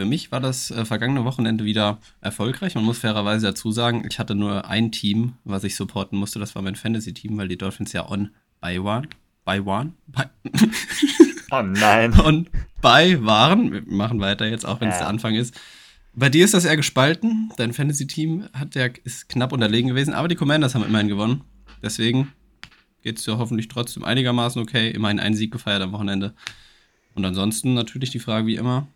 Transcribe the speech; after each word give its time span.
Für 0.00 0.06
mich 0.06 0.32
war 0.32 0.40
das 0.40 0.70
äh, 0.70 0.86
vergangene 0.86 1.26
Wochenende 1.26 1.66
wieder 1.66 1.98
erfolgreich. 2.22 2.74
Man 2.74 2.84
muss 2.84 3.00
fairerweise 3.00 3.48
dazu 3.48 3.70
sagen, 3.70 4.06
ich 4.08 4.18
hatte 4.18 4.34
nur 4.34 4.66
ein 4.66 4.92
Team, 4.92 5.34
was 5.44 5.62
ich 5.62 5.76
supporten 5.76 6.18
musste. 6.18 6.38
Das 6.38 6.54
war 6.54 6.62
mein 6.62 6.74
Fantasy-Team, 6.74 7.36
weil 7.36 7.48
die 7.48 7.58
Dolphins 7.58 7.92
ja 7.92 8.08
on 8.08 8.30
by 8.62 8.78
one. 8.78 9.08
By 9.44 9.60
one? 9.60 9.92
By 10.06 10.22
oh 11.50 11.60
nein. 11.60 12.18
On 12.24 12.48
by 12.80 13.18
waren. 13.20 13.72
Wir 13.72 13.82
machen 13.84 14.20
weiter 14.20 14.48
jetzt, 14.48 14.64
auch 14.64 14.80
wenn 14.80 14.88
es 14.88 14.94
ja. 14.94 15.00
der 15.00 15.08
Anfang 15.08 15.34
ist. 15.34 15.54
Bei 16.14 16.30
dir 16.30 16.46
ist 16.46 16.54
das 16.54 16.64
eher 16.64 16.78
gespalten. 16.78 17.52
Dein 17.58 17.74
Fantasy-Team 17.74 18.48
ja, 18.72 18.86
ist 19.04 19.28
knapp 19.28 19.52
unterlegen 19.52 19.90
gewesen, 19.90 20.14
aber 20.14 20.28
die 20.28 20.34
Commanders 20.34 20.74
haben 20.74 20.86
immerhin 20.86 21.08
gewonnen. 21.08 21.44
Deswegen 21.82 22.32
geht 23.02 23.18
es 23.18 23.26
ja 23.26 23.36
hoffentlich 23.36 23.68
trotzdem 23.68 24.04
einigermaßen 24.04 24.62
okay. 24.62 24.92
Immerhin 24.92 25.20
einen 25.20 25.34
Sieg 25.34 25.52
gefeiert 25.52 25.82
am 25.82 25.92
Wochenende. 25.92 26.32
Und 27.14 27.26
ansonsten 27.26 27.74
natürlich 27.74 28.08
die 28.08 28.18
Frage 28.18 28.46
wie 28.46 28.56
immer: 28.56 28.88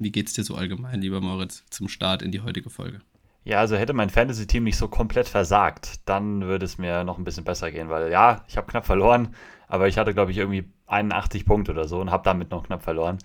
Wie 0.00 0.10
geht 0.10 0.26
es 0.26 0.32
dir 0.32 0.44
so 0.44 0.54
allgemein, 0.56 1.00
lieber 1.00 1.20
Moritz, 1.20 1.64
zum 1.70 1.88
Start 1.88 2.22
in 2.22 2.32
die 2.32 2.40
heutige 2.40 2.70
Folge? 2.70 3.00
Ja, 3.44 3.60
also 3.60 3.76
hätte 3.76 3.92
mein 3.92 4.10
Fantasy-Team 4.10 4.64
nicht 4.64 4.76
so 4.76 4.88
komplett 4.88 5.28
versagt, 5.28 6.00
dann 6.06 6.42
würde 6.42 6.64
es 6.64 6.76
mir 6.76 7.04
noch 7.04 7.16
ein 7.16 7.24
bisschen 7.24 7.44
besser 7.44 7.70
gehen, 7.70 7.88
weil 7.88 8.10
ja, 8.10 8.44
ich 8.48 8.56
habe 8.56 8.66
knapp 8.66 8.84
verloren, 8.84 9.34
aber 9.68 9.88
ich 9.88 9.96
hatte, 9.96 10.12
glaube 10.12 10.32
ich, 10.32 10.38
irgendwie 10.38 10.64
81 10.86 11.46
Punkte 11.46 11.72
oder 11.72 11.86
so 11.86 12.00
und 12.00 12.10
habe 12.10 12.24
damit 12.24 12.50
noch 12.50 12.64
knapp 12.64 12.82
verloren. 12.82 13.18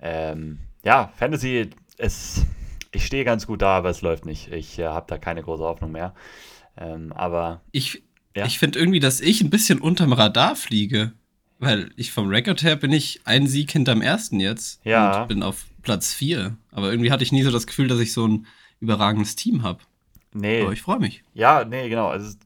Ähm, 0.00 0.58
ja, 0.82 1.10
Fantasy 1.16 1.70
ist 1.96 2.46
ich 2.96 3.06
stehe 3.06 3.24
ganz 3.24 3.46
gut 3.46 3.62
da, 3.62 3.76
aber 3.76 3.90
es 3.90 4.02
läuft 4.02 4.26
nicht. 4.26 4.50
Ich 4.50 4.78
äh, 4.78 4.86
habe 4.86 5.06
da 5.08 5.18
keine 5.18 5.42
große 5.42 5.62
Hoffnung 5.62 5.92
mehr. 5.92 6.14
Ähm, 6.76 7.12
aber. 7.12 7.62
Ich, 7.70 8.02
ja. 8.34 8.46
ich 8.46 8.58
finde 8.58 8.78
irgendwie, 8.78 9.00
dass 9.00 9.20
ich 9.20 9.42
ein 9.42 9.50
bisschen 9.50 9.80
unterm 9.80 10.12
Radar 10.12 10.56
fliege. 10.56 11.12
Weil 11.58 11.90
ich 11.96 12.12
vom 12.12 12.28
Record 12.28 12.62
her 12.62 12.76
bin 12.76 12.92
ich 12.92 13.20
ein 13.24 13.46
Sieg 13.46 13.70
hinterm 13.70 14.02
ersten 14.02 14.40
jetzt. 14.40 14.80
Ja. 14.84 15.22
Und 15.22 15.28
bin 15.28 15.42
auf 15.42 15.64
Platz 15.82 16.12
4. 16.12 16.56
Aber 16.70 16.90
irgendwie 16.90 17.10
hatte 17.10 17.22
ich 17.22 17.32
nie 17.32 17.42
so 17.42 17.50
das 17.50 17.66
Gefühl, 17.66 17.88
dass 17.88 18.00
ich 18.00 18.12
so 18.12 18.26
ein 18.26 18.46
überragendes 18.80 19.36
Team 19.36 19.62
habe. 19.62 19.80
Nee. 20.34 20.62
Aber 20.62 20.72
ich 20.72 20.82
freue 20.82 20.98
mich. 20.98 21.22
Ja, 21.32 21.64
nee, 21.64 21.88
genau. 21.88 22.08
Also, 22.08 22.36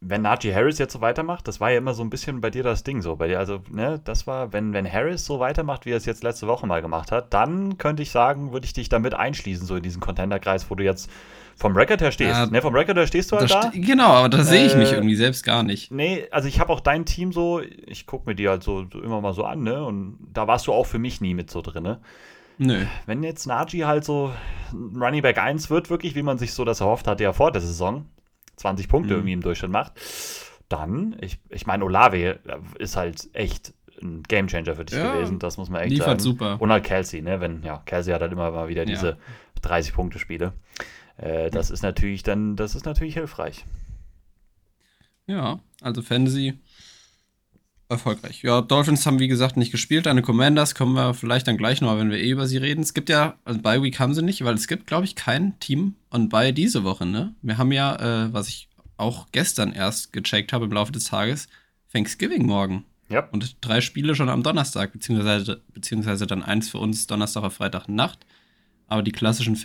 wenn 0.00 0.22
Najee 0.22 0.54
Harris 0.54 0.78
jetzt 0.78 0.92
so 0.92 1.00
weitermacht, 1.00 1.48
das 1.48 1.60
war 1.60 1.70
ja 1.70 1.78
immer 1.78 1.92
so 1.92 2.02
ein 2.02 2.10
bisschen 2.10 2.40
bei 2.40 2.50
dir 2.50 2.62
das 2.62 2.84
Ding 2.84 3.02
so. 3.02 3.16
Bei 3.16 3.28
dir, 3.28 3.38
also, 3.38 3.60
ne, 3.70 4.00
das 4.02 4.26
war, 4.26 4.52
wenn, 4.52 4.72
wenn 4.72 4.90
Harris 4.90 5.24
so 5.24 5.40
weitermacht, 5.40 5.86
wie 5.86 5.90
er 5.90 5.96
es 5.96 6.06
jetzt 6.06 6.22
letzte 6.22 6.46
Woche 6.46 6.66
mal 6.66 6.80
gemacht 6.80 7.10
hat, 7.12 7.34
dann 7.34 7.78
könnte 7.78 8.02
ich 8.02 8.10
sagen, 8.10 8.52
würde 8.52 8.64
ich 8.64 8.72
dich 8.72 8.88
damit 8.88 9.14
einschließen, 9.14 9.66
so 9.66 9.76
in 9.76 9.82
diesen 9.82 10.00
Contenderkreis, 10.00 10.70
wo 10.70 10.74
du 10.74 10.84
jetzt 10.84 11.10
vom 11.58 11.76
Record 11.76 12.00
her 12.00 12.12
stehst. 12.12 12.30
Ja, 12.30 12.46
ne, 12.46 12.62
vom 12.62 12.74
Record 12.74 12.96
her 12.96 13.06
stehst 13.06 13.32
du 13.32 13.36
halt 13.36 13.50
da. 13.50 13.72
Genau, 13.74 14.10
aber 14.10 14.28
da 14.28 14.38
äh, 14.38 14.44
sehe 14.44 14.66
ich 14.66 14.76
mich 14.76 14.92
irgendwie 14.92 15.16
selbst 15.16 15.42
gar 15.44 15.64
nicht. 15.64 15.90
Nee, 15.90 16.26
also 16.30 16.46
ich 16.46 16.60
habe 16.60 16.72
auch 16.72 16.80
dein 16.80 17.04
Team 17.04 17.32
so, 17.32 17.60
ich 17.86 18.06
gucke 18.06 18.30
mir 18.30 18.36
die 18.36 18.48
halt 18.48 18.62
so, 18.62 18.86
so, 18.90 19.02
immer 19.02 19.20
mal 19.20 19.34
so 19.34 19.44
an, 19.44 19.64
ne? 19.64 19.84
Und 19.84 20.18
da 20.32 20.46
warst 20.46 20.68
du 20.68 20.72
auch 20.72 20.86
für 20.86 21.00
mich 21.00 21.20
nie 21.20 21.34
mit 21.34 21.50
so 21.50 21.60
drin, 21.60 21.82
ne? 21.82 22.00
Nö. 22.58 22.84
Wenn 23.06 23.24
jetzt 23.24 23.46
Najee 23.46 23.84
halt 23.84 24.04
so 24.04 24.32
Running 24.72 25.22
Back 25.22 25.38
1 25.38 25.68
wird, 25.68 25.90
wirklich, 25.90 26.14
wie 26.14 26.22
man 26.22 26.38
sich 26.38 26.52
so 26.52 26.64
das 26.64 26.80
erhofft 26.80 27.08
hatte 27.08 27.24
ja 27.24 27.32
vor 27.32 27.50
der 27.50 27.60
Saison, 27.60 28.06
20 28.56 28.88
Punkte 28.88 29.14
mhm. 29.14 29.18
irgendwie 29.18 29.32
im 29.32 29.40
Durchschnitt 29.42 29.72
macht, 29.72 29.92
dann, 30.68 31.16
ich, 31.20 31.38
ich 31.48 31.66
meine, 31.66 31.84
Olave 31.84 32.38
ist 32.78 32.96
halt 32.96 33.28
echt 33.32 33.74
ein 34.00 34.22
Gamechanger 34.22 34.76
für 34.76 34.84
dich 34.84 34.96
ja, 34.96 35.12
gewesen, 35.12 35.40
das 35.40 35.56
muss 35.56 35.70
man 35.70 35.82
echt 35.82 35.90
liefert 35.90 36.08
sagen. 36.08 36.20
super. 36.20 36.56
Und 36.60 36.70
halt 36.70 36.84
Kelsey, 36.84 37.20
ne, 37.20 37.40
wenn, 37.40 37.64
ja, 37.64 37.82
Kelsey 37.84 38.12
hat 38.12 38.22
halt 38.22 38.32
immer 38.32 38.50
mal 38.52 38.68
wieder 38.68 38.84
diese 38.84 39.18
ja. 39.64 39.70
30-Punkte-Spiele. 39.70 40.52
Äh, 41.18 41.50
das 41.50 41.70
ist 41.70 41.82
natürlich 41.82 42.22
dann, 42.22 42.56
das 42.56 42.74
ist 42.74 42.86
natürlich 42.86 43.14
hilfreich. 43.14 43.64
Ja, 45.26 45.60
also 45.82 46.00
Fantasy 46.02 46.58
erfolgreich. 47.88 48.42
Ja, 48.42 48.60
Dolphins 48.60 49.06
haben 49.06 49.18
wie 49.18 49.28
gesagt 49.28 49.56
nicht 49.56 49.70
gespielt. 49.72 50.06
Deine 50.06 50.22
Commanders 50.22 50.74
kommen 50.74 50.94
wir 50.94 51.14
vielleicht 51.14 51.48
dann 51.48 51.56
gleich 51.56 51.80
noch, 51.80 51.96
wenn 51.98 52.10
wir 52.10 52.18
eh 52.18 52.30
über 52.30 52.46
sie 52.46 52.58
reden. 52.58 52.82
Es 52.82 52.94
gibt 52.94 53.08
ja, 53.08 53.38
also 53.44 53.60
bei 53.60 53.82
Week 53.82 53.98
haben 53.98 54.14
sie 54.14 54.22
nicht, 54.22 54.44
weil 54.44 54.54
es 54.54 54.68
gibt, 54.68 54.86
glaube 54.86 55.04
ich, 55.04 55.14
kein 55.14 55.58
Team 55.58 55.94
on 56.10 56.28
bei 56.28 56.52
diese 56.52 56.84
Woche, 56.84 57.06
ne? 57.06 57.34
Wir 57.42 57.58
haben 57.58 57.72
ja, 57.72 57.96
äh, 58.26 58.32
was 58.32 58.48
ich 58.48 58.68
auch 58.96 59.28
gestern 59.32 59.72
erst 59.72 60.12
gecheckt 60.12 60.52
habe 60.52 60.66
im 60.66 60.72
Laufe 60.72 60.92
des 60.92 61.04
Tages, 61.04 61.48
Thanksgiving 61.92 62.44
morgen. 62.44 62.84
Ja. 63.08 63.20
Und 63.30 63.56
drei 63.62 63.80
Spiele 63.80 64.14
schon 64.14 64.28
am 64.28 64.42
Donnerstag, 64.42 64.92
beziehungsweise, 64.92 65.62
beziehungsweise 65.72 66.26
dann 66.26 66.42
eins 66.42 66.68
für 66.68 66.78
uns 66.78 67.06
Donnerstag 67.06 67.42
auf 67.42 67.54
Freitag 67.54 67.88
Nacht. 67.88 68.26
Aber 68.86 69.02
die 69.02 69.12
klassischen 69.12 69.56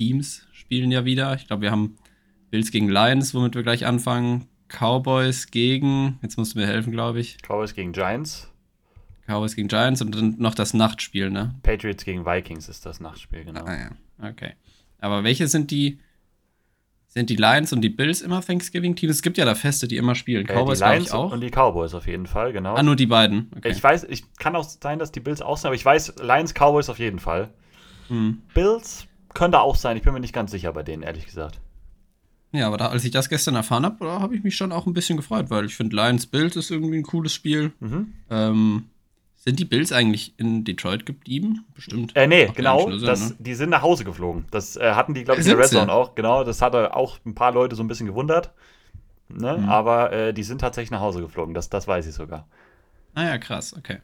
Thanksgiving-Teams 0.00 0.46
spielen 0.52 0.90
ja 0.90 1.04
wieder. 1.04 1.34
Ich 1.34 1.46
glaube, 1.46 1.62
wir 1.62 1.70
haben 1.70 1.96
Bills 2.50 2.70
gegen 2.70 2.88
Lions, 2.88 3.34
womit 3.34 3.54
wir 3.54 3.62
gleich 3.62 3.86
anfangen. 3.86 4.46
Cowboys 4.68 5.50
gegen, 5.50 6.18
jetzt 6.22 6.38
musst 6.38 6.54
du 6.54 6.58
mir 6.58 6.66
helfen, 6.66 6.92
glaube 6.92 7.20
ich. 7.20 7.38
Cowboys 7.42 7.74
gegen 7.74 7.92
Giants. 7.92 8.48
Cowboys 9.26 9.54
gegen 9.54 9.68
Giants 9.68 10.00
und 10.00 10.14
dann 10.14 10.36
noch 10.38 10.54
das 10.54 10.74
Nachtspiel, 10.74 11.30
ne? 11.30 11.54
Patriots 11.62 12.04
gegen 12.04 12.24
Vikings 12.24 12.68
ist 12.68 12.86
das 12.86 13.00
Nachtspiel, 13.00 13.44
genau. 13.44 13.64
Ah, 13.64 13.76
ja. 13.76 14.28
Okay. 14.30 14.52
Aber 15.00 15.24
welche 15.24 15.48
sind 15.48 15.70
die, 15.70 15.98
sind 17.06 17.30
die 17.30 17.36
Lions 17.36 17.72
und 17.72 17.80
die 17.80 17.88
Bills 17.88 18.22
immer 18.22 18.40
Thanksgiving-Teams? 18.40 19.16
Es 19.16 19.22
gibt 19.22 19.38
ja 19.38 19.44
da 19.44 19.54
Feste, 19.54 19.88
die 19.88 19.96
immer 19.96 20.14
spielen. 20.14 20.46
Äh, 20.48 20.54
Cowboys 20.54 20.78
die 20.78 20.84
Lions 20.84 21.10
auch. 21.12 21.32
Und 21.32 21.40
die 21.40 21.50
Cowboys 21.50 21.94
auf 21.94 22.06
jeden 22.06 22.26
Fall, 22.26 22.52
genau. 22.52 22.74
Ah, 22.74 22.82
nur 22.82 22.96
die 22.96 23.06
beiden. 23.06 23.50
Okay. 23.56 23.70
Ich 23.70 23.82
weiß, 23.82 24.04
ich 24.04 24.22
kann 24.36 24.54
auch 24.56 24.64
sein, 24.64 24.98
dass 24.98 25.10
die 25.12 25.20
Bills 25.20 25.42
auch 25.42 25.56
sind, 25.56 25.66
aber 25.66 25.76
ich 25.76 25.84
weiß, 25.84 26.14
Lions, 26.22 26.54
Cowboys 26.54 26.88
auf 26.88 26.98
jeden 26.98 27.18
Fall. 27.18 27.50
Hm. 28.08 28.42
Bills 28.54 29.06
könnte 29.34 29.60
auch 29.60 29.76
sein, 29.76 29.96
ich 29.96 30.02
bin 30.02 30.12
mir 30.12 30.20
nicht 30.20 30.34
ganz 30.34 30.50
sicher 30.50 30.72
bei 30.72 30.82
denen, 30.82 31.02
ehrlich 31.02 31.26
gesagt. 31.26 31.60
Ja, 32.52 32.66
aber 32.66 32.78
da, 32.78 32.88
als 32.88 33.04
ich 33.04 33.12
das 33.12 33.28
gestern 33.28 33.54
erfahren 33.54 33.84
habe, 33.84 34.10
habe 34.10 34.34
ich 34.34 34.42
mich 34.42 34.56
schon 34.56 34.72
auch 34.72 34.86
ein 34.86 34.92
bisschen 34.92 35.16
gefreut, 35.16 35.50
weil 35.50 35.66
ich 35.66 35.76
finde, 35.76 35.94
Lions 35.94 36.26
Bills 36.26 36.56
ist 36.56 36.70
irgendwie 36.70 36.98
ein 36.98 37.04
cooles 37.04 37.32
Spiel. 37.32 37.72
Mhm. 37.78 38.12
Ähm, 38.28 38.90
sind 39.36 39.58
die 39.58 39.64
Bills 39.64 39.92
eigentlich 39.92 40.34
in 40.36 40.64
Detroit 40.64 41.06
geblieben? 41.06 41.64
Bestimmt. 41.74 42.14
Äh, 42.14 42.26
nee, 42.26 42.50
genau. 42.54 42.90
Sein, 42.90 43.00
das, 43.00 43.30
ne? 43.30 43.36
Die 43.38 43.54
sind 43.54 43.70
nach 43.70 43.82
Hause 43.82 44.04
geflogen. 44.04 44.44
Das 44.50 44.76
äh, 44.76 44.92
hatten 44.92 45.14
die, 45.14 45.24
glaube 45.24 45.40
ich, 45.40 45.46
in 45.46 45.56
der 45.56 45.64
Red 45.64 45.70
Zone 45.70 45.90
auch. 45.90 46.14
Genau, 46.14 46.44
das 46.44 46.60
hatte 46.60 46.94
auch 46.94 47.18
ein 47.24 47.34
paar 47.34 47.52
Leute 47.52 47.76
so 47.76 47.82
ein 47.82 47.88
bisschen 47.88 48.06
gewundert. 48.06 48.52
Ne? 49.28 49.58
Mhm. 49.58 49.68
Aber 49.68 50.12
äh, 50.12 50.34
die 50.34 50.42
sind 50.42 50.60
tatsächlich 50.60 50.90
nach 50.90 51.00
Hause 51.00 51.20
geflogen. 51.20 51.54
Das, 51.54 51.70
das 51.70 51.88
weiß 51.88 52.06
ich 52.06 52.14
sogar. 52.14 52.48
Ah 53.14 53.24
ja, 53.24 53.38
krass, 53.38 53.74
okay. 53.76 53.98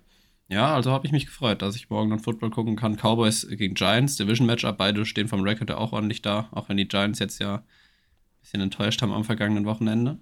Ja, 0.49 0.75
also 0.75 0.93
habe 0.93 1.07
ich 1.07 1.13
mich 1.13 1.27
gefreut, 1.27 1.61
dass 1.63 1.75
ich 1.75 1.91
morgen 1.91 2.11
dann 2.11 2.21
Football 2.21 2.51
gucken 2.51 2.77
kann. 2.77 2.97
Cowboys 2.97 3.47
gegen 3.49 3.75
Giants, 3.75 4.17
Division 4.17 4.47
Matchup, 4.47 4.79
beide 4.79 5.05
stehen 5.05 5.27
vom 5.27 5.43
Record 5.43 5.73
auch 5.73 5.93
ordentlich 5.93 6.23
da, 6.23 6.49
auch 6.53 6.69
wenn 6.69 6.77
die 6.77 6.87
Giants 6.87 7.19
jetzt 7.19 7.41
ja 7.41 7.65
bisschen 8.47 8.61
enttäuscht 8.61 9.03
haben 9.03 9.13
am 9.13 9.25
vergangenen 9.25 9.65
Wochenende. 9.65 10.19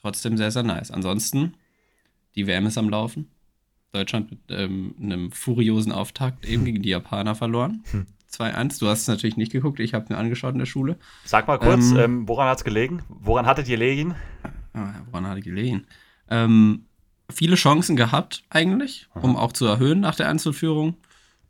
Trotzdem 0.00 0.36
sehr, 0.36 0.52
sehr 0.52 0.62
nice. 0.62 0.92
Ansonsten, 0.92 1.54
die 2.36 2.46
WM 2.46 2.66
ist 2.66 2.78
am 2.78 2.88
Laufen. 2.88 3.30
Deutschland 3.90 4.30
mit 4.30 4.40
ähm, 4.50 4.94
einem 5.00 5.32
furiosen 5.32 5.92
Auftakt 5.92 6.46
eben 6.46 6.64
gegen 6.64 6.82
die 6.82 6.90
Japaner 6.90 7.34
verloren. 7.34 7.82
Hm. 7.92 8.06
2-1. 8.32 8.80
Du 8.80 8.88
hast 8.88 9.02
es 9.02 9.06
natürlich 9.06 9.36
nicht 9.36 9.52
geguckt, 9.52 9.78
ich 9.78 9.94
habe 9.94 10.12
mir 10.12 10.18
angeschaut 10.18 10.54
in 10.54 10.58
der 10.58 10.66
Schule. 10.66 10.98
Sag 11.24 11.46
mal 11.46 11.56
kurz, 11.56 11.92
ähm, 11.92 11.98
ähm, 11.98 12.28
woran 12.28 12.48
hat 12.48 12.58
es 12.58 12.64
gelegen? 12.64 13.04
Woran 13.08 13.46
hattet 13.46 13.68
ihr 13.68 13.76
gelegen? 13.76 14.16
Ah, 14.72 14.92
woran 15.08 15.28
hat 15.28 15.38
es 15.38 15.44
gelegen? 15.44 15.86
Ähm, 16.28 16.86
viele 17.30 17.56
Chancen 17.56 17.96
gehabt, 17.96 18.42
eigentlich, 18.50 19.08
um 19.14 19.36
auch 19.36 19.52
zu 19.52 19.66
erhöhen 19.66 20.00
nach 20.00 20.14
der 20.14 20.28
Einzelführung. 20.28 20.96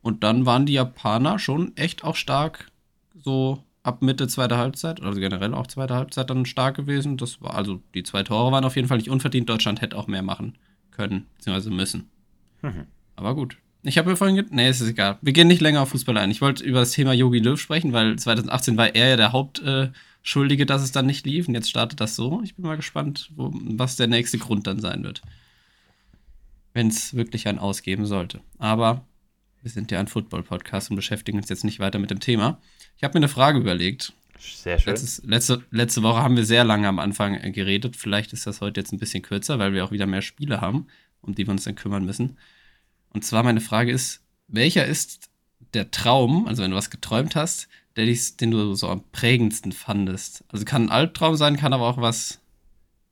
Und 0.02 0.22
dann 0.22 0.46
waren 0.46 0.66
die 0.66 0.74
Japaner 0.74 1.38
schon 1.38 1.76
echt 1.76 2.04
auch 2.04 2.16
stark 2.16 2.70
so 3.14 3.64
ab 3.82 4.02
Mitte 4.02 4.28
zweiter 4.28 4.58
Halbzeit, 4.58 5.02
also 5.02 5.20
generell 5.20 5.54
auch 5.54 5.66
zweite 5.66 5.94
Halbzeit 5.94 6.30
dann 6.30 6.46
stark 6.46 6.76
gewesen. 6.76 7.16
Das 7.16 7.40
war 7.40 7.54
also 7.54 7.80
die 7.94 8.02
zwei 8.02 8.22
Tore 8.22 8.50
waren 8.50 8.64
auf 8.64 8.76
jeden 8.76 8.88
Fall 8.88 8.98
nicht 8.98 9.10
unverdient. 9.10 9.48
Deutschland 9.48 9.80
hätte 9.80 9.96
auch 9.96 10.06
mehr 10.06 10.22
machen 10.22 10.56
können, 10.90 11.26
beziehungsweise 11.36 11.70
müssen. 11.70 12.08
Mhm. 12.62 12.86
Aber 13.16 13.34
gut. 13.34 13.58
Ich 13.82 13.98
habe 13.98 14.08
mir 14.08 14.16
vorhin 14.16 14.36
gedacht, 14.36 14.54
nee, 14.54 14.68
es 14.68 14.80
ist 14.80 14.88
egal. 14.88 15.18
Wir 15.20 15.34
gehen 15.34 15.46
nicht 15.46 15.60
länger 15.60 15.82
auf 15.82 15.90
Fußball 15.90 16.16
ein. 16.16 16.30
Ich 16.30 16.40
wollte 16.40 16.64
über 16.64 16.80
das 16.80 16.92
Thema 16.92 17.12
Yogi 17.12 17.38
Löw 17.38 17.60
sprechen, 17.60 17.92
weil 17.92 18.16
2018 18.16 18.78
war 18.78 18.94
er 18.94 19.08
ja 19.08 19.16
der 19.16 19.32
Hauptschuldige, 19.32 20.64
dass 20.64 20.82
es 20.82 20.90
dann 20.90 21.04
nicht 21.04 21.26
lief. 21.26 21.46
Und 21.46 21.54
jetzt 21.54 21.68
startet 21.68 22.00
das 22.00 22.16
so. 22.16 22.40
Ich 22.42 22.54
bin 22.54 22.64
mal 22.64 22.76
gespannt, 22.76 23.30
wo, 23.36 23.50
was 23.52 23.96
der 23.96 24.06
nächste 24.06 24.38
Grund 24.38 24.66
dann 24.66 24.80
sein 24.80 25.04
wird. 25.04 25.20
Wenn 26.74 26.88
es 26.88 27.14
wirklich 27.14 27.48
einen 27.48 27.58
ausgeben 27.58 28.04
sollte. 28.04 28.40
Aber 28.58 29.06
wir 29.62 29.70
sind 29.70 29.90
ja 29.90 29.98
ein 29.98 30.08
Football-Podcast 30.08 30.90
und 30.90 30.96
beschäftigen 30.96 31.38
uns 31.38 31.48
jetzt 31.48 31.64
nicht 31.64 31.80
weiter 31.80 31.98
mit 31.98 32.10
dem 32.10 32.20
Thema. 32.20 32.60
Ich 32.98 33.04
habe 33.04 33.14
mir 33.14 33.24
eine 33.24 33.28
Frage 33.28 33.58
überlegt. 33.58 34.12
Sehr 34.38 34.78
schön. 34.78 34.92
Letztes, 34.92 35.22
letzte, 35.24 35.64
letzte 35.70 36.02
Woche 36.02 36.22
haben 36.22 36.36
wir 36.36 36.44
sehr 36.44 36.64
lange 36.64 36.86
am 36.86 36.98
Anfang 36.98 37.34
äh, 37.34 37.50
geredet. 37.50 37.96
Vielleicht 37.96 38.34
ist 38.34 38.46
das 38.46 38.60
heute 38.60 38.80
jetzt 38.80 38.92
ein 38.92 38.98
bisschen 38.98 39.22
kürzer, 39.22 39.58
weil 39.58 39.72
wir 39.72 39.84
auch 39.84 39.90
wieder 39.90 40.06
mehr 40.06 40.20
Spiele 40.20 40.60
haben, 40.60 40.86
um 41.22 41.34
die 41.34 41.46
wir 41.46 41.52
uns 41.52 41.64
dann 41.64 41.76
kümmern 41.76 42.04
müssen. 42.04 42.36
Und 43.10 43.24
zwar 43.24 43.42
meine 43.42 43.62
Frage 43.62 43.90
ist, 43.90 44.20
welcher 44.48 44.84
ist 44.84 45.30
der 45.72 45.90
Traum, 45.90 46.46
also 46.46 46.62
wenn 46.62 46.70
du 46.70 46.76
was 46.76 46.90
geträumt 46.90 47.36
hast, 47.36 47.68
der 47.96 48.06
dich, 48.06 48.36
den 48.36 48.50
du 48.50 48.74
so 48.74 48.88
am 48.88 49.04
prägendsten 49.12 49.72
fandest? 49.72 50.44
Also 50.48 50.64
kann 50.64 50.84
ein 50.84 50.90
Albtraum 50.90 51.36
sein, 51.36 51.56
kann 51.56 51.72
aber 51.72 51.88
auch 51.88 51.98
was. 51.98 52.40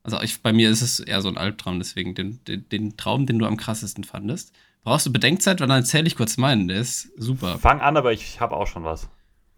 Also 0.02 0.20
ich, 0.20 0.42
bei 0.42 0.52
mir 0.52 0.70
ist 0.70 0.82
es 0.82 1.00
eher 1.00 1.20
so 1.22 1.28
ein 1.28 1.38
Albtraum, 1.38 1.78
deswegen 1.78 2.14
den, 2.14 2.42
den, 2.44 2.68
den 2.68 2.96
Traum, 2.96 3.26
den 3.26 3.38
du 3.38 3.46
am 3.46 3.56
krassesten 3.56 4.04
fandest. 4.04 4.52
Brauchst 4.82 5.06
du 5.06 5.12
Bedenkzeit, 5.12 5.60
weil 5.60 5.68
dann 5.68 5.78
erzähle 5.78 6.08
ich 6.08 6.16
kurz 6.16 6.36
meinen. 6.36 6.66
Der 6.66 6.78
ist 6.78 7.12
super. 7.16 7.58
Fang 7.58 7.80
an, 7.80 7.96
aber 7.96 8.12
ich 8.12 8.40
habe 8.40 8.56
auch 8.56 8.66
schon 8.66 8.82
was. 8.82 9.08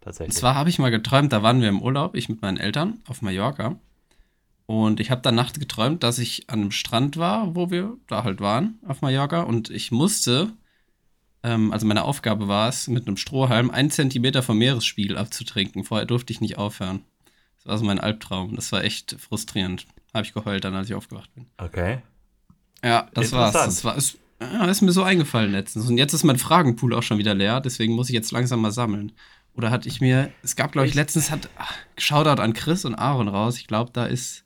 Tatsächlich. 0.01 0.35
Und 0.35 0.39
zwar 0.39 0.53
habe 0.53 0.69
ich 0.69 0.77
mal 0.77 0.91
geträumt, 0.91 1.33
da 1.33 1.41
waren 1.41 1.61
wir 1.61 1.69
im 1.69 1.81
Urlaub, 1.81 2.15
ich 2.15 2.29
mit 2.29 2.43
meinen 2.43 2.57
Eltern 2.57 2.99
auf 3.07 3.23
Mallorca. 3.23 3.79
Und 4.67 4.99
ich 4.99 5.09
habe 5.09 5.21
dann 5.21 5.35
nachts 5.35 5.59
geträumt, 5.59 6.03
dass 6.03 6.19
ich 6.19 6.49
an 6.49 6.61
einem 6.61 6.71
Strand 6.71 7.17
war, 7.17 7.55
wo 7.55 7.71
wir 7.71 7.97
da 8.07 8.23
halt 8.23 8.39
waren, 8.39 8.77
auf 8.87 9.01
Mallorca. 9.01 9.41
Und 9.41 9.71
ich 9.71 9.91
musste 9.91 10.53
ähm, 11.45 11.71
also 11.71 11.85
meine 11.85 12.03
Aufgabe 12.03 12.47
war 12.47 12.67
es, 12.67 12.87
mit 12.87 13.07
einem 13.07 13.17
Strohhalm 13.17 13.69
einen 13.69 13.91
Zentimeter 13.91 14.41
vom 14.41 14.57
Meeresspiegel 14.57 15.15
abzutrinken. 15.15 15.83
Vorher 15.83 16.07
durfte 16.07 16.33
ich 16.33 16.41
nicht 16.41 16.57
aufhören. 16.57 17.03
Das 17.57 17.67
war 17.67 17.77
so 17.77 17.85
mein 17.85 17.99
Albtraum. 17.99 18.55
Das 18.55 18.71
war 18.71 18.83
echt 18.83 19.15
frustrierend. 19.19 19.85
Habe 20.15 20.25
ich 20.25 20.33
geheult 20.33 20.63
dann, 20.63 20.73
als 20.73 20.87
ich 20.87 20.95
aufgewacht 20.95 21.29
bin. 21.35 21.45
Okay. 21.57 21.97
Ja, 22.81 23.09
das 23.13 23.33
war's. 23.33 23.51
Das 23.51 23.83
war, 23.83 23.97
ist, 23.97 24.17
ja, 24.41 24.63
ist 24.65 24.81
mir 24.81 24.93
so 24.93 25.03
eingefallen 25.03 25.51
letztens. 25.51 25.89
Und 25.89 25.97
jetzt 25.97 26.13
ist 26.13 26.23
mein 26.23 26.37
Fragenpool 26.37 26.93
auch 26.93 27.03
schon 27.03 27.17
wieder 27.17 27.33
leer, 27.33 27.59
deswegen 27.59 27.93
muss 27.95 28.07
ich 28.07 28.15
jetzt 28.15 28.31
langsam 28.31 28.61
mal 28.61 28.71
sammeln. 28.71 29.11
Oder 29.55 29.71
hatte 29.71 29.89
ich 29.89 29.99
mir, 29.99 30.31
es 30.41 30.55
gab, 30.55 30.71
glaube 30.71 30.87
ich, 30.87 30.93
letztens 30.93 31.31
hat 31.31 31.49
ach, 31.57 31.73
Shoutout 31.97 32.41
an 32.41 32.53
Chris 32.53 32.85
und 32.85 32.95
Aaron 32.95 33.27
raus. 33.27 33.57
Ich 33.57 33.67
glaube, 33.67 33.91
da 33.91 34.05
ist. 34.05 34.45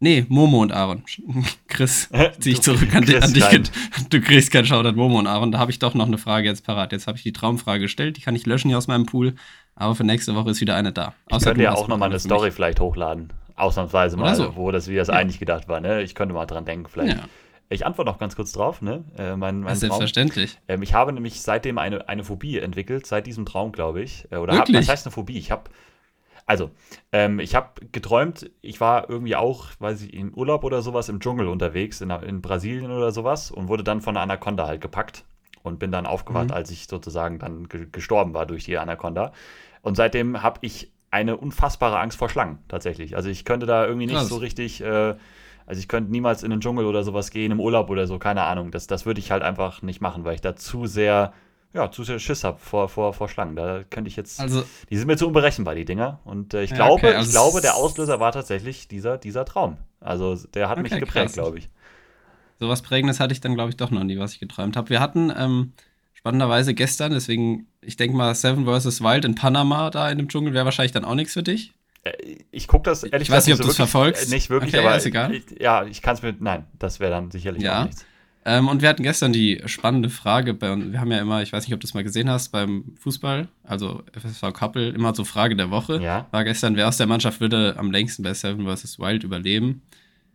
Nee, 0.00 0.26
Momo 0.28 0.62
und 0.62 0.72
Aaron. 0.72 1.04
Chris, 1.68 2.08
zieh 2.40 2.50
ich 2.50 2.60
zurück 2.60 2.92
an, 2.96 3.04
an 3.08 3.32
dich. 3.32 3.44
Du 4.10 4.20
kriegst 4.20 4.50
keinen 4.50 4.66
Shoutout, 4.66 4.96
Momo 4.96 5.20
und 5.20 5.28
Aaron. 5.28 5.52
Da 5.52 5.60
habe 5.60 5.70
ich 5.70 5.78
doch 5.78 5.94
noch 5.94 6.08
eine 6.08 6.18
Frage 6.18 6.48
jetzt 6.48 6.66
parat. 6.66 6.90
Jetzt 6.90 7.06
habe 7.06 7.18
ich 7.18 7.22
die 7.22 7.32
Traumfrage 7.32 7.82
gestellt. 7.82 8.16
Die 8.16 8.20
kann 8.20 8.34
ich 8.34 8.46
löschen 8.46 8.66
hier 8.66 8.78
aus 8.78 8.88
meinem 8.88 9.06
Pool. 9.06 9.36
Aber 9.76 9.94
für 9.94 10.02
nächste 10.02 10.34
Woche 10.34 10.50
ist 10.50 10.60
wieder 10.60 10.74
eine 10.74 10.92
da. 10.92 11.14
Ich 11.28 11.34
Außer 11.34 11.50
könnte 11.50 11.62
ja 11.62 11.72
auch 11.74 11.86
nochmal 11.86 12.08
eine 12.08 12.18
Story 12.18 12.46
mich. 12.46 12.54
vielleicht 12.54 12.80
hochladen. 12.80 13.32
Ausnahmsweise 13.62 14.16
mal, 14.16 14.34
so. 14.34 14.56
wo 14.56 14.70
das 14.70 14.88
wie 14.88 14.96
das 14.96 15.08
ja. 15.08 15.14
eigentlich 15.14 15.38
gedacht 15.38 15.68
war. 15.68 15.80
Ne? 15.80 16.02
Ich 16.02 16.14
könnte 16.14 16.34
mal 16.34 16.46
dran 16.46 16.64
denken, 16.64 16.88
vielleicht. 16.88 17.18
Ja. 17.18 17.24
Ich 17.68 17.86
antworte 17.86 18.10
noch 18.10 18.18
ganz 18.18 18.36
kurz 18.36 18.52
drauf, 18.52 18.82
ne? 18.82 19.04
Äh, 19.16 19.34
mein, 19.34 19.60
mein 19.60 19.76
selbstverständlich. 19.76 20.58
Ähm, 20.68 20.82
ich 20.82 20.92
habe 20.92 21.10
nämlich 21.12 21.40
seitdem 21.40 21.78
eine, 21.78 22.06
eine 22.06 22.22
Phobie 22.22 22.58
entwickelt, 22.58 23.06
seit 23.06 23.26
diesem 23.26 23.46
Traum, 23.46 23.72
glaube 23.72 24.02
ich. 24.02 24.28
Äh, 24.30 24.36
oder 24.36 24.58
hab, 24.58 24.70
was 24.70 24.88
heißt 24.88 25.06
eine 25.06 25.12
Phobie? 25.12 25.38
Ich 25.38 25.50
habe, 25.50 25.70
also, 26.44 26.70
ähm, 27.12 27.40
ich 27.40 27.54
habe 27.54 27.68
geträumt, 27.90 28.50
ich 28.60 28.80
war 28.82 29.08
irgendwie 29.08 29.36
auch, 29.36 29.68
weiß 29.78 30.02
ich, 30.02 30.12
in 30.12 30.34
Urlaub 30.34 30.64
oder 30.64 30.82
sowas 30.82 31.08
im 31.08 31.20
Dschungel 31.20 31.48
unterwegs, 31.48 32.02
in, 32.02 32.10
in 32.10 32.42
Brasilien 32.42 32.90
oder 32.90 33.10
sowas, 33.10 33.50
und 33.50 33.68
wurde 33.68 33.84
dann 33.84 34.02
von 34.02 34.18
einer 34.18 34.24
Anaconda 34.24 34.66
halt 34.66 34.82
gepackt 34.82 35.24
und 35.62 35.78
bin 35.78 35.90
dann 35.90 36.04
aufgewacht, 36.04 36.48
mhm. 36.48 36.54
als 36.54 36.70
ich 36.70 36.88
sozusagen 36.88 37.38
dann 37.38 37.68
ge 37.70 37.86
gestorben 37.90 38.34
war 38.34 38.44
durch 38.44 38.64
die 38.64 38.76
Anaconda. 38.76 39.32
Und 39.80 39.96
seitdem 39.96 40.42
habe 40.42 40.58
ich 40.60 40.92
eine 41.12 41.36
unfassbare 41.36 42.00
Angst 42.00 42.18
vor 42.18 42.30
Schlangen, 42.30 42.58
tatsächlich. 42.68 43.14
Also 43.14 43.28
ich 43.28 43.44
könnte 43.44 43.66
da 43.66 43.86
irgendwie 43.86 44.06
nicht 44.06 44.16
Krass. 44.16 44.28
so 44.28 44.36
richtig. 44.36 44.80
Äh, 44.80 45.14
also 45.66 45.78
ich 45.78 45.86
könnte 45.86 46.10
niemals 46.10 46.42
in 46.42 46.50
den 46.50 46.60
Dschungel 46.60 46.86
oder 46.86 47.04
sowas 47.04 47.30
gehen, 47.30 47.52
im 47.52 47.60
Urlaub 47.60 47.90
oder 47.90 48.06
so, 48.06 48.18
keine 48.18 48.42
Ahnung. 48.42 48.72
Das, 48.72 48.86
das 48.86 49.06
würde 49.06 49.20
ich 49.20 49.30
halt 49.30 49.42
einfach 49.42 49.82
nicht 49.82 50.00
machen, 50.00 50.24
weil 50.24 50.34
ich 50.34 50.40
da 50.40 50.56
zu 50.56 50.86
sehr, 50.86 51.32
ja, 51.74 51.90
zu 51.90 52.02
sehr 52.02 52.18
Schiss 52.18 52.44
habe 52.44 52.58
vor, 52.58 52.88
vor, 52.88 53.12
vor 53.12 53.28
Schlangen. 53.28 53.54
Da 53.54 53.84
könnte 53.88 54.08
ich 54.08 54.16
jetzt. 54.16 54.40
Also, 54.40 54.64
die 54.90 54.96
sind 54.96 55.06
mir 55.06 55.16
zu 55.16 55.26
unberechenbar, 55.26 55.74
die 55.74 55.84
Dinger. 55.84 56.20
Und 56.24 56.54
äh, 56.54 56.64
ich, 56.64 56.70
ja, 56.70 56.76
glaube, 56.76 56.94
okay, 56.94 57.14
also 57.14 57.28
ich 57.28 57.30
glaube, 57.30 57.60
der 57.60 57.76
Auslöser 57.76 58.18
war 58.18 58.32
tatsächlich 58.32 58.88
dieser, 58.88 59.18
dieser 59.18 59.44
Traum. 59.44 59.76
Also 60.00 60.34
der 60.54 60.68
hat 60.68 60.78
okay, 60.78 60.94
mich 60.94 60.98
geprägt, 60.98 61.34
glaube 61.34 61.58
ich. 61.58 61.68
So 62.58 62.68
was 62.68 62.80
Prägendes 62.80 63.20
hatte 63.20 63.32
ich 63.32 63.40
dann, 63.40 63.54
glaube 63.54 63.68
ich, 63.68 63.76
doch 63.76 63.90
noch 63.90 64.02
nie, 64.02 64.18
was 64.18 64.32
ich 64.32 64.40
geträumt 64.40 64.76
habe. 64.78 64.88
Wir 64.88 65.00
hatten 65.00 65.30
ähm, 65.36 65.72
spannenderweise 66.22 66.72
gestern, 66.72 67.10
deswegen, 67.10 67.66
ich 67.80 67.96
denke 67.96 68.16
mal, 68.16 68.32
Seven 68.36 68.64
vs. 68.64 69.00
Wild 69.00 69.24
in 69.24 69.34
Panama 69.34 69.90
da 69.90 70.08
in 70.08 70.18
dem 70.18 70.28
Dschungel 70.28 70.54
wäre 70.54 70.64
wahrscheinlich 70.64 70.92
dann 70.92 71.04
auch 71.04 71.16
nichts 71.16 71.32
für 71.32 71.42
dich. 71.42 71.72
Äh, 72.04 72.12
ich 72.52 72.68
gucke 72.68 72.84
das 72.84 73.02
ehrlich 73.02 73.26
gesagt 73.26 73.48
nicht, 73.48 73.56
ob 73.56 73.62
du 73.62 73.68
es 73.68 73.74
verfolgst. 73.74 74.30
Nicht 74.30 74.48
wirklich, 74.48 74.72
okay, 74.72 74.86
aber 74.86 74.96
ist 74.96 75.04
egal. 75.04 75.34
Ich, 75.34 75.42
ja, 75.58 75.84
ich 75.84 76.00
kann 76.00 76.14
es 76.14 76.22
mir. 76.22 76.32
Nein, 76.38 76.64
das 76.78 77.00
wäre 77.00 77.10
dann 77.10 77.32
sicherlich 77.32 77.64
ja. 77.64 77.80
auch 77.80 77.86
nichts. 77.86 78.06
Ähm, 78.44 78.68
und 78.68 78.82
wir 78.82 78.88
hatten 78.88 79.02
gestern 79.02 79.32
die 79.32 79.62
spannende 79.66 80.10
Frage, 80.10 80.54
bei, 80.54 80.76
wir 80.76 81.00
haben 81.00 81.10
ja 81.10 81.18
immer, 81.18 81.42
ich 81.42 81.52
weiß 81.52 81.66
nicht, 81.66 81.74
ob 81.74 81.80
du 81.80 81.88
es 81.88 81.94
mal 81.94 82.04
gesehen 82.04 82.30
hast, 82.30 82.50
beim 82.50 82.94
Fußball, 83.00 83.48
also 83.64 84.04
FSV 84.12 84.52
Couple, 84.52 84.90
immer 84.90 85.12
so 85.16 85.24
Frage 85.24 85.56
der 85.56 85.70
Woche. 85.70 86.00
Ja. 86.00 86.28
War 86.30 86.44
gestern, 86.44 86.76
wer 86.76 86.86
aus 86.86 86.98
der 86.98 87.08
Mannschaft 87.08 87.40
würde 87.40 87.74
am 87.76 87.90
längsten 87.90 88.22
bei 88.22 88.32
Seven 88.32 88.64
vs. 88.64 89.00
Wild 89.00 89.24
überleben? 89.24 89.82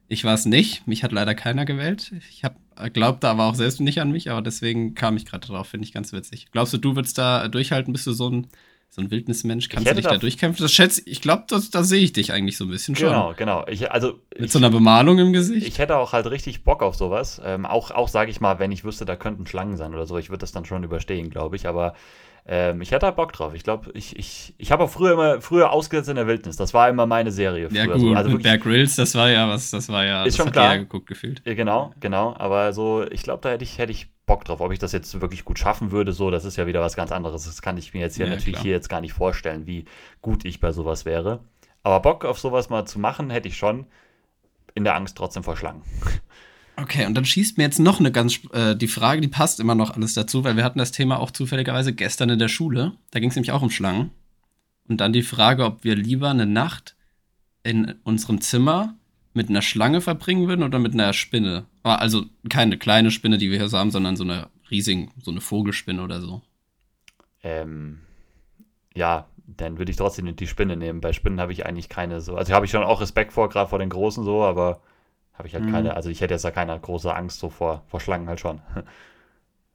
Ich 0.08 0.24
war 0.24 0.34
es 0.34 0.46
nicht, 0.46 0.88
mich 0.88 1.04
hat 1.04 1.12
leider 1.12 1.36
keiner 1.36 1.66
gewählt. 1.66 2.14
Ich 2.30 2.44
habe 2.44 2.56
glaubte 2.94 3.28
aber 3.28 3.46
auch 3.46 3.56
selbst 3.56 3.82
nicht 3.82 4.00
an 4.00 4.12
mich, 4.12 4.30
aber 4.30 4.42
deswegen 4.42 4.94
kam 4.94 5.18
ich 5.18 5.26
gerade 5.26 5.48
drauf, 5.48 5.68
finde 5.68 5.86
ich 5.86 5.94
ganz 5.94 6.14
witzig. 6.14 6.48
Glaubst 6.52 6.74
du, 6.74 6.78
du 6.78 6.96
würdest 6.96 7.18
da 7.18 7.48
durchhalten? 7.48 7.92
Bist 7.92 8.08
du 8.08 8.14
so 8.14 8.30
ein 8.30 8.48
so 8.90 9.02
ein 9.02 9.12
Wildnismensch, 9.12 9.70
kannst 9.70 9.90
du 9.90 9.94
dich 9.94 10.06
da, 10.06 10.12
da 10.12 10.18
durchkämpfen? 10.18 10.64
Das 10.64 10.72
schätze 10.72 11.02
ich, 11.06 11.22
glaube, 11.22 11.44
da 11.48 11.84
sehe 11.84 12.00
ich 12.00 12.14
dich 12.14 12.32
eigentlich 12.32 12.58
so 12.58 12.64
ein 12.64 12.70
bisschen 12.70 12.96
schon. 12.96 13.10
Genau, 13.10 13.34
genau. 13.36 13.66
Ich, 13.68 13.92
also, 13.92 14.20
Mit 14.34 14.46
ich, 14.46 14.52
so 14.52 14.60
einer 14.60 14.70
Bemalung 14.70 15.20
im 15.20 15.34
Gesicht? 15.34 15.68
Ich 15.68 15.78
hätte 15.78 15.98
auch 15.98 16.14
halt 16.14 16.26
richtig 16.28 16.64
Bock 16.64 16.82
auf 16.82 16.96
sowas. 16.96 17.42
Ähm, 17.44 17.66
auch, 17.66 17.92
auch 17.92 18.08
sage 18.08 18.32
ich 18.32 18.40
mal, 18.40 18.60
wenn 18.60 18.72
ich 18.72 18.86
wüsste, 18.86 19.06
da 19.06 19.16
könnten 19.16 19.46
Schlangen 19.46 19.78
sein 19.78 19.94
oder 19.94 20.06
so, 20.06 20.18
ich 20.18 20.30
würde 20.30 20.40
das 20.40 20.52
dann 20.52 20.66
schon 20.66 20.84
überstehen, 20.84 21.30
glaube 21.30 21.58
ich. 21.58 21.68
Aber 21.68 21.96
ähm, 22.50 22.82
ich 22.82 22.92
hätte 22.92 23.06
da 23.06 23.12
Bock 23.12 23.34
drauf. 23.34 23.54
Ich 23.54 23.64
glaube, 23.64 23.92
ich, 23.94 24.18
ich, 24.18 24.56
ich 24.58 24.72
habe 24.72 24.86
auch 24.86 24.90
früher 24.90 25.12
immer 25.12 25.42
früher 25.42 25.72
ausgesetzt 25.72 26.08
in 26.08 26.16
der 26.16 26.28
Wildnis. 26.28 26.56
Das 26.56 26.74
war 26.74 26.88
immer 26.88 27.06
meine 27.06 27.30
Serie. 27.30 27.70
Früher. 27.70 27.78
Ja, 27.78 27.86
gut, 27.88 28.00
so. 28.00 28.14
also 28.14 28.30
mit 28.30 28.44
Bear 28.44 28.58
Grylls, 28.58 28.96
das 28.96 29.16
war 29.16 29.30
ja 29.30 29.50
was, 29.50 29.70
das 29.72 29.90
war 29.90 30.06
ja. 30.06 30.24
Ist 30.24 30.38
schon 30.38 30.52
klar. 30.54 30.78
geguckt 30.78 31.08
gefühlt. 31.08 31.42
Ja, 31.46 31.56
genau, 31.56 31.94
genau. 32.00 32.34
Aber 32.38 32.72
so, 32.72 33.06
ich 33.12 33.24
glaube, 33.24 33.42
da 33.42 33.50
hätte 33.50 33.66
ich, 33.66 33.78
hätte 33.78 33.92
ich 33.92 34.08
Bock 34.26 34.46
drauf. 34.46 34.62
Ob 34.62 34.72
ich 34.72 34.80
das 34.80 34.94
jetzt 34.94 35.20
wirklich 35.20 35.44
gut 35.44 35.60
schaffen 35.60 35.92
würde, 35.92 36.14
so, 36.14 36.32
das 36.32 36.46
ist 36.46 36.56
ja 36.56 36.68
wieder 36.68 36.80
was 36.80 36.96
ganz 36.96 37.12
anderes. 37.12 37.44
Das 37.44 37.62
kann 37.62 37.78
ich 37.78 37.94
mir 37.94 38.00
jetzt 38.00 38.16
hier 38.16 38.28
ja, 38.28 38.32
natürlich 38.32 38.54
klar. 38.54 38.64
hier 38.64 38.72
jetzt 38.72 38.88
gar 38.88 39.02
nicht 39.02 39.14
vorstellen, 39.14 39.68
wie 39.68 39.84
gut 40.22 40.46
ich 40.46 40.62
bei 40.62 40.72
sowas 40.72 41.04
wäre. 41.04 41.42
Aber 41.84 42.00
Bock 42.00 42.24
auf 42.24 42.40
sowas 42.40 42.70
mal 42.70 42.86
zu 42.86 42.98
machen, 42.98 43.30
hätte 43.30 43.50
ich 43.50 43.58
schon. 43.58 43.88
In 44.74 44.86
der 44.86 44.96
Angst 44.96 45.18
trotzdem 45.18 45.44
vor 45.44 45.58
Schlangen. 45.58 45.82
Okay, 46.80 47.08
und 47.08 47.16
dann 47.16 47.26
schießt 47.26 47.58
mir 47.58 47.64
jetzt 47.64 47.80
noch 47.80 48.00
eine 48.00 48.12
ganz, 48.12 48.40
äh, 48.54 48.76
die 48.76 48.88
Frage, 48.88 49.20
die 49.20 49.28
passt 49.28 49.60
immer 49.60 49.74
noch 49.74 49.96
alles 49.96 50.14
dazu, 50.14 50.44
weil 50.44 50.58
wir 50.58 50.64
hatten 50.64 50.78
das 50.78 50.92
Thema 50.92 51.20
auch 51.20 51.32
zufälligerweise 51.32 51.92
gestern 51.94 52.30
in 52.30 52.40
der 52.40 52.50
Schule. 52.50 52.94
Da 53.10 53.20
ging 53.20 53.30
es 53.30 53.36
nämlich 53.36 53.52
auch 53.52 53.64
um 53.64 53.72
Schlangen. 53.72 54.12
Und 54.88 55.02
dann 55.02 55.12
die 55.12 55.24
Frage, 55.24 55.66
ob 55.66 55.84
wir 55.84 55.96
lieber 55.96 56.30
eine 56.30 56.46
Nacht 56.46 56.96
in 57.64 57.96
unserem 58.04 58.42
Zimmer 58.42 58.96
mit 59.34 59.50
einer 59.50 59.64
Schlange 59.64 60.02
verbringen 60.02 60.48
würden 60.48 60.64
oder 60.64 60.78
mit 60.78 60.94
einer 60.94 61.14
Spinne. 61.14 61.66
Ah, 61.82 61.96
also 61.96 62.26
keine 62.50 62.78
kleine 62.78 63.10
Spinne, 63.10 63.40
die 63.40 63.50
wir 63.50 63.58
hier 63.58 63.78
haben, 63.78 63.92
sondern 63.92 64.16
so 64.16 64.24
eine 64.24 64.50
riesige, 64.70 65.10
so 65.22 65.32
eine 65.32 65.42
Vogelspinne 65.42 66.04
oder 66.04 66.22
so. 66.22 66.42
Ähm, 67.44 68.00
ja, 68.96 69.28
dann 69.48 69.78
würde 69.78 69.92
ich 69.92 69.98
trotzdem 69.98 70.36
die 70.36 70.48
Spinne 70.48 70.78
nehmen. 70.78 71.02
Bei 71.02 71.12
Spinnen 71.12 71.40
habe 71.40 71.54
ich 71.54 71.66
eigentlich 71.66 71.90
keine 71.90 72.22
so. 72.22 72.36
Also 72.36 72.54
habe 72.54 72.66
ich 72.66 72.72
schon 72.72 72.84
auch 72.84 73.02
Respekt 73.02 73.34
vor, 73.34 73.50
gerade 73.50 73.70
vor 73.70 73.80
den 73.80 73.90
Großen 73.90 74.24
so, 74.24 74.44
aber 74.44 74.82
habe 75.38 75.48
ich 75.48 75.54
halt 75.54 75.66
mhm. 75.66 75.72
keine, 75.72 75.96
also 75.96 76.10
ich 76.10 76.22
hätte 76.22 76.34
jetzt 76.34 76.46
da 76.46 76.52
keine 76.52 76.78
große 76.80 77.14
Angst 77.14 77.40
so 77.40 77.50
vor, 77.50 77.84
vor 77.88 78.00
Schlangen 78.00 78.28
halt 78.28 78.40
schon. 78.40 78.62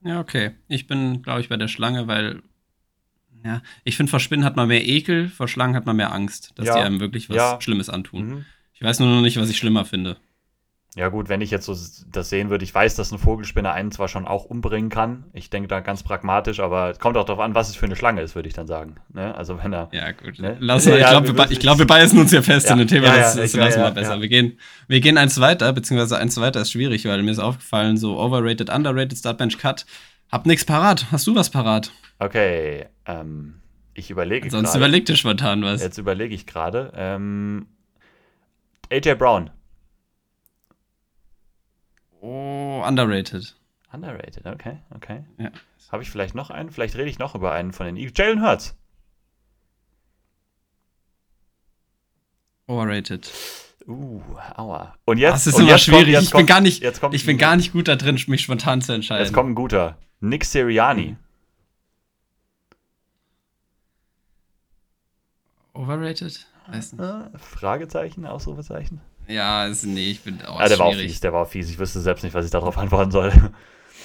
Ja, 0.05 0.19
okay. 0.19 0.51
Ich 0.67 0.89
bin, 0.89 1.23
glaube 1.23 1.41
ich, 1.43 1.49
bei 1.49 1.57
der 1.57 1.69
Schlange, 1.69 2.09
weil, 2.09 2.43
ja, 3.45 3.63
ich 3.85 3.97
finde, 3.97 4.11
vor 4.11 4.19
Spinnen 4.19 4.45
hat 4.45 4.57
man 4.57 4.67
mehr 4.67 4.85
Ekel, 4.85 5.29
vor 5.29 5.47
Schlangen 5.47 5.77
hat 5.77 5.87
man 5.87 5.95
mehr 5.95 6.13
Angst, 6.13 6.53
dass 6.57 6.67
ja. 6.67 6.75
die 6.75 6.81
einem 6.81 6.99
wirklich 6.99 7.31
was 7.31 7.37
ja. 7.37 7.61
Schlimmes 7.61 7.89
antun. 7.89 8.27
Mhm. 8.27 8.45
Ich 8.75 8.83
weiß 8.83 8.99
nur 8.99 9.09
noch 9.09 9.21
nicht, 9.21 9.37
was 9.37 9.49
ich 9.49 9.59
schlimmer 9.59 9.85
finde. 9.85 10.17
Ja, 10.95 11.09
gut, 11.09 11.31
wenn 11.31 11.41
ich 11.41 11.51
jetzt 11.51 11.65
so 11.65 11.75
das 12.11 12.29
sehen 12.29 12.51
würde, 12.51 12.65
ich 12.65 12.75
weiß, 12.75 12.97
dass 12.97 13.13
eine 13.13 13.19
Vogelspinne 13.19 13.73
einen 13.73 13.93
zwar 13.93 14.09
schon 14.09 14.27
auch 14.27 14.45
umbringen 14.45 14.91
kann. 14.91 15.25
Ich 15.33 15.49
denke 15.49 15.67
da 15.67 15.81
ganz 15.81 16.03
pragmatisch, 16.03 16.61
aber 16.61 16.91
es 16.91 16.99
kommt 16.99 17.17
auch 17.17 17.25
darauf 17.25 17.43
an, 17.43 17.55
was 17.55 17.71
es 17.71 17.77
für 17.77 17.87
eine 17.87 17.97
Schlange 17.97 18.21
ist, 18.21 18.35
würde 18.35 18.49
ich 18.49 18.55
dann 18.55 18.67
sagen. 18.67 18.97
Ne? 19.11 19.35
Also 19.35 19.59
wenn 19.63 19.73
er. 19.73 19.89
Ja, 19.93 20.13
gut. 20.13 20.39
Ne? 20.39 20.59
Lass, 20.61 20.85
ja, 20.85 20.99
ich 20.99 21.07
glaube, 21.07 21.35
wir, 21.35 21.47
glaub, 21.59 21.79
wir 21.79 21.87
beißen 21.87 22.19
uns 22.19 22.29
hier 22.29 22.43
fest 22.43 22.67
ja, 22.67 22.73
in 22.73 22.81
dem 22.81 22.89
Thema, 22.89 23.07
ja, 23.07 23.17
das, 23.17 23.37
das 23.37 23.55
lassen 23.55 23.81
wir 23.81 23.91
besser. 23.93 24.21
Wir, 24.21 24.29
gehen, 24.29 24.59
wir 24.87 25.01
gehen 25.01 25.17
eins 25.17 25.41
weiter, 25.41 25.73
beziehungsweise 25.73 26.19
eins 26.19 26.39
weiter 26.39 26.61
ist 26.61 26.73
schwierig, 26.73 27.07
weil 27.07 27.23
mir 27.23 27.31
ist 27.31 27.39
aufgefallen, 27.39 27.97
so 27.97 28.19
overrated, 28.19 28.69
underrated, 28.69 29.17
Startbench 29.17 29.57
Cut. 29.57 29.87
Hab 30.31 30.45
nichts 30.45 30.67
parat. 30.67 31.07
Hast 31.11 31.27
du 31.27 31.35
was 31.35 31.49
parat? 31.49 31.91
Okay, 32.19 32.85
ähm, 33.07 33.55
ich 33.95 34.11
überlege 34.11 34.49
gerade. 34.49 34.63
Sonst 34.63 34.75
überleg 34.75 35.07
dir 35.07 35.17
spontan 35.17 35.63
was. 35.63 35.83
Jetzt 35.83 35.97
überlege 35.97 36.35
ich 36.35 36.47
gerade. 36.47 36.93
Ähm, 36.95 37.67
AJ 38.91 39.15
Brown. 39.15 39.51
Oh, 42.23 42.85
underrated. 42.87 43.53
Underrated, 43.93 44.47
okay, 44.47 44.79
okay. 44.95 45.25
Ja. 45.39 45.51
Habe 45.91 46.05
ich 46.05 46.11
vielleicht 46.11 46.37
noch 46.37 46.51
einen? 46.51 46.71
Vielleicht 46.71 46.95
rede 46.95 47.11
ich 47.11 47.19
noch 47.19 47.35
über 47.35 47.51
einen 47.51 47.73
von 47.73 47.85
den 47.85 47.97
Eagles. 47.97 48.17
Jalen 48.17 48.41
Hurts. 48.41 48.77
Overrated. 52.69 53.29
Uh, 53.89 54.23
aua. 54.55 54.95
Und 55.05 55.19
jetzt. 55.19 55.47
Das 55.47 55.47
ist 55.49 55.59
immer 55.59 55.77
schwierig. 55.79 56.15
Kommt, 56.15 56.25
ich 56.25 56.33
bin, 56.33 56.47
gar 56.47 56.61
nicht, 56.61 56.85
ich 57.11 57.27
bin 57.27 57.39
gar 57.39 57.57
nicht 57.57 57.73
gut 57.73 57.89
da 57.89 57.97
drin, 57.97 58.17
mich 58.29 58.43
spontan 58.43 58.81
zu 58.81 58.93
entscheiden. 58.93 59.25
Jetzt 59.25 59.35
kommt 59.35 59.51
ein 59.51 59.55
guter. 59.57 59.99
Nick 60.21 60.45
Siriani. 60.45 61.17
Overrated? 65.75 66.47
Weiß 66.69 66.93
nicht. 66.93 67.41
Fragezeichen, 67.41 68.27
Ausrufezeichen? 68.27 69.01
Ja, 69.29 69.67
ist, 69.67 69.85
nee, 69.85 70.11
ich 70.11 70.21
bin 70.23 70.43
auch. 70.43 70.61
Ja, 70.61 70.69
der 70.69 70.77
schwierig. 70.77 70.79
war 70.79 70.87
auch 70.87 70.95
fies, 70.95 71.21
der 71.21 71.33
war 71.33 71.43
auch 71.43 71.49
fies. 71.49 71.71
Ich 71.71 71.79
wüsste 71.79 72.01
selbst 72.01 72.23
nicht, 72.25 72.35
was 72.35 72.45
ich 72.45 72.51
darauf 72.51 72.77
antworten 72.79 73.11
soll. 73.11 73.33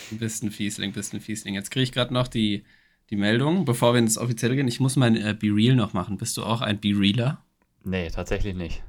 Bist 0.10 0.44
ein 0.44 0.52
Fiesling, 0.52 0.94
bist 0.94 1.14
ein 1.14 1.22
Fiesling. 1.22 1.56
Jetzt 1.56 1.72
kriege 1.72 1.84
ich 1.84 1.92
gerade 1.92 2.14
noch 2.14 2.28
die, 2.28 2.64
die 3.10 3.16
Meldung, 3.18 3.66
bevor 3.66 3.94
wir 3.94 4.00
ins 4.00 4.18
Offizielle 4.18 4.56
gehen. 4.56 4.68
Ich 4.68 4.80
muss 4.80 4.96
mein 4.96 5.16
äh, 5.16 5.36
Be 5.38 5.48
Real 5.48 5.76
noch 5.76 5.94
machen. 5.94 6.18
Bist 6.18 6.38
du 6.38 6.44
auch 6.44 6.62
ein 6.62 6.80
Be 6.80 6.90
Realer? 6.98 7.44
Nee, 7.84 8.10
tatsächlich 8.10 8.56
nicht. 8.56 8.84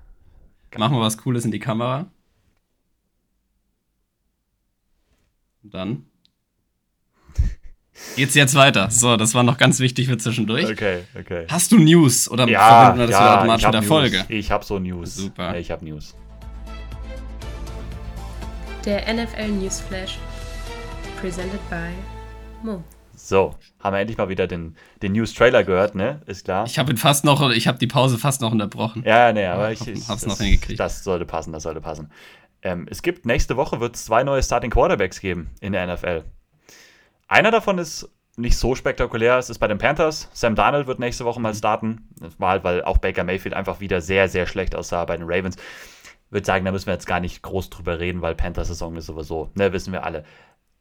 Machen 0.76 0.96
wir 0.96 1.00
was 1.02 1.18
Cooles 1.18 1.44
in 1.44 1.50
die 1.50 1.58
Kamera. 1.58 2.10
Und 5.62 5.74
dann 5.74 6.07
geht's 8.16 8.34
jetzt 8.34 8.54
weiter. 8.54 8.90
So, 8.90 9.16
das 9.16 9.34
war 9.34 9.42
noch 9.42 9.58
ganz 9.58 9.80
wichtig 9.80 10.08
für 10.08 10.18
zwischendurch. 10.18 10.70
Okay, 10.70 11.00
okay. 11.18 11.46
Hast 11.48 11.72
du 11.72 11.78
News 11.78 12.30
oder 12.30 12.48
ja, 12.48 12.60
verbinden 12.60 13.00
wir 13.00 13.06
das 13.06 13.20
ja, 13.20 13.38
automatisch 13.38 13.64
mit 13.64 13.74
der 13.74 13.80
News. 13.80 13.88
Folge? 13.88 14.24
Ich 14.28 14.50
habe 14.50 14.64
so 14.64 14.78
News. 14.78 15.16
Super. 15.16 15.56
ich 15.56 15.70
habe 15.70 15.84
News. 15.84 16.14
Der 18.84 19.12
NFL 19.12 19.48
News 19.48 19.80
Flash. 19.80 20.18
Presented 21.20 21.60
by 21.68 21.90
Hm. 22.62 22.82
So, 23.16 23.54
haben 23.80 23.94
wir 23.94 24.00
endlich 24.00 24.16
mal 24.16 24.28
wieder 24.28 24.46
den, 24.46 24.76
den 25.02 25.12
News-Trailer 25.12 25.64
gehört, 25.64 25.94
ne? 25.94 26.20
Ist 26.26 26.44
klar. 26.44 26.64
Ich 26.66 26.78
habe 26.78 26.96
fast 26.96 27.24
noch, 27.24 27.50
ich 27.50 27.66
habe 27.66 27.78
die 27.78 27.88
Pause 27.88 28.16
fast 28.16 28.40
noch 28.40 28.52
unterbrochen. 28.52 29.02
Ja, 29.04 29.32
ne, 29.32 29.50
aber 29.50 29.72
ich, 29.72 29.86
ich 29.86 30.08
hab's 30.08 30.24
noch 30.24 30.38
hingekriegt. 30.38 30.78
Das 30.78 31.02
sollte 31.02 31.24
passen, 31.24 31.52
das 31.52 31.64
sollte 31.64 31.80
passen. 31.80 32.10
Ähm, 32.62 32.86
es 32.88 33.02
gibt 33.02 33.26
nächste 33.26 33.56
Woche 33.56 33.80
wird 33.80 33.96
es 33.96 34.04
zwei 34.04 34.22
neue 34.22 34.42
Starting 34.42 34.70
Quarterbacks 34.70 35.20
geben 35.20 35.50
in 35.60 35.72
der 35.72 35.92
NFL. 35.92 36.24
Einer 37.28 37.50
davon 37.50 37.76
ist 37.76 38.10
nicht 38.38 38.56
so 38.56 38.74
spektakulär. 38.74 39.36
Es 39.36 39.50
ist 39.50 39.58
bei 39.58 39.68
den 39.68 39.78
Panthers. 39.78 40.30
Sam 40.32 40.54
Darnold 40.54 40.86
wird 40.86 40.98
nächste 40.98 41.24
Woche 41.24 41.40
mal 41.40 41.54
starten. 41.54 42.08
Das 42.18 42.40
war 42.40 42.50
halt, 42.50 42.64
weil 42.64 42.82
auch 42.82 42.98
Baker 42.98 43.24
Mayfield 43.24 43.54
einfach 43.54 43.80
wieder 43.80 44.00
sehr, 44.00 44.28
sehr 44.28 44.46
schlecht 44.46 44.74
aussah 44.74 45.04
bei 45.04 45.16
den 45.16 45.26
Ravens. 45.28 45.56
Ich 45.56 46.32
würde 46.32 46.46
sagen, 46.46 46.64
da 46.64 46.72
müssen 46.72 46.86
wir 46.86 46.94
jetzt 46.94 47.06
gar 47.06 47.20
nicht 47.20 47.42
groß 47.42 47.70
drüber 47.70 47.98
reden, 48.00 48.22
weil 48.22 48.34
Panthers-Saison 48.34 48.96
ist 48.96 49.06
sowieso, 49.06 49.50
ne, 49.54 49.72
wissen 49.72 49.92
wir 49.92 50.04
alle. 50.04 50.24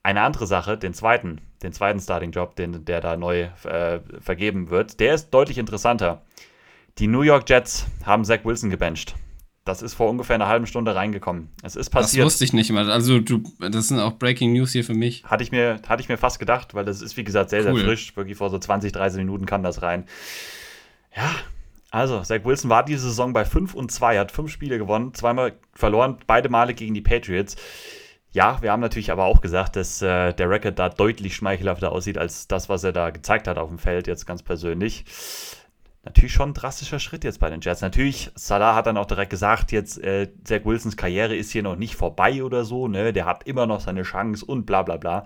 Eine 0.03 0.21
andere 0.21 0.47
Sache, 0.47 0.77
den 0.77 0.93
zweiten, 0.93 1.41
den 1.63 1.73
zweiten 1.73 1.99
Starting-Job, 1.99 2.55
den, 2.55 2.85
der 2.85 3.01
da 3.01 3.17
neu 3.17 3.49
äh, 3.63 3.99
vergeben 4.21 4.69
wird, 4.69 4.99
der 4.99 5.13
ist 5.13 5.31
deutlich 5.31 5.57
interessanter. 5.57 6.21
Die 6.97 7.07
New 7.07 7.21
York 7.21 7.49
Jets 7.49 7.87
haben 8.05 8.23
Zach 8.23 8.39
Wilson 8.43 8.69
gebencht. 8.69 9.15
Das 9.67 9.81
ist 9.81 9.93
vor 9.93 10.09
ungefähr 10.09 10.36
einer 10.36 10.47
halben 10.47 10.67
Stunde 10.67 10.95
reingekommen. 10.95 11.50
Es 11.63 11.75
ist 11.75 11.89
passiert. 11.89 12.25
Das 12.25 12.33
wusste 12.33 12.45
ich 12.45 12.53
nicht 12.53 12.71
mal. 12.71 12.89
Also, 12.89 13.19
du, 13.19 13.43
das 13.59 13.89
sind 13.89 14.00
auch 14.00 14.13
Breaking 14.13 14.53
News 14.53 14.71
hier 14.71 14.83
für 14.83 14.93
mich. 14.93 15.24
Hatte 15.25 15.43
ich 15.43 15.51
mir, 15.51 15.81
hatte 15.88 16.01
ich 16.01 16.09
mir 16.09 16.17
fast 16.17 16.39
gedacht, 16.39 16.74
weil 16.74 16.86
das 16.86 17.01
ist, 17.01 17.17
wie 17.17 17.24
gesagt, 17.24 17.50
sehr, 17.50 17.65
cool. 17.65 17.75
sehr 17.75 17.86
frisch. 17.86 18.15
Wirklich 18.15 18.38
vor 18.38 18.50
so 18.50 18.57
20, 18.57 18.91
30 18.91 19.19
Minuten 19.19 19.45
kam 19.45 19.63
das 19.63 19.81
rein. 19.81 20.05
Ja, 21.15 21.29
also, 21.89 22.21
Zach 22.21 22.43
Wilson 22.43 22.69
war 22.69 22.83
diese 22.83 23.07
Saison 23.07 23.33
bei 23.33 23.45
5 23.45 23.74
und 23.74 23.91
2, 23.91 24.19
hat 24.19 24.31
fünf 24.31 24.51
Spiele 24.51 24.77
gewonnen, 24.77 25.13
zweimal 25.13 25.53
verloren, 25.74 26.17
beide 26.27 26.50
Male 26.50 26.74
gegen 26.74 26.93
die 26.93 27.01
Patriots. 27.01 27.55
Ja, 28.31 28.62
wir 28.62 28.71
haben 28.71 28.81
natürlich 28.81 29.12
aber 29.12 29.25
auch 29.25 29.41
gesagt, 29.41 29.77
dass 29.77 30.01
äh, 30.01 30.33
der 30.33 30.50
Record 30.50 30.77
da 30.77 30.89
deutlich 30.89 31.36
schmeichelhafter 31.36 31.91
aussieht 31.91 32.17
als 32.17 32.47
das, 32.47 32.67
was 32.67 32.83
er 32.83 32.91
da 32.91 33.09
gezeigt 33.09 33.47
hat 33.47 33.57
auf 33.57 33.69
dem 33.69 33.79
Feld, 33.79 34.05
jetzt 34.05 34.27
ganz 34.27 34.43
persönlich. 34.43 35.05
Natürlich 36.07 36.31
schon 36.31 36.51
ein 36.51 36.53
drastischer 36.53 36.99
Schritt 36.99 37.25
jetzt 37.25 37.41
bei 37.41 37.49
den 37.49 37.59
Jets. 37.59 37.81
Natürlich, 37.81 38.31
Salah 38.33 38.75
hat 38.75 38.87
dann 38.87 38.95
auch 38.95 39.07
direkt 39.07 39.29
gesagt, 39.29 39.73
jetzt 39.73 40.01
äh, 40.01 40.29
Zach 40.45 40.61
Wilsons 40.63 40.95
Karriere 40.95 41.35
ist 41.35 41.51
hier 41.51 41.63
noch 41.63 41.75
nicht 41.75 41.95
vorbei 41.95 42.45
oder 42.45 42.63
so, 42.63 42.87
ne? 42.87 43.11
Der 43.11 43.25
hat 43.25 43.43
immer 43.43 43.65
noch 43.65 43.81
seine 43.81 44.03
Chance 44.03 44.45
und 44.45 44.65
bla 44.65 44.83
bla 44.83 44.95
bla. 44.95 45.25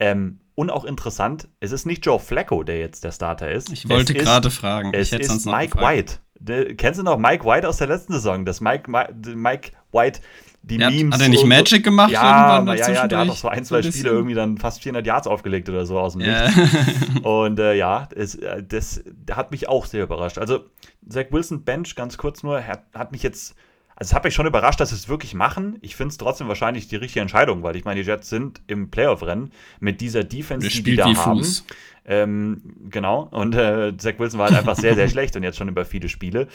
Ähm, 0.00 0.40
und 0.56 0.70
auch 0.70 0.84
interessant, 0.84 1.46
es 1.60 1.70
ist 1.70 1.86
nicht 1.86 2.04
Joe 2.04 2.18
Flacco, 2.18 2.64
der 2.64 2.80
jetzt 2.80 3.04
der 3.04 3.12
Starter 3.12 3.48
ist. 3.48 3.70
Ich 3.70 3.88
wollte 3.88 4.12
gerade 4.12 4.50
fragen. 4.50 4.92
Es 4.92 5.12
ist 5.12 5.46
Mike 5.46 5.80
White. 5.80 6.14
De, 6.40 6.74
kennst 6.74 6.98
du 6.98 7.04
noch 7.04 7.16
Mike 7.16 7.44
White 7.44 7.68
aus 7.68 7.76
der 7.76 7.86
letzten 7.86 8.14
Saison? 8.14 8.44
Das 8.44 8.60
Mike, 8.60 8.90
Mike 8.90 9.70
White 9.92 10.20
die 10.62 10.76
ja, 10.76 10.90
Memes. 10.90 11.14
Hat 11.14 11.22
er 11.22 11.28
nicht 11.28 11.46
Magic 11.46 11.84
gemacht? 11.84 12.10
Ja, 12.10 12.62
ja, 12.62 12.74
ja, 12.74 13.06
der 13.06 13.18
hat 13.18 13.28
doch 13.28 13.36
so 13.36 13.48
ein, 13.48 13.64
zwei 13.64 13.82
so 13.82 13.90
Spiele 13.90 14.10
irgendwie 14.10 14.34
dann 14.34 14.58
fast 14.58 14.82
400 14.82 15.06
Yards 15.06 15.26
aufgelegt 15.26 15.68
oder 15.68 15.86
so 15.86 15.98
aus 15.98 16.12
dem 16.12 16.22
yeah. 16.22 16.50
Nichts. 16.50 17.20
Und 17.22 17.58
äh, 17.58 17.74
ja, 17.74 18.08
es, 18.14 18.34
äh, 18.34 18.62
das 18.62 19.02
hat 19.30 19.50
mich 19.50 19.68
auch 19.68 19.86
sehr 19.86 20.02
überrascht. 20.02 20.38
Also, 20.38 20.64
Zach 21.08 21.26
Wilson 21.30 21.64
Bench, 21.64 21.94
ganz 21.94 22.18
kurz 22.18 22.42
nur, 22.42 22.64
hat, 22.66 22.84
hat 22.94 23.12
mich 23.12 23.22
jetzt. 23.22 23.54
Also, 23.96 24.10
es 24.10 24.14
hat 24.14 24.24
mich 24.24 24.34
schon 24.34 24.46
überrascht, 24.46 24.78
dass 24.78 24.90
sie 24.90 24.94
es 24.94 25.08
wirklich 25.08 25.34
machen. 25.34 25.78
Ich 25.80 25.96
finde 25.96 26.12
es 26.12 26.18
trotzdem 26.18 26.46
wahrscheinlich 26.46 26.86
die 26.86 26.96
richtige 26.96 27.20
Entscheidung, 27.20 27.62
weil 27.62 27.74
ich 27.74 27.84
meine, 27.84 28.00
die 28.00 28.06
Jets 28.06 28.28
sind 28.28 28.60
im 28.68 28.90
Playoff-Rennen 28.90 29.52
mit 29.80 30.00
dieser 30.00 30.22
Defense, 30.22 30.68
die 30.68 30.82
die 30.82 30.96
da 30.96 31.06
haben. 31.06 31.38
Fuß. 31.38 31.64
Ähm, 32.10 32.62
genau, 32.88 33.28
und 33.32 33.54
äh, 33.54 33.94
Zach 33.98 34.14
Wilson 34.18 34.40
war 34.40 34.48
halt 34.48 34.58
einfach 34.58 34.76
sehr, 34.76 34.94
sehr 34.94 35.08
schlecht 35.10 35.36
und 35.36 35.42
jetzt 35.42 35.58
schon 35.58 35.68
über 35.68 35.84
viele 35.84 36.08
Spiele. 36.08 36.48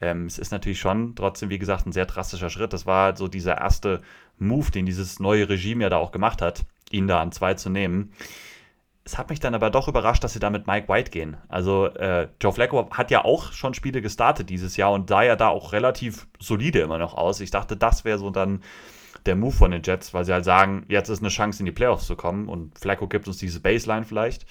Ähm, 0.00 0.24
es 0.24 0.38
ist 0.38 0.50
natürlich 0.50 0.80
schon 0.80 1.14
trotzdem, 1.14 1.50
wie 1.50 1.58
gesagt, 1.58 1.86
ein 1.86 1.92
sehr 1.92 2.06
drastischer 2.06 2.48
Schritt. 2.48 2.72
Das 2.72 2.86
war 2.86 3.14
so 3.14 3.28
dieser 3.28 3.58
erste 3.58 4.00
Move, 4.38 4.70
den 4.70 4.86
dieses 4.86 5.20
neue 5.20 5.46
Regime 5.46 5.82
ja 5.82 5.90
da 5.90 5.98
auch 5.98 6.10
gemacht 6.10 6.40
hat, 6.40 6.64
ihn 6.90 7.06
da 7.06 7.20
an 7.20 7.32
zwei 7.32 7.52
zu 7.52 7.68
nehmen. 7.68 8.14
Es 9.04 9.18
hat 9.18 9.28
mich 9.28 9.40
dann 9.40 9.54
aber 9.54 9.68
doch 9.68 9.88
überrascht, 9.88 10.24
dass 10.24 10.32
sie 10.32 10.40
da 10.40 10.48
mit 10.48 10.66
Mike 10.66 10.88
White 10.88 11.10
gehen. 11.10 11.36
Also 11.48 11.88
äh, 11.88 12.28
Joe 12.40 12.54
Flacco 12.54 12.88
hat 12.90 13.10
ja 13.10 13.26
auch 13.26 13.52
schon 13.52 13.74
Spiele 13.74 14.00
gestartet 14.00 14.48
dieses 14.48 14.78
Jahr 14.78 14.92
und 14.92 15.10
sah 15.10 15.22
ja 15.22 15.36
da 15.36 15.48
auch 15.48 15.74
relativ 15.74 16.26
solide 16.40 16.80
immer 16.80 16.96
noch 16.96 17.12
aus. 17.12 17.40
Ich 17.40 17.50
dachte, 17.50 17.76
das 17.76 18.06
wäre 18.06 18.18
so 18.18 18.30
dann 18.30 18.62
der 19.26 19.36
Move 19.36 19.52
von 19.52 19.70
den 19.70 19.82
Jets, 19.82 20.12
weil 20.12 20.24
sie 20.24 20.32
halt 20.32 20.44
sagen, 20.44 20.84
jetzt 20.88 21.08
ist 21.08 21.20
eine 21.20 21.28
Chance 21.28 21.60
in 21.60 21.66
die 21.66 21.72
Playoffs 21.72 22.06
zu 22.06 22.16
kommen 22.16 22.48
und 22.48 22.78
Flacco 22.78 23.08
gibt 23.08 23.26
uns 23.26 23.38
diese 23.38 23.60
Baseline 23.60 24.04
vielleicht 24.04 24.46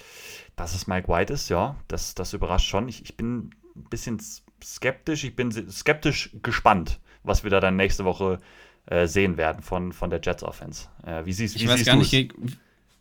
dass 0.56 0.74
es 0.74 0.86
Mike 0.86 1.08
White 1.08 1.32
ist, 1.32 1.48
ja, 1.48 1.76
das, 1.88 2.14
das 2.14 2.32
überrascht 2.32 2.68
schon. 2.68 2.88
Ich, 2.88 3.02
ich 3.02 3.16
bin 3.16 3.50
ein 3.76 3.84
bisschen 3.90 4.20
skeptisch, 4.62 5.24
ich 5.24 5.34
bin 5.34 5.50
skeptisch 5.70 6.30
gespannt, 6.42 7.00
was 7.22 7.42
wir 7.42 7.50
da 7.50 7.60
dann 7.60 7.76
nächste 7.76 8.04
Woche 8.04 8.40
äh, 8.86 9.06
sehen 9.06 9.36
werden 9.36 9.62
von, 9.62 9.92
von 9.92 10.10
der 10.10 10.20
Jets 10.22 10.42
Offense. 10.42 10.88
Äh, 11.04 11.24
wie 11.26 11.32
siehst, 11.32 11.56
wie 11.56 11.64
ich 11.64 11.68
weiß 11.68 11.84
gar 11.84 11.96
nicht, 11.96 12.32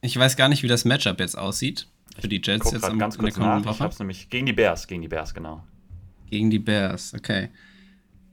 Ich 0.01 0.17
weiß 0.17 0.35
gar 0.35 0.49
nicht, 0.49 0.63
wie 0.63 0.67
das 0.67 0.85
Matchup 0.85 1.19
jetzt 1.19 1.37
aussieht 1.37 1.87
für 2.19 2.27
die 2.27 2.41
Jets 2.43 2.71
jetzt 2.71 2.83
am, 2.83 2.99
ganz 2.99 3.17
kurz 3.17 3.37
nach. 3.37 3.65
Ich 3.65 3.79
hab's 3.79 3.99
nämlich 3.99 4.29
gegen 4.29 4.45
die 4.45 4.53
Bears, 4.53 4.87
gegen 4.87 5.01
die 5.01 5.07
Bears, 5.07 5.33
genau. 5.33 5.63
Gegen 6.29 6.49
die 6.49 6.59
Bears, 6.59 7.13
okay. 7.13 7.49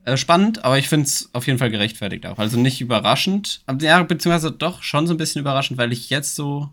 Äh, 0.03 0.17
spannend, 0.17 0.63
aber 0.65 0.77
ich 0.77 0.89
finde 0.89 1.05
es 1.05 1.29
auf 1.33 1.45
jeden 1.47 1.59
Fall 1.59 1.69
gerechtfertigt 1.69 2.25
auch. 2.25 2.39
Also 2.39 2.59
nicht 2.59 2.81
überraschend, 2.81 3.63
ja, 3.79 4.01
beziehungsweise 4.03 4.51
doch 4.51 4.81
schon 4.81 5.07
so 5.07 5.13
ein 5.13 5.17
bisschen 5.17 5.41
überraschend, 5.41 5.77
weil 5.77 5.93
ich 5.93 6.09
jetzt 6.09 6.35
so 6.35 6.69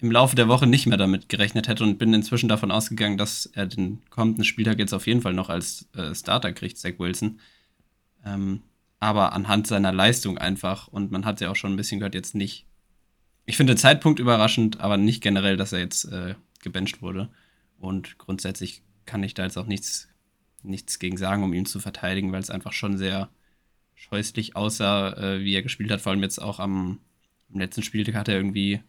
im 0.00 0.10
Laufe 0.10 0.34
der 0.34 0.48
Woche 0.48 0.66
nicht 0.66 0.86
mehr 0.86 0.96
damit 0.96 1.28
gerechnet 1.28 1.68
hätte 1.68 1.84
und 1.84 1.98
bin 1.98 2.14
inzwischen 2.14 2.48
davon 2.48 2.70
ausgegangen, 2.70 3.18
dass 3.18 3.46
er 3.46 3.66
den 3.66 4.00
kommenden 4.08 4.44
Spieltag 4.44 4.78
jetzt 4.78 4.94
auf 4.94 5.06
jeden 5.06 5.20
Fall 5.20 5.34
noch 5.34 5.50
als 5.50 5.88
äh, 5.94 6.14
Starter 6.14 6.52
kriegt, 6.52 6.78
Zach 6.78 6.98
Wilson. 6.98 7.40
Ähm, 8.24 8.62
aber 8.98 9.32
anhand 9.32 9.66
seiner 9.66 9.92
Leistung 9.92 10.38
einfach, 10.38 10.88
und 10.88 11.10
man 11.10 11.24
hat 11.24 11.40
ja 11.40 11.50
auch 11.50 11.56
schon 11.56 11.72
ein 11.72 11.76
bisschen 11.76 12.00
gehört, 12.00 12.14
jetzt 12.14 12.34
nicht. 12.34 12.66
Ich 13.46 13.56
finde 13.56 13.74
den 13.74 13.78
Zeitpunkt 13.78 14.20
überraschend, 14.20 14.80
aber 14.80 14.96
nicht 14.96 15.22
generell, 15.22 15.56
dass 15.56 15.72
er 15.72 15.80
jetzt 15.80 16.04
äh, 16.04 16.34
gebencht 16.62 17.02
wurde. 17.02 17.28
Und 17.78 18.18
grundsätzlich 18.18 18.82
kann 19.06 19.22
ich 19.22 19.34
da 19.34 19.44
jetzt 19.44 19.56
auch 19.56 19.66
nichts, 19.66 20.08
nichts 20.62 20.98
gegen 20.98 21.16
sagen, 21.16 21.42
um 21.42 21.52
ihn 21.52 21.66
zu 21.66 21.80
verteidigen, 21.80 22.32
weil 22.32 22.40
es 22.40 22.50
einfach 22.50 22.72
schon 22.72 22.98
sehr 22.98 23.28
scheußlich 23.94 24.56
aussah, 24.56 25.12
äh, 25.12 25.40
wie 25.40 25.54
er 25.54 25.62
gespielt 25.62 25.90
hat. 25.90 26.00
Vor 26.00 26.12
allem 26.12 26.22
jetzt 26.22 26.40
auch 26.40 26.58
am, 26.60 26.98
am 27.52 27.60
letzten 27.60 27.82
Spieltag 27.82 28.14
hat 28.14 28.28
er 28.28 28.36
irgendwie 28.36 28.80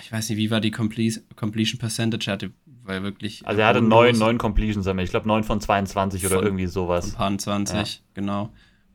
ich 0.00 0.12
weiß 0.12 0.28
nicht, 0.28 0.38
wie 0.38 0.50
war 0.50 0.60
die 0.60 0.70
Completion 0.70 1.78
Percentage? 1.78 2.28
Er 2.28 2.32
hatte, 2.32 2.50
war 2.82 3.02
wirklich. 3.02 3.46
Also 3.46 3.60
er 3.60 3.68
hatte 3.68 3.82
neun, 3.82 4.18
neun 4.18 4.38
Completions, 4.38 4.86
ich 4.86 5.10
glaube 5.10 5.28
neun 5.28 5.44
von 5.44 5.60
22 5.60 6.26
oder 6.26 6.42
irgendwie 6.42 6.66
sowas. 6.66 7.10
Von 7.10 7.14
paar 7.14 7.38
20, 7.38 7.76
ja. 7.76 8.00
genau. 8.14 8.52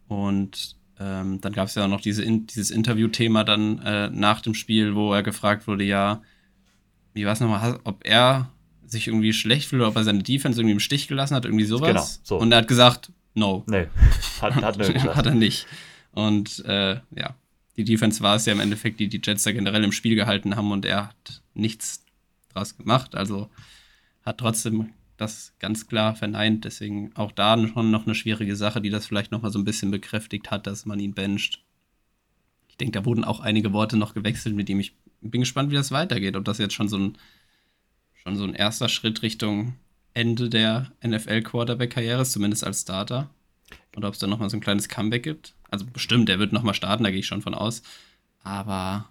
Und 0.08 0.76
ähm, 1.00 1.40
dann 1.40 1.54
gab 1.54 1.68
es 1.68 1.76
ja 1.76 1.86
auch 1.86 1.90
noch 1.90 2.02
diese, 2.02 2.24
in, 2.24 2.48
dieses 2.48 2.72
Interview-Thema 2.72 3.44
dann 3.44 3.80
äh, 3.80 4.10
nach 4.10 4.42
dem 4.42 4.54
Spiel, 4.54 4.96
wo 4.96 5.14
er 5.14 5.24
gefragt 5.24 5.68
wurde, 5.68 5.84
ja, 5.84 6.22
wie 7.14 7.26
war 7.26 7.34
es 7.34 7.40
nochmal, 7.40 7.80
ob 7.84 8.06
er 8.06 8.52
sich 8.90 9.08
irgendwie 9.08 9.34
schlecht 9.34 9.70
fühlt 9.70 9.82
oder 9.82 9.90
ob 9.90 9.96
er 9.96 10.04
seine 10.04 10.24
Defense 10.24 10.60
irgendwie 10.60 10.74
im 10.74 10.80
Stich 10.80 11.08
gelassen 11.08 11.36
hat, 11.36 11.46
irgendwie 11.46 11.66
sowas. 11.66 11.88
Genau, 11.88 12.06
so. 12.24 12.40
Und 12.40 12.52
er 12.52 12.60
hat 12.60 12.68
gesagt, 12.68 13.12
no. 13.34 13.64
Nee, 13.68 13.88
hat, 14.42 14.56
hat, 14.56 14.78
hat 15.16 15.26
er 15.26 15.36
nicht. 15.36 15.68
Und 16.12 16.64
äh, 16.66 17.00
ja, 17.16 17.36
die 17.78 17.84
Defense 17.84 18.22
war 18.22 18.36
es 18.36 18.46
ja 18.46 18.54
im 18.54 18.60
Endeffekt, 18.60 19.00
die 19.00 19.08
die 19.08 19.22
Jets 19.24 19.44
da 19.44 19.52
generell 19.52 19.84
im 19.84 19.92
Spiel 19.92 20.16
gehalten 20.16 20.56
haben 20.56 20.72
und 20.72 20.86
er 20.86 21.08
hat 21.08 21.42
nichts 21.54 22.04
draus 22.54 22.78
gemacht. 22.78 23.16
Also 23.16 23.50
hat 24.26 24.40
trotzdem 24.40 24.90
das 25.18 25.54
ganz 25.60 25.88
klar 25.88 26.16
verneint. 26.16 26.66
Deswegen 26.66 27.12
auch 27.16 27.32
da 27.32 27.58
schon 27.68 27.92
noch 27.92 28.06
eine 28.06 28.16
schwierige 28.16 28.56
Sache, 28.56 28.82
die 28.82 28.90
das 28.90 29.06
vielleicht 29.06 29.32
nochmal 29.32 29.52
so 29.52 29.60
ein 29.60 29.66
bisschen 29.66 29.92
bekräftigt 29.92 30.52
hat, 30.52 30.68
dass 30.68 30.86
man 30.86 31.00
ihn 31.00 31.14
bencht. 31.14 31.64
Ich 32.68 32.78
denke, 32.78 33.00
da 33.00 33.06
wurden 33.06 33.24
auch 33.24 33.40
einige 33.40 33.74
Worte 33.74 33.98
noch 33.98 34.14
gewechselt, 34.14 34.56
mit 34.56 34.70
ihm 34.70 34.80
ich 34.80 34.94
bin 35.22 35.42
gespannt, 35.42 35.70
wie 35.70 35.76
das 35.76 35.92
weitergeht. 35.92 36.36
Ob 36.36 36.46
das 36.46 36.58
jetzt 36.58 36.74
schon 36.74 36.88
so 36.88 36.98
ein, 36.98 37.18
schon 38.24 38.36
so 38.36 38.44
ein 38.44 38.54
erster 38.54 38.90
Schritt 38.90 39.22
Richtung 39.22 39.76
Ende 40.14 40.50
der 40.50 40.92
NFL-Quarterback-Karriere 41.06 42.22
ist, 42.22 42.32
zumindest 42.32 42.64
als 42.64 42.82
Starter. 42.82 43.30
Oder 43.96 44.08
ob 44.08 44.14
es 44.14 44.20
da 44.20 44.28
nochmal 44.28 44.50
so 44.50 44.58
ein 44.58 44.62
kleines 44.62 44.90
Comeback 44.90 45.24
gibt. 45.24 45.54
Also 45.70 45.86
bestimmt, 45.86 46.30
der 46.30 46.40
wird 46.40 46.52
nochmal 46.52 46.74
starten, 46.74 47.04
da 47.04 47.12
gehe 47.12 47.20
ich 47.20 47.28
schon 47.28 47.42
von 47.42 47.54
aus. 47.54 47.84
Aber 48.44 49.10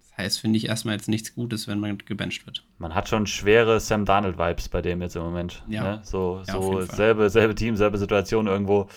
das 0.00 0.18
heißt, 0.18 0.40
finde 0.40 0.58
ich 0.58 0.68
erstmal 0.68 0.94
jetzt 0.94 1.08
nichts 1.08 1.34
Gutes, 1.34 1.66
wenn 1.66 1.80
man 1.80 1.98
gebencht 1.98 2.46
wird. 2.46 2.64
Man 2.78 2.94
hat 2.94 3.08
schon 3.08 3.26
schwere 3.26 3.80
Sam 3.80 4.04
Darnold-Vibes 4.04 4.68
bei 4.68 4.82
dem 4.82 5.02
jetzt 5.02 5.16
im 5.16 5.22
Moment. 5.22 5.62
Ja. 5.68 5.82
Ne? 5.82 6.00
So, 6.04 6.42
ja, 6.46 6.52
so 6.52 6.82
selbe, 6.82 7.30
selbe 7.30 7.54
Team, 7.54 7.76
selbe 7.76 7.98
Situation 7.98 8.46
irgendwo. 8.46 8.88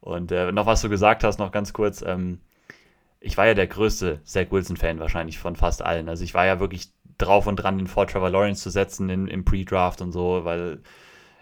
Und 0.00 0.32
äh, 0.32 0.52
noch 0.52 0.66
was 0.66 0.82
du 0.82 0.88
gesagt 0.88 1.24
hast, 1.24 1.38
noch 1.38 1.52
ganz 1.52 1.72
kurz. 1.72 2.02
Ähm, 2.02 2.40
ich 3.20 3.36
war 3.36 3.46
ja 3.46 3.54
der 3.54 3.66
größte 3.66 4.20
Zach 4.24 4.50
Wilson-Fan 4.50 4.98
wahrscheinlich 4.98 5.38
von 5.38 5.56
fast 5.56 5.82
allen. 5.82 6.08
Also 6.08 6.24
ich 6.24 6.34
war 6.34 6.44
ja 6.44 6.60
wirklich 6.60 6.88
drauf 7.18 7.46
und 7.46 7.56
dran, 7.56 7.78
den 7.78 7.86
vor 7.86 8.06
Trevor 8.06 8.30
Lawrence 8.30 8.62
zu 8.62 8.70
setzen 8.70 9.08
in, 9.08 9.28
im 9.28 9.44
Pre-Draft 9.44 10.00
und 10.00 10.12
so, 10.12 10.44
weil 10.44 10.80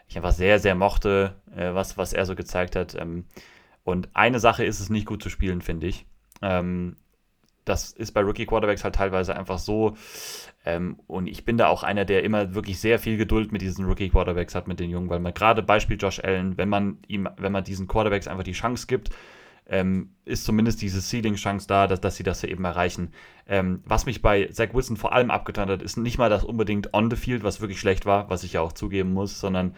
ich 0.08 0.16
einfach 0.16 0.32
sehr, 0.32 0.58
sehr 0.58 0.74
mochte, 0.74 1.34
äh, 1.56 1.74
was, 1.74 1.96
was 1.96 2.12
er 2.12 2.26
so 2.26 2.34
gezeigt 2.34 2.76
hat. 2.76 2.94
Ähm, 2.94 3.24
und 3.84 4.08
eine 4.14 4.40
Sache 4.40 4.64
ist 4.64 4.80
es 4.80 4.90
nicht 4.90 5.06
gut 5.06 5.22
zu 5.22 5.30
spielen, 5.30 5.62
finde 5.62 5.86
ich. 5.86 6.06
Ähm, 6.40 6.96
das 7.64 7.92
ist 7.92 8.12
bei 8.12 8.20
Rookie 8.20 8.46
Quarterbacks 8.46 8.84
halt 8.84 8.96
teilweise 8.96 9.36
einfach 9.36 9.58
so. 9.58 9.96
Ähm, 10.64 10.98
und 11.06 11.28
ich 11.28 11.44
bin 11.44 11.56
da 11.56 11.68
auch 11.68 11.82
einer, 11.82 12.04
der 12.04 12.24
immer 12.24 12.54
wirklich 12.54 12.80
sehr 12.80 12.98
viel 12.98 13.16
Geduld 13.16 13.52
mit 13.52 13.62
diesen 13.62 13.84
Rookie 13.84 14.10
Quarterbacks 14.10 14.54
hat, 14.54 14.68
mit 14.68 14.80
den 14.80 14.90
Jungen, 14.90 15.10
weil 15.10 15.20
man 15.20 15.34
gerade 15.34 15.62
Beispiel 15.62 15.96
Josh 15.96 16.20
Allen, 16.20 16.56
wenn 16.56 16.68
man 16.68 16.98
ihm, 17.06 17.28
wenn 17.36 17.52
man 17.52 17.64
diesen 17.64 17.86
Quarterbacks 17.86 18.28
einfach 18.28 18.44
die 18.44 18.52
Chance 18.52 18.86
gibt, 18.86 19.10
ähm, 19.72 20.10
ist 20.26 20.44
zumindest 20.44 20.82
diese 20.82 21.00
Ceiling-Chance 21.00 21.66
da, 21.66 21.86
dass, 21.86 22.02
dass 22.02 22.16
sie 22.16 22.22
das 22.22 22.44
eben 22.44 22.64
erreichen. 22.64 23.12
Ähm, 23.48 23.82
was 23.86 24.04
mich 24.04 24.20
bei 24.20 24.46
Zach 24.52 24.74
Wilson 24.74 24.98
vor 24.98 25.14
allem 25.14 25.30
abgetan 25.30 25.70
hat, 25.70 25.80
ist 25.80 25.96
nicht 25.96 26.18
mal 26.18 26.28
das 26.28 26.44
unbedingt 26.44 26.92
on 26.92 27.10
the 27.10 27.16
field, 27.16 27.42
was 27.42 27.62
wirklich 27.62 27.80
schlecht 27.80 28.04
war, 28.04 28.28
was 28.28 28.44
ich 28.44 28.52
ja 28.52 28.60
auch 28.60 28.72
zugeben 28.72 29.14
muss, 29.14 29.40
sondern 29.40 29.74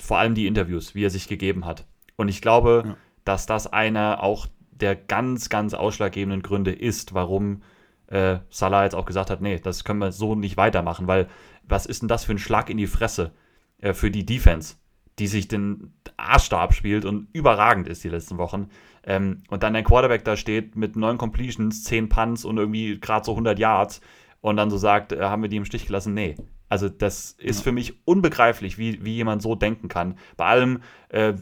vor 0.00 0.18
allem 0.18 0.34
die 0.34 0.46
Interviews, 0.46 0.94
wie 0.94 1.04
er 1.04 1.10
sich 1.10 1.28
gegeben 1.28 1.66
hat. 1.66 1.84
Und 2.16 2.28
ich 2.28 2.40
glaube, 2.40 2.84
ja. 2.86 2.96
dass 3.26 3.44
das 3.44 3.70
einer 3.70 4.22
auch 4.22 4.46
der 4.70 4.96
ganz, 4.96 5.50
ganz 5.50 5.74
ausschlaggebenden 5.74 6.42
Gründe 6.42 6.72
ist, 6.72 7.12
warum 7.12 7.62
äh, 8.06 8.38
Salah 8.48 8.84
jetzt 8.84 8.94
auch 8.94 9.04
gesagt 9.04 9.28
hat, 9.28 9.42
nee, 9.42 9.58
das 9.58 9.84
können 9.84 10.00
wir 10.00 10.10
so 10.10 10.34
nicht 10.34 10.56
weitermachen, 10.56 11.06
weil 11.06 11.28
was 11.64 11.84
ist 11.84 12.00
denn 12.00 12.08
das 12.08 12.24
für 12.24 12.32
ein 12.32 12.38
Schlag 12.38 12.70
in 12.70 12.78
die 12.78 12.86
Fresse 12.86 13.32
äh, 13.78 13.92
für 13.92 14.10
die 14.10 14.24
Defense, 14.24 14.76
die 15.18 15.26
sich 15.26 15.48
den 15.48 15.94
Arsch 16.16 16.48
da 16.48 16.60
abspielt 16.60 17.04
und 17.04 17.28
überragend 17.32 17.88
ist 17.88 18.02
die 18.04 18.08
letzten 18.08 18.38
Wochen. 18.38 18.68
Ähm, 19.04 19.42
und 19.48 19.62
dann 19.62 19.74
der 19.74 19.82
Quarterback 19.82 20.24
da 20.24 20.36
steht 20.36 20.76
mit 20.76 20.96
neun 20.96 21.18
Completions, 21.18 21.84
zehn 21.84 22.08
Punts 22.08 22.44
und 22.44 22.56
irgendwie 22.58 22.98
gerade 22.98 23.24
so 23.24 23.32
100 23.32 23.58
Yards 23.58 24.00
und 24.40 24.56
dann 24.56 24.70
so 24.70 24.76
sagt, 24.76 25.12
äh, 25.12 25.20
haben 25.22 25.42
wir 25.42 25.48
die 25.48 25.56
im 25.56 25.64
Stich 25.64 25.86
gelassen? 25.86 26.14
Nee. 26.14 26.36
Also 26.68 26.88
das 26.88 27.32
ist 27.32 27.58
ja. 27.58 27.64
für 27.64 27.72
mich 27.72 27.94
unbegreiflich, 28.04 28.78
wie, 28.78 29.04
wie 29.04 29.14
jemand 29.14 29.42
so 29.42 29.54
denken 29.54 29.88
kann. 29.88 30.18
Bei 30.36 30.46
allem, 30.46 30.80
äh, 31.10 31.34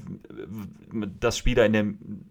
dass 1.18 1.38
Spieler 1.38 1.64
in 1.64 1.72
dem, 1.72 2.26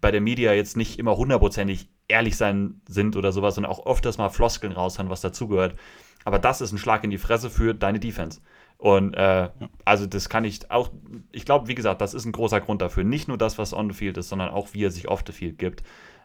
bei 0.00 0.10
der 0.10 0.20
Media 0.20 0.52
jetzt 0.52 0.76
nicht 0.76 0.98
immer 0.98 1.16
hundertprozentig 1.16 1.88
ehrlich 2.08 2.36
sein 2.36 2.80
sind 2.88 3.16
oder 3.16 3.30
sowas 3.30 3.56
und 3.58 3.66
auch 3.66 3.86
öfters 3.86 4.18
mal 4.18 4.30
Floskeln 4.30 4.72
raushauen, 4.72 5.10
was 5.10 5.20
dazugehört. 5.20 5.76
Aber 6.24 6.38
das 6.38 6.60
ist 6.60 6.72
ein 6.72 6.78
Schlag 6.78 7.04
in 7.04 7.10
die 7.10 7.18
Fresse 7.18 7.50
für 7.50 7.74
deine 7.74 8.00
Defense. 8.00 8.40
Und 8.80 9.12
äh, 9.12 9.42
ja. 9.42 9.50
also 9.84 10.06
das 10.06 10.30
kann 10.30 10.44
ich 10.44 10.70
auch, 10.70 10.90
ich 11.32 11.44
glaube, 11.44 11.68
wie 11.68 11.74
gesagt, 11.74 12.00
das 12.00 12.14
ist 12.14 12.24
ein 12.24 12.32
großer 12.32 12.62
Grund 12.62 12.80
dafür. 12.80 13.04
Nicht 13.04 13.28
nur 13.28 13.36
das, 13.36 13.58
was 13.58 13.74
on 13.74 13.90
the 13.90 13.94
field 13.94 14.16
ist, 14.16 14.30
sondern 14.30 14.48
auch, 14.48 14.68
wie 14.72 14.84
er 14.84 14.90
sich 14.90 15.06
off 15.06 15.22
the 15.26 15.32
field 15.32 15.58
gibt. 15.58 15.82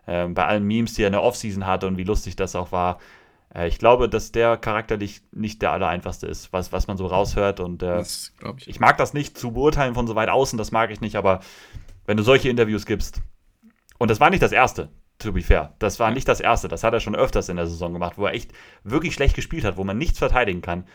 Ähm, 0.08 0.34
bei 0.34 0.46
allen 0.46 0.64
Memes, 0.64 0.94
die 0.94 1.04
er 1.04 1.08
in 1.08 1.12
der 1.12 1.22
Offseason 1.22 1.66
hatte 1.66 1.86
und 1.86 1.98
wie 1.98 2.06
lustig 2.06 2.38
das 2.38 2.56
auch 2.56 2.72
war. 2.72 3.00
Äh, 3.54 3.68
ich 3.68 3.78
glaube, 3.78 4.08
dass 4.08 4.32
der 4.32 4.56
charakterlich 4.56 5.22
nicht 5.34 5.62
der 5.62 5.74
allereinfachste 5.74 6.28
ist, 6.28 6.54
was, 6.54 6.72
was 6.72 6.88
man 6.88 6.96
so 6.96 7.08
raushört. 7.08 7.60
Und 7.60 7.84
äh, 7.84 8.02
ich. 8.02 8.32
ich 8.70 8.80
mag 8.80 8.96
das 8.96 9.14
nicht 9.14 9.38
zu 9.38 9.52
beurteilen 9.52 9.94
von 9.94 10.08
so 10.08 10.16
weit 10.16 10.30
außen, 10.30 10.58
das 10.58 10.72
mag 10.72 10.92
ich 10.92 11.02
nicht, 11.02 11.18
aber 11.18 11.42
wenn 12.06 12.16
du 12.16 12.24
solche 12.24 12.48
Interviews 12.48 12.86
gibst, 12.86 13.22
und 13.98 14.10
das 14.10 14.22
war 14.22 14.30
nicht 14.30 14.44
das 14.44 14.54
erste, 14.54 14.90
to 15.20 15.34
be 15.34 15.42
fair. 15.42 15.74
Das 15.80 16.00
war 16.00 16.12
nicht 16.12 16.28
das 16.30 16.40
erste. 16.40 16.70
Das 16.70 16.86
hat 16.86 16.94
er 16.94 17.02
schon 17.02 17.16
öfters 17.16 17.50
in 17.50 17.58
der 17.58 17.68
Saison 17.68 17.92
gemacht, 17.92 18.18
wo 18.18 18.26
er 18.26 18.34
echt 18.34 18.54
wirklich 18.86 19.14
schlecht 19.14 19.36
gespielt 19.36 19.66
hat, 19.66 19.76
wo 19.76 19.84
man 19.84 19.98
nichts 19.98 20.20
verteidigen 20.20 20.62
kann. 20.62 20.86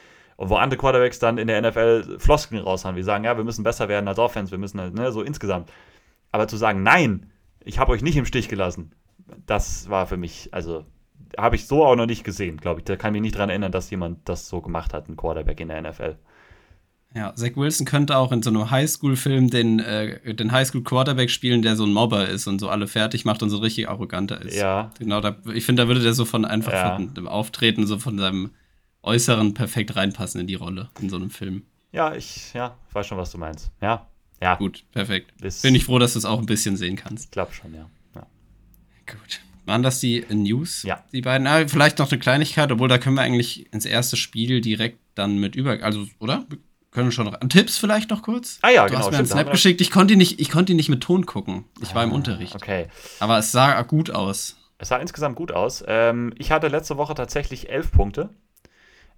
Und 0.41 0.49
wo 0.49 0.55
andere 0.55 0.81
Quarterbacks 0.81 1.19
dann 1.19 1.37
in 1.37 1.49
der 1.49 1.61
NFL 1.61 2.19
Floskeln 2.19 2.63
raushauen, 2.63 2.97
wie 2.97 3.03
sagen, 3.03 3.25
ja, 3.25 3.37
wir 3.37 3.45
müssen 3.45 3.63
besser 3.63 3.91
werden 3.91 4.09
als 4.09 4.19
Offense, 4.19 4.51
wir 4.51 4.57
müssen 4.57 4.81
halt, 4.81 4.95
ne, 4.95 5.13
so 5.13 5.21
insgesamt. 5.21 5.71
Aber 6.33 6.49
zu 6.49 6.57
sagen, 6.57 6.83
nein, 6.83 7.31
ich 7.63 7.79
habe 7.79 7.93
euch 7.93 8.01
nicht 8.01 8.17
im 8.17 8.25
Stich 8.25 8.49
gelassen, 8.49 8.93
das 9.45 9.91
war 9.91 10.07
für 10.07 10.17
mich, 10.17 10.49
also 10.53 10.87
habe 11.37 11.57
ich 11.57 11.67
so 11.67 11.85
auch 11.85 11.95
noch 11.95 12.07
nicht 12.07 12.25
gesehen, 12.25 12.57
glaube 12.57 12.81
ich. 12.81 12.87
Da 12.87 12.97
kann 12.97 13.15
ich 13.15 13.21
mich 13.21 13.29
nicht 13.29 13.35
daran 13.35 13.51
erinnern, 13.51 13.71
dass 13.71 13.91
jemand 13.91 14.27
das 14.31 14.49
so 14.49 14.63
gemacht 14.63 14.95
hat, 14.95 15.11
ein 15.11 15.17
Quarterback 15.19 15.61
in 15.61 15.69
der 15.69 15.83
NFL. 15.83 16.17
Ja, 17.15 17.35
Zach 17.35 17.57
Wilson 17.57 17.85
könnte 17.85 18.17
auch 18.17 18.33
in 18.33 18.43
so 18.43 18.49
einem 18.49 18.71
Highschool-Film 18.71 19.51
den, 19.51 19.79
äh, 19.81 20.35
den 20.35 20.53
Highschool-Quarterback 20.53 21.29
spielen, 21.29 21.61
der 21.61 21.77
so 21.77 21.85
ein 21.85 21.93
Mobber 21.93 22.27
ist 22.27 22.47
und 22.47 22.61
so 22.61 22.71
alle 22.71 22.87
fertig 22.87 23.27
macht 23.27 23.43
und 23.43 23.51
so 23.51 23.59
richtig 23.59 23.91
arroganter 23.91 24.41
ist. 24.41 24.57
Ja. 24.57 24.91
Genau, 24.99 25.21
da, 25.21 25.37
ich 25.53 25.67
finde, 25.67 25.83
da 25.83 25.89
würde 25.89 26.01
der 26.01 26.15
so 26.15 26.25
von 26.25 26.47
einfach 26.47 26.73
ja. 26.73 26.97
von 26.97 27.13
dem 27.13 27.29
Auftreten, 27.29 27.87
so 27.87 27.99
von 27.99 28.17
seinem 28.17 28.53
Äußeren 29.03 29.55
perfekt 29.55 29.97
reinpassen 29.97 30.41
in 30.41 30.47
die 30.47 30.55
Rolle 30.55 30.91
in 31.01 31.09
so 31.09 31.17
einem 31.17 31.31
Film. 31.31 31.65
Ja, 31.93 32.15
ich 32.15 32.53
ja, 32.55 32.77
weiß 32.93 33.07
schon, 33.07 33.19
was 33.19 33.31
du 33.33 33.39
meinst. 33.39 33.71
Ja. 33.81 34.07
Ja. 34.43 34.55
Gut, 34.57 34.85
perfekt. 34.93 35.33
Ist 35.43 35.63
Bin 35.63 35.75
ich 35.75 35.85
froh, 35.85 35.99
dass 35.99 36.15
du 36.15 36.19
es 36.19 36.25
auch 36.25 36.39
ein 36.39 36.47
bisschen 36.47 36.77
sehen 36.77 36.97
kannst. 36.97 37.27
Ich 37.27 37.31
glaube 37.31 37.53
schon, 37.53 37.75
ja. 37.75 37.91
ja. 38.15 38.27
Gut. 39.07 39.41
Waren 39.67 39.83
das 39.83 40.01
die 40.01 40.25
News? 40.31 40.83
Ja. 40.83 41.05
Die 41.13 41.21
beiden? 41.21 41.47
Ah, 41.47 41.69
vielleicht 41.69 41.99
noch 41.99 42.11
eine 42.11 42.19
Kleinigkeit, 42.19 42.73
obwohl 42.73 42.89
da 42.89 42.99
können 42.99 43.17
wir 43.17 43.23
eigentlich 43.23 43.73
ins 43.73 43.85
erste 43.85 44.17
Spiel 44.17 44.61
direkt 44.61 44.99
dann 45.15 45.39
mit 45.39 45.55
über. 45.55 45.83
Also, 45.83 46.07
oder? 46.19 46.47
können 46.91 47.13
schon 47.13 47.27
noch. 47.27 47.39
Tipps 47.49 47.79
vielleicht 47.79 48.11
noch 48.11 48.23
kurz? 48.23 48.59
Ah 48.63 48.71
ja, 48.71 48.83
du 48.83 48.89
genau. 48.89 49.01
Du 49.01 49.05
hast 49.07 49.13
mir 49.13 49.19
einen 49.19 49.27
Snap 49.27 49.51
geschickt. 49.51 49.81
Ich 49.81 49.91
konnte 49.91 50.15
ihn 50.15 50.19
nicht, 50.19 50.41
ich 50.41 50.51
konnte 50.51 50.73
ihn 50.73 50.77
nicht 50.77 50.89
mit 50.89 51.03
Ton 51.03 51.27
gucken. 51.27 51.65
Ich 51.81 51.95
war 51.95 52.05
im 52.05 52.11
ah, 52.11 52.15
Unterricht. 52.15 52.55
Okay. 52.55 52.89
Aber 53.21 53.39
es 53.39 53.53
sah 53.53 53.81
gut 53.83 54.11
aus. 54.11 54.57
Es 54.79 54.89
sah 54.89 54.97
insgesamt 54.97 55.37
gut 55.37 55.53
aus. 55.53 55.85
Ähm, 55.87 56.33
ich 56.39 56.51
hatte 56.51 56.69
letzte 56.69 56.97
Woche 56.97 57.15
tatsächlich 57.15 57.69
elf 57.71 57.93
Punkte. 57.93 58.31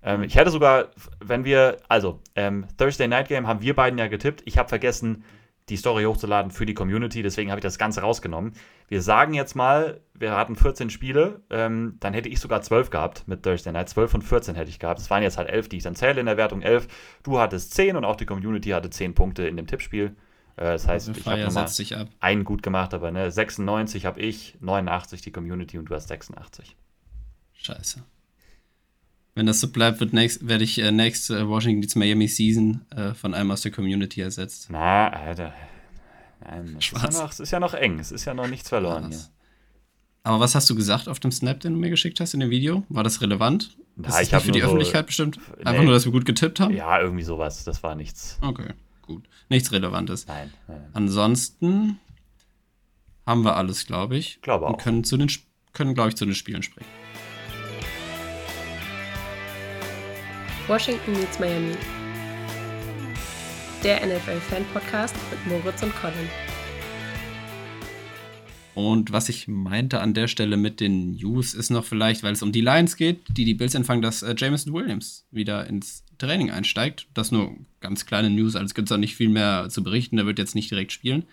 Ähm, 0.03 0.23
ich 0.23 0.35
hätte 0.35 0.51
sogar, 0.51 0.91
wenn 1.21 1.45
wir, 1.45 1.79
also 1.89 2.21
ähm, 2.35 2.67
Thursday 2.77 3.09
Night 3.09 3.29
Game 3.29 3.47
haben 3.47 3.63
wir 3.63 3.75
beiden 3.75 3.99
ja 3.99 4.09
getippt. 4.09 4.43
Ich 4.45 4.59
habe 4.59 4.69
vergessen, 4.69 5.25
die 5.69 5.77
Story 5.77 6.05
hochzuladen 6.05 6.51
für 6.51 6.67
die 6.67 6.75
Community, 6.75 7.23
deswegen 7.23 7.51
habe 7.51 7.61
ich 7.61 7.63
das 7.63 7.79
Ganze 7.79 8.01
rausgenommen. 8.01 8.53
Wir 8.89 9.01
sagen 9.01 9.33
jetzt 9.33 9.55
mal, 9.55 10.01
wir 10.13 10.37
hatten 10.37 10.57
14 10.57 10.91
Spiele, 10.91 11.41
ähm, 11.51 11.97
dann 12.01 12.15
hätte 12.15 12.29
ich 12.29 12.41
sogar 12.41 12.63
12 12.63 12.91
gehabt 12.91 13.29
mit 13.29 13.43
Thursday 13.43 13.73
Night. 13.73 13.89
12 13.89 14.15
und 14.15 14.23
14 14.23 14.55
hätte 14.55 14.71
ich 14.71 14.79
gehabt. 14.79 15.01
Es 15.01 15.09
waren 15.09 15.23
jetzt 15.23 15.39
halt 15.39 15.49
11, 15.49 15.69
die 15.69 15.77
ich 15.77 15.83
dann 15.83 15.95
zähle 15.95 16.21
in 16.21 16.27
der 16.27 16.37
Wertung. 16.37 16.63
11. 16.63 16.89
Du 17.23 17.39
hattest 17.39 17.75
10 17.75 17.97
und 17.97 18.05
auch 18.05 18.17
die 18.17 18.27
Community 18.27 18.71
hatte 18.71 18.91
10 18.91 19.15
Punkte 19.15 19.47
in 19.47 19.57
dem 19.57 19.67
Tippspiel. 19.67 20.17
Äh, 20.57 20.65
das 20.65 20.89
heißt, 20.89 21.09
also 21.09 21.21
ich 21.21 21.27
habe 21.27 21.45
nochmal 21.45 21.69
einen 22.21 22.45
gut 22.45 22.63
gemacht, 22.63 22.93
aber 22.93 23.11
ne, 23.11 23.31
96 23.31 24.05
habe 24.05 24.21
ich, 24.21 24.57
89 24.61 25.23
die 25.23 25.31
Community 25.31 25.79
und 25.79 25.87
du 25.87 25.95
hast 25.95 26.09
86. 26.09 26.77
Scheiße. 27.55 28.03
Wenn 29.35 29.47
das 29.47 29.61
so 29.61 29.69
bleibt, 29.69 30.01
wird 30.01 30.13
nächst, 30.13 30.47
werde 30.47 30.65
ich 30.65 30.79
äh, 30.79 30.93
nächste 30.93 31.49
Washington 31.49 31.81
DC 31.81 31.97
Miami 31.97 32.29
Season 32.29 32.85
äh, 32.91 33.15
von 33.15 33.33
einem 33.33 33.51
aus 33.51 33.63
der 33.63 33.73
Community 33.73 34.21
ersetzt. 34.21 34.69
Na, 34.71 35.09
Alter. 35.09 35.55
Nein, 36.41 36.77
es, 36.79 36.93
ist 36.93 36.93
ja, 36.93 37.23
noch, 37.23 37.31
es 37.31 37.41
ist 37.41 37.51
ja 37.53 37.61
noch 37.61 37.75
eng, 37.75 37.99
es 37.99 38.13
ist 38.13 38.25
ja 38.25 38.35
noch 38.35 38.49
nichts 38.49 38.69
verloren 38.69 39.09
hier. 39.11 39.21
Aber 40.25 40.41
was 40.41 40.55
hast 40.55 40.69
du 40.71 40.75
gesagt 40.75 41.09
auf 41.09 41.19
dem 41.19 41.33
Snap, 41.33 41.61
den 41.61 41.75
du 41.75 41.79
mir 41.79 41.91
geschickt 41.91 42.21
hast 42.21 42.35
in 42.35 42.41
dem 42.41 42.51
Video? 42.51 42.85
War 42.89 43.03
das 43.03 43.21
relevant? 43.23 43.77
Na, 43.97 44.09
ist 44.09 44.29
ich 44.29 44.35
habe 44.35 44.45
für 44.45 44.53
die 44.53 44.61
so, 44.61 44.67
Öffentlichkeit 44.67 45.07
bestimmt. 45.07 45.39
Einfach 45.59 45.81
nee, 45.81 45.85
nur, 45.85 45.95
dass 45.95 46.05
wir 46.05 46.13
gut 46.13 46.25
getippt 46.25 46.61
haben? 46.61 46.75
Ja, 46.75 47.01
irgendwie 47.01 47.25
sowas. 47.25 47.65
Das 47.65 47.83
war 47.83 47.95
nichts. 47.95 48.39
Okay, 48.41 48.69
gut. 49.03 49.25
Nichts 49.49 49.73
Relevantes. 49.73 50.27
Nein. 50.27 50.53
nein. 50.69 50.89
Ansonsten 50.93 51.99
haben 53.27 53.45
wir 53.45 53.57
alles, 53.57 53.87
glaube 53.87 54.17
ich. 54.17 54.41
Glaube 54.43 54.67
auch. 54.67 54.71
Und 54.71 54.79
können, 54.79 55.05
zu 55.05 55.17
den, 55.17 55.31
können 55.73 55.95
glaube 55.95 56.11
ich, 56.11 56.17
zu 56.17 56.25
den 56.25 56.35
Spielen 56.35 56.63
sprechen. 56.63 56.89
Washington 60.73 61.13
meets 61.13 61.39
Miami. 61.39 61.77
Der 63.85 64.07
NFL-Fan-Podcast 64.07 65.15
mit 65.31 65.47
Moritz 65.47 65.83
und 65.83 65.95
Colin. 65.97 66.31
Und 68.75 69.13
was 69.13 69.29
ich 69.29 69.49
meinte 69.49 70.01
an 70.01 70.15
der 70.15 70.29
Stelle 70.29 70.57
mit 70.57 70.81
den 70.81 71.17
News 71.17 71.53
ist 71.53 71.69
noch 71.69 71.85
vielleicht, 71.85 72.23
weil 72.23 72.33
es 72.33 72.41
um 72.41 72.53
die 72.53 72.63
Lions 72.63 72.97
geht, 72.97 73.21
die 73.37 73.45
die 73.45 73.53
Bills 73.53 73.75
empfangen, 73.75 74.01
dass 74.01 74.23
äh, 74.23 74.35
Jameson 74.35 74.73
Williams 74.73 75.27
wieder 75.31 75.67
ins 75.67 76.05
Training 76.17 76.51
einsteigt. 76.51 77.07
Das 77.13 77.33
nur 77.33 77.55
ganz 77.81 78.07
kleine 78.07 78.31
News, 78.31 78.57
also 78.57 78.73
gibt 78.73 78.89
es 78.89 78.93
auch 78.93 78.97
nicht 78.97 79.15
viel 79.15 79.29
mehr 79.29 79.69
zu 79.69 79.83
berichten. 79.83 80.17
Der 80.17 80.25
wird 80.25 80.39
jetzt 80.39 80.55
nicht 80.55 80.71
direkt 80.71 80.93
spielen, 80.93 81.25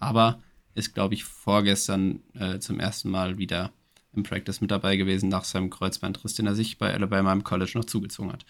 aber 0.00 0.40
ist, 0.74 0.94
glaube 0.94 1.12
ich, 1.12 1.24
vorgestern 1.24 2.20
äh, 2.32 2.60
zum 2.60 2.80
ersten 2.80 3.10
Mal 3.10 3.36
wieder 3.36 3.72
im 4.14 4.22
Practice 4.22 4.62
mit 4.62 4.70
dabei 4.70 4.96
gewesen 4.96 5.28
nach 5.28 5.44
seinem 5.44 5.68
Kreuzbandriss, 5.68 6.32
den 6.32 6.46
er 6.46 6.54
sich 6.54 6.78
bei 6.78 6.94
Alabama 6.94 7.34
im 7.34 7.44
College 7.44 7.72
noch 7.74 7.84
zugezogen 7.84 8.32
hat. 8.32 8.46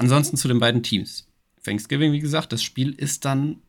Ansonsten 0.00 0.38
zu 0.38 0.48
den 0.48 0.58
beiden 0.58 0.82
Teams. 0.82 1.28
Thanksgiving, 1.62 2.12
wie 2.12 2.20
gesagt, 2.20 2.52
das 2.52 2.62
Spiel 2.62 2.92
ist 2.92 3.26
dann 3.26 3.60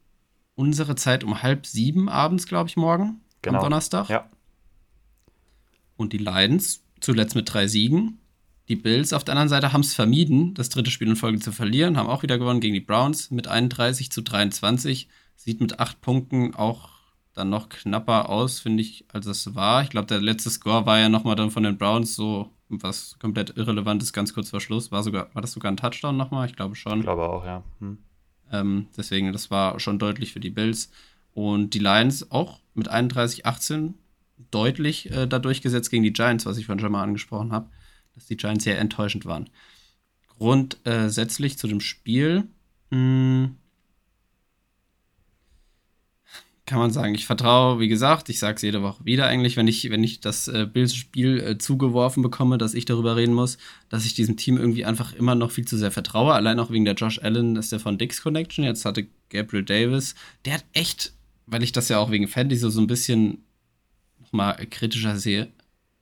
unsere 0.55 0.95
Zeit 0.95 1.25
um 1.25 1.43
halb 1.43 1.65
sieben 1.65 2.07
abends, 2.07 2.47
glaube 2.47 2.69
ich, 2.69 2.77
morgen 2.77 3.19
genau. 3.41 3.57
am 3.57 3.65
Donnerstag. 3.65 4.09
Ja. 4.09 4.29
Und 5.97 6.13
die 6.13 6.17
Lions 6.17 6.83
zuletzt 7.01 7.35
mit 7.35 7.53
drei 7.53 7.67
Siegen. 7.67 8.19
Die 8.69 8.77
Bills 8.77 9.11
auf 9.11 9.25
der 9.25 9.33
anderen 9.33 9.49
Seite 9.49 9.73
haben 9.73 9.81
es 9.81 9.93
vermieden, 9.93 10.53
das 10.53 10.69
dritte 10.69 10.89
Spiel 10.89 11.09
in 11.09 11.17
Folge 11.17 11.39
zu 11.39 11.51
verlieren, 11.51 11.97
haben 11.97 12.07
auch 12.07 12.23
wieder 12.23 12.37
gewonnen 12.37 12.61
gegen 12.61 12.75
die 12.75 12.79
Browns 12.79 13.29
mit 13.29 13.49
31 13.49 14.09
zu 14.09 14.21
23. 14.21 15.09
Sieht 15.35 15.59
mit 15.59 15.79
acht 15.79 15.99
Punkten 15.99 16.55
auch 16.55 16.91
dann 17.33 17.49
noch 17.49 17.67
knapper 17.67 18.29
aus, 18.29 18.61
finde 18.61 18.83
ich, 18.83 19.03
als 19.11 19.25
es 19.25 19.53
war. 19.53 19.83
Ich 19.83 19.89
glaube, 19.89 20.07
der 20.07 20.21
letzte 20.21 20.49
Score 20.49 20.85
war 20.85 20.99
ja 20.99 21.09
nochmal 21.09 21.35
dann 21.35 21.51
von 21.51 21.63
den 21.63 21.77
Browns 21.77 22.15
so 22.15 22.53
was 22.71 23.17
komplett 23.19 23.57
irrelevantes 23.57 24.13
ganz 24.13 24.33
kurz 24.33 24.49
vor 24.49 24.61
Schluss. 24.61 24.91
War, 24.91 25.03
sogar, 25.03 25.33
war 25.33 25.41
das 25.41 25.51
sogar 25.51 25.71
ein 25.71 25.77
Touchdown 25.77 26.17
nochmal? 26.17 26.47
Ich 26.47 26.55
glaube 26.55 26.75
schon. 26.75 26.99
Ich 26.99 27.05
glaube 27.05 27.29
auch, 27.29 27.45
ja. 27.45 27.63
Hm. 27.79 27.97
Ähm, 28.51 28.87
deswegen, 28.97 29.33
das 29.33 29.51
war 29.51 29.79
schon 29.79 29.99
deutlich 29.99 30.33
für 30.33 30.39
die 30.39 30.49
Bills. 30.49 30.91
Und 31.33 31.73
die 31.73 31.79
Lions 31.79 32.31
auch 32.31 32.59
mit 32.73 32.91
31-18 32.91 33.93
deutlich 34.51 35.11
äh, 35.11 35.27
da 35.27 35.39
durchgesetzt 35.39 35.89
gegen 35.91 36.03
die 36.03 36.13
Giants, 36.13 36.45
was 36.45 36.57
ich 36.57 36.65
vorhin 36.65 36.79
schon 36.79 36.91
mal 36.91 37.03
angesprochen 37.03 37.51
habe, 37.51 37.69
dass 38.15 38.25
die 38.25 38.37
Giants 38.37 38.63
sehr 38.63 38.79
enttäuschend 38.79 39.25
waren. 39.25 39.49
Grundsätzlich 40.37 41.57
zu 41.57 41.67
dem 41.67 41.79
Spiel. 41.79 42.47
Mh, 42.89 42.97
hm, 42.97 43.55
kann 46.71 46.79
man 46.79 46.91
sagen, 46.91 47.13
ich 47.13 47.27
vertraue, 47.27 47.79
wie 47.79 47.87
gesagt, 47.87 48.29
ich 48.29 48.39
sage 48.39 48.55
es 48.55 48.61
jede 48.63 48.81
Woche 48.81 49.05
wieder 49.05 49.27
eigentlich, 49.27 49.57
wenn 49.57 49.67
ich, 49.67 49.89
wenn 49.91 50.03
ich 50.03 50.21
das 50.21 50.47
äh, 50.47 50.65
Bills-Spiel 50.65 51.39
äh, 51.39 51.57
zugeworfen 51.59 52.23
bekomme, 52.23 52.57
dass 52.57 52.73
ich 52.73 52.85
darüber 52.85 53.15
reden 53.15 53.33
muss, 53.33 53.59
dass 53.89 54.05
ich 54.05 54.13
diesem 54.13 54.37
Team 54.37 54.57
irgendwie 54.57 54.85
einfach 54.85 55.13
immer 55.13 55.35
noch 55.35 55.51
viel 55.51 55.65
zu 55.65 55.77
sehr 55.77 55.91
vertraue. 55.91 56.33
Allein 56.33 56.59
auch 56.59 56.71
wegen 56.71 56.85
der 56.85 56.95
Josh 56.95 57.19
Allen, 57.21 57.55
ist 57.55 57.71
der 57.71 57.79
von 57.79 57.97
Dix 57.97 58.23
Connection. 58.23 58.65
Jetzt 58.65 58.85
hatte 58.85 59.07
Gabriel 59.29 59.63
Davis, 59.63 60.15
der 60.45 60.55
hat 60.55 60.65
echt 60.73 61.13
weil 61.51 61.63
ich 61.63 61.71
das 61.71 61.89
ja 61.89 61.99
auch 61.99 62.09
wegen 62.09 62.27
Fantasy 62.27 62.69
so 62.69 62.79
ein 62.79 62.87
bisschen 62.87 63.43
nochmal 64.19 64.55
kritischer 64.69 65.17
sehe, 65.17 65.49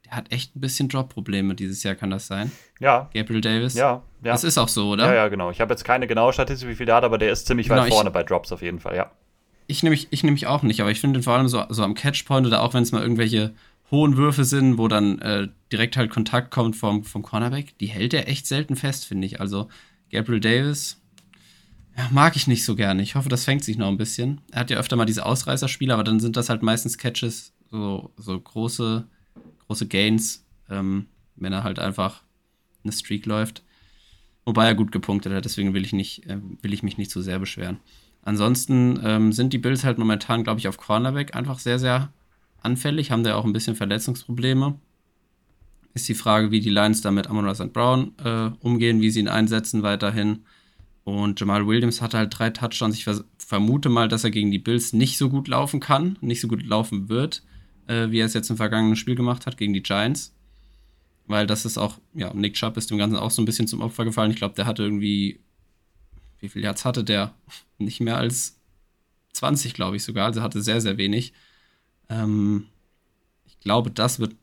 der 0.06 0.16
hat 0.16 0.32
echt 0.32 0.56
ein 0.56 0.62
bisschen 0.62 0.90
Drop-Probleme 0.90 1.56
dieses 1.56 1.84
Jahr, 1.84 1.96
kann 1.96 2.12
das 2.12 2.28
sein? 2.28 2.52
Ja. 2.80 3.10
Gabriel 3.14 3.42
Davis? 3.42 3.74
Ja, 3.74 4.04
ja. 4.24 4.32
Das 4.32 4.44
ist 4.44 4.58
auch 4.58 4.68
so, 4.68 4.90
oder? 4.92 5.08
Ja, 5.08 5.14
ja, 5.16 5.28
genau. 5.28 5.50
Ich 5.52 5.60
habe 5.60 5.74
jetzt 5.74 5.84
keine 5.84 6.08
genaue 6.08 6.34
Statistik, 6.34 6.70
wie 6.70 6.76
viel 6.76 6.86
der 6.86 6.96
hat, 6.96 7.04
aber 7.04 7.18
der 7.18 7.32
ist 7.32 7.48
ziemlich 7.48 7.68
Genau, 7.68 7.82
weit 7.82 7.90
vorne 7.90 8.12
bei 8.12 8.24
Drops 8.24 8.52
auf 8.52 8.62
jeden 8.62 8.80
Fall, 8.80 8.96
ja. 8.96 9.12
Ich 9.70 9.84
nehme 9.84 9.92
mich, 9.92 10.08
ich 10.10 10.24
nehm 10.24 10.34
mich 10.34 10.48
auch 10.48 10.64
nicht, 10.64 10.82
aber 10.82 10.90
ich 10.90 11.00
finde 11.00 11.22
vor 11.22 11.34
allem 11.34 11.48
so, 11.48 11.64
so 11.70 11.84
am 11.84 11.94
Catchpoint 11.94 12.48
oder 12.48 12.64
auch 12.64 12.74
wenn 12.74 12.84
es 12.84 12.92
mal 12.92 13.04
irgendwelche 13.04 13.54
hohen 13.92 14.18
Würfe 14.18 14.44
sind, 14.44 14.78
wo 14.78 14.88
dann 14.88 15.20
äh, 15.20 15.48
direkt 15.72 15.96
halt 15.96 16.10
Kontakt 16.10 16.52
kommt 16.52 16.76
vom, 16.76 17.04
vom 17.04 17.22
Cornerback, 17.22 17.78
die 17.78 17.88
hält 17.88 18.14
er 18.14 18.28
echt 18.28 18.48
selten 18.48 18.76
fest, 18.76 19.06
finde 19.06 19.28
ich. 19.28 19.40
Also 19.40 19.70
Gabriel 20.12 20.40
Davis 20.40 21.00
ja, 21.98 22.08
mag 22.12 22.36
ich 22.36 22.48
nicht 22.48 22.66
so 22.66 22.76
gerne. 22.76 23.02
Ich 23.02 23.16
hoffe, 23.16 23.30
das 23.30 23.46
fängt 23.46 23.64
sich 23.64 23.78
noch 23.78 23.88
ein 23.88 23.98
bisschen. 23.98 24.42
Er 24.52 24.62
hat 24.62 24.70
ja 24.70 24.78
öfter 24.78 24.96
mal 24.96 25.06
diese 25.06 25.26
Ausreißerspiele, 25.26 25.94
aber 25.94 26.04
dann 26.04 26.20
sind 26.20 26.38
das 26.38 26.50
halt 26.50 26.64
meistens 26.64 26.98
Catches, 26.98 27.54
so, 27.70 28.12
so 28.18 28.40
große, 28.40 29.08
große 29.68 29.88
Gains, 29.88 30.46
ähm, 30.70 31.08
wenn 31.36 31.54
er 31.54 31.64
halt 31.64 31.80
einfach 31.80 32.24
eine 32.84 32.94
Streak 32.94 33.26
läuft. 33.26 33.64
Wobei 34.46 34.66
er 34.66 34.76
gut 34.76 34.92
gepunktet 34.92 35.34
hat, 35.34 35.46
deswegen 35.46 35.74
will 35.74 35.84
ich, 35.84 35.94
nicht, 35.94 36.26
äh, 36.28 36.38
will 36.62 36.74
ich 36.74 36.84
mich 36.84 36.98
nicht 36.98 37.12
zu 37.12 37.22
sehr 37.22 37.38
beschweren. 37.40 37.80
Ansonsten 38.30 39.00
ähm, 39.04 39.34
sind 39.34 39.54
die 39.54 39.58
Bills 39.58 39.84
halt 39.84 39.98
momentan, 39.98 40.44
glaube 40.44 40.60
ich, 40.60 40.68
auf 40.68 40.78
Cornerback 40.78 41.36
einfach 41.36 41.58
sehr, 41.58 41.80
sehr 41.80 42.13
anfällig, 42.62 43.10
haben 43.10 43.24
da 43.24 43.34
auch 43.34 43.44
ein 43.44 43.54
bisschen 43.54 43.76
Verletzungsprobleme. 43.76 44.78
Ist 45.96 46.08
die 46.08 46.13
Frage, 46.13 46.52
wie 46.52 46.60
die 46.60 46.70
Lions 46.70 47.02
da 47.02 47.10
mit 47.10 47.26
Amon 47.26 47.56
St. 47.56 47.74
Brown 47.74 48.12
äh, 48.24 48.52
umgehen, 48.60 49.02
wie 49.02 49.10
sie 49.10 49.22
ihn 49.22 49.30
einsetzen 49.30 49.82
weiterhin. 49.82 50.44
Und 51.06 51.39
Jamal 51.39 51.65
Williams 51.65 52.04
hatte 52.04 52.20
halt 52.20 52.38
drei 52.38 52.52
Touchdowns. 52.52 52.96
Ich 52.98 53.08
vermute 53.39 53.89
mal, 53.89 54.08
dass 54.08 54.24
er 54.24 54.30
gegen 54.30 54.52
die 54.52 54.60
Bills 54.60 54.94
nicht 54.94 55.18
so 55.18 55.28
gut 55.28 55.48
laufen 55.48 55.80
kann, 55.80 56.20
nicht 56.22 56.39
so 56.39 56.48
gut 56.48 56.63
laufen 56.63 57.10
wird, 57.10 57.42
äh, 57.88 58.12
wie 58.12 58.20
er 58.20 58.28
es 58.28 58.36
jetzt 58.36 58.52
im 58.52 58.58
vergangenen 58.58 58.96
Spiel 58.96 59.15
gemacht 59.15 59.48
hat 59.48 59.58
gegen 59.58 59.74
die 59.74 59.82
Giants. 59.82 60.36
Weil 61.26 61.48
das 61.48 61.65
ist 61.65 61.80
auch, 61.80 61.98
ja, 62.13 62.32
Nick 62.36 62.54
Chubb 62.54 62.78
ist 62.78 62.92
dem 62.92 63.00
Ganzen 63.00 63.18
auch 63.18 63.32
so 63.32 63.42
ein 63.42 63.46
bisschen 63.46 63.65
zum 63.65 63.82
Opfer 63.82 64.06
gefallen. 64.06 64.30
Ich 64.30 64.38
glaube, 64.38 64.54
der 64.54 64.68
hatte 64.68 64.84
irgendwie, 64.84 65.39
wie 66.39 66.49
viel 66.49 66.63
Yards 66.63 66.86
hatte 66.86 67.04
der? 67.04 67.34
Nicht 67.78 67.99
mehr 67.99 68.17
als 68.17 68.60
20, 69.34 69.73
glaube 69.73 69.97
ich 69.97 70.04
sogar. 70.04 70.25
Also 70.28 70.41
hatte 70.41 70.62
sehr, 70.62 70.82
sehr 70.82 70.97
wenig. 70.97 71.34
Ähm, 72.10 72.67
ich 73.45 73.60
glaube, 73.60 73.91
das 73.91 74.19
wird 74.19 74.36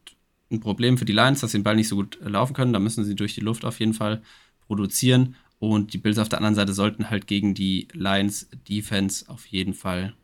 ein 0.51 0.61
Problem 0.61 0.97
für 0.99 1.05
die 1.05 1.13
Lions, 1.13 1.41
dass 1.41 1.53
sie 1.53 1.59
den 1.59 1.65
Ball 1.65 1.77
nicht 1.77 1.89
so 1.89 1.97
gut 1.97 2.21
äh, 2.21 2.29
laufen 2.29 2.55
können. 2.55 2.73
Da 2.73 2.79
müssen 2.79 3.05
sie 3.05 3.15
durch 3.15 3.35
die 3.35 3.41
Luft 3.41 3.65
auf 3.65 3.81
jeden 3.81 3.95
Fall 3.95 4.23
produzieren. 4.67 5.37
Und 5.59 5.93
die 5.93 5.99
Bills 5.99 6.19
auf 6.19 6.29
der 6.29 6.39
anderen 6.39 6.55
Seite 6.55 6.75
sollten 6.75 7.11
halt 7.11 7.27
gegen 7.27 7.55
die 7.55 7.89
Lions 7.93 8.49
Defense 8.69 9.29
auf 9.29 9.47
jeden 9.47 9.75
Fall 9.75 10.15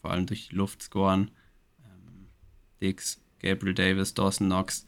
vor 0.00 0.10
allem 0.10 0.26
durch 0.26 0.48
die 0.48 0.56
Luft 0.56 0.82
scoren. 0.82 1.30
Ähm, 1.82 2.26
Dix, 2.82 3.22
Gabriel 3.40 3.74
Davis, 3.74 4.12
Dawson 4.12 4.48
Knox, 4.48 4.86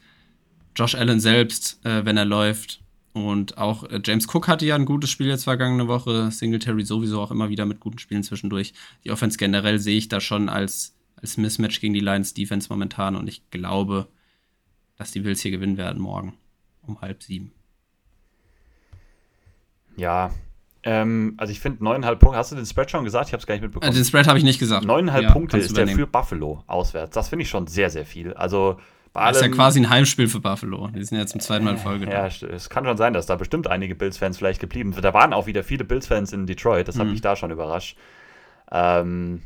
Josh 0.74 0.94
Allen 0.94 1.20
selbst, 1.20 1.84
äh, 1.86 2.04
wenn 2.04 2.18
er 2.18 2.26
läuft. 2.26 2.82
Und 3.16 3.56
auch 3.56 3.84
äh, 3.84 3.98
James 4.04 4.26
Cook 4.28 4.46
hatte 4.46 4.66
ja 4.66 4.74
ein 4.74 4.84
gutes 4.84 5.08
Spiel 5.08 5.28
jetzt 5.28 5.44
vergangene 5.44 5.88
Woche. 5.88 6.30
Singletary 6.30 6.84
sowieso 6.84 7.22
auch 7.22 7.30
immer 7.30 7.48
wieder 7.48 7.64
mit 7.64 7.80
guten 7.80 7.98
Spielen 7.98 8.22
zwischendurch. 8.22 8.74
Die 9.04 9.10
Offense 9.10 9.38
generell 9.38 9.78
sehe 9.78 9.96
ich 9.96 10.08
da 10.08 10.20
schon 10.20 10.50
als, 10.50 10.94
als 11.16 11.38
Mismatch 11.38 11.80
gegen 11.80 11.94
die 11.94 12.00
Lions 12.00 12.34
Defense 12.34 12.68
momentan. 12.68 13.16
Und 13.16 13.26
ich 13.26 13.48
glaube, 13.48 14.06
dass 14.98 15.12
die 15.12 15.20
Bills 15.20 15.40
hier 15.40 15.50
gewinnen 15.50 15.78
werden 15.78 16.02
morgen 16.02 16.34
um 16.82 17.00
halb 17.00 17.22
sieben. 17.22 17.52
Ja, 19.96 20.30
ähm, 20.82 21.36
also 21.38 21.52
ich 21.52 21.60
finde 21.60 21.82
neuneinhalb 21.82 22.20
Punkte, 22.20 22.38
hast 22.38 22.52
du 22.52 22.56
den 22.56 22.66
Spread 22.66 22.90
schon 22.90 23.04
gesagt? 23.04 23.28
Ich 23.28 23.32
habe 23.32 23.40
es 23.40 23.46
gar 23.46 23.54
nicht 23.54 23.62
mitbekommen. 23.62 23.94
den 23.94 24.04
Spread 24.04 24.26
habe 24.26 24.36
ich 24.36 24.44
nicht 24.44 24.58
gesagt. 24.58 24.84
Neuneinhalb 24.84 25.24
Ja, 25.24 25.32
Punkte 25.32 25.56
ist 25.56 25.74
der 25.74 25.88
für 25.88 26.06
Buffalo 26.06 26.64
auswärts. 26.66 27.14
Das 27.14 27.30
finde 27.30 27.44
ich 27.44 27.48
schon 27.48 27.66
sehr, 27.66 27.88
sehr 27.88 28.04
viel. 28.04 28.34
Also 28.34 28.78
Das 29.16 29.36
ist 29.36 29.42
ja 29.42 29.48
quasi 29.48 29.80
ein 29.80 29.90
Heimspiel 29.90 30.28
für 30.28 30.40
Buffalo. 30.40 30.88
Die 30.88 31.02
sind 31.04 31.18
ja 31.18 31.26
zum 31.26 31.40
zweiten 31.40 31.64
Mal 31.64 31.72
in 31.72 31.78
Folge. 31.78 32.04
Ja, 32.10 32.28
da. 32.28 32.46
es 32.48 32.70
kann 32.70 32.84
schon 32.84 32.96
sein, 32.96 33.12
dass 33.12 33.26
da 33.26 33.36
bestimmt 33.36 33.66
einige 33.66 33.94
Bills-Fans 33.94 34.38
vielleicht 34.38 34.60
geblieben 34.60 34.92
sind. 34.92 35.04
Da 35.04 35.14
waren 35.14 35.32
auch 35.32 35.46
wieder 35.46 35.64
viele 35.64 35.84
Bills-Fans 35.84 36.32
in 36.32 36.46
Detroit. 36.46 36.88
Das 36.88 36.98
hat 36.98 37.06
Mhm. 37.06 37.12
mich 37.12 37.20
da 37.20 37.36
schon 37.36 37.50
überrascht. 37.50 37.96
Ähm, 38.70 39.42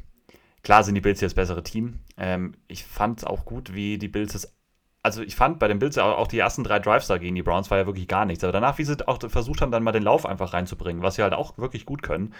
klar 0.62 0.82
sind 0.84 0.94
die 0.94 1.00
Bills 1.00 1.20
jetzt 1.20 1.32
das 1.32 1.34
bessere 1.42 1.62
Team. 1.62 2.00
Ähm, 2.16 2.54
ich 2.68 2.84
fand 2.84 3.26
auch 3.26 3.44
gut, 3.44 3.74
wie 3.74 3.98
die 3.98 4.08
Bills 4.08 4.34
es. 4.34 4.54
Also 5.02 5.22
ich 5.22 5.34
fand 5.34 5.58
bei 5.58 5.68
den 5.68 5.78
Bills 5.78 5.96
auch, 5.96 6.18
auch 6.18 6.26
die 6.26 6.38
ersten 6.38 6.62
drei 6.62 6.78
Drives 6.78 7.06
da 7.06 7.16
gegen 7.16 7.34
die 7.34 7.42
Browns 7.42 7.70
war 7.70 7.78
ja 7.78 7.86
wirklich 7.86 8.06
gar 8.08 8.26
nichts. 8.26 8.44
Aber 8.44 8.52
danach, 8.52 8.76
wie 8.78 8.84
sie 8.84 8.96
auch 9.08 9.18
versucht 9.28 9.62
haben, 9.62 9.72
dann 9.72 9.82
mal 9.82 9.92
den 9.92 10.02
Lauf 10.02 10.26
einfach 10.26 10.52
reinzubringen, 10.52 11.02
was 11.02 11.14
sie 11.14 11.22
halt 11.22 11.32
auch 11.32 11.56
wirklich 11.56 11.86
gut 11.86 12.02
können. 12.02 12.34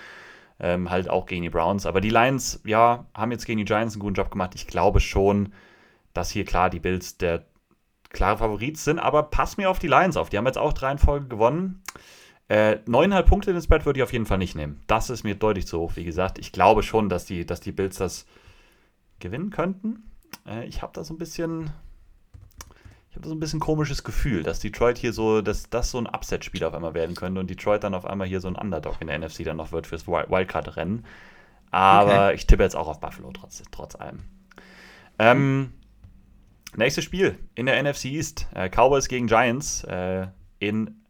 Ähm, 0.63 0.91
halt 0.91 1.09
auch 1.09 1.25
gegen 1.25 1.43
die 1.43 1.49
Browns. 1.49 1.87
Aber 1.87 2.03
die 2.03 2.11
Lions, 2.11 2.61
ja, 2.67 3.07
haben 3.15 3.33
jetzt 3.33 3.47
gegen 3.47 3.59
die 3.59 3.65
Giants 3.65 3.95
einen 3.95 4.01
guten 4.01 4.15
Job 4.15 4.31
gemacht. 4.31 4.51
Ich 4.55 4.67
glaube 4.67 5.01
schon, 5.01 5.55
dass 6.13 6.31
hier 6.31 6.45
klar 6.45 6.71
die 6.71 6.81
Bills 6.81 7.19
der 7.19 7.45
klare 8.11 8.39
Favorit 8.39 8.77
sind, 8.77 8.99
aber 8.99 9.25
pass 9.25 9.57
mir 9.57 9.71
auf 9.71 9.79
die 9.79 9.89
Lions 9.89 10.17
auf. 10.17 10.31
Die 10.31 10.39
haben 10.39 10.47
jetzt 10.47 10.59
auch 10.59 10.73
drei 10.73 10.93
in 10.93 10.99
Folge 10.99 11.29
gewonnen. 11.29 11.83
Äh, 12.49 12.79
neuneinhalb 12.87 13.27
Punkte 13.27 13.51
in 13.51 13.57
den 13.57 13.63
Spread 13.63 13.87
würde 13.87 14.01
ich 14.01 14.03
auf 14.03 14.13
jeden 14.13 14.27
Fall 14.27 14.39
nicht 14.39 14.57
nehmen. 14.57 14.83
Das 14.89 15.09
ist 15.09 15.23
mir 15.23 15.37
deutlich 15.37 15.69
zu 15.69 15.79
hoch, 15.79 15.93
wie 15.95 16.05
gesagt. 16.05 16.39
Ich 16.39 16.51
glaube 16.51 16.83
schon, 16.83 17.09
dass 17.09 17.25
die, 17.25 17.47
dass 17.47 17.61
die 17.61 17.71
Bills 17.71 17.97
das 17.97 18.27
gewinnen 19.21 19.51
könnten. 19.51 20.11
Äh, 20.47 20.67
ich 20.67 20.83
habe 20.83 20.93
da 20.93 21.05
so 21.05 21.15
ein 21.15 21.19
bisschen. 21.19 21.71
Ich 23.09 23.17
habe 23.17 23.23
da 23.23 23.29
so 23.29 23.35
ein 23.35 23.41
bisschen 23.41 23.61
komisches 23.61 24.05
Gefühl, 24.05 24.45
dass 24.45 24.61
Detroit 24.61 24.97
hier 24.99 25.13
so, 25.13 25.43
dass 25.43 25.69
das 25.69 25.91
so 25.91 25.99
ein 25.99 26.07
Upset-Spiel 26.07 26.63
auf 26.63 26.75
einmal 26.75 26.95
werden 26.95 27.17
könnte 27.17 27.41
und 27.41 27.51
Detroit 27.51 27.83
dann 27.83 27.95
auf 27.95 28.05
einmal 28.05 28.29
hier 28.29 28.41
so 28.41 28.47
ein 28.47 28.55
Underdog 28.55 28.99
in 29.01 29.09
der 29.09 29.19
NFC 29.19 29.43
dann 29.45 29.57
noch 29.57 29.73
wird 29.73 29.89
fürs 29.89 30.07
Wild- 30.07 30.31
Wildcard-Rennen. 30.31 31.05
Aber 31.73 32.35
ich 32.35 32.47
tippe 32.47 32.63
jetzt 32.63 32.77
auch 32.77 32.87
auf 32.89 33.01
Buffalo 33.01 33.31
trotz, 33.33 33.63
trotz 33.73 33.97
allem. 33.97 34.21
Ähm, 35.19 35.73
nächstes 36.77 37.05
Spiel 37.05 37.39
in 37.55 37.67
der 37.67 37.83
NFC 37.83 38.07
East. 38.07 38.49
Äh, 38.55 38.69
Cowboys 38.69 39.09
gegen 39.09 39.27
Giants 39.27 39.85
äh, 39.85 40.29
in 40.59 41.01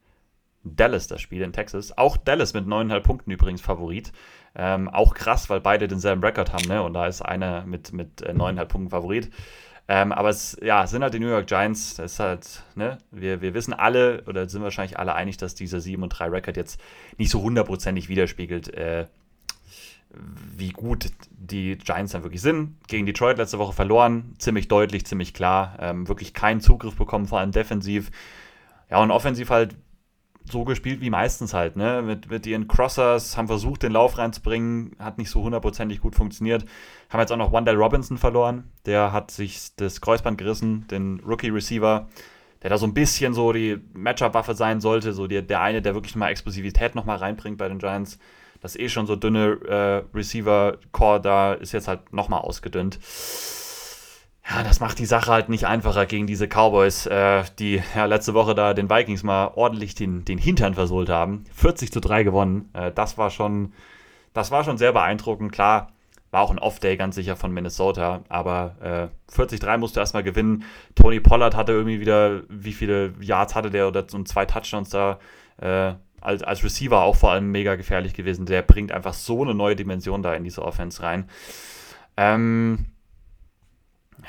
Dallas, 0.63 1.07
das 1.07 1.21
Spiel 1.21 1.43
in 1.43 1.53
Texas. 1.53 1.97
Auch 1.97 2.17
Dallas 2.17 2.55
mit 2.55 2.67
9,5 2.67 3.01
Punkten 3.01 3.31
übrigens 3.31 3.61
Favorit. 3.61 4.13
Ähm, 4.55 4.89
auch 4.89 5.15
krass, 5.15 5.49
weil 5.49 5.61
beide 5.61 5.89
denselben 5.89 6.23
Rekord 6.23 6.53
haben, 6.53 6.67
ne? 6.67 6.83
Und 6.83 6.95
da 6.95 7.07
ist 7.07 7.23
einer 7.23 7.65
mit, 7.67 7.93
mit 7.93 8.23
äh, 8.23 8.33
9,5 8.33 8.65
Punkten 8.67 8.91
Favorit. 8.91 9.31
Ähm, 9.89 10.13
aber 10.13 10.29
es 10.29 10.57
ja, 10.63 10.87
sind 10.87 11.03
halt 11.03 11.15
die 11.15 11.19
New 11.19 11.29
York 11.29 11.47
Giants. 11.47 11.95
Das 11.95 12.13
ist 12.13 12.21
halt, 12.21 12.63
ne? 12.75 12.99
Wir, 13.11 13.41
wir 13.41 13.55
wissen 13.55 13.73
alle, 13.73 14.23
oder 14.27 14.49
sind 14.49 14.63
wahrscheinlich 14.63 14.99
alle 14.99 15.15
einig, 15.15 15.37
dass 15.37 15.55
dieser 15.55 15.81
7 15.81 16.03
und 16.03 16.11
3 16.11 16.29
Rekord 16.29 16.57
jetzt 16.57 16.81
nicht 17.17 17.31
so 17.31 17.43
hundertprozentig 17.43 18.09
widerspiegelt, 18.09 18.73
äh, 18.75 19.07
wie 20.13 20.71
gut 20.71 21.11
die 21.31 21.79
Giants 21.79 22.13
dann 22.13 22.23
wirklich 22.23 22.43
sind. 22.43 22.77
Gegen 22.89 23.07
Detroit 23.07 23.39
letzte 23.39 23.59
Woche 23.59 23.73
verloren, 23.73 24.35
ziemlich 24.39 24.69
deutlich, 24.69 25.07
ziemlich 25.07 25.35
klar. 25.35 25.77
Ähm, 25.81 26.09
wirklich 26.09 26.35
keinen 26.35 26.61
Zugriff 26.61 26.97
bekommen, 26.97 27.27
vor 27.27 27.39
allem 27.39 27.53
defensiv. 27.53 28.11
Ja, 28.91 28.99
und 28.99 29.11
offensiv 29.11 29.51
halt 29.51 29.77
so 30.51 30.65
gespielt 30.65 31.01
wie 31.01 31.11
meistens 31.11 31.55
halt, 31.55 31.77
ne? 31.77 32.03
Mit, 32.03 32.31
mit 32.31 32.47
ihren 32.47 32.67
Crossers, 32.67 33.37
haben 33.37 33.47
versucht, 33.47 33.83
den 33.83 33.93
Lauf 33.93 34.19
reinzubringen, 34.19 34.97
hat 34.99 35.19
nicht 35.19 35.31
so 35.31 35.43
hundertprozentig 35.43 36.01
gut 36.01 36.17
funktioniert. 36.17 36.65
Haben 37.09 37.21
jetzt 37.21 37.31
auch 37.31 37.37
noch 37.37 37.53
Wandell 37.53 37.77
Robinson 37.77 38.19
verloren. 38.19 38.65
Der 38.87 39.13
hat 39.13 39.31
sich 39.31 39.77
das 39.77 40.01
Kreuzband 40.01 40.39
gerissen, 40.39 40.89
den 40.89 41.21
Rookie-Receiver, 41.21 42.09
der 42.63 42.71
da 42.71 42.79
so 42.79 42.87
ein 42.87 42.95
bisschen 42.95 43.33
so 43.33 43.53
die 43.53 43.79
Matchup-Waffe 43.93 44.55
sein 44.55 44.81
sollte, 44.81 45.13
so 45.13 45.27
der, 45.27 45.43
der 45.43 45.61
eine, 45.61 45.83
der 45.83 45.95
wirklich 45.95 46.17
mal 46.17 46.31
Explosivität 46.31 46.95
nochmal 46.95 47.19
reinbringt 47.19 47.59
bei 47.59 47.69
den 47.69 47.79
Giants. 47.79 48.19
Das 48.61 48.77
eh 48.77 48.89
schon 48.89 49.07
so 49.07 49.17
dünne 49.17 49.59
äh, 49.67 50.17
Receiver-Core 50.17 51.21
da 51.21 51.53
ist 51.55 51.73
jetzt 51.73 51.89
halt 51.89 52.13
nochmal 52.13 52.41
ausgedünnt. 52.41 52.99
Ja, 54.49 54.63
das 54.63 54.81
macht 54.81 54.99
die 54.99 55.07
Sache 55.07 55.31
halt 55.31 55.49
nicht 55.49 55.67
einfacher 55.67 56.07
gegen 56.07 56.27
diese 56.27 56.49
Cowboys, 56.49 57.07
äh, 57.07 57.45
die 57.59 57.83
ja 57.95 58.07
letzte 58.07 58.35
Woche 58.35 58.55
da 58.55 58.75
den 58.75 58.91
Vikings 58.91 59.23
mal 59.23 59.53
ordentlich 59.55 59.95
den, 59.95 60.25
den 60.25 60.39
Hintern 60.39 60.75
versohlt 60.75 61.09
haben. 61.09 61.45
40 61.55 61.93
zu 61.93 62.01
3 62.01 62.25
gewonnen. 62.25 62.69
Äh, 62.73 62.91
das 62.93 63.17
war 63.17 63.31
schon, 63.31 63.73
das 64.33 64.51
war 64.51 64.65
schon 64.65 64.77
sehr 64.77 64.93
beeindruckend. 64.93 65.53
Klar, 65.53 65.93
war 66.31 66.43
auch 66.43 66.51
ein 66.51 66.59
Off-Day 66.59 66.97
ganz 66.97 67.15
sicher 67.15 67.37
von 67.37 67.53
Minnesota, 67.53 68.23
aber 68.29 69.11
äh, 69.31 69.33
40-3 69.33 69.79
musste 69.79 70.01
erstmal 70.01 70.23
gewinnen. 70.23 70.65
Tony 70.95 71.21
Pollard 71.21 71.57
hatte 71.57 71.73
irgendwie 71.73 72.01
wieder, 72.01 72.43
wie 72.49 72.73
viele 72.73 73.15
Yards 73.21 73.55
hatte 73.55 73.71
der 73.71 73.89
oder 73.89 74.05
und 74.13 74.29
zwei 74.29 74.47
Touchdowns 74.47 74.91
da 74.91 75.19
äh, 75.59 75.95
als, 76.21 76.43
als 76.43 76.63
Receiver 76.65 77.03
auch 77.03 77.17
vor 77.17 77.33
allem 77.33 77.51
mega 77.51 77.77
gefährlich 77.77 78.15
gewesen. 78.15 78.47
Der 78.47 78.63
bringt 78.63 78.93
einfach 78.93 79.15
so 79.15 79.43
eine 79.43 79.55
neue 79.55 79.77
Dimension 79.77 80.23
da 80.23 80.35
in 80.35 80.45
diese 80.45 80.63
Offense 80.63 81.03
rein. 81.03 81.29
Ähm, 82.17 82.87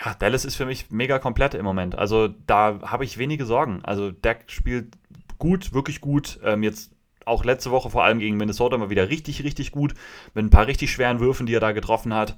ja, 0.06 0.14
Dallas 0.14 0.46
ist 0.46 0.56
für 0.56 0.66
mich 0.66 0.92
mega 0.92 1.20
komplett 1.20 1.54
im 1.54 1.66
Moment. 1.66 1.98
Also 1.98 2.30
da 2.48 2.80
habe 2.84 3.04
ich 3.04 3.18
wenige 3.18 3.46
Sorgen. 3.46 3.82
Also 3.84 4.12
Dak 4.12 4.46
spielt 4.48 4.98
gut, 5.38 5.74
wirklich 5.74 6.02
gut. 6.02 6.40
Ähm, 6.44 6.64
jetzt 6.64 6.92
auch 7.26 7.44
letzte 7.46 7.72
Woche 7.72 7.90
vor 7.90 8.04
allem 8.04 8.20
gegen 8.20 8.38
Minnesota 8.38 8.78
mal 8.78 8.90
wieder 8.90 9.10
richtig, 9.10 9.44
richtig 9.44 9.72
gut. 9.72 9.94
Mit 10.34 10.46
ein 10.46 10.50
paar 10.50 10.68
richtig 10.68 10.92
schweren 10.92 11.20
Würfen, 11.20 11.46
die 11.46 11.54
er 11.54 11.60
da 11.60 11.72
getroffen 11.72 12.14
hat. 12.14 12.36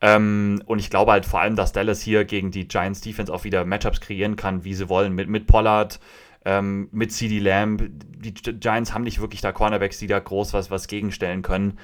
Ähm, 0.00 0.62
und 0.66 0.78
ich 0.78 0.90
glaube 0.90 1.12
halt 1.12 1.26
vor 1.26 1.40
allem, 1.40 1.56
dass 1.56 1.72
Dallas 1.72 2.00
hier 2.00 2.24
gegen 2.24 2.50
die 2.50 2.66
Giants 2.66 3.00
Defense 3.00 3.32
auch 3.32 3.44
wieder 3.44 3.64
Matchups 3.64 4.00
kreieren 4.00 4.36
kann, 4.36 4.64
wie 4.64 4.74
sie 4.74 4.88
wollen. 4.88 5.12
Mit, 5.14 5.28
mit 5.28 5.46
Pollard, 5.46 6.00
ähm, 6.44 6.88
mit 6.92 7.12
CD 7.12 7.38
Lamb. 7.38 7.82
Die 7.90 8.34
Giants 8.34 8.92
haben 8.92 9.04
nicht 9.04 9.20
wirklich 9.20 9.40
da 9.40 9.52
Cornerbacks, 9.52 9.98
die 9.98 10.06
da 10.06 10.18
groß 10.18 10.52
was, 10.52 10.70
was 10.70 10.88
gegenstellen 10.88 11.42
können. 11.42 11.78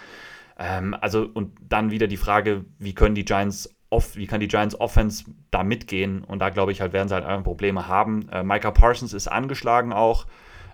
Ähm, 0.59 0.97
also, 1.01 1.29
und 1.33 1.53
dann 1.69 1.91
wieder 1.91 2.07
die 2.07 2.17
Frage, 2.17 2.65
wie 2.79 2.95
können 2.95 3.15
die 3.15 3.25
Giants 3.25 3.75
off, 3.89 4.17
wie 4.17 4.27
kann 4.27 4.41
die 4.41 4.49
Giants 4.49 4.79
Offense 4.79 5.25
da 5.51 5.65
mitgehen? 5.65 6.23
Und 6.25 6.39
da 6.41 6.51
glaube 6.51 6.73
ich 6.73 6.81
halt, 6.81 6.93
werden 6.93 7.09
sie 7.09 7.15
halt 7.15 7.25
einfach 7.25 7.45
Probleme 7.45 7.89
haben. 7.89 8.29
Äh, 8.31 8.43
Micah 8.43 8.71
Parsons 8.71 9.13
ist 9.13 9.29
angeschlagen 9.29 9.93
auch. 9.93 10.27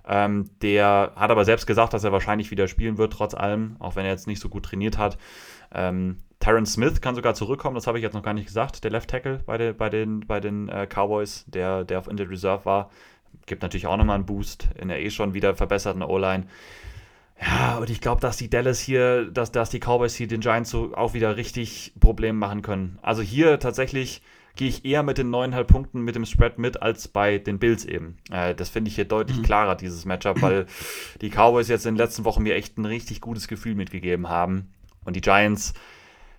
Ähm, 0.08 0.50
der 0.62 1.12
hat 1.16 1.30
aber 1.30 1.44
selbst 1.44 1.66
gesagt, 1.66 1.92
dass 1.92 2.04
er 2.04 2.12
wahrscheinlich 2.12 2.50
wieder 2.50 2.68
spielen 2.68 2.98
wird, 2.98 3.12
trotz 3.12 3.34
allem, 3.34 3.76
auch 3.80 3.96
wenn 3.96 4.04
er 4.04 4.12
jetzt 4.12 4.28
nicht 4.28 4.40
so 4.40 4.48
gut 4.48 4.64
trainiert 4.64 4.98
hat. 4.98 5.18
Ähm, 5.74 6.18
Tyron 6.38 6.66
Smith 6.66 7.00
kann 7.00 7.14
sogar 7.14 7.34
zurückkommen, 7.34 7.74
das 7.74 7.86
habe 7.86 7.98
ich 7.98 8.02
jetzt 8.02 8.14
noch 8.14 8.22
gar 8.22 8.34
nicht 8.34 8.46
gesagt, 8.46 8.84
der 8.84 8.90
Left 8.90 9.10
Tackle 9.10 9.40
bei, 9.46 9.58
de, 9.58 9.72
bei 9.72 9.88
den, 9.88 10.20
bei 10.20 10.38
den 10.38 10.68
äh, 10.68 10.86
Cowboys, 10.86 11.44
der, 11.48 11.84
der 11.84 11.98
auf 11.98 12.06
Injured 12.08 12.30
Reserve 12.30 12.64
war. 12.64 12.90
Gibt 13.46 13.62
natürlich 13.62 13.86
auch 13.86 13.96
nochmal 13.96 14.16
einen 14.16 14.26
Boost 14.26 14.68
in 14.78 14.88
der 14.88 15.00
eh 15.00 15.10
schon 15.10 15.34
wieder 15.34 15.54
verbesserten 15.54 16.02
O-Line. 16.02 16.46
Ja, 17.40 17.76
und 17.78 17.90
ich 17.90 18.00
glaube, 18.00 18.20
dass 18.20 18.36
die 18.36 18.48
Dallas 18.48 18.80
hier, 18.80 19.30
dass, 19.30 19.52
dass 19.52 19.70
die 19.70 19.78
Cowboys 19.78 20.14
hier 20.14 20.26
den 20.26 20.40
Giants 20.40 20.70
so 20.70 20.94
auch 20.94 21.14
wieder 21.14 21.36
richtig 21.36 21.92
Probleme 22.00 22.38
machen 22.38 22.62
können. 22.62 22.98
Also 23.02 23.22
hier 23.22 23.58
tatsächlich 23.58 24.22
gehe 24.56 24.68
ich 24.68 24.86
eher 24.86 25.02
mit 25.02 25.18
den 25.18 25.30
neuneinhalb 25.30 25.68
Punkten 25.68 26.00
mit 26.00 26.14
dem 26.14 26.24
Spread 26.24 26.58
mit 26.58 26.80
als 26.82 27.08
bei 27.08 27.38
den 27.38 27.58
Bills 27.58 27.84
eben. 27.84 28.16
Äh, 28.30 28.54
das 28.54 28.70
finde 28.70 28.88
ich 28.88 28.94
hier 28.94 29.04
deutlich 29.04 29.36
mhm. 29.36 29.42
klarer, 29.42 29.76
dieses 29.76 30.06
Matchup, 30.06 30.40
weil 30.40 30.66
die 31.20 31.28
Cowboys 31.28 31.68
jetzt 31.68 31.84
in 31.84 31.94
den 31.94 31.98
letzten 31.98 32.24
Wochen 32.24 32.42
mir 32.42 32.54
echt 32.54 32.78
ein 32.78 32.86
richtig 32.86 33.20
gutes 33.20 33.48
Gefühl 33.48 33.74
mitgegeben 33.74 34.28
haben. 34.28 34.72
Und 35.04 35.14
die 35.14 35.20
Giants, 35.20 35.74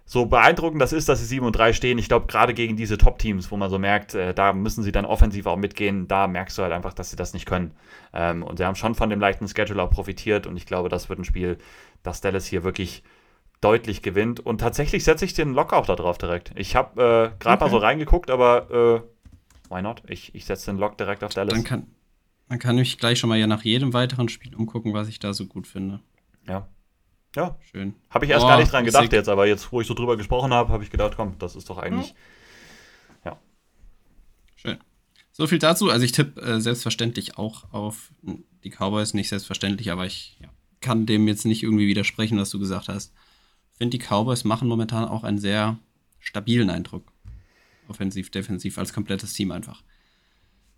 so 0.10 0.26
beeindruckend 0.26 0.82
das 0.82 0.93
ist, 0.93 1.10
dass 1.10 1.20
sie 1.20 1.26
7 1.26 1.46
und 1.46 1.52
3 1.52 1.74
stehen, 1.74 1.98
ich 1.98 2.08
glaube, 2.08 2.28
gerade 2.28 2.54
gegen 2.54 2.78
diese 2.78 2.98
Top-Teams, 2.98 3.52
wo 3.52 3.58
man 3.58 3.70
so 3.70 3.78
merkt, 3.78 4.15
äh, 4.15 4.34
da 4.34 4.54
müssen 4.54 4.82
sie 4.82 4.93
dann 4.93 5.04
offensiv 5.04 5.46
auch 5.48 5.58
mitgehen, 5.58 6.08
da 6.08 6.28
merkst 6.28 6.58
du 6.58 6.63
halt 6.63 6.72
einfach, 6.72 6.93
dass 6.93 7.10
sie 7.10 7.17
das 7.17 7.34
nicht 7.34 7.46
können. 7.46 7.72
Ähm, 8.13 8.41
und 8.41 8.58
sie 8.58 8.63
haben 8.63 8.76
schon 8.76 8.96
von 8.96 9.10
dem 9.10 9.20
leichten 9.20 9.50
Schedule 9.50 9.84
auch 9.84 9.89
profitiert 9.89 10.48
und 10.48 10.56
ich 10.56 10.65
glaube, 10.65 10.88
das 10.88 11.10
wird 11.10 11.20
ein 11.20 11.26
Spiel, 11.26 11.58
das 12.04 12.22
Dallas 12.22 12.46
hier 12.46 12.63
wirklich 12.63 13.04
deutlich 13.60 14.02
gewinnt. 14.02 14.39
Und 14.39 14.60
tatsächlich 14.60 15.04
setze 15.04 15.26
ich 15.26 15.34
den 15.34 15.52
Lock 15.54 15.74
auch 15.74 15.86
da 15.86 15.98
drauf 15.98 16.17
direkt. 16.17 16.54
Ich 16.56 16.78
habe 16.78 17.02
äh, 17.02 17.39
gerade 17.39 17.62
okay. 17.62 17.65
mal 17.65 17.70
so 17.70 17.78
reingeguckt, 17.78 18.32
aber 18.32 19.04
äh, 19.70 19.74
why 19.74 19.82
not? 19.82 20.04
Ich, 20.08 20.34
ich 20.34 20.46
setze 20.46 20.72
den 20.72 20.80
Lock 20.80 20.98
direkt 20.98 21.22
auf 21.26 21.34
Dallas. 21.34 21.54
Dann 21.54 21.65
kann, 21.65 21.88
dann 22.48 22.60
kann 22.60 22.78
ich 22.78 22.98
gleich 22.98 23.20
schon 23.20 23.28
mal 23.28 23.38
ja 23.38 23.48
nach 23.48 23.63
jedem 23.63 23.91
weiteren 23.91 24.30
Spiel 24.30 24.56
umgucken, 24.56 24.93
was 24.93 25.10
ich 25.10 25.20
da 25.20 25.34
so 25.34 25.48
gut 25.48 25.67
finde. 25.67 26.00
Ja, 26.48 26.70
ja. 27.35 27.57
Schön. 27.71 27.95
Habe 28.09 28.25
ich 28.25 28.31
erst 28.31 28.45
oh, 28.45 28.47
gar 28.47 28.57
nicht 28.57 28.71
dran 28.71 28.85
gedacht 28.85 29.11
jetzt, 29.13 29.29
aber 29.29 29.47
jetzt, 29.47 29.71
wo 29.71 29.81
ich 29.81 29.87
so 29.87 29.93
drüber 29.93 30.17
gesprochen 30.17 30.53
habe, 30.53 30.71
habe 30.71 30.83
ich 30.83 30.89
gedacht, 30.89 31.13
komm, 31.15 31.37
das 31.39 31.55
ist 31.55 31.69
doch 31.69 31.77
eigentlich. 31.77 32.15
Ja. 33.23 33.31
ja. 33.31 33.39
Schön. 34.55 34.77
So 35.31 35.45
viel 35.47 35.59
dazu. 35.59 35.89
Also 35.89 36.03
ich 36.03 36.11
tippe 36.13 36.41
äh, 36.41 36.59
selbstverständlich 36.59 37.37
auch 37.37 37.71
auf 37.71 38.11
die 38.63 38.71
Cowboys, 38.71 39.13
nicht 39.13 39.29
selbstverständlich, 39.29 39.91
aber 39.91 40.05
ich 40.05 40.37
ja, 40.41 40.49
kann 40.81 41.05
dem 41.05 41.27
jetzt 41.27 41.45
nicht 41.45 41.63
irgendwie 41.63 41.87
widersprechen, 41.87 42.39
was 42.39 42.49
du 42.49 42.59
gesagt 42.59 42.87
hast. 42.87 43.13
Ich 43.73 43.77
finde, 43.77 43.97
die 43.97 44.03
Cowboys 44.03 44.43
machen 44.43 44.67
momentan 44.67 45.07
auch 45.07 45.23
einen 45.23 45.37
sehr 45.37 45.77
stabilen 46.19 46.69
Eindruck. 46.69 47.11
Offensiv, 47.87 48.31
defensiv, 48.31 48.77
als 48.77 48.93
komplettes 48.93 49.33
Team 49.33 49.51
einfach. 49.51 49.83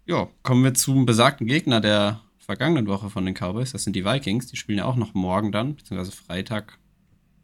Ja, 0.05 0.27
kommen 0.43 0.63
wir 0.63 0.73
zum 0.73 1.05
besagten 1.05 1.47
Gegner 1.47 1.81
der 1.81 2.21
vergangenen 2.49 2.87
Woche 2.87 3.11
von 3.11 3.27
den 3.27 3.35
Cowboys. 3.35 3.73
Das 3.73 3.83
sind 3.83 3.95
die 3.95 4.03
Vikings. 4.03 4.47
Die 4.47 4.55
spielen 4.55 4.79
ja 4.79 4.85
auch 4.85 4.95
noch 4.95 5.13
morgen 5.13 5.51
dann, 5.51 5.75
beziehungsweise 5.75 6.11
Freitag 6.11 6.79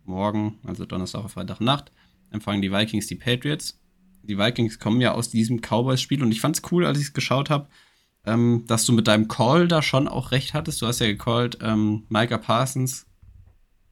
morgen, 0.04 0.58
also 0.64 0.84
Donnerstag 0.84 1.24
auf 1.24 1.34
Freitagnacht, 1.34 1.92
empfangen 2.32 2.64
die 2.64 2.72
Vikings 2.72 3.06
die 3.06 3.14
Patriots. 3.14 3.80
Die 4.24 4.40
Vikings 4.40 4.80
kommen 4.80 5.02
ja 5.02 5.12
aus 5.12 5.30
diesem 5.30 5.62
Cowboys-Spiel 5.62 6.24
und 6.24 6.32
ich 6.32 6.42
fand 6.42 6.56
es 6.58 6.72
cool, 6.72 6.88
als 6.88 6.98
ich 6.98 7.06
es 7.06 7.14
geschaut 7.14 7.52
habe, 7.52 7.68
ähm, 8.26 8.64
dass 8.66 8.88
du 8.88 8.94
mit 8.94 9.08
deinem 9.08 9.28
Call 9.28 9.68
da 9.68 9.84
schon 9.84 10.08
auch 10.08 10.32
recht 10.32 10.56
hattest. 10.56 10.82
Du 10.82 10.88
hast 10.88 10.98
ja 10.98 11.06
gecallt, 11.06 11.60
ähm, 11.62 12.06
Micah 12.10 12.40
Parsons, 12.40 13.06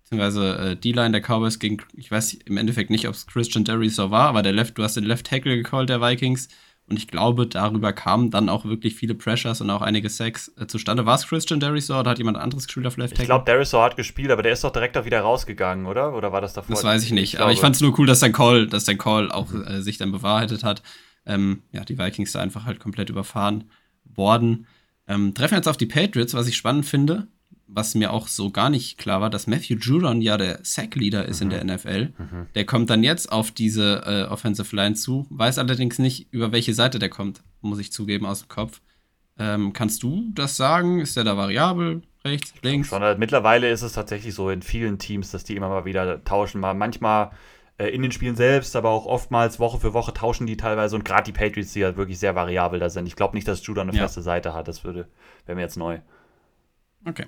beziehungsweise 0.01 0.57
äh, 0.57 0.75
D-Line 0.75 1.11
der 1.11 1.21
Cowboys 1.21 1.59
gegen, 1.59 1.77
ich 1.93 2.09
weiß 2.09 2.33
im 2.33 2.57
Endeffekt 2.57 2.89
nicht, 2.89 3.07
ob 3.07 3.13
es 3.13 3.27
Christian 3.27 3.65
Derry 3.65 3.95
war, 3.95 4.29
aber 4.29 4.41
der 4.41 4.53
Left, 4.53 4.79
du 4.79 4.83
hast 4.83 4.95
den 4.95 5.03
Left 5.03 5.27
Tackle 5.27 5.57
gecallt 5.57 5.89
der 5.89 6.01
Vikings. 6.01 6.47
Und 6.89 6.97
ich 6.97 7.07
glaube, 7.07 7.47
darüber 7.47 7.93
kamen 7.93 8.29
dann 8.29 8.49
auch 8.49 8.65
wirklich 8.65 8.95
viele 8.95 9.15
Pressures 9.15 9.61
und 9.61 9.69
auch 9.69 9.81
einige 9.81 10.09
Sacks 10.09 10.51
äh, 10.57 10.67
zustande. 10.67 11.05
War 11.05 11.15
es 11.15 11.27
Christian 11.27 11.59
Derisor 11.59 12.01
oder 12.01 12.11
hat 12.11 12.17
jemand 12.17 12.37
anderes 12.37 12.67
gespielt 12.67 12.85
auf 12.85 12.97
Left 12.97 13.11
Tackle? 13.11 13.23
Ich 13.23 13.29
glaube, 13.29 13.45
Derisor 13.45 13.83
hat 13.83 13.95
gespielt, 13.95 14.31
aber 14.31 14.43
der 14.43 14.51
ist 14.51 14.63
doch 14.63 14.71
direkt 14.71 14.97
auch 14.97 15.05
wieder 15.05 15.21
rausgegangen, 15.21 15.85
oder? 15.85 16.13
Oder 16.13 16.33
war 16.33 16.41
das 16.41 16.53
davor? 16.53 16.75
Das 16.75 16.83
weiß 16.83 17.03
ich 17.03 17.11
nicht. 17.11 17.35
Ich 17.35 17.39
aber 17.39 17.51
ich 17.51 17.61
fand 17.61 17.75
es 17.75 17.81
nur 17.81 17.97
cool, 17.97 18.05
dass 18.05 18.19
dein 18.19 18.33
Call, 18.33 18.67
dass 18.67 18.83
dein 18.83 18.97
Call 18.97 19.31
auch 19.31 19.53
äh, 19.53 19.81
sich 19.81 19.97
dann 19.97 20.11
bewahrheitet 20.11 20.63
hat. 20.63 20.83
Ähm, 21.25 21.63
ja, 21.71 21.85
die 21.85 21.97
Vikings 21.97 22.33
da 22.33 22.41
einfach 22.41 22.65
halt 22.65 22.81
komplett 22.81 23.09
überfahren 23.09 23.69
worden. 24.03 24.67
Ähm, 25.07 25.33
treffen 25.33 25.55
jetzt 25.55 25.67
auf 25.67 25.77
die 25.77 25.85
Patriots, 25.85 26.33
was 26.33 26.47
ich 26.47 26.57
spannend 26.57 26.85
finde 26.85 27.27
was 27.73 27.95
mir 27.95 28.11
auch 28.11 28.27
so 28.27 28.51
gar 28.51 28.69
nicht 28.69 28.97
klar 28.97 29.21
war, 29.21 29.29
dass 29.29 29.47
Matthew 29.47 29.75
Judon 29.75 30.21
ja 30.21 30.37
der 30.37 30.59
Sack-Leader 30.63 31.25
ist 31.25 31.43
mhm. 31.43 31.51
in 31.51 31.65
der 31.65 31.75
NFL. 31.75 32.13
Mhm. 32.17 32.47
Der 32.55 32.65
kommt 32.65 32.89
dann 32.89 33.03
jetzt 33.03 33.31
auf 33.31 33.51
diese 33.51 34.03
äh, 34.05 34.31
Offensive 34.31 34.75
Line 34.75 34.95
zu, 34.95 35.25
weiß 35.29 35.57
allerdings 35.57 35.99
nicht, 35.99 36.31
über 36.31 36.51
welche 36.51 36.73
Seite 36.73 36.99
der 36.99 37.09
kommt, 37.09 37.41
muss 37.61 37.79
ich 37.79 37.91
zugeben, 37.91 38.25
aus 38.25 38.41
dem 38.41 38.49
Kopf. 38.49 38.81
Ähm, 39.37 39.73
kannst 39.73 40.03
du 40.03 40.31
das 40.33 40.55
sagen? 40.57 40.99
Ist 40.99 41.17
der 41.17 41.23
da 41.23 41.35
variabel? 41.35 42.03
Rechts, 42.23 42.53
links? 42.61 42.89
Schon, 42.89 43.01
halt, 43.01 43.19
mittlerweile 43.19 43.69
ist 43.69 43.81
es 43.81 43.93
tatsächlich 43.93 44.33
so 44.33 44.49
in 44.49 44.61
vielen 44.61 44.99
Teams, 44.99 45.31
dass 45.31 45.43
die 45.43 45.55
immer 45.55 45.69
mal 45.69 45.85
wieder 45.85 46.23
tauschen. 46.23 46.61
Mal 46.61 46.73
manchmal 46.73 47.31
äh, 47.77 47.87
in 47.87 48.01
den 48.01 48.11
Spielen 48.11 48.35
selbst, 48.35 48.75
aber 48.75 48.89
auch 48.89 49.05
oftmals 49.05 49.59
Woche 49.59 49.79
für 49.79 49.93
Woche 49.93 50.13
tauschen 50.13 50.45
die 50.45 50.55
teilweise 50.55 50.95
und 50.95 51.03
gerade 51.03 51.23
die 51.23 51.37
Patriots, 51.37 51.73
die 51.73 51.79
ja 51.79 51.97
wirklich 51.97 52.19
sehr 52.19 52.35
variabel 52.35 52.79
da 52.79 52.89
sind. 52.89 53.07
Ich 53.07 53.15
glaube 53.15 53.35
nicht, 53.35 53.47
dass 53.47 53.65
Judon 53.65 53.89
eine 53.89 53.97
ja. 53.97 54.03
feste 54.03 54.21
Seite 54.21 54.53
hat. 54.53 54.67
Das 54.67 54.83
würde 54.83 55.07
wäre 55.45 55.55
mir 55.55 55.63
jetzt 55.63 55.77
neu. 55.77 55.99
Okay. 57.05 57.25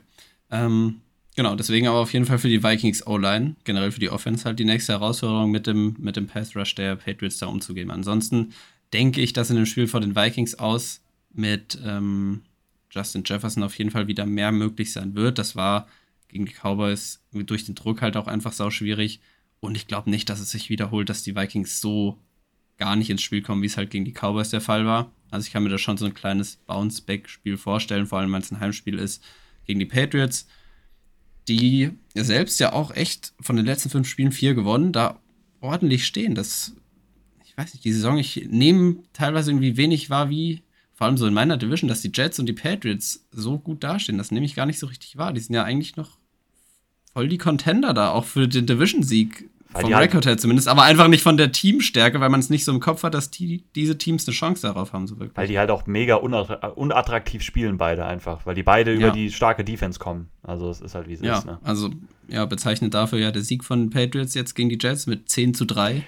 Ähm, 0.52 1.02
genau, 1.36 1.56
deswegen 1.56 1.88
aber 1.88 2.00
auf 2.00 2.14
jeden 2.14 2.26
Fall 2.26 2.40
für 2.40 2.50
die 2.50 2.64
Vikings 2.64 3.06
O-Line, 3.08 3.56
generell 3.64 3.92
für 3.92 4.00
die 4.00 4.10
Offense 4.10 4.46
halt 4.46 4.60
die 4.60 4.66
nächste 4.66 4.94
Herausforderung 4.94 5.52
mit 5.52 5.68
dem, 5.68 5.96
mit 6.00 6.16
dem 6.16 6.28
Pass 6.28 6.56
Rush 6.56 6.76
der 6.76 6.96
Patriots 6.96 7.38
da 7.38 7.48
umzugehen. 7.48 7.92
Ansonsten 7.92 8.54
denke 8.94 9.22
ich, 9.22 9.34
dass 9.34 9.50
in 9.50 9.56
dem 9.56 9.66
Spiel 9.66 9.88
vor 9.88 10.02
den 10.02 10.16
Vikings 10.16 10.56
aus 10.56 11.02
mit 11.34 11.78
ähm, 11.84 12.42
Justin 12.92 13.24
Jefferson 13.26 13.64
auf 13.64 13.78
jeden 13.78 13.92
Fall 13.92 14.08
wieder 14.08 14.26
mehr 14.26 14.52
möglich 14.52 14.94
sein 14.94 15.16
wird. 15.16 15.38
Das 15.38 15.56
war 15.56 15.88
gegen 16.30 16.46
die 16.46 16.54
Cowboys 16.54 17.22
durch 17.32 17.66
den 17.66 17.76
Druck 17.76 18.02
halt 18.02 18.18
auch 18.18 18.28
einfach 18.28 18.54
sau 18.54 18.70
schwierig. 18.70 19.20
Und 19.60 19.76
ich 19.76 19.88
glaube 19.88 20.10
nicht, 20.10 20.30
dass 20.30 20.40
es 20.40 20.52
sich 20.52 20.70
wiederholt, 20.70 21.10
dass 21.10 21.24
die 21.24 21.36
Vikings 21.36 21.82
so 21.82 22.18
gar 22.78 22.96
nicht 22.96 23.10
ins 23.10 23.22
Spiel 23.22 23.42
kommen, 23.42 23.62
wie 23.62 23.68
es 23.68 23.78
halt 23.78 23.90
gegen 23.90 24.06
die 24.06 24.14
Cowboys 24.14 24.50
der 24.50 24.62
Fall 24.62 24.86
war. 24.86 25.12
Also 25.32 25.48
ich 25.48 25.54
kann 25.54 25.64
mir 25.64 25.70
da 25.70 25.78
schon 25.78 25.98
so 25.98 26.06
ein 26.06 26.14
kleines 26.14 26.58
Bounce-Back-Spiel 26.68 27.58
vorstellen, 27.58 28.08
vor 28.08 28.20
allem 28.20 28.32
weil 28.32 28.42
es 28.42 28.52
ein 28.52 28.60
Heimspiel 28.60 29.00
ist 29.00 29.24
gegen 29.66 29.80
die 29.80 29.86
Patriots, 29.86 30.48
die 31.48 31.92
selbst 32.16 32.60
ja 32.60 32.74
auch 32.74 32.96
echt 32.96 33.34
von 33.40 33.56
den 33.56 33.66
letzten 33.66 33.90
fünf 33.90 34.08
Spielen 34.08 34.32
vier 34.32 34.56
gewonnen, 34.56 34.92
da 34.92 35.20
ordentlich 35.62 36.06
stehen. 36.06 36.36
Das, 36.36 36.76
ich 37.46 37.58
weiß 37.58 37.74
nicht, 37.74 37.86
die 37.86 37.94
Saison, 37.94 38.18
ich 38.18 38.48
nehme 38.50 38.98
teilweise 39.14 39.52
irgendwie 39.52 39.78
wenig 39.78 40.10
wahr, 40.10 40.30
wie, 40.30 40.64
vor 40.94 41.08
allem 41.08 41.18
so 41.18 41.28
in 41.28 41.34
meiner 41.34 41.58
Division, 41.58 41.88
dass 41.88 42.02
die 42.02 42.12
Jets 42.14 42.40
und 42.40 42.46
die 42.48 42.54
Patriots 42.54 43.26
so 43.32 43.60
gut 43.60 43.84
dastehen. 43.84 44.18
Das 44.18 44.32
nehme 44.32 44.46
ich 44.46 44.56
gar 44.56 44.66
nicht 44.66 44.80
so 44.80 44.88
richtig 44.88 45.18
wahr. 45.18 45.34
Die 45.34 45.42
sind 45.42 45.54
ja 45.54 45.64
eigentlich 45.64 45.98
noch 45.98 46.18
voll 47.14 47.28
die 47.28 47.38
Contender 47.38 47.94
da, 47.94 48.10
auch 48.12 48.26
für 48.26 48.48
den 48.48 48.66
Division-Sieg 48.66 49.50
vom 49.82 49.94
Rekord 49.94 50.26
her 50.26 50.38
zumindest, 50.38 50.68
aber 50.68 50.84
einfach 50.84 51.08
nicht 51.08 51.24
von 51.24 51.38
der 51.38 51.52
Teamstärke, 51.52 52.20
weil 52.20 52.30
man 52.30 52.40
es 52.40 52.50
nicht 52.50 52.66
so 52.66 52.72
im 52.72 52.80
Kopf 52.80 53.04
hat, 53.04 53.14
dass 53.14 53.30
die, 53.32 53.64
diese 53.76 53.98
Teams 53.98 54.28
eine 54.28 54.34
Chance 54.34 54.62
darauf 54.64 54.94
haben. 54.94 55.08
So 55.08 55.20
wirklich. 55.20 55.38
Weil 55.38 55.48
die 55.48 55.60
halt 55.60 55.72
auch 55.72 55.86
mega 55.86 56.16
unattraktiv 56.16 57.42
spielen, 57.42 57.78
beide 57.78 58.06
einfach, 58.06 58.46
weil 58.46 58.56
die 58.56 58.64
beide 58.64 58.92
ja. 58.92 58.98
über 58.98 59.12
die 59.12 59.32
starke 59.32 59.64
Defense 59.64 60.00
kommen. 60.00 60.30
Also 60.44 60.70
es 60.70 60.82
ist 60.82 60.96
halt 60.96 61.08
wie 61.08 61.14
es 61.14 61.22
ja, 61.22 61.40
ist. 61.40 61.46
Ne? 61.46 61.60
Also 61.64 61.90
ja, 62.28 62.46
bezeichnet 62.46 62.94
dafür 62.94 63.20
ja 63.20 63.32
der 63.32 63.42
Sieg 63.42 63.64
von 63.64 63.90
Patriots 63.90 64.34
jetzt 64.34 64.56
gegen 64.56 64.70
die 64.70 64.78
Jets 64.80 65.08
mit 65.08 65.30
10 65.30 65.54
zu 65.54 65.66
3. 65.66 66.04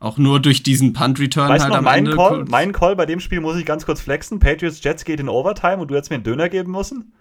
Auch 0.00 0.18
nur 0.18 0.40
durch 0.40 0.62
diesen 0.62 0.92
Punt-Return 0.92 1.48
weißt 1.48 1.64
halt 1.64 1.70
noch, 1.70 1.78
am 1.78 1.84
mein 1.84 2.06
Ende. 2.06 2.16
Call, 2.16 2.44
mein 2.48 2.72
Call 2.72 2.96
bei 2.96 3.06
dem 3.06 3.20
Spiel 3.20 3.40
muss 3.40 3.56
ich 3.56 3.66
ganz 3.66 3.84
kurz 3.84 4.00
flexen. 4.00 4.38
Patriots 4.38 4.82
Jets 4.82 5.04
geht 5.04 5.20
in 5.20 5.28
Overtime 5.28 5.78
und 5.78 5.90
du 5.90 5.94
hättest 5.94 6.10
mir 6.10 6.16
einen 6.16 6.24
Döner 6.24 6.48
geben 6.48 6.72
müssen 6.72 7.12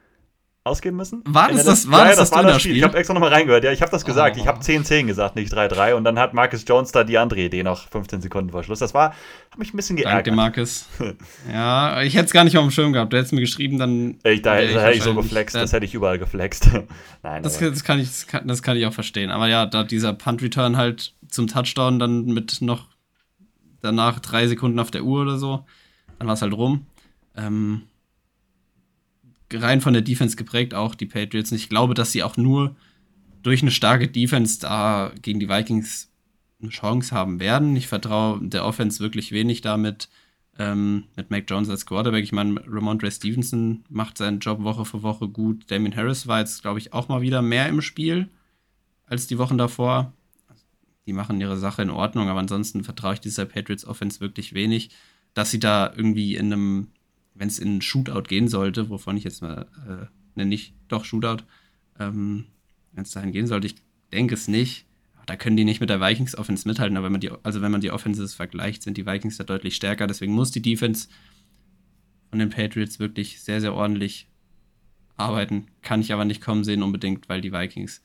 ausgeben 0.63 0.97
müssen. 0.97 1.23
War 1.25 1.49
das 1.49 1.65
das, 1.65 1.89
war 1.89 2.01
ja, 2.01 2.09
das, 2.09 2.17
das, 2.17 2.31
war 2.31 2.43
das 2.43 2.61
Spiel? 2.61 2.77
Ich 2.77 2.83
habe 2.83 2.95
extra 2.95 3.13
nochmal 3.15 3.33
reingehört. 3.33 3.63
Ja, 3.63 3.71
ich 3.71 3.81
habe 3.81 3.91
das 3.91 4.05
gesagt. 4.05 4.37
Oh. 4.37 4.41
Ich 4.41 4.47
habe 4.47 4.59
10-10 4.59 5.07
gesagt, 5.07 5.35
nicht 5.35 5.51
3-3. 5.51 5.93
Und 5.95 6.03
dann 6.03 6.19
hat 6.19 6.33
Marcus 6.33 6.63
Jones 6.67 6.91
da 6.91 7.03
die 7.03 7.17
andere 7.17 7.41
Idee 7.41 7.63
noch 7.63 7.87
15 7.89 8.21
Sekunden 8.21 8.51
vor 8.51 8.63
Schluss. 8.63 8.79
Das 8.79 8.93
war, 8.93 9.09
hat 9.49 9.57
mich 9.57 9.73
ein 9.73 9.77
bisschen 9.77 9.95
geärgert. 9.95 10.27
Danke, 10.27 10.35
Marcus. 10.35 10.87
ja, 11.51 12.03
ich 12.03 12.15
hätte 12.15 12.25
es 12.25 12.31
gar 12.31 12.43
nicht 12.43 12.57
auf 12.57 12.63
dem 12.63 12.71
Schirm 12.71 12.93
gehabt. 12.93 13.11
Du 13.11 13.17
hättest 13.17 13.33
mir 13.33 13.41
geschrieben, 13.41 13.79
dann. 13.79 14.19
Ich, 14.23 14.43
da, 14.43 14.55
da 14.55 14.81
hätte 14.81 14.97
ich 14.97 15.03
so 15.03 15.15
geflext. 15.15 15.55
Das 15.55 15.73
hätte 15.73 15.85
ich 15.85 15.95
überall 15.95 16.19
geflext. 16.19 16.69
Nein, 17.23 17.41
das, 17.41 17.57
das, 17.57 17.83
kann 17.83 17.99
ich, 17.99 18.07
das, 18.07 18.27
kann, 18.27 18.47
das 18.47 18.61
kann 18.61 18.77
ich 18.77 18.85
auch 18.85 18.93
verstehen. 18.93 19.31
Aber 19.31 19.47
ja, 19.47 19.65
da 19.65 19.83
dieser 19.83 20.13
Punt-Return 20.13 20.77
halt 20.77 21.15
zum 21.27 21.47
Touchdown 21.47 21.97
dann 21.97 22.25
mit 22.25 22.61
noch 22.61 22.87
danach 23.81 24.19
drei 24.19 24.45
Sekunden 24.45 24.79
auf 24.79 24.91
der 24.91 25.03
Uhr 25.03 25.23
oder 25.23 25.39
so, 25.39 25.65
dann 26.19 26.27
war 26.27 26.35
es 26.35 26.41
halt 26.43 26.53
rum. 26.53 26.85
Ähm, 27.35 27.83
rein 29.53 29.81
von 29.81 29.93
der 29.93 30.01
Defense 30.01 30.35
geprägt, 30.35 30.73
auch 30.73 30.95
die 30.95 31.05
Patriots. 31.05 31.51
Und 31.51 31.57
ich 31.57 31.69
glaube, 31.69 31.93
dass 31.93 32.11
sie 32.11 32.23
auch 32.23 32.37
nur 32.37 32.75
durch 33.43 33.61
eine 33.61 33.71
starke 33.71 34.07
Defense 34.07 34.59
da 34.59 35.11
gegen 35.21 35.39
die 35.39 35.49
Vikings 35.49 36.09
eine 36.61 36.69
Chance 36.69 37.13
haben 37.15 37.39
werden. 37.39 37.75
Ich 37.75 37.87
vertraue 37.87 38.39
der 38.41 38.65
Offense 38.65 38.99
wirklich 38.99 39.31
wenig 39.31 39.61
damit. 39.61 40.09
Ähm, 40.59 41.05
mit 41.15 41.31
Mac 41.31 41.45
Jones 41.49 41.69
als 41.69 41.85
Quarterback. 41.85 42.23
Ich 42.23 42.33
meine, 42.33 42.61
Ramondre 42.67 43.09
Stevenson 43.09 43.85
macht 43.89 44.17
seinen 44.17 44.39
Job 44.39 44.61
Woche 44.63 44.83
für 44.83 45.01
Woche 45.01 45.29
gut. 45.29 45.71
Damien 45.71 45.95
Harris 45.95 46.27
war 46.27 46.39
jetzt, 46.39 46.61
glaube 46.61 46.77
ich, 46.77 46.91
auch 46.91 47.07
mal 47.07 47.21
wieder 47.21 47.41
mehr 47.41 47.69
im 47.69 47.81
Spiel 47.81 48.29
als 49.05 49.27
die 49.27 49.37
Wochen 49.37 49.57
davor. 49.57 50.13
die 51.05 51.13
machen 51.13 51.41
ihre 51.41 51.57
Sache 51.57 51.81
in 51.81 51.89
Ordnung, 51.89 52.29
aber 52.29 52.39
ansonsten 52.39 52.83
vertraue 52.83 53.15
ich 53.15 53.19
dieser 53.19 53.45
Patriots 53.45 53.85
Offense 53.85 54.19
wirklich 54.19 54.53
wenig, 54.53 54.91
dass 55.33 55.51
sie 55.51 55.59
da 55.59 55.91
irgendwie 55.95 56.35
in 56.35 56.53
einem, 56.53 56.87
wenn 57.41 57.47
es 57.47 57.57
in 57.57 57.69
einen 57.69 57.81
Shootout 57.81 58.27
gehen 58.27 58.47
sollte, 58.47 58.91
wovon 58.91 59.17
ich 59.17 59.23
jetzt 59.23 59.41
mal 59.41 59.65
äh, 59.87 60.05
nenne 60.35 60.49
nicht, 60.49 60.75
doch 60.89 61.05
Shootout, 61.05 61.43
ähm, 61.99 62.45
wenn 62.91 63.01
es 63.01 63.09
dahin 63.09 63.31
gehen 63.31 63.47
sollte, 63.47 63.65
ich 63.65 63.73
denke 64.13 64.35
es 64.35 64.47
nicht. 64.47 64.85
Da 65.25 65.35
können 65.35 65.57
die 65.57 65.63
nicht 65.63 65.81
mit 65.81 65.89
der 65.89 65.99
Vikings 65.99 66.37
Offense 66.37 66.67
mithalten, 66.67 66.97
aber 66.97 67.05
wenn 67.05 67.13
man 67.13 67.21
die, 67.21 67.31
also 67.41 67.63
wenn 67.63 67.71
man 67.71 67.81
die 67.81 67.89
Offenses 67.89 68.35
vergleicht, 68.35 68.83
sind 68.83 68.95
die 68.95 69.07
Vikings 69.07 69.37
da 69.37 69.43
deutlich 69.43 69.75
stärker. 69.75 70.05
Deswegen 70.05 70.33
muss 70.33 70.51
die 70.51 70.61
Defense 70.61 71.07
von 72.29 72.37
den 72.37 72.51
Patriots 72.51 72.99
wirklich 72.99 73.41
sehr, 73.41 73.59
sehr 73.59 73.73
ordentlich 73.73 74.27
arbeiten. 75.17 75.65
Kann 75.81 76.01
ich 76.01 76.13
aber 76.13 76.25
nicht 76.25 76.41
kommen 76.41 76.63
sehen 76.63 76.83
unbedingt, 76.83 77.27
weil 77.27 77.41
die 77.41 77.51
Vikings 77.51 78.03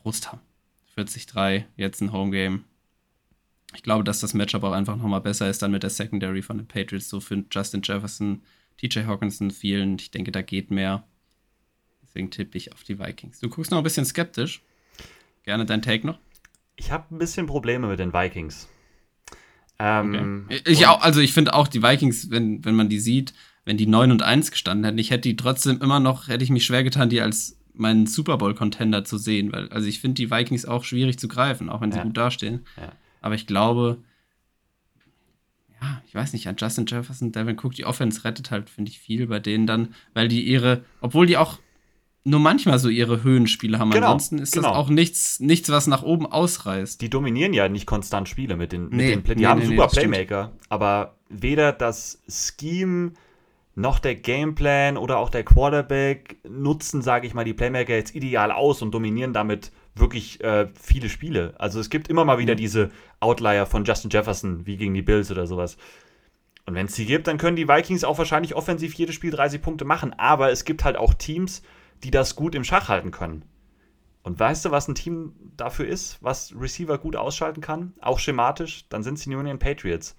Frust 0.00 0.30
haben. 0.30 0.40
40-3, 0.96 1.64
jetzt 1.76 2.00
ein 2.00 2.12
Homegame. 2.12 2.60
Ich 3.74 3.82
glaube, 3.82 4.04
dass 4.04 4.20
das 4.20 4.34
Matchup 4.34 4.64
auch 4.64 4.72
einfach 4.72 4.96
nochmal 4.96 5.20
besser 5.20 5.48
ist 5.48 5.62
dann 5.62 5.70
mit 5.70 5.82
der 5.82 5.90
Secondary 5.90 6.42
von 6.42 6.58
den 6.58 6.66
Patriots. 6.66 7.08
So 7.08 7.20
für 7.20 7.44
Justin 7.50 7.82
Jefferson, 7.84 8.42
TJ 8.78 9.04
Hawkinson 9.04 9.50
vielen. 9.50 9.96
Ich 9.98 10.10
denke, 10.10 10.32
da 10.32 10.42
geht 10.42 10.70
mehr. 10.70 11.04
Deswegen 12.02 12.30
tippe 12.30 12.58
ich 12.58 12.72
auf 12.72 12.82
die 12.82 12.98
Vikings. 12.98 13.38
Du 13.38 13.48
guckst 13.48 13.70
noch 13.70 13.78
ein 13.78 13.84
bisschen 13.84 14.04
skeptisch. 14.04 14.62
Gerne 15.44 15.66
dein 15.66 15.82
Take 15.82 16.06
noch. 16.06 16.18
Ich 16.74 16.90
habe 16.90 17.14
ein 17.14 17.18
bisschen 17.18 17.46
Probleme 17.46 17.86
mit 17.86 18.00
den 18.00 18.12
Vikings. 18.12 18.68
Ähm, 19.78 20.46
okay. 20.46 20.62
Ich 20.66 20.86
auch, 20.86 21.00
also 21.00 21.20
ich 21.20 21.32
finde 21.32 21.54
auch 21.54 21.68
die 21.68 21.82
Vikings, 21.82 22.30
wenn, 22.30 22.64
wenn 22.64 22.74
man 22.74 22.88
die 22.88 22.98
sieht, 22.98 23.32
wenn 23.64 23.76
die 23.76 23.86
9 23.86 24.10
und 24.10 24.22
1 24.22 24.50
gestanden 24.50 24.84
hätten, 24.84 24.98
ich 24.98 25.10
hätte 25.10 25.28
die 25.28 25.36
trotzdem 25.36 25.80
immer 25.80 26.00
noch, 26.00 26.28
hätte 26.28 26.44
ich 26.44 26.50
mich 26.50 26.66
schwer 26.66 26.82
getan, 26.82 27.08
die 27.08 27.20
als 27.20 27.58
meinen 27.72 28.06
Super 28.06 28.36
Bowl-Contender 28.38 29.04
zu 29.04 29.16
sehen. 29.16 29.52
Weil, 29.52 29.68
also 29.68 29.86
ich 29.86 30.00
finde 30.00 30.16
die 30.16 30.30
Vikings 30.30 30.66
auch 30.66 30.84
schwierig 30.84 31.18
zu 31.18 31.28
greifen, 31.28 31.70
auch 31.70 31.80
wenn 31.80 31.92
sie 31.92 31.98
ja. 31.98 32.04
gut 32.04 32.16
dastehen. 32.16 32.66
Ja. 32.76 32.92
Aber 33.20 33.34
ich 33.34 33.46
glaube, 33.46 33.98
ja, 35.80 36.02
ich 36.06 36.14
weiß 36.14 36.32
nicht, 36.32 36.46
an 36.48 36.56
Justin 36.58 36.86
Jefferson, 36.86 37.32
Devin 37.32 37.58
Cook, 37.58 37.74
die 37.74 37.84
Offense 37.84 38.24
rettet 38.24 38.50
halt, 38.50 38.70
finde 38.70 38.90
ich, 38.90 38.98
viel 38.98 39.26
bei 39.26 39.38
denen 39.38 39.66
dann, 39.66 39.94
weil 40.14 40.28
die 40.28 40.42
ihre, 40.42 40.84
obwohl 41.00 41.26
die 41.26 41.36
auch 41.36 41.58
nur 42.24 42.40
manchmal 42.40 42.78
so 42.78 42.88
ihre 42.88 43.22
Höhenspiele 43.22 43.78
haben. 43.78 43.90
Genau, 43.90 44.06
Ansonsten 44.08 44.38
ist 44.38 44.52
genau. 44.52 44.68
das 44.68 44.76
auch 44.76 44.90
nichts, 44.90 45.40
nichts, 45.40 45.70
was 45.70 45.86
nach 45.86 46.02
oben 46.02 46.26
ausreißt. 46.26 47.00
Die 47.00 47.08
dominieren 47.08 47.54
ja 47.54 47.68
nicht 47.68 47.86
konstant 47.86 48.28
Spiele 48.28 48.56
mit 48.56 48.72
den, 48.72 48.90
nee, 48.90 49.16
mit 49.16 49.28
den 49.28 49.36
Die 49.38 49.42
nee, 49.42 49.46
haben 49.46 49.60
nee, 49.60 49.66
super 49.66 49.88
Playmaker, 49.88 50.44
stimmt. 50.44 50.66
aber 50.68 51.16
weder 51.30 51.72
das 51.72 52.22
Scheme 52.28 53.12
noch 53.74 53.98
der 53.98 54.16
Gameplan 54.16 54.98
oder 54.98 55.18
auch 55.18 55.30
der 55.30 55.44
Quarterback 55.44 56.38
nutzen, 56.46 57.00
sage 57.00 57.26
ich 57.26 57.32
mal, 57.32 57.44
die 57.44 57.54
Playmaker 57.54 57.94
jetzt 57.94 58.14
ideal 58.14 58.52
aus 58.52 58.82
und 58.82 58.92
dominieren 58.92 59.32
damit 59.32 59.72
wirklich 60.00 60.42
äh, 60.42 60.68
viele 60.80 61.08
Spiele. 61.08 61.54
Also 61.58 61.80
es 61.80 61.90
gibt 61.90 62.08
immer 62.08 62.24
mal 62.24 62.38
wieder 62.38 62.54
diese 62.54 62.90
Outlier 63.20 63.66
von 63.66 63.84
Justin 63.84 64.10
Jefferson, 64.10 64.66
wie 64.66 64.76
gegen 64.76 64.94
die 64.94 65.02
Bills 65.02 65.30
oder 65.30 65.46
sowas. 65.46 65.76
Und 66.66 66.74
wenn 66.74 66.86
es 66.86 66.94
sie 66.94 67.06
gibt, 67.06 67.26
dann 67.26 67.38
können 67.38 67.56
die 67.56 67.68
Vikings 67.68 68.04
auch 68.04 68.18
wahrscheinlich 68.18 68.54
offensiv 68.54 68.94
jedes 68.94 69.14
Spiel 69.14 69.30
30 69.30 69.60
Punkte 69.62 69.84
machen. 69.84 70.12
Aber 70.18 70.50
es 70.50 70.64
gibt 70.64 70.84
halt 70.84 70.96
auch 70.96 71.14
Teams, 71.14 71.62
die 72.02 72.10
das 72.10 72.36
gut 72.36 72.54
im 72.54 72.64
Schach 72.64 72.88
halten 72.88 73.10
können. 73.10 73.44
Und 74.22 74.38
weißt 74.38 74.64
du, 74.64 74.70
was 74.70 74.86
ein 74.86 74.94
Team 74.94 75.32
dafür 75.56 75.86
ist, 75.86 76.18
was 76.20 76.54
Receiver 76.58 76.98
gut 76.98 77.16
ausschalten 77.16 77.60
kann? 77.60 77.94
Auch 78.00 78.18
schematisch? 78.18 78.86
Dann 78.88 79.02
sind 79.02 79.14
es 79.14 79.24
die 79.24 79.30
New 79.30 79.38
England 79.38 79.60
Patriots. 79.60 80.16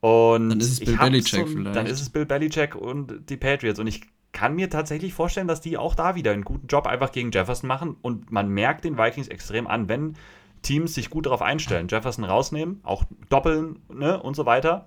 Und 0.00 0.48
dann 0.48 0.60
ist 0.60 0.72
es 0.72 0.80
Bill 0.80 0.96
Belichick 0.96 1.46
so, 1.46 1.46
vielleicht. 1.46 1.76
Dann 1.76 1.86
ist 1.86 2.00
es 2.00 2.10
Bill 2.10 2.26
Belichick 2.26 2.74
und 2.74 3.28
die 3.28 3.36
Patriots. 3.36 3.78
Und 3.78 3.86
ich 3.86 4.02
kann 4.32 4.54
mir 4.54 4.70
tatsächlich 4.70 5.14
vorstellen, 5.14 5.48
dass 5.48 5.60
die 5.60 5.76
auch 5.76 5.94
da 5.94 6.14
wieder 6.14 6.32
einen 6.32 6.44
guten 6.44 6.66
Job 6.66 6.86
einfach 6.86 7.12
gegen 7.12 7.30
Jefferson 7.30 7.68
machen. 7.68 7.96
Und 8.00 8.32
man 8.32 8.48
merkt 8.48 8.84
den 8.84 8.98
Vikings 8.98 9.28
extrem 9.28 9.66
an, 9.66 9.88
wenn 9.88 10.14
Teams 10.62 10.94
sich 10.94 11.10
gut 11.10 11.26
darauf 11.26 11.42
einstellen. 11.42 11.88
Jefferson 11.88 12.24
rausnehmen, 12.24 12.80
auch 12.82 13.04
doppeln 13.28 13.82
ne, 13.92 14.20
und 14.22 14.34
so 14.34 14.46
weiter. 14.46 14.86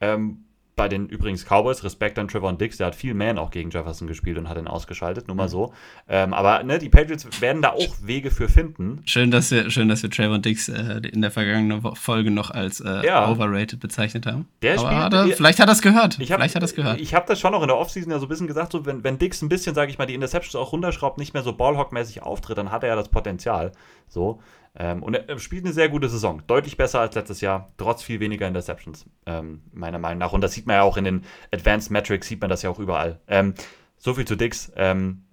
Ähm, 0.00 0.44
bei 0.76 0.88
den 0.88 1.08
übrigens 1.08 1.44
Cowboys, 1.44 1.84
Respekt 1.84 2.18
an 2.18 2.28
Trevor 2.28 2.52
Dix, 2.54 2.78
der 2.78 2.88
hat 2.88 2.94
viel 2.96 3.14
Man 3.14 3.38
auch 3.38 3.50
gegen 3.50 3.70
Jefferson 3.70 4.08
gespielt 4.08 4.38
und 4.38 4.48
hat 4.48 4.58
ihn 4.58 4.66
ausgeschaltet, 4.66 5.28
nur 5.28 5.36
mal 5.36 5.44
mhm. 5.44 5.50
so. 5.50 5.72
Ähm, 6.08 6.34
aber 6.34 6.62
ne, 6.64 6.78
die 6.78 6.88
Patriots 6.88 7.40
werden 7.40 7.62
da 7.62 7.70
auch 7.70 7.94
Wege 8.02 8.30
für 8.30 8.48
finden. 8.48 9.02
Schön, 9.04 9.30
dass 9.30 9.50
wir, 9.50 9.70
schön, 9.70 9.88
dass 9.88 10.02
wir 10.02 10.10
Trevor 10.10 10.38
Dix 10.38 10.68
äh, 10.68 11.00
in 11.12 11.22
der 11.22 11.30
vergangenen 11.30 11.94
Folge 11.94 12.30
noch 12.30 12.50
als 12.50 12.80
äh, 12.80 13.06
ja. 13.06 13.30
overrated 13.30 13.78
bezeichnet 13.78 14.26
haben. 14.26 14.48
Der 14.62 14.78
aber 14.78 14.88
spielt, 14.88 15.02
hat 15.02 15.12
er, 15.14 15.26
vielleicht 15.28 15.60
hat 15.60 15.68
er 15.68 15.72
es 15.72 15.82
gehört. 15.82 16.18
Ich 16.18 16.32
hab, 16.32 16.38
vielleicht 16.38 16.56
hat 16.56 16.62
er 16.62 16.66
es 16.66 16.74
gehört. 16.74 17.00
Ich 17.00 17.14
habe 17.14 17.26
das 17.28 17.38
schon 17.38 17.52
noch 17.52 17.62
in 17.62 17.68
der 17.68 17.76
Offseason 17.76 18.10
ja 18.10 18.18
so 18.18 18.26
ein 18.26 18.28
bisschen 18.28 18.46
gesagt, 18.48 18.72
so 18.72 18.84
wenn, 18.84 19.04
wenn 19.04 19.18
Dix 19.18 19.42
ein 19.42 19.48
bisschen, 19.48 19.74
sage 19.74 19.90
ich 19.90 19.98
mal, 19.98 20.06
die 20.06 20.14
Interceptions 20.14 20.56
auch 20.56 20.72
runterschraubt, 20.72 21.18
nicht 21.18 21.34
mehr 21.34 21.42
so 21.42 21.52
Ballhawk-mäßig 21.52 22.22
auftritt, 22.22 22.58
dann 22.58 22.72
hat 22.72 22.82
er 22.82 22.90
ja 22.90 22.96
das 22.96 23.08
Potenzial. 23.08 23.72
So. 24.08 24.40
Ähm, 24.76 25.02
und 25.02 25.14
er 25.14 25.38
spielt 25.38 25.64
eine 25.64 25.72
sehr 25.72 25.88
gute 25.88 26.08
Saison. 26.08 26.42
Deutlich 26.46 26.76
besser 26.76 27.00
als 27.00 27.14
letztes 27.14 27.40
Jahr, 27.40 27.72
trotz 27.76 28.02
viel 28.02 28.20
weniger 28.20 28.48
Interceptions, 28.48 29.06
ähm, 29.26 29.62
meiner 29.72 29.98
Meinung 29.98 30.18
nach. 30.18 30.32
Und 30.32 30.40
das 30.40 30.52
sieht 30.52 30.66
man 30.66 30.76
ja 30.76 30.82
auch 30.82 30.96
in 30.96 31.04
den 31.04 31.24
Advanced 31.52 31.90
Metrics, 31.90 32.26
sieht 32.26 32.40
man 32.40 32.50
das 32.50 32.62
ja 32.62 32.70
auch 32.70 32.80
überall. 32.80 33.20
Ähm, 33.28 33.54
so 33.96 34.14
viel 34.14 34.24
zu 34.24 34.36
Dix. 34.36 34.72
Ähm, 34.76 35.24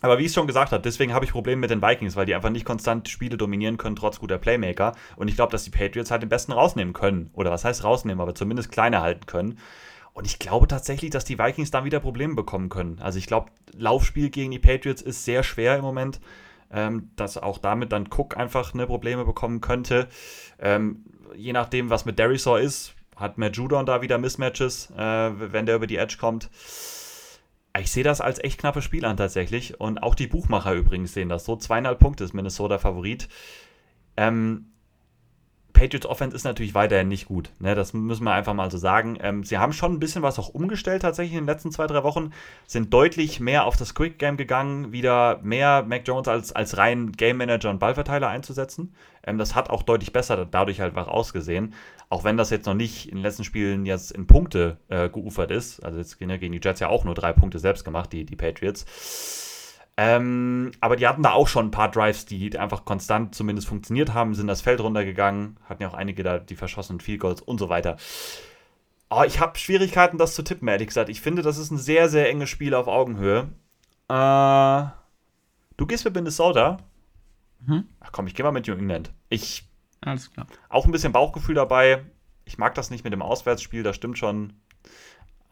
aber 0.00 0.18
wie 0.18 0.22
ich 0.22 0.28
es 0.28 0.34
schon 0.34 0.48
gesagt 0.48 0.72
habe, 0.72 0.82
deswegen 0.82 1.14
habe 1.14 1.24
ich 1.24 1.30
Probleme 1.30 1.60
mit 1.60 1.70
den 1.70 1.80
Vikings, 1.80 2.16
weil 2.16 2.26
die 2.26 2.34
einfach 2.34 2.50
nicht 2.50 2.64
konstant 2.64 3.08
Spiele 3.08 3.36
dominieren 3.36 3.78
können, 3.78 3.94
trotz 3.94 4.18
guter 4.18 4.38
Playmaker. 4.38 4.94
Und 5.14 5.28
ich 5.28 5.36
glaube, 5.36 5.52
dass 5.52 5.62
die 5.62 5.70
Patriots 5.70 6.10
halt 6.10 6.22
den 6.22 6.28
besten 6.28 6.50
rausnehmen 6.50 6.92
können. 6.92 7.30
Oder 7.34 7.52
was 7.52 7.64
heißt 7.64 7.84
rausnehmen, 7.84 8.20
aber 8.20 8.34
zumindest 8.34 8.72
kleiner 8.72 9.00
halten 9.00 9.26
können. 9.26 9.58
Und 10.12 10.26
ich 10.26 10.40
glaube 10.40 10.66
tatsächlich, 10.66 11.10
dass 11.10 11.24
die 11.24 11.38
Vikings 11.38 11.70
dann 11.70 11.84
wieder 11.84 12.00
Probleme 12.00 12.34
bekommen 12.34 12.68
können. 12.68 12.98
Also 13.00 13.18
ich 13.18 13.28
glaube, 13.28 13.50
Laufspiel 13.74 14.28
gegen 14.30 14.50
die 14.50 14.58
Patriots 14.58 15.02
ist 15.02 15.24
sehr 15.24 15.44
schwer 15.44 15.76
im 15.76 15.82
Moment 15.82 16.20
ähm, 16.72 17.10
dass 17.16 17.36
auch 17.36 17.58
damit 17.58 17.92
dann 17.92 18.08
Cook 18.10 18.36
einfach 18.36 18.74
ne, 18.74 18.86
Probleme 18.86 19.24
bekommen 19.24 19.60
könnte. 19.60 20.08
Ähm, 20.58 21.04
je 21.36 21.52
nachdem, 21.52 21.90
was 21.90 22.04
mit 22.04 22.18
Derisaw 22.18 22.58
ist, 22.58 22.94
hat 23.16 23.38
Matt 23.38 23.56
Judon 23.56 23.86
da 23.86 24.02
wieder 24.02 24.18
Mismatches, 24.18 24.90
äh, 24.96 25.30
wenn 25.52 25.66
der 25.66 25.76
über 25.76 25.86
die 25.86 25.96
Edge 25.96 26.16
kommt. 26.18 26.50
Ich 27.78 27.90
sehe 27.90 28.04
das 28.04 28.20
als 28.20 28.38
echt 28.38 28.58
knappes 28.58 28.84
Spiel 28.84 29.04
an 29.04 29.16
tatsächlich. 29.16 29.80
Und 29.80 30.02
auch 30.02 30.14
die 30.14 30.26
Buchmacher 30.26 30.74
übrigens 30.74 31.14
sehen 31.14 31.28
das 31.28 31.44
so. 31.44 31.56
Zweieinhalb 31.56 31.98
Punkte 31.98 32.24
ist 32.24 32.34
Minnesota 32.34 32.78
Favorit. 32.78 33.28
Ähm, 34.16 34.71
Patriots 35.72 36.06
Offense 36.06 36.36
ist 36.36 36.44
natürlich 36.44 36.74
weiterhin 36.74 37.08
nicht 37.08 37.26
gut. 37.26 37.50
Ne? 37.58 37.74
Das 37.74 37.92
müssen 37.92 38.24
wir 38.24 38.32
einfach 38.32 38.54
mal 38.54 38.70
so 38.70 38.78
sagen. 38.78 39.18
Ähm, 39.20 39.44
sie 39.44 39.58
haben 39.58 39.72
schon 39.72 39.92
ein 39.92 40.00
bisschen 40.00 40.22
was 40.22 40.38
auch 40.38 40.48
umgestellt 40.48 41.02
tatsächlich 41.02 41.34
in 41.34 41.42
den 41.42 41.46
letzten 41.46 41.72
zwei, 41.72 41.86
drei 41.86 42.02
Wochen. 42.02 42.30
Sind 42.66 42.92
deutlich 42.92 43.40
mehr 43.40 43.64
auf 43.64 43.76
das 43.76 43.94
Quick 43.94 44.18
Game 44.18 44.36
gegangen, 44.36 44.92
wieder 44.92 45.40
mehr 45.42 45.82
Mac 45.82 46.02
Jones 46.06 46.28
als, 46.28 46.52
als 46.52 46.76
rein 46.76 47.12
Game 47.12 47.38
Manager 47.38 47.70
und 47.70 47.78
Ballverteiler 47.78 48.28
einzusetzen. 48.28 48.94
Ähm, 49.24 49.38
das 49.38 49.54
hat 49.54 49.70
auch 49.70 49.82
deutlich 49.82 50.12
besser 50.12 50.46
dadurch 50.46 50.80
halt 50.80 50.94
was 50.94 51.08
ausgesehen. 51.08 51.74
Auch 52.08 52.24
wenn 52.24 52.36
das 52.36 52.50
jetzt 52.50 52.66
noch 52.66 52.74
nicht 52.74 53.08
in 53.08 53.16
den 53.16 53.22
letzten 53.22 53.44
Spielen 53.44 53.86
jetzt 53.86 54.12
in 54.12 54.26
Punkte 54.26 54.76
äh, 54.88 55.08
geufert 55.08 55.50
ist. 55.50 55.80
Also 55.80 55.98
jetzt 55.98 56.18
gegen 56.18 56.52
die 56.52 56.60
Jets 56.62 56.80
ja 56.80 56.88
auch 56.88 57.04
nur 57.04 57.14
drei 57.14 57.32
Punkte 57.32 57.58
selbst 57.58 57.84
gemacht, 57.84 58.12
die, 58.12 58.24
die 58.24 58.36
Patriots. 58.36 59.51
Ähm, 59.96 60.72
aber 60.80 60.96
die 60.96 61.06
hatten 61.06 61.22
da 61.22 61.32
auch 61.32 61.48
schon 61.48 61.66
ein 61.66 61.70
paar 61.70 61.90
Drives, 61.90 62.24
die 62.24 62.58
einfach 62.58 62.84
konstant 62.84 63.34
zumindest 63.34 63.68
funktioniert 63.68 64.14
haben, 64.14 64.34
sind 64.34 64.46
das 64.46 64.62
Feld 64.62 64.80
runtergegangen, 64.80 65.58
hatten 65.68 65.82
ja 65.82 65.88
auch 65.88 65.94
einige 65.94 66.22
da, 66.22 66.38
die 66.38 66.56
verschossenen 66.56 67.00
Field 67.00 67.20
Goals 67.20 67.42
und 67.42 67.58
so 67.58 67.68
weiter. 67.68 67.96
Oh, 69.10 69.22
ich 69.26 69.40
habe 69.40 69.58
Schwierigkeiten, 69.58 70.16
das 70.16 70.34
zu 70.34 70.42
tippen, 70.42 70.68
ehrlich 70.68 70.88
gesagt. 70.88 71.10
Ich 71.10 71.20
finde, 71.20 71.42
das 71.42 71.58
ist 71.58 71.70
ein 71.70 71.76
sehr, 71.76 72.08
sehr 72.08 72.30
enges 72.30 72.48
Spiel 72.48 72.74
auf 72.74 72.88
Augenhöhe. 72.88 73.50
Äh, 74.08 74.90
du 75.76 75.86
gehst 75.86 76.06
mit 76.06 76.14
Minnesota? 76.14 76.78
Mhm. 77.66 77.84
Ach 78.00 78.12
komm, 78.12 78.26
ich 78.26 78.34
gehe 78.34 78.44
mal 78.44 78.52
mit 78.52 78.66
New 78.66 78.74
England. 78.74 79.12
Ich. 79.28 79.68
Alles 80.00 80.32
klar. 80.32 80.46
Auch 80.70 80.86
ein 80.86 80.92
bisschen 80.92 81.12
Bauchgefühl 81.12 81.54
dabei. 81.54 82.04
Ich 82.46 82.56
mag 82.56 82.74
das 82.74 82.90
nicht 82.90 83.04
mit 83.04 83.12
dem 83.12 83.22
Auswärtsspiel, 83.22 83.82
das 83.82 83.96
stimmt 83.96 84.18
schon. 84.18 84.54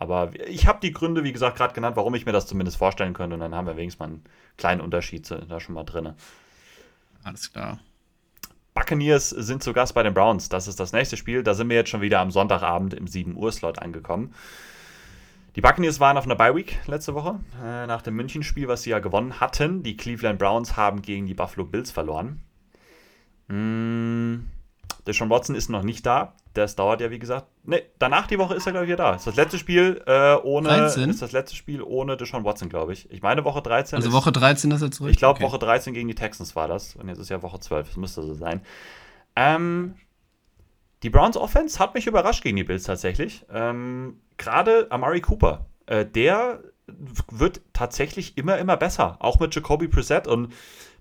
Aber 0.00 0.30
ich 0.48 0.66
habe 0.66 0.80
die 0.80 0.92
Gründe, 0.92 1.24
wie 1.24 1.32
gesagt, 1.32 1.58
gerade 1.58 1.74
genannt, 1.74 1.94
warum 1.94 2.14
ich 2.14 2.24
mir 2.24 2.32
das 2.32 2.46
zumindest 2.46 2.78
vorstellen 2.78 3.12
könnte. 3.12 3.34
Und 3.34 3.40
dann 3.40 3.54
haben 3.54 3.66
wir 3.66 3.76
wenigstens 3.76 4.00
mal 4.00 4.06
einen 4.06 4.24
kleinen 4.56 4.80
Unterschied 4.80 5.30
da 5.30 5.60
schon 5.60 5.74
mal 5.74 5.84
drin. 5.84 6.14
Alles 7.22 7.52
klar. 7.52 7.78
Buccaneers 8.72 9.28
sind 9.28 9.62
zu 9.62 9.74
Gast 9.74 9.92
bei 9.92 10.02
den 10.02 10.14
Browns. 10.14 10.48
Das 10.48 10.68
ist 10.68 10.80
das 10.80 10.94
nächste 10.94 11.18
Spiel. 11.18 11.42
Da 11.42 11.52
sind 11.52 11.68
wir 11.68 11.76
jetzt 11.76 11.90
schon 11.90 12.00
wieder 12.00 12.20
am 12.20 12.30
Sonntagabend 12.30 12.94
im 12.94 13.06
7 13.06 13.36
Uhr 13.36 13.52
Slot 13.52 13.78
angekommen. 13.78 14.34
Die 15.54 15.60
Buccaneers 15.60 16.00
waren 16.00 16.16
auf 16.16 16.24
einer 16.24 16.36
Bye 16.36 16.54
Week 16.56 16.78
letzte 16.86 17.14
Woche 17.14 17.38
äh, 17.62 17.86
nach 17.86 18.00
dem 18.00 18.16
München-Spiel, 18.16 18.68
was 18.68 18.84
sie 18.84 18.90
ja 18.90 19.00
gewonnen 19.00 19.38
hatten. 19.38 19.82
Die 19.82 19.98
Cleveland 19.98 20.38
Browns 20.38 20.78
haben 20.78 21.02
gegen 21.02 21.26
die 21.26 21.34
Buffalo 21.34 21.66
Bills 21.66 21.90
verloren. 21.90 22.40
Mmh. 23.48 24.44
Deshaun 25.06 25.28
Watson 25.28 25.56
ist 25.56 25.68
noch 25.68 25.82
nicht 25.82 26.06
da. 26.06 26.32
Das 26.54 26.74
dauert 26.74 27.00
ja, 27.00 27.10
wie 27.10 27.20
gesagt. 27.20 27.46
Ne, 27.62 27.82
danach 27.98 28.26
die 28.26 28.38
Woche 28.38 28.54
ist 28.54 28.66
er, 28.66 28.72
glaube 28.72 28.86
ich, 28.86 28.92
wieder 28.92 29.04
da. 29.04 29.14
Ist 29.14 29.26
das 29.26 29.36
letzte 29.36 29.56
Spiel 29.56 30.02
äh, 30.06 30.34
ohne. 30.34 30.68
13? 30.68 31.08
Ist 31.08 31.22
das 31.22 31.30
letzte 31.30 31.54
Spiel 31.54 31.80
ohne 31.80 32.16
Deshaun 32.16 32.44
Watson, 32.44 32.68
glaube 32.68 32.92
ich. 32.92 33.10
Ich 33.10 33.22
meine, 33.22 33.44
Woche 33.44 33.62
13. 33.62 33.96
Also 33.96 34.12
Woche 34.12 34.32
13 34.32 34.70
ist 34.72 34.82
er 34.82 34.90
zurück? 34.90 35.12
Ich 35.12 35.18
glaube, 35.18 35.36
okay. 35.36 35.44
Woche 35.44 35.58
13 35.60 35.94
gegen 35.94 36.08
die 36.08 36.14
Texans 36.16 36.56
war 36.56 36.66
das. 36.66 36.96
Und 36.96 37.08
jetzt 37.08 37.18
ist 37.18 37.28
ja 37.28 37.40
Woche 37.42 37.60
12. 37.60 37.86
Das 37.86 37.96
müsste 37.96 38.22
so 38.22 38.34
sein. 38.34 38.62
Ähm, 39.36 39.94
die 41.04 41.10
Browns 41.10 41.36
Offense 41.36 41.78
hat 41.78 41.94
mich 41.94 42.06
überrascht 42.06 42.42
gegen 42.42 42.56
die 42.56 42.64
Bills 42.64 42.82
tatsächlich. 42.82 43.44
Ähm, 43.52 44.20
Gerade 44.36 44.88
Amari 44.90 45.20
Cooper. 45.20 45.66
Äh, 45.86 46.04
der 46.04 46.60
wird 47.30 47.60
tatsächlich 47.72 48.36
immer, 48.36 48.58
immer 48.58 48.76
besser. 48.76 49.16
Auch 49.20 49.38
mit 49.38 49.54
Jacoby 49.54 49.86
Preset 49.86 50.26
und 50.26 50.52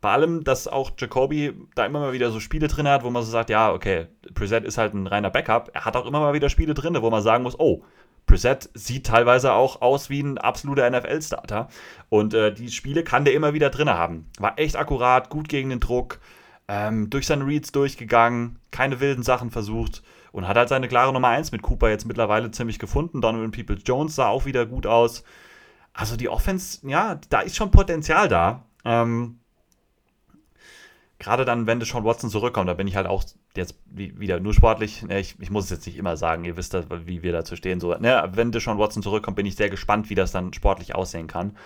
bei 0.02 0.12
allem, 0.12 0.44
dass 0.44 0.68
auch 0.68 0.92
Jacoby 0.98 1.54
da 1.76 1.86
immer 1.86 2.00
mal 2.00 2.14
wieder 2.14 2.32
so 2.32 2.40
Spiele 2.40 2.68
drin 2.68 2.88
hat, 2.88 3.04
wo 3.04 3.10
man 3.10 3.24
so 3.24 3.32
sagt, 3.32 3.50
ja, 3.50 3.72
okay, 3.72 4.08
Preset 4.34 4.64
ist 4.64 4.78
halt 4.78 4.94
ein 4.94 5.08
reiner 5.08 5.30
Backup. 5.30 5.72
Er 5.74 5.86
hat 5.86 5.96
auch 5.96 6.06
immer 6.06 6.20
mal 6.20 6.34
wieder 6.34 6.50
Spiele 6.50 6.74
drin, 6.74 6.98
wo 7.02 7.10
man 7.10 7.22
sagen 7.22 7.44
muss, 7.44 7.60
oh, 7.60 7.84
Preset 8.26 8.70
sieht 8.74 9.08
teilweise 9.08 9.54
auch 9.54 9.82
aus 9.82 10.10
wie 10.10 10.22
ein 10.22 10.38
absoluter 10.38 10.90
NFL-Starter. 10.90 11.68
Und 12.10 12.34
äh, 12.34 12.54
die 12.54 12.70
Spiele 12.70 13.04
kann 13.04 13.26
der 13.26 13.34
immer 13.34 13.54
wieder 13.54 13.70
drin 13.70 13.90
haben. 13.90 14.30
War 14.40 14.58
echt 14.58 14.76
akkurat, 14.76 15.30
gut 15.30 15.50
gegen 15.50 15.70
den 15.70 15.80
Druck, 15.80 16.20
ähm, 16.68 17.10
durch 17.10 17.26
seine 17.26 17.46
Reads 17.46 17.72
durchgegangen, 17.72 18.60
keine 18.72 19.00
wilden 19.00 19.24
Sachen 19.24 19.50
versucht 19.50 20.04
und 20.32 20.48
hat 20.48 20.58
halt 20.58 20.70
seine 20.70 20.88
klare 20.88 21.12
Nummer 21.12 21.30
1 21.30 21.52
mit 21.52 21.64
Cooper 21.64 21.90
jetzt 21.90 22.06
mittlerweile 22.06 22.52
ziemlich 22.52 22.80
gefunden. 22.80 23.22
Donovan 23.22 23.52
Peoples 23.52 23.82
Jones 23.86 24.16
sah 24.16 24.28
auch 24.28 24.46
wieder 24.46 24.66
gut 24.66 24.86
aus. 24.86 25.24
Also 25.94 26.16
die 26.16 26.30
Offense, 26.30 26.88
ja, 26.88 27.20
da 27.30 27.42
ist 27.42 27.56
schon 27.56 27.72
Potenzial 27.72 28.28
da. 28.28 28.64
Ähm, 28.86 29.40
Gerade 31.20 31.44
dann, 31.44 31.68
wenn 31.68 31.82
Deshaun 31.82 32.06
Watson 32.06 32.30
zurückkommt, 32.30 32.70
da 32.70 32.74
bin 32.74 32.88
ich 32.88 32.96
halt 32.96 33.06
auch 33.06 33.24
jetzt 33.56 33.76
wieder 33.92 34.40
nur 34.40 34.54
sportlich. 34.54 35.04
Ne, 35.04 35.20
ich, 35.20 35.36
ich, 35.40 35.52
muss 35.52 35.66
es 35.66 35.70
jetzt 35.70 35.86
nicht 35.86 35.98
immer 35.98 36.16
sagen, 36.16 36.46
ihr 36.46 36.56
wisst, 36.56 36.74
wie 37.06 37.22
wir 37.22 37.34
dazu 37.34 37.58
stehen. 37.58 37.82
So, 37.82 37.94
ne, 37.94 38.30
wenn 38.34 38.54
Deshaun 38.54 38.80
Watson 38.80 39.04
zurückkommt, 39.04 39.36
bin 39.36 39.46
ich 39.46 39.58
sehr 39.58 39.70
gespannt, 39.70 40.10
wie 40.10 40.16
das 40.16 40.32
dann 40.32 40.54
sportlich 40.54 40.96
aussehen 40.96 41.28
kann. 41.28 41.58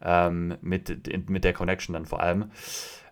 Ähm, 0.00 0.56
mit, 0.62 1.28
mit 1.28 1.42
der 1.42 1.52
Connection 1.52 1.92
dann 1.92 2.06
vor 2.06 2.20
allem. 2.20 2.52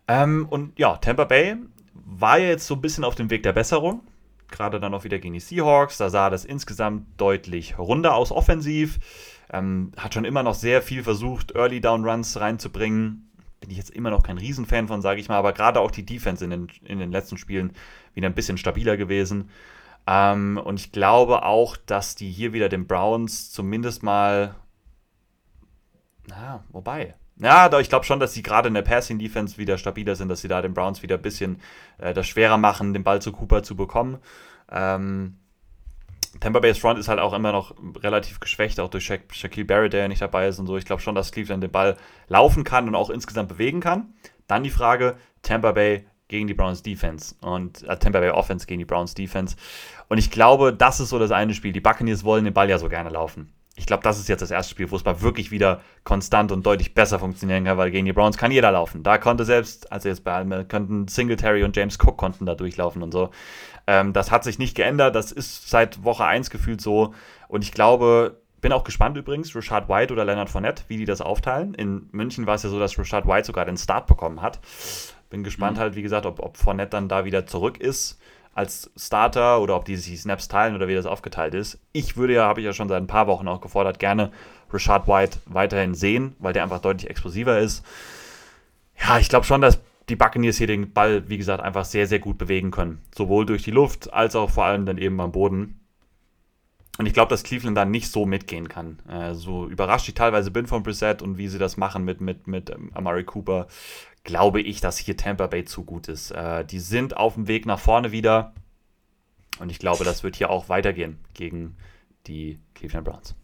Ähm, 0.06 0.46
und 0.48 0.78
ja, 0.78 0.96
Tampa 0.96 1.24
Bay 1.24 1.56
war 1.92 2.38
ja 2.38 2.46
jetzt 2.46 2.66
so 2.66 2.74
ein 2.74 2.80
bisschen 2.80 3.04
auf 3.04 3.16
dem 3.16 3.28
Weg 3.28 3.42
der 3.42 3.52
Besserung. 3.52 4.02
Gerade 4.50 4.80
dann 4.80 4.94
auch 4.94 5.04
wieder 5.04 5.18
gegen 5.18 5.34
die 5.34 5.40
Seahawks. 5.40 5.98
Da 5.98 6.10
sah 6.10 6.30
das 6.30 6.44
insgesamt 6.44 7.06
deutlich 7.20 7.76
runder 7.76 8.14
aus 8.14 8.30
offensiv. 8.30 9.00
Ähm, 9.52 9.92
hat 9.96 10.14
schon 10.14 10.24
immer 10.24 10.42
noch 10.42 10.54
sehr 10.54 10.80
viel 10.80 11.02
versucht, 11.02 11.54
Early 11.56 11.80
Down 11.80 12.04
Runs 12.04 12.38
reinzubringen. 12.38 13.27
Bin 13.60 13.70
ich 13.70 13.76
jetzt 13.76 13.90
immer 13.90 14.10
noch 14.10 14.22
kein 14.22 14.38
Riesenfan 14.38 14.88
von, 14.88 15.02
sage 15.02 15.20
ich 15.20 15.28
mal, 15.28 15.36
aber 15.36 15.52
gerade 15.52 15.80
auch 15.80 15.90
die 15.90 16.06
Defense 16.06 16.44
in 16.44 16.50
den, 16.50 16.68
in 16.84 16.98
den 16.98 17.10
letzten 17.10 17.38
Spielen 17.38 17.72
wieder 18.14 18.28
ein 18.28 18.34
bisschen 18.34 18.58
stabiler 18.58 18.96
gewesen. 18.96 19.50
Ähm, 20.06 20.60
und 20.62 20.80
ich 20.80 20.92
glaube 20.92 21.44
auch, 21.44 21.76
dass 21.76 22.14
die 22.14 22.30
hier 22.30 22.52
wieder 22.52 22.68
den 22.68 22.86
Browns 22.86 23.50
zumindest 23.50 24.02
mal. 24.02 24.54
Na, 26.26 26.64
wobei. 26.70 27.14
Ja, 27.40 27.68
doch, 27.68 27.80
ich 27.80 27.88
glaube 27.88 28.04
schon, 28.04 28.18
dass 28.18 28.34
sie 28.34 28.42
gerade 28.42 28.68
in 28.68 28.74
der 28.74 28.82
Passing 28.82 29.18
Defense 29.18 29.58
wieder 29.58 29.78
stabiler 29.78 30.16
sind, 30.16 30.28
dass 30.28 30.40
sie 30.40 30.48
da 30.48 30.60
den 30.60 30.74
Browns 30.74 31.02
wieder 31.02 31.16
ein 31.16 31.22
bisschen 31.22 31.60
äh, 31.98 32.12
das 32.12 32.26
schwerer 32.26 32.58
machen, 32.58 32.92
den 32.94 33.04
Ball 33.04 33.22
zu 33.22 33.32
Cooper 33.32 33.62
zu 33.62 33.76
bekommen. 33.76 34.18
Ähm, 34.70 35.36
Tampa 36.40 36.60
Bay's 36.60 36.78
Front 36.78 36.98
ist 36.98 37.08
halt 37.08 37.18
auch 37.18 37.32
immer 37.32 37.52
noch 37.52 37.74
relativ 38.02 38.40
geschwächt, 38.40 38.80
auch 38.80 38.88
durch 38.88 39.04
Sha 39.04 39.16
Shaquille 39.30 39.66
Barrett, 39.66 39.92
der 39.92 40.02
ja 40.02 40.08
nicht 40.08 40.22
dabei 40.22 40.48
ist 40.48 40.58
und 40.58 40.66
so. 40.66 40.76
Ich 40.76 40.84
glaube 40.84 41.02
schon, 41.02 41.14
dass 41.14 41.32
Cleveland 41.32 41.62
den 41.62 41.70
Ball 41.70 41.96
laufen 42.28 42.64
kann 42.64 42.88
und 42.88 42.94
auch 42.94 43.10
insgesamt 43.10 43.48
bewegen 43.48 43.80
kann. 43.80 44.14
Dann 44.46 44.62
die 44.62 44.70
Frage, 44.70 45.16
Tampa 45.42 45.72
Bay 45.72 46.06
gegen 46.28 46.46
die 46.46 46.54
Browns 46.54 46.82
Defense 46.82 47.34
und 47.40 47.82
äh, 47.84 47.96
Tampa 47.98 48.20
Bay 48.20 48.30
Offense 48.30 48.66
gegen 48.66 48.78
die 48.78 48.84
Browns 48.84 49.14
Defense. 49.14 49.56
Und 50.08 50.18
ich 50.18 50.30
glaube, 50.30 50.72
das 50.72 51.00
ist 51.00 51.08
so 51.08 51.18
das 51.18 51.30
eine 51.30 51.54
Spiel. 51.54 51.72
Die 51.72 51.80
Buccaneers 51.80 52.24
wollen 52.24 52.44
den 52.44 52.54
Ball 52.54 52.68
ja 52.68 52.78
so 52.78 52.88
gerne 52.88 53.10
laufen. 53.10 53.52
Ich 53.78 53.86
glaube, 53.86 54.02
das 54.02 54.18
ist 54.18 54.28
jetzt 54.28 54.40
das 54.40 54.50
erste 54.50 54.72
Spiel, 54.72 54.90
wo 54.90 54.96
es 54.96 55.04
mal 55.04 55.22
wirklich 55.22 55.52
wieder 55.52 55.80
konstant 56.02 56.50
und 56.50 56.66
deutlich 56.66 56.94
besser 56.94 57.20
funktionieren 57.20 57.64
kann, 57.64 57.78
weil 57.78 57.92
gegen 57.92 58.06
die 58.06 58.12
Browns 58.12 58.36
kann 58.36 58.50
jeder 58.50 58.72
laufen. 58.72 59.04
Da 59.04 59.18
konnte 59.18 59.44
selbst, 59.44 59.90
also 59.92 60.08
jetzt 60.08 60.24
bei 60.24 60.32
allem, 60.32 60.66
könnten 60.66 61.06
Singletary 61.06 61.62
und 61.62 61.76
James 61.76 61.96
Cook 61.98 62.16
konnten 62.16 62.44
da 62.44 62.56
durchlaufen 62.56 63.02
und 63.02 63.12
so. 63.12 63.30
Ähm, 63.86 64.12
das 64.12 64.32
hat 64.32 64.42
sich 64.42 64.58
nicht 64.58 64.74
geändert. 64.74 65.14
Das 65.14 65.30
ist 65.30 65.70
seit 65.70 66.02
Woche 66.02 66.24
1 66.24 66.50
gefühlt 66.50 66.80
so. 66.80 67.14
Und 67.46 67.62
ich 67.62 67.70
glaube, 67.70 68.40
bin 68.60 68.72
auch 68.72 68.82
gespannt 68.82 69.16
übrigens, 69.16 69.54
Rashad 69.54 69.88
White 69.88 70.12
oder 70.12 70.24
Leonard 70.24 70.50
Fournette, 70.50 70.82
wie 70.88 70.96
die 70.96 71.04
das 71.04 71.20
aufteilen. 71.20 71.74
In 71.74 72.08
München 72.10 72.46
war 72.46 72.56
es 72.56 72.64
ja 72.64 72.70
so, 72.70 72.80
dass 72.80 72.98
Rashad 72.98 73.26
White 73.28 73.46
sogar 73.46 73.64
den 73.64 73.76
Start 73.76 74.08
bekommen 74.08 74.42
hat. 74.42 74.58
Bin 75.30 75.44
gespannt 75.44 75.76
mhm. 75.76 75.82
halt, 75.82 75.94
wie 75.94 76.02
gesagt, 76.02 76.26
ob, 76.26 76.40
ob 76.40 76.56
Fournette 76.56 76.90
dann 76.90 77.08
da 77.08 77.24
wieder 77.24 77.46
zurück 77.46 77.78
ist 77.78 78.18
als 78.58 78.90
Starter 78.96 79.60
oder 79.60 79.76
ob 79.76 79.84
die 79.84 79.94
sich 79.94 80.20
Snaps 80.20 80.48
teilen 80.48 80.74
oder 80.74 80.88
wie 80.88 80.94
das 80.94 81.06
aufgeteilt 81.06 81.54
ist. 81.54 81.78
Ich 81.92 82.16
würde 82.16 82.34
ja, 82.34 82.46
habe 82.46 82.60
ich 82.60 82.66
ja 82.66 82.72
schon 82.72 82.88
seit 82.88 83.00
ein 83.00 83.06
paar 83.06 83.28
Wochen 83.28 83.46
auch 83.46 83.60
gefordert, 83.60 84.00
gerne 84.00 84.32
Rashad 84.72 85.06
White 85.06 85.38
weiterhin 85.46 85.94
sehen, 85.94 86.34
weil 86.40 86.52
der 86.52 86.64
einfach 86.64 86.80
deutlich 86.80 87.08
explosiver 87.08 87.60
ist. 87.60 87.86
Ja, 89.00 89.20
ich 89.20 89.28
glaube 89.28 89.46
schon, 89.46 89.60
dass 89.60 89.78
die 90.08 90.16
Buccaneers 90.16 90.56
hier 90.56 90.66
den 90.66 90.92
Ball, 90.92 91.28
wie 91.28 91.38
gesagt, 91.38 91.62
einfach 91.62 91.84
sehr, 91.84 92.08
sehr 92.08 92.18
gut 92.18 92.36
bewegen 92.36 92.72
können. 92.72 93.00
Sowohl 93.16 93.46
durch 93.46 93.62
die 93.62 93.70
Luft 93.70 94.12
als 94.12 94.34
auch 94.34 94.50
vor 94.50 94.64
allem 94.64 94.86
dann 94.86 94.98
eben 94.98 95.20
am 95.20 95.30
Boden. 95.30 95.78
Und 96.98 97.06
ich 97.06 97.14
glaube, 97.14 97.30
dass 97.30 97.44
Cleveland 97.44 97.76
da 97.76 97.84
nicht 97.84 98.10
so 98.10 98.26
mitgehen 98.26 98.68
kann. 98.68 98.98
Äh, 99.08 99.34
so 99.34 99.68
überrascht 99.68 100.08
ich 100.08 100.14
teilweise 100.14 100.50
bin 100.50 100.66
von 100.66 100.82
Brissett 100.82 101.22
und 101.22 101.38
wie 101.38 101.46
sie 101.46 101.60
das 101.60 101.76
machen 101.76 102.04
mit, 102.04 102.20
mit, 102.20 102.48
mit 102.48 102.70
ähm, 102.70 102.90
Amari 102.92 103.22
Cooper, 103.22 103.68
glaube 104.28 104.60
ich, 104.60 104.80
dass 104.80 104.98
hier 104.98 105.16
Tampa 105.16 105.46
Bay 105.48 105.64
zu 105.64 105.84
gut 105.84 106.08
ist. 106.08 106.30
Äh, 106.30 106.64
die 106.64 106.78
sind 106.78 107.16
auf 107.16 107.34
dem 107.34 107.48
Weg 107.48 107.66
nach 107.66 107.80
vorne 107.80 108.12
wieder. 108.12 108.54
Und 109.58 109.70
ich 109.70 109.78
glaube, 109.78 110.04
das 110.04 110.22
wird 110.22 110.36
hier 110.36 110.50
auch 110.50 110.68
weitergehen 110.68 111.18
gegen 111.34 111.76
die 112.26 112.60
Cleveland 112.74 113.06
Browns. 113.06 113.34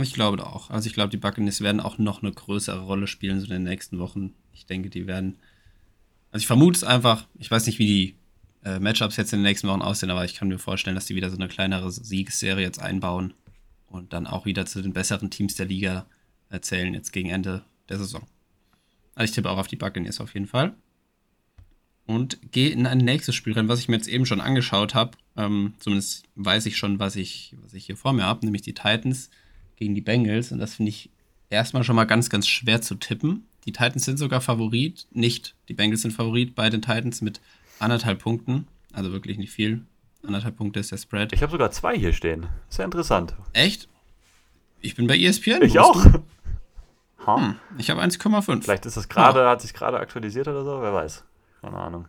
Ich 0.00 0.12
glaube 0.12 0.46
auch. 0.46 0.70
Also 0.70 0.86
ich 0.86 0.94
glaube, 0.94 1.08
die 1.08 1.16
Buccaneers 1.16 1.62
werden 1.62 1.80
auch 1.80 1.98
noch 1.98 2.22
eine 2.22 2.30
größere 2.30 2.80
Rolle 2.80 3.06
spielen 3.06 3.40
so 3.40 3.46
in 3.46 3.52
den 3.52 3.62
nächsten 3.64 3.98
Wochen. 3.98 4.34
Ich 4.52 4.66
denke, 4.66 4.90
die 4.90 5.06
werden 5.06 5.38
also 6.36 6.42
ich 6.42 6.48
vermute 6.48 6.76
es 6.76 6.84
einfach, 6.84 7.26
ich 7.38 7.50
weiß 7.50 7.64
nicht, 7.64 7.78
wie 7.78 7.86
die 7.86 8.16
äh, 8.62 8.78
Matchups 8.78 9.16
jetzt 9.16 9.32
in 9.32 9.38
den 9.38 9.44
nächsten 9.44 9.68
Wochen 9.68 9.80
aussehen, 9.80 10.10
aber 10.10 10.24
ich 10.26 10.34
kann 10.34 10.48
mir 10.48 10.58
vorstellen, 10.58 10.94
dass 10.94 11.06
die 11.06 11.14
wieder 11.14 11.30
so 11.30 11.36
eine 11.36 11.48
kleinere 11.48 11.90
Siegesserie 11.90 12.62
jetzt 12.62 12.78
einbauen 12.78 13.32
und 13.86 14.12
dann 14.12 14.26
auch 14.26 14.44
wieder 14.44 14.66
zu 14.66 14.82
den 14.82 14.92
besseren 14.92 15.30
Teams 15.30 15.54
der 15.54 15.64
Liga 15.64 16.06
erzählen, 16.50 16.92
jetzt 16.92 17.12
gegen 17.12 17.30
Ende 17.30 17.64
der 17.88 17.96
Saison. 17.96 18.26
Also 19.16 19.30
ich 19.30 19.34
tippe 19.34 19.50
auch 19.50 19.58
auf 19.58 19.66
die 19.66 19.76
Buccaneers 19.76 20.20
auf 20.20 20.34
jeden 20.34 20.46
Fall. 20.46 20.74
Und 22.06 22.38
gehe 22.52 22.70
in 22.70 22.86
ein 22.86 22.98
nächstes 22.98 23.34
Spiel 23.34 23.54
rein, 23.54 23.66
was 23.66 23.80
ich 23.80 23.88
mir 23.88 23.96
jetzt 23.96 24.06
eben 24.06 24.26
schon 24.26 24.40
angeschaut 24.40 24.94
habe. 24.94 25.18
Ähm, 25.36 25.74
zumindest 25.80 26.24
weiß 26.36 26.66
ich 26.66 26.76
schon, 26.76 27.00
was 27.00 27.16
ich, 27.16 27.56
was 27.60 27.74
ich 27.74 27.86
hier 27.86 27.96
vor 27.96 28.12
mir 28.12 28.22
habe, 28.22 28.44
nämlich 28.44 28.62
die 28.62 28.74
Titans 28.74 29.30
gegen 29.74 29.96
die 29.96 30.02
Bengals. 30.02 30.52
Und 30.52 30.60
das 30.60 30.74
finde 30.74 30.90
ich 30.90 31.10
erstmal 31.50 31.82
schon 31.82 31.96
mal 31.96 32.04
ganz, 32.04 32.30
ganz 32.30 32.46
schwer 32.46 32.80
zu 32.80 32.94
tippen. 32.94 33.46
Die 33.64 33.72
Titans 33.72 34.04
sind 34.04 34.18
sogar 34.18 34.40
Favorit, 34.40 35.08
nicht. 35.10 35.56
Die 35.68 35.74
Bengals 35.74 36.02
sind 36.02 36.12
Favorit 36.12 36.54
bei 36.54 36.70
den 36.70 36.82
Titans 36.82 37.22
mit 37.22 37.40
anderthalb 37.80 38.20
Punkten. 38.20 38.68
Also 38.92 39.10
wirklich 39.10 39.38
nicht 39.38 39.50
viel. 39.50 39.84
Anderthalb 40.22 40.56
Punkte 40.56 40.78
ist 40.80 40.92
der 40.92 40.98
Spread. 40.98 41.32
Ich 41.32 41.42
habe 41.42 41.50
sogar 41.50 41.70
zwei 41.72 41.98
hier 41.98 42.12
stehen. 42.12 42.46
Sehr 42.68 42.84
interessant. 42.84 43.34
Echt? 43.52 43.88
Ich 44.80 44.94
bin 44.94 45.06
bei 45.06 45.18
ESPN. 45.18 45.62
Ich 45.62 45.78
auch. 45.78 46.04
Hm, 47.26 47.56
ich 47.78 47.90
habe 47.90 48.02
1,5. 48.02 48.62
Vielleicht 48.62 48.86
ist 48.86 48.96
das 48.96 49.08
gerade, 49.08 49.40
ja. 49.40 49.50
hat 49.50 49.60
sich 49.60 49.74
gerade 49.74 49.98
aktualisiert 49.98 50.48
oder 50.48 50.64
so, 50.64 50.80
wer 50.80 50.92
weiß. 50.92 51.24
Keine 51.60 51.76
Ahnung. 51.76 52.08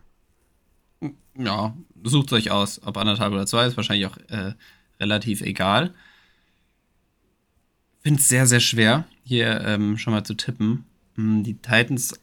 Ja, 1.35 1.75
sucht 2.03 2.33
euch 2.33 2.51
aus, 2.51 2.81
ob 2.85 2.97
anderthalb 2.97 3.33
oder 3.33 3.45
zwei, 3.45 3.65
ist 3.65 3.77
wahrscheinlich 3.77 4.07
auch 4.07 4.17
äh, 4.29 4.53
relativ 4.99 5.41
egal. 5.41 5.93
Finde 8.01 8.19
es 8.19 8.27
sehr, 8.27 8.47
sehr 8.47 8.59
schwer, 8.59 9.05
hier 9.23 9.61
ähm, 9.61 9.97
schon 9.97 10.13
mal 10.13 10.23
zu 10.23 10.35
tippen. 10.35 10.85
Hm, 11.15 11.43
die 11.43 11.55
Titans 11.55 12.19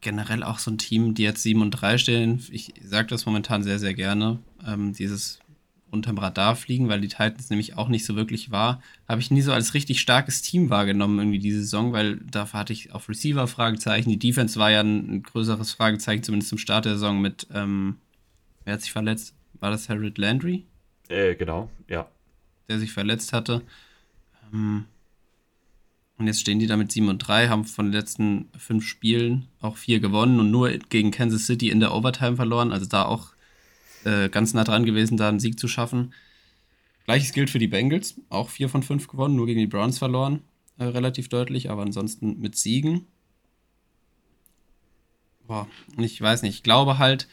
generell 0.00 0.42
auch 0.42 0.58
so 0.58 0.70
ein 0.70 0.78
Team, 0.78 1.14
die 1.14 1.22
jetzt 1.22 1.42
7 1.42 1.62
und 1.62 1.70
3 1.70 1.96
stehen. 1.96 2.44
Ich 2.50 2.74
sage 2.82 3.08
das 3.08 3.24
momentan 3.24 3.62
sehr, 3.62 3.78
sehr 3.78 3.94
gerne. 3.94 4.40
Ähm, 4.66 4.92
dieses 4.92 5.38
unterm 5.92 6.16
Radar 6.16 6.56
fliegen, 6.56 6.88
weil 6.88 7.02
die 7.02 7.08
Titans 7.08 7.50
nämlich 7.50 7.76
auch 7.76 7.88
nicht 7.88 8.06
so 8.06 8.16
wirklich 8.16 8.50
war. 8.50 8.82
Habe 9.06 9.20
ich 9.20 9.30
nie 9.30 9.42
so 9.42 9.52
als 9.52 9.74
richtig 9.74 10.00
starkes 10.00 10.40
Team 10.40 10.70
wahrgenommen, 10.70 11.18
irgendwie 11.18 11.38
diese 11.38 11.60
Saison, 11.60 11.92
weil 11.92 12.16
dafür 12.16 12.60
hatte 12.60 12.72
ich 12.72 12.92
auf 12.92 13.10
Receiver 13.10 13.46
Fragezeichen. 13.46 14.08
Die 14.08 14.18
Defense 14.18 14.58
war 14.58 14.70
ja 14.70 14.80
ein, 14.80 15.16
ein 15.16 15.22
größeres 15.22 15.72
Fragezeichen, 15.72 16.22
zumindest 16.22 16.48
zum 16.48 16.58
Start 16.58 16.86
der 16.86 16.94
Saison 16.94 17.20
mit, 17.20 17.46
ähm, 17.52 17.96
wer 18.64 18.74
hat 18.74 18.80
sich 18.80 18.90
verletzt? 18.90 19.34
War 19.60 19.70
das 19.70 19.88
Harold 19.90 20.16
Landry? 20.16 20.64
Äh, 21.08 21.34
genau, 21.34 21.70
ja. 21.88 22.08
Der 22.68 22.78
sich 22.78 22.92
verletzt 22.92 23.34
hatte. 23.34 23.60
Ähm, 24.52 24.86
und 26.16 26.26
jetzt 26.26 26.40
stehen 26.40 26.58
die 26.58 26.66
da 26.66 26.76
mit 26.76 26.90
7 26.90 27.08
und 27.08 27.18
3, 27.18 27.48
haben 27.48 27.64
von 27.64 27.86
den 27.86 27.92
letzten 27.92 28.48
fünf 28.56 28.86
Spielen 28.86 29.48
auch 29.60 29.76
vier 29.76 30.00
gewonnen 30.00 30.40
und 30.40 30.50
nur 30.50 30.70
gegen 30.70 31.10
Kansas 31.10 31.46
City 31.46 31.68
in 31.68 31.80
der 31.80 31.92
Overtime 31.92 32.36
verloren. 32.36 32.72
Also 32.72 32.86
da 32.86 33.04
auch 33.04 33.34
äh, 34.04 34.28
ganz 34.28 34.54
nah 34.54 34.64
dran 34.64 34.84
gewesen, 34.84 35.16
da 35.16 35.28
einen 35.28 35.40
Sieg 35.40 35.58
zu 35.58 35.68
schaffen. 35.68 36.12
Gleiches 37.04 37.32
gilt 37.32 37.50
für 37.50 37.58
die 37.58 37.68
Bengals, 37.68 38.14
auch 38.28 38.48
vier 38.48 38.68
von 38.68 38.82
fünf 38.82 39.08
gewonnen, 39.08 39.36
nur 39.36 39.46
gegen 39.46 39.60
die 39.60 39.66
Browns 39.66 39.98
verloren, 39.98 40.42
äh, 40.78 40.84
relativ 40.84 41.28
deutlich, 41.28 41.70
aber 41.70 41.82
ansonsten 41.82 42.38
mit 42.38 42.56
Siegen. 42.56 43.06
Boah, 45.46 45.68
ich 45.98 46.20
weiß 46.20 46.42
nicht, 46.42 46.54
ich 46.54 46.62
glaube 46.62 46.98
halt, 46.98 47.28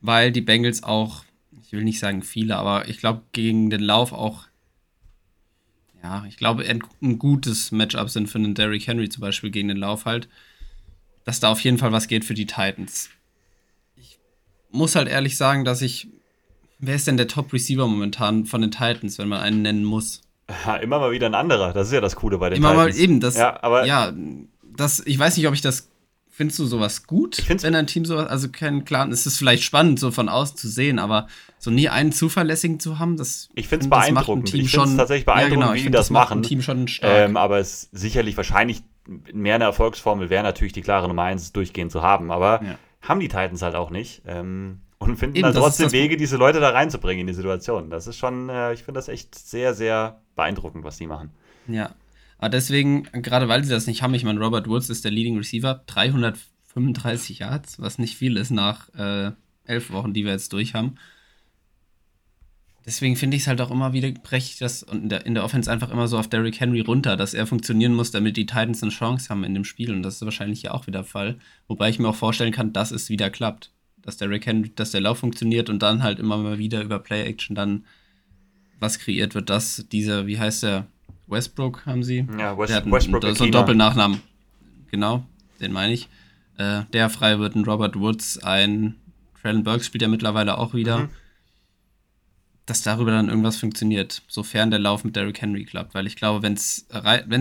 weil 0.00 0.32
die 0.32 0.40
Bengals 0.40 0.82
auch, 0.82 1.24
ich 1.62 1.72
will 1.72 1.84
nicht 1.84 1.98
sagen 1.98 2.22
viele, 2.22 2.56
aber 2.56 2.88
ich 2.88 2.98
glaube 2.98 3.22
gegen 3.32 3.68
den 3.68 3.80
Lauf 3.80 4.12
auch 4.12 4.50
ja, 6.02 6.24
ich 6.26 6.36
glaube, 6.36 6.64
ein 6.66 7.18
gutes 7.18 7.72
Matchup 7.72 8.08
sind 8.08 8.28
für 8.28 8.38
einen 8.38 8.54
Derrick 8.54 8.86
Henry 8.86 9.08
zum 9.08 9.20
Beispiel 9.20 9.50
gegen 9.50 9.68
den 9.68 9.76
Lauf 9.76 10.06
halt, 10.06 10.28
dass 11.24 11.40
da 11.40 11.50
auf 11.50 11.60
jeden 11.60 11.78
Fall 11.78 11.92
was 11.92 12.08
geht 12.08 12.24
für 12.24 12.34
die 12.34 12.46
Titans. 12.46 13.10
Muss 14.72 14.94
halt 14.96 15.08
ehrlich 15.08 15.36
sagen, 15.36 15.64
dass 15.64 15.82
ich. 15.82 16.08
Wer 16.82 16.94
ist 16.94 17.06
denn 17.06 17.18
der 17.18 17.28
Top-Receiver 17.28 17.86
momentan 17.86 18.46
von 18.46 18.62
den 18.62 18.70
Titans, 18.70 19.18
wenn 19.18 19.28
man 19.28 19.40
einen 19.40 19.60
nennen 19.62 19.84
muss? 19.84 20.22
Ja, 20.66 20.76
immer 20.76 20.98
mal 20.98 21.10
wieder 21.12 21.26
ein 21.26 21.34
anderer. 21.34 21.72
Das 21.74 21.88
ist 21.88 21.92
ja 21.92 22.00
das 22.00 22.16
Coole 22.16 22.38
bei 22.38 22.48
den 22.48 22.56
Immer 22.58 22.70
Titans. 22.72 22.96
mal 22.96 23.02
eben, 23.02 23.20
das, 23.20 23.36
Ja, 23.36 23.62
aber 23.62 23.84
ja, 23.84 24.12
das, 24.76 25.00
ich 25.04 25.18
weiß 25.18 25.36
nicht, 25.36 25.46
ob 25.46 25.52
ich 25.52 25.60
das, 25.60 25.90
findest 26.30 26.58
du 26.58 26.64
sowas 26.64 27.06
gut, 27.06 27.42
wenn 27.62 27.74
ein 27.74 27.86
Team 27.86 28.06
sowas, 28.06 28.28
also 28.28 28.48
kein 28.48 28.86
klaren, 28.86 29.12
es 29.12 29.26
ist 29.26 29.36
vielleicht 29.36 29.62
spannend, 29.62 30.00
so 30.00 30.10
von 30.10 30.30
außen 30.30 30.56
zu 30.56 30.68
sehen, 30.68 30.98
aber 30.98 31.28
so 31.58 31.70
nie 31.70 31.90
einen 31.90 32.12
zuverlässigen 32.12 32.80
zu 32.80 32.98
haben, 32.98 33.18
das 33.18 33.50
Ich 33.54 33.68
find's 33.68 33.84
find, 33.84 33.92
das 33.92 33.98
macht 33.98 34.08
ein 34.08 34.14
beeindruckend. 34.14 34.48
Team 34.50 34.60
Ich 34.64 34.70
find's 34.70 34.88
schon- 34.88 34.96
tatsächlich 34.96 35.26
beeindruckend, 35.26 35.60
ja, 35.60 35.66
genau, 35.72 35.74
wie 35.78 35.82
die 35.84 35.90
das 35.90 36.08
macht 36.08 36.30
machen. 36.30 36.42
Team 36.42 36.62
schon 36.62 36.88
stark. 36.88 37.28
Ähm, 37.28 37.36
aber 37.36 37.58
es 37.58 37.84
ist 37.84 37.90
sicherlich 37.92 38.38
wahrscheinlich 38.38 38.82
mehr 39.34 39.56
eine 39.56 39.64
Erfolgsformel 39.64 40.30
wäre 40.30 40.42
natürlich 40.42 40.72
die 40.72 40.80
klare 40.82 41.08
Nummer 41.08 41.24
1 41.24 41.52
durchgehend 41.52 41.92
zu 41.92 42.00
haben. 42.02 42.30
Aber 42.32 42.62
Ja. 42.64 42.78
Haben 43.00 43.20
die 43.20 43.28
Titans 43.28 43.62
halt 43.62 43.74
auch 43.74 43.90
nicht. 43.90 44.22
Ähm, 44.26 44.80
und 44.98 45.16
finden 45.16 45.36
Eben, 45.36 45.48
ist 45.48 45.56
trotzdem 45.56 45.92
Wege, 45.92 46.16
diese 46.18 46.36
Leute 46.36 46.60
da 46.60 46.70
reinzubringen 46.70 47.22
in 47.22 47.26
die 47.26 47.32
Situation. 47.32 47.88
Das 47.88 48.06
ist 48.06 48.18
schon, 48.18 48.50
äh, 48.50 48.74
ich 48.74 48.82
finde 48.82 48.98
das 48.98 49.08
echt 49.08 49.34
sehr, 49.34 49.72
sehr 49.74 50.20
beeindruckend, 50.36 50.84
was 50.84 50.98
die 50.98 51.06
machen. 51.06 51.30
Ja. 51.66 51.94
Aber 52.38 52.50
deswegen, 52.50 53.04
gerade 53.12 53.48
weil 53.48 53.64
sie 53.64 53.70
das 53.70 53.86
nicht 53.86 54.02
haben, 54.02 54.14
ich 54.14 54.24
meine, 54.24 54.40
Robert 54.40 54.68
Woods 54.68 54.90
ist 54.90 55.04
der 55.04 55.10
Leading 55.10 55.38
Receiver, 55.38 55.82
335 55.86 57.38
Yards, 57.38 57.80
was 57.80 57.98
nicht 57.98 58.16
viel 58.16 58.36
ist 58.36 58.50
nach 58.50 58.88
äh, 58.94 59.32
elf 59.64 59.90
Wochen, 59.90 60.12
die 60.12 60.24
wir 60.24 60.32
jetzt 60.32 60.52
durch 60.52 60.74
haben. 60.74 60.96
Deswegen 62.86 63.14
finde 63.14 63.36
ich 63.36 63.42
es 63.42 63.46
halt 63.46 63.60
auch 63.60 63.70
immer 63.70 63.92
wieder, 63.92 64.10
breche 64.10 64.52
ich 64.52 64.58
das 64.58 64.82
in 64.82 65.08
der, 65.08 65.26
in 65.26 65.34
der 65.34 65.44
Offense 65.44 65.70
einfach 65.70 65.90
immer 65.90 66.08
so 66.08 66.18
auf 66.18 66.28
Derrick 66.28 66.58
Henry 66.60 66.80
runter, 66.80 67.16
dass 67.16 67.34
er 67.34 67.46
funktionieren 67.46 67.94
muss, 67.94 68.10
damit 68.10 68.36
die 68.36 68.46
Titans 68.46 68.82
eine 68.82 68.90
Chance 68.90 69.28
haben 69.28 69.44
in 69.44 69.54
dem 69.54 69.64
Spiel. 69.64 69.92
Und 69.92 70.02
das 70.02 70.16
ist 70.16 70.22
wahrscheinlich 70.22 70.62
ja 70.62 70.72
auch 70.72 70.86
wieder 70.86 71.00
der 71.00 71.04
Fall. 71.04 71.36
Wobei 71.68 71.90
ich 71.90 71.98
mir 71.98 72.08
auch 72.08 72.14
vorstellen 72.14 72.52
kann, 72.52 72.72
dass 72.72 72.90
es 72.90 73.10
wieder 73.10 73.30
klappt. 73.30 73.70
Dass 74.02 74.16
Derrick 74.16 74.46
Henry, 74.46 74.72
dass 74.74 74.92
der 74.92 75.02
Lauf 75.02 75.18
funktioniert 75.18 75.68
und 75.68 75.82
dann 75.82 76.02
halt 76.02 76.18
immer 76.18 76.38
mal 76.38 76.58
wieder 76.58 76.82
über 76.82 76.98
Play-Action 76.98 77.54
dann 77.54 77.84
was 78.78 78.98
kreiert 78.98 79.34
wird, 79.34 79.50
dass 79.50 79.86
dieser, 79.92 80.26
wie 80.26 80.38
heißt 80.38 80.62
der, 80.62 80.86
Westbrook 81.26 81.86
haben 81.86 82.02
sie? 82.02 82.26
Ja, 82.38 82.58
West, 82.58 82.70
Der 82.70 82.76
hat 82.78 82.84
einen, 82.84 82.92
Westbrook 82.92 83.22
so 83.22 83.28
einen 83.28 83.36
Akina. 83.36 83.58
Doppelnachnamen. 83.58 84.20
Genau, 84.90 85.24
den 85.60 85.72
meine 85.72 85.92
ich. 85.92 86.08
Äh, 86.56 86.82
der 86.92 87.08
frei 87.10 87.38
wird 87.38 87.54
ein 87.54 87.64
Robert 87.64 87.96
Woods, 87.96 88.38
ein 88.38 88.96
Traylon 89.40 89.62
Burks 89.62 89.86
spielt 89.86 90.02
ja 90.02 90.08
mittlerweile 90.08 90.58
auch 90.58 90.74
wieder. 90.74 90.98
Mhm. 90.98 91.08
Dass 92.70 92.82
darüber 92.82 93.10
dann 93.10 93.28
irgendwas 93.28 93.56
funktioniert, 93.56 94.22
sofern 94.28 94.70
der 94.70 94.78
Lauf 94.78 95.02
mit 95.02 95.16
Derrick 95.16 95.42
Henry 95.42 95.64
klappt. 95.64 95.92
Weil 95.92 96.06
ich 96.06 96.14
glaube, 96.14 96.40
wenn 96.42 96.54
es 96.54 96.86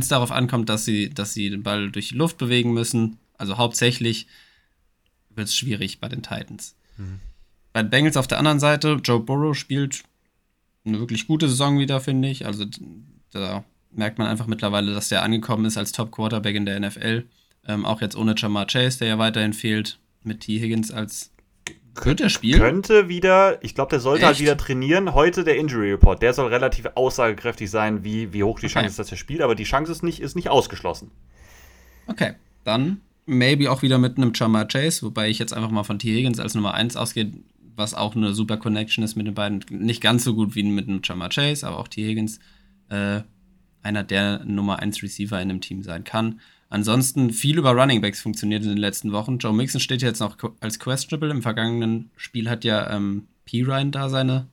darauf 0.08 0.32
ankommt, 0.32 0.70
dass 0.70 0.86
sie, 0.86 1.12
dass 1.12 1.36
sie 1.36 1.52
den 1.52 1.62
Ball 1.62 1.92
durch 1.92 2.10
die 2.10 2.16
Luft 2.16 2.40
bewegen 2.40 2.74
müssen, 2.74 3.20
also 3.38 3.58
hauptsächlich, 3.58 4.26
wird 5.30 5.48
es 5.48 5.56
schwierig 5.56 6.00
bei 6.00 6.10
den 6.10 6.24
Titans. 6.24 6.76
Mhm. 6.98 7.20
Bei 7.74 7.84
den 7.84 7.92
Bengals 7.92 8.18
auf 8.18 8.26
der 8.26 8.40
anderen 8.40 8.60
Seite, 8.60 9.00
Joe 9.04 9.20
Burrow 9.20 9.56
spielt 9.56 10.02
eine 10.84 11.00
wirklich 11.00 11.28
gute 11.28 11.48
Saison 11.48 11.78
wieder, 11.78 12.02
finde 12.02 12.28
ich. 12.28 12.48
Also 12.48 12.66
da 13.32 13.64
merkt 13.92 14.18
man 14.18 14.28
einfach 14.28 14.48
mittlerweile, 14.48 14.94
dass 14.94 15.10
der 15.10 15.22
angekommen 15.22 15.66
ist 15.66 15.78
als 15.78 15.92
Top-Quarterback 15.92 16.56
in 16.56 16.66
der 16.66 16.80
NFL. 16.80 17.26
Ähm, 17.68 17.86
auch 17.86 18.02
jetzt 18.02 18.16
ohne 18.16 18.34
Jamar 18.36 18.66
Chase, 18.66 18.98
der 18.98 19.10
ja 19.10 19.20
weiterhin 19.20 19.54
fehlt, 19.54 20.00
mit 20.24 20.42
T. 20.42 20.60
Higgins 20.60 20.90
als. 20.92 21.32
Wird 22.06 22.22
er 22.22 22.30
spielen? 22.30 22.60
Könnte 22.60 23.10
wieder, 23.10 23.64
ich 23.64 23.76
glaube, 23.76 23.90
der 23.90 24.00
sollte 24.00 24.26
halt 24.26 24.34
Echt? 24.34 24.42
wieder 24.42 24.58
trainieren. 24.58 25.14
Heute 25.14 25.44
der 25.44 25.58
Injury 25.58 25.92
Report, 25.92 26.22
der 26.22 26.34
soll 26.34 26.48
relativ 26.48 26.88
aussagekräftig 26.96 27.70
sein, 27.70 28.04
wie, 28.04 28.34
wie 28.34 28.44
hoch 28.44 28.60
die 28.60 28.68
Okay. 28.68 28.74
Chance 28.74 28.90
ist, 28.90 29.00
dass 29.00 29.12
er 29.12 29.18
spielt, 29.18 29.42
aber 29.42 29.56
die 29.56 29.64
Chance 29.64 29.92
ist 29.92 30.04
nicht, 30.04 30.20
ist 30.20 30.36
nicht 30.36 30.50
ausgeschlossen. 30.50 31.12
Okay, 32.08 32.34
dann 32.64 33.02
maybe 33.26 33.72
auch 33.72 33.82
wieder 33.82 33.98
mit 33.98 34.18
einem 34.18 34.32
Jamar 34.34 34.68
Chase, 34.68 35.04
wobei 35.04 35.30
ich 35.30 35.40
jetzt 35.40 35.54
einfach 35.54 35.70
mal 35.72 35.84
von 35.84 36.00
T. 36.00 36.14
Higgins 36.16 36.40
als 36.40 36.56
Nummer 36.56 36.74
1 36.74 36.96
ausgehe, 36.96 37.32
was 37.76 37.94
auch 37.94 38.16
eine 38.16 38.34
super 38.34 38.58
Connection 38.58 39.04
ist 39.04 39.16
mit 39.16 39.28
den 39.28 39.36
beiden. 39.36 39.64
Nicht 39.70 40.02
ganz 40.02 40.24
so 40.24 40.34
gut 40.34 40.56
wie 40.56 40.64
mit 40.64 40.88
einem 40.88 41.02
Jamar 41.04 41.30
Chase, 41.30 41.66
aber 41.68 41.80
auch 41.80 41.88
T. 41.88 42.06
Higgins 42.06 42.40
äh, 42.90 43.22
einer 43.84 44.04
der 44.04 44.44
Nummer 44.46 44.80
1 44.80 45.02
Receiver 45.04 45.40
in 45.42 45.50
einem 45.50 45.62
Team 45.62 45.84
sein 45.84 46.04
kann. 46.04 46.42
Ansonsten 46.70 47.32
viel 47.32 47.58
über 47.58 47.72
Running 47.72 48.02
Backs 48.02 48.22
funktioniert 48.22 48.64
in 48.64 48.70
den 48.70 48.78
letzten 48.78 49.12
Wochen. 49.12 49.40
Joe 49.40 49.54
Mixon 49.54 49.82
steht 49.82 50.04
jetzt 50.04 50.20
noch 50.20 50.38
als 50.60 50.80
questionable. 50.80 51.32
Im 51.32 51.42
vergangenen 51.42 52.12
Spiel 52.16 52.50
hat 52.50 52.64
ja 52.64 52.92
ähm, 52.92 53.28
P. 53.46 53.64
Ryan 53.64 53.92
da 53.92 54.08
seine 54.10 54.48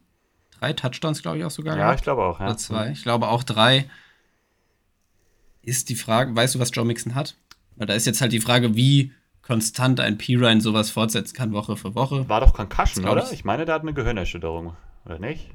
drei 0.58 0.72
Touchdowns, 0.72 1.20
glaube 1.20 1.38
ich, 1.38 1.44
auch 1.44 1.50
sogar. 1.50 1.76
Ja, 1.76 1.84
gehabt. 1.84 2.00
ich 2.00 2.04
glaube 2.04 2.22
auch. 2.24 2.40
Ja. 2.40 2.46
Oder 2.46 2.56
zwei. 2.56 2.90
Ich 2.90 3.02
glaube 3.02 3.28
auch 3.28 3.42
drei. 3.42 3.90
Ist 5.62 5.88
die 5.90 5.94
Frage, 5.94 6.34
weißt 6.34 6.54
du, 6.54 6.58
was 6.58 6.70
Joe 6.72 6.86
Mixon 6.86 7.14
hat? 7.14 7.34
Weil 7.76 7.86
da 7.86 7.94
ist 7.94 8.06
jetzt 8.06 8.20
halt 8.22 8.32
die 8.32 8.40
Frage, 8.40 8.74
wie 8.76 9.12
konstant 9.42 10.00
ein 10.00 10.16
P-Ryan 10.16 10.60
sowas 10.60 10.90
fortsetzen 10.90 11.34
kann, 11.34 11.52
Woche 11.52 11.76
für 11.76 11.94
Woche. 11.94 12.28
War 12.28 12.40
doch 12.40 12.54
Concussion, 12.54 13.04
Das 13.04 13.12
oder? 13.12 13.24
ich. 13.24 13.32
Ich 13.32 13.44
meine, 13.44 13.64
der 13.66 13.74
hat 13.74 13.82
eine 13.82 13.92
Gehirnerschütterung. 13.92 14.74
Oder 15.04 15.18
nicht? 15.18 15.50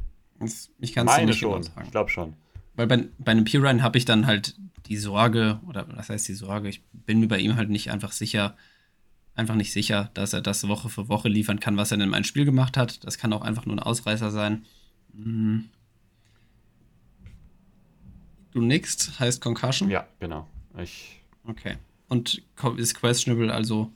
Ich 0.80 0.94
kann 0.94 1.08
es 1.08 1.18
nicht 1.18 1.40
schon. 1.40 1.52
genau 1.52 1.64
sagen. 1.64 1.82
Ich 1.86 1.92
glaube 1.92 2.10
schon. 2.10 2.34
Weil 2.76 2.88
bei, 2.88 3.06
bei 3.18 3.32
einem 3.32 3.46
P-Ryan 3.46 3.84
habe 3.84 3.98
ich 3.98 4.06
dann 4.06 4.28
halt 4.28 4.56
die 4.88 4.98
Sorge, 4.98 5.60
oder 5.68 5.88
was 5.96 6.10
heißt 6.10 6.28
die 6.28 6.34
Sorge? 6.34 6.70
Ich 6.70 6.84
bin 6.92 7.20
mir 7.20 7.28
bei 7.28 7.40
ihm 7.40 7.56
halt 7.56 7.70
nicht 7.70 7.92
einfach 7.92 8.12
sicher, 8.12 8.56
einfach 9.36 9.56
nicht 9.56 9.72
sicher, 9.72 10.10
dass 10.14 10.34
er 10.34 10.42
das 10.42 10.68
Woche 10.68 10.90
für 10.90 11.08
Woche 11.08 11.30
liefern 11.30 11.60
kann, 11.60 11.78
was 11.78 11.92
er 11.92 12.00
in 12.00 12.14
einem 12.14 12.24
Spiel 12.24 12.46
gemacht 12.46 12.78
hat. 12.78 13.04
Das 13.06 13.18
kann 13.18 13.34
auch 13.34 13.42
einfach 13.42 13.66
nur 13.66 13.76
ein 13.76 13.80
Ausreißer 13.80 14.32
sein. 14.32 14.66
Hm. 15.14 15.70
Du 18.52 18.62
nickst, 18.62 19.20
heißt 19.20 19.42
Concussion? 19.42 19.90
Ja, 19.90 20.06
genau. 20.20 20.48
Ich, 20.78 21.22
Okay. 21.48 21.78
Und 22.08 22.42
ist 22.78 22.96
questionable, 22.96 23.54
also 23.54 23.92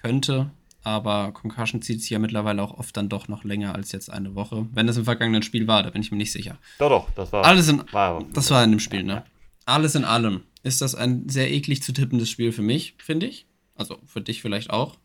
könnte, 0.00 0.50
aber 0.84 1.32
Concussion 1.32 1.82
zieht 1.82 2.00
sich 2.00 2.10
ja 2.10 2.18
mittlerweile 2.18 2.62
auch 2.62 2.78
oft 2.78 2.96
dann 2.96 3.08
doch 3.08 3.28
noch 3.28 3.44
länger 3.44 3.74
als 3.74 3.92
jetzt 3.92 4.10
eine 4.10 4.34
Woche. 4.34 4.66
Wenn 4.72 4.86
das 4.86 4.96
im 4.96 5.04
vergangenen 5.04 5.42
Spiel 5.42 5.66
war, 5.66 5.82
da 5.82 5.90
bin 5.90 6.02
ich 6.02 6.12
mir 6.12 6.16
nicht 6.16 6.32
sicher. 6.32 6.58
doch, 6.78 6.88
doch, 6.88 7.10
das 7.14 7.32
war. 7.32 7.44
Alles 7.44 7.68
in, 7.68 7.82
war 7.92 8.24
das 8.32 8.50
war 8.50 8.62
in 8.62 8.70
dem 8.70 8.80
Spiel, 8.80 9.02
ne? 9.02 9.24
Alles 9.68 9.94
in 9.94 10.06
allem 10.06 10.44
ist 10.62 10.80
das 10.80 10.94
ein 10.94 11.28
sehr 11.28 11.50
eklig 11.50 11.82
zu 11.82 11.92
tippendes 11.92 12.30
Spiel 12.30 12.52
für 12.52 12.62
mich, 12.62 12.94
finde 12.96 13.26
ich. 13.26 13.44
Also 13.74 13.98
für 14.06 14.22
dich 14.22 14.40
vielleicht 14.40 14.70
auch. 14.70 14.98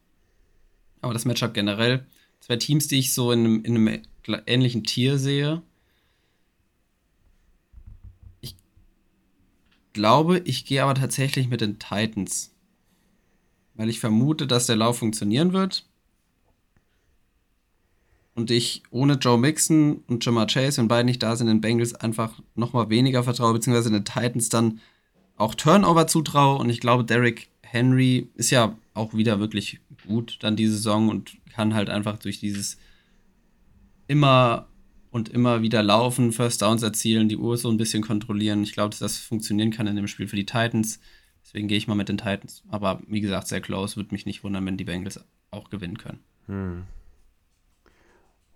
Aber 1.02 1.12
das 1.12 1.26
Matchup 1.26 1.54
generell. 1.54 2.08
Zwei 2.40 2.56
Teams, 2.56 2.88
die 2.88 3.00
ich 3.00 3.14
so 3.14 3.34
in 3.34 3.40
einem, 3.40 3.66
in 3.66 3.76
einem 3.76 4.42
ähnlichen 4.46 4.86
Tier 4.86 5.18
sehe. 5.18 5.62
Ich 8.40 8.56
glaube, 9.92 10.40
ich 10.46 10.64
gehe 10.64 10.82
aber 10.82 10.96
tatsächlich 10.96 11.50
mit 11.50 11.60
den 11.60 11.78
Titans. 11.78 12.56
Weil 13.74 13.90
ich 13.90 14.00
vermute, 14.00 14.48
dass 14.48 14.68
der 14.68 14.78
Lauf 14.78 15.00
funktionieren 15.00 15.52
wird. 15.52 15.86
Und 18.36 18.50
ich 18.50 18.82
ohne 18.90 19.14
Joe 19.14 19.38
Mixon 19.38 20.04
und 20.08 20.26
Jamar 20.26 20.48
Chase, 20.48 20.78
wenn 20.78 20.88
beide 20.88 21.06
nicht 21.06 21.22
da 21.22 21.36
sind, 21.36 21.48
den 21.48 21.62
Bengals 21.62 21.94
einfach 21.94 22.40
nochmal 22.56 22.90
weniger 22.90 23.24
vertraue, 23.24 23.54
beziehungsweise 23.54 23.92
den 23.92 24.06
Titans 24.06 24.50
dann 24.50 24.80
auch 25.38 25.54
Turnover 25.56 26.08
zutraue. 26.08 26.58
Und 26.58 26.70
ich 26.70 26.80
glaube, 26.80 27.04
Derrick 27.04 27.50
Henry 27.62 28.30
ist 28.36 28.50
ja 28.50 28.76
auch 28.94 29.14
wieder 29.14 29.40
wirklich 29.40 29.80
gut 30.08 30.38
dann 30.42 30.56
diese 30.56 30.74
Saison 30.74 31.10
und 31.10 31.38
kann 31.54 31.74
halt 31.74 31.90
einfach 31.90 32.18
durch 32.18 32.40
dieses 32.40 32.78
immer 34.08 34.68
und 35.12 35.30
immer 35.30 35.62
wieder 35.62 35.84
laufen, 35.84 36.32
First 36.32 36.64
Downs 36.64 36.82
erzielen, 36.82 37.30
die 37.30 37.38
Uhr 37.38 37.56
so 37.56 37.70
ein 37.70 37.78
bisschen 37.78 38.02
kontrollieren. 38.02 38.64
Ich 38.64 38.74
glaube, 38.74 38.90
dass 38.90 39.00
das 39.00 39.20
funktionieren 39.20 39.70
kann 39.70 39.86
in 39.86 39.96
dem 39.96 40.08
Spiel 40.08 40.28
für 40.28 40.36
die 40.36 40.46
Titans. 40.46 41.00
Deswegen 41.44 41.68
gehe 41.68 41.78
ich 41.78 41.88
mal 41.88 41.94
mit 41.94 42.10
den 42.10 42.18
Titans. 42.18 42.64
Aber 42.70 43.00
wie 43.08 43.22
gesagt, 43.22 43.48
sehr 43.48 43.62
close. 43.62 43.96
Würde 43.96 44.12
mich 44.12 44.26
nicht 44.26 44.44
wundern, 44.44 44.66
wenn 44.66 44.78
die 44.78 44.86
Bengals 44.86 45.24
auch 45.52 45.70
gewinnen 45.70 46.00
können. 46.00 46.20
Hm. 46.48 46.84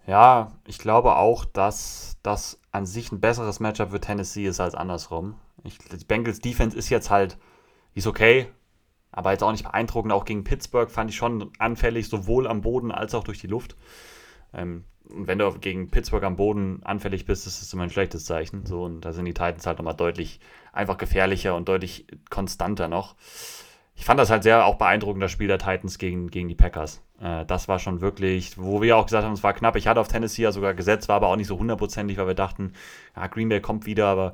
Ja, 0.08 0.54
ich 0.66 0.80
glaube 0.80 1.18
auch, 1.18 1.44
dass 1.44 2.18
das 2.24 2.60
an 2.72 2.86
sich 2.86 3.12
ein 3.12 3.20
besseres 3.20 3.60
Matchup 3.60 3.92
für 3.92 4.00
Tennessee 4.00 4.48
ist 4.48 4.62
als 4.62 4.74
andersrum. 4.74 5.36
Ich, 5.66 5.78
die 5.80 6.06
Bengals 6.06 6.40
Defense 6.40 6.78
ist 6.78 6.90
jetzt 6.90 7.10
halt, 7.10 7.38
ist 7.94 8.08
okay, 8.08 8.48
aber 9.12 9.32
jetzt 9.32 9.44
auch 9.44 9.52
nicht 9.52 9.66
beeindruckend. 9.66 10.14
Auch 10.14 10.24
gegen 10.24 10.46
Pittsburgh 10.46 10.90
fand 10.90 11.10
ich 11.10 11.18
schon 11.18 11.52
anfällig, 11.60 12.08
sowohl 12.08 12.48
am 12.48 12.62
Boden 12.62 12.92
als 12.92 13.14
auch 13.16 13.24
durch 13.26 13.40
die 13.40 13.48
Luft. 13.48 13.76
Ähm, 14.54 14.86
und 15.10 15.28
wenn 15.28 15.40
du 15.40 15.52
gegen 15.60 15.90
Pittsburgh 15.90 16.24
am 16.24 16.38
Boden 16.38 16.82
anfällig 16.84 17.26
bist, 17.26 17.46
ist 17.46 17.62
das 17.62 17.74
immer 17.74 17.84
ein 17.84 17.90
schlechtes 17.90 18.24
Zeichen. 18.24 18.66
So, 18.66 18.84
und 18.84 19.02
da 19.02 19.12
sind 19.12 19.26
die 19.26 19.34
Titans 19.34 19.68
halt 19.68 19.78
nochmal 19.78 19.96
deutlich 19.96 20.40
einfach 20.72 20.98
gefährlicher 20.98 21.54
und 21.56 21.68
deutlich 21.68 22.08
konstanter 22.30 22.88
noch. 22.88 23.16
Ich 23.96 24.06
fand 24.06 24.20
das 24.20 24.30
halt 24.30 24.44
sehr 24.44 24.66
auch 24.66 24.76
beeindruckend, 24.76 25.24
das 25.24 25.32
Spiel 25.32 25.48
der 25.48 25.60
Titans 25.60 25.98
gegen, 25.98 26.30
gegen 26.30 26.48
die 26.48 26.56
Packers. 26.56 27.02
Äh, 27.22 27.46
das 27.46 27.68
war 27.68 27.80
schon 27.80 28.02
wirklich, 28.02 28.58
wo 28.58 28.82
wir 28.82 28.98
auch 28.98 29.06
gesagt 29.06 29.26
haben, 29.26 29.34
es 29.34 29.44
war 29.44 29.54
knapp. 29.54 29.76
Ich 29.76 29.88
hatte 29.88 30.00
auf 30.00 30.08
Tennessee 30.08 30.44
ja 30.44 30.52
sogar 30.52 30.74
gesetzt, 30.74 31.10
war 31.10 31.18
aber 31.18 31.28
auch 31.28 31.36
nicht 31.36 31.48
so 31.48 31.60
hundertprozentig, 31.60 32.18
weil 32.18 32.28
wir 32.28 32.34
dachten, 32.34 32.74
ja, 33.16 33.28
Green 33.28 33.50
Bay 33.50 33.62
kommt 33.62 33.86
wieder, 33.86 34.08
aber 34.08 34.34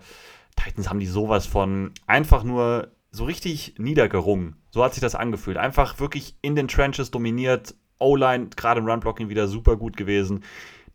Titans 0.56 0.90
haben 0.90 1.00
die 1.00 1.08
sowas 1.08 1.46
von 1.46 1.92
einfach 2.08 2.44
nur 2.44 2.92
so 3.12 3.26
richtig 3.26 3.76
niedergerungen. 3.78 4.56
So 4.72 4.84
hat 4.84 4.94
sich 4.94 5.02
das 5.02 5.16
angefühlt. 5.16 5.58
Einfach 5.58 6.00
wirklich 6.00 6.36
in 6.42 6.56
den 6.56 6.68
Trenches 6.68 7.12
dominiert. 7.12 7.76
O-Line, 8.00 8.48
gerade 8.56 8.82
im 8.82 8.88
Run-Blocking 8.88 9.30
wieder 9.30 9.48
super 9.48 9.78
gut 9.78 9.96
gewesen. 9.96 10.44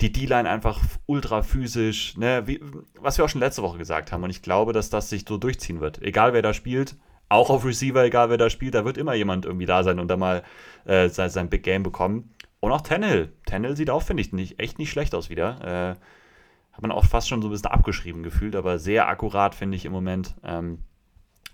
Die 0.01 0.12
D-Line 0.12 0.49
einfach 0.49 0.80
ultra 1.07 1.43
physisch, 1.43 2.16
ne? 2.16 2.43
Wie, 2.47 2.61
was 3.01 3.18
wir 3.18 3.24
auch 3.24 3.28
schon 3.28 3.41
letzte 3.41 3.62
Woche 3.62 3.78
gesagt 3.78 4.12
haben. 4.12 4.22
Und 4.22 4.30
ich 4.30 4.43
glaube, 4.43 4.72
dass 4.72 4.91
das 4.91 5.09
sich 5.09 5.24
so 5.26 5.39
durchziehen 5.39 5.80
wird. 5.80 6.03
Egal 6.03 6.32
wer 6.32 6.43
da 6.43 6.53
spielt, 6.53 6.97
auch 7.29 7.51
auf 7.51 7.64
Receiver, 7.64 8.05
egal 8.05 8.31
wer 8.31 8.39
da 8.39 8.51
spielt, 8.51 8.74
da 8.74 8.85
wird 8.85 8.97
immer 8.97 9.14
jemand 9.14 9.45
irgendwie 9.45 9.66
da 9.66 9.83
sein 9.83 9.99
und 9.99 10.09
da 10.09 10.16
mal 10.16 10.43
äh, 10.85 11.09
sein, 11.09 11.31
sein 11.31 11.51
Big 11.51 11.62
Game 11.62 11.83
bekommen. 11.83 12.35
Und 12.61 12.72
auch 12.72 12.81
Tannehill. 12.81 13.33
Tannehill 13.47 13.76
sieht 13.76 13.91
auch, 13.91 14.03
finde 14.03 14.22
ich, 14.22 14.33
nicht, 14.33 14.59
echt 14.61 14.79
nicht 14.79 14.91
schlecht 14.91 15.14
aus 15.14 15.31
wieder. 15.31 15.97
Äh, 15.97 16.01
hat 16.72 16.83
man 16.83 16.93
auch 16.93 17.05
fast 17.05 17.29
schon 17.29 17.43
so 17.43 17.49
ein 17.49 17.51
bisschen 17.51 17.70
abgeschrieben 17.70 18.22
gefühlt, 18.22 18.57
aber 18.57 18.79
sehr 18.79 19.09
akkurat 19.09 19.55
finde 19.55 19.76
ich 19.76 19.85
im 19.85 19.93
Moment. 19.93 20.35
Ähm, 20.45 20.79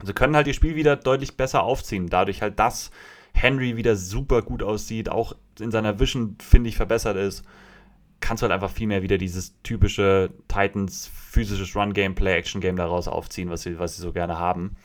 sie 0.03 0.13
können 0.13 0.37
halt 0.37 0.47
ihr 0.47 0.55
Spiel 0.55 0.77
wieder 0.77 0.97
deutlich 0.97 1.37
besser 1.37 1.63
aufziehen, 1.63 2.09
dadurch 2.09 2.43
halt, 2.43 2.59
dass 2.59 2.91
Henry 3.33 3.77
wieder 3.77 3.97
super 3.97 4.43
gut 4.43 4.63
aussieht, 4.63 5.09
auch 5.09 5.35
in 5.59 5.71
seiner 5.71 5.99
Vision, 5.99 6.37
finde 6.41 6.69
ich, 6.69 6.77
verbessert 6.77 7.17
ist, 7.17 7.45
kannst 8.21 8.43
du 8.43 8.45
halt 8.45 8.53
einfach 8.53 8.71
viel 8.71 8.87
mehr 8.87 9.03
wieder 9.03 9.19
dieses 9.19 9.61
typische 9.63 10.31
Titans 10.49 11.11
physisches 11.15 11.75
Run-Game, 11.75 12.15
Play-Action-Game 12.15 12.77
daraus 12.77 13.09
aufziehen, 13.09 13.51
was 13.51 13.63
sie, 13.63 13.79
was 13.79 13.97
sie 13.97 14.03
so 14.03 14.13
gerne 14.13 14.39
haben. 14.39 14.77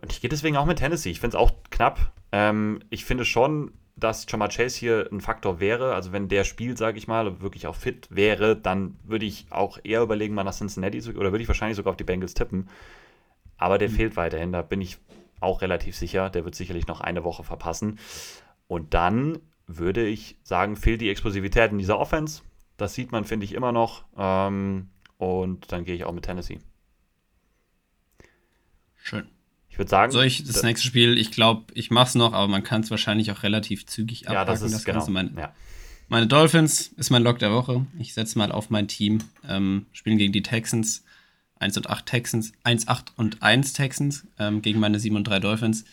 Und 0.00 0.12
ich 0.12 0.20
gehe 0.20 0.30
deswegen 0.30 0.56
auch 0.56 0.66
mit 0.66 0.78
Tennessee. 0.78 1.10
Ich 1.10 1.20
finde 1.20 1.36
es 1.36 1.40
auch 1.42 1.52
knapp. 1.70 2.12
Ähm, 2.32 2.80
ich 2.90 3.04
finde 3.04 3.24
schon, 3.24 3.72
dass 3.96 4.26
Jamar 4.28 4.48
Chase 4.48 4.78
hier 4.78 5.08
ein 5.10 5.20
Faktor 5.20 5.60
wäre. 5.60 5.94
Also 5.94 6.12
wenn 6.12 6.28
der 6.28 6.44
spielt, 6.44 6.78
sage 6.78 6.98
ich 6.98 7.08
mal, 7.08 7.40
wirklich 7.40 7.66
auch 7.66 7.74
fit 7.74 8.06
wäre, 8.10 8.56
dann 8.56 8.96
würde 9.02 9.26
ich 9.26 9.46
auch 9.50 9.78
eher 9.82 10.02
überlegen, 10.02 10.34
mal 10.34 10.44
nach 10.44 10.54
Cincinnati 10.54 11.00
zu, 11.00 11.10
oder 11.14 11.32
würde 11.32 11.42
ich 11.42 11.48
wahrscheinlich 11.48 11.76
sogar 11.76 11.90
auf 11.90 11.96
die 11.96 12.04
Bengals 12.04 12.34
tippen. 12.34 12.68
Aber 13.56 13.78
der 13.78 13.88
mhm. 13.88 13.94
fehlt 13.94 14.16
weiterhin, 14.16 14.52
da 14.52 14.62
bin 14.62 14.80
ich 14.80 14.98
auch 15.40 15.62
relativ 15.62 15.96
sicher. 15.96 16.30
Der 16.30 16.44
wird 16.44 16.54
sicherlich 16.54 16.86
noch 16.86 17.00
eine 17.00 17.24
Woche 17.24 17.42
verpassen. 17.42 17.98
Und 18.68 18.94
dann 18.94 19.40
würde 19.66 20.06
ich 20.06 20.36
sagen, 20.44 20.76
fehlt 20.76 21.00
die 21.00 21.10
Explosivität 21.10 21.72
in 21.72 21.78
dieser 21.78 21.98
Offense. 21.98 22.42
Das 22.76 22.94
sieht 22.94 23.10
man, 23.10 23.24
finde 23.24 23.44
ich, 23.44 23.54
immer 23.54 23.72
noch. 23.72 24.04
Ähm, 24.16 24.90
und 25.16 25.72
dann 25.72 25.84
gehe 25.84 25.96
ich 25.96 26.04
auch 26.04 26.12
mit 26.12 26.24
Tennessee. 26.24 26.60
Schön. 28.96 29.28
Ich 29.78 29.80
würde 29.80 29.90
sagen. 29.90 30.10
Soll 30.10 30.24
ich 30.24 30.42
das 30.42 30.64
nächste 30.64 30.84
Spiel, 30.84 31.16
ich 31.16 31.30
glaube, 31.30 31.72
ich 31.72 31.92
mache 31.92 32.08
es 32.08 32.14
noch, 32.16 32.32
aber 32.32 32.48
man 32.48 32.64
kann 32.64 32.80
es 32.80 32.90
wahrscheinlich 32.90 33.30
auch 33.30 33.44
relativ 33.44 33.86
zügig 33.86 34.26
abpacken. 34.26 34.40
Ja, 34.40 34.44
das 34.44 34.62
ist 34.62 34.74
das 34.74 34.84
genau. 34.84 35.06
Meine, 35.06 35.30
ja. 35.38 35.54
meine 36.08 36.26
Dolphins 36.26 36.88
ist 36.96 37.10
mein 37.10 37.22
Lock 37.22 37.38
der 37.38 37.52
Woche. 37.52 37.86
Ich 37.96 38.12
setze 38.12 38.36
mal 38.38 38.50
auf 38.50 38.70
mein 38.70 38.88
Team. 38.88 39.18
Ähm, 39.48 39.86
spielen 39.92 40.18
gegen 40.18 40.32
die 40.32 40.42
Texans. 40.42 41.04
1 41.60 41.76
und 41.76 41.88
8 41.88 42.06
Texans, 42.06 42.52
1, 42.64 42.88
8 42.88 43.12
und 43.16 43.40
1 43.40 43.72
Texans 43.72 44.26
ähm, 44.40 44.62
gegen 44.62 44.80
meine 44.80 44.98
7 44.98 45.14
und 45.14 45.22
3 45.28 45.38
Dolphins. 45.38 45.84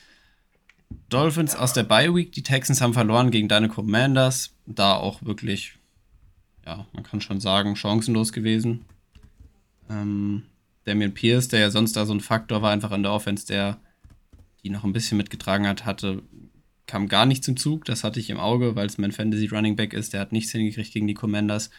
Dolphins 1.09 1.55
aus 1.55 1.73
der 1.73 1.83
Bye 1.83 2.15
Week. 2.15 2.31
Die 2.31 2.41
Texans 2.41 2.81
haben 2.81 2.93
verloren 2.93 3.29
gegen 3.29 3.47
deine 3.47 3.69
Commanders. 3.69 4.55
Da 4.65 4.95
auch 4.95 5.21
wirklich, 5.21 5.73
ja, 6.65 6.87
man 6.93 7.03
kann 7.03 7.21
schon 7.21 7.39
sagen, 7.39 7.75
chancenlos 7.75 8.33
gewesen. 8.33 8.83
Ähm, 9.91 10.41
Damian 10.85 11.13
Pierce, 11.13 11.47
der 11.49 11.59
ja 11.59 11.69
sonst 11.71 11.95
da 11.95 12.05
so 12.05 12.13
ein 12.13 12.21
Faktor 12.21 12.61
war, 12.61 12.71
einfach 12.71 12.91
an 12.91 13.03
der 13.03 13.11
Offense, 13.11 13.45
der 13.45 13.79
die 14.63 14.69
noch 14.69 14.83
ein 14.83 14.93
bisschen 14.93 15.17
mitgetragen 15.17 15.67
hat, 15.67 15.85
hatte, 15.85 16.23
kam 16.87 17.07
gar 17.07 17.25
nicht 17.25 17.43
zum 17.43 17.57
Zug. 17.57 17.85
Das 17.85 18.03
hatte 18.03 18.19
ich 18.19 18.29
im 18.29 18.39
Auge, 18.39 18.75
weil 18.75 18.87
es 18.87 18.97
mein 18.97 19.11
Fantasy 19.11 19.47
Running 19.47 19.75
Back 19.75 19.93
ist. 19.93 20.13
Der 20.13 20.21
hat 20.21 20.31
nichts 20.31 20.51
hingekriegt 20.51 20.91
gegen 20.91 21.07
die 21.07 21.13
Commanders. 21.13 21.69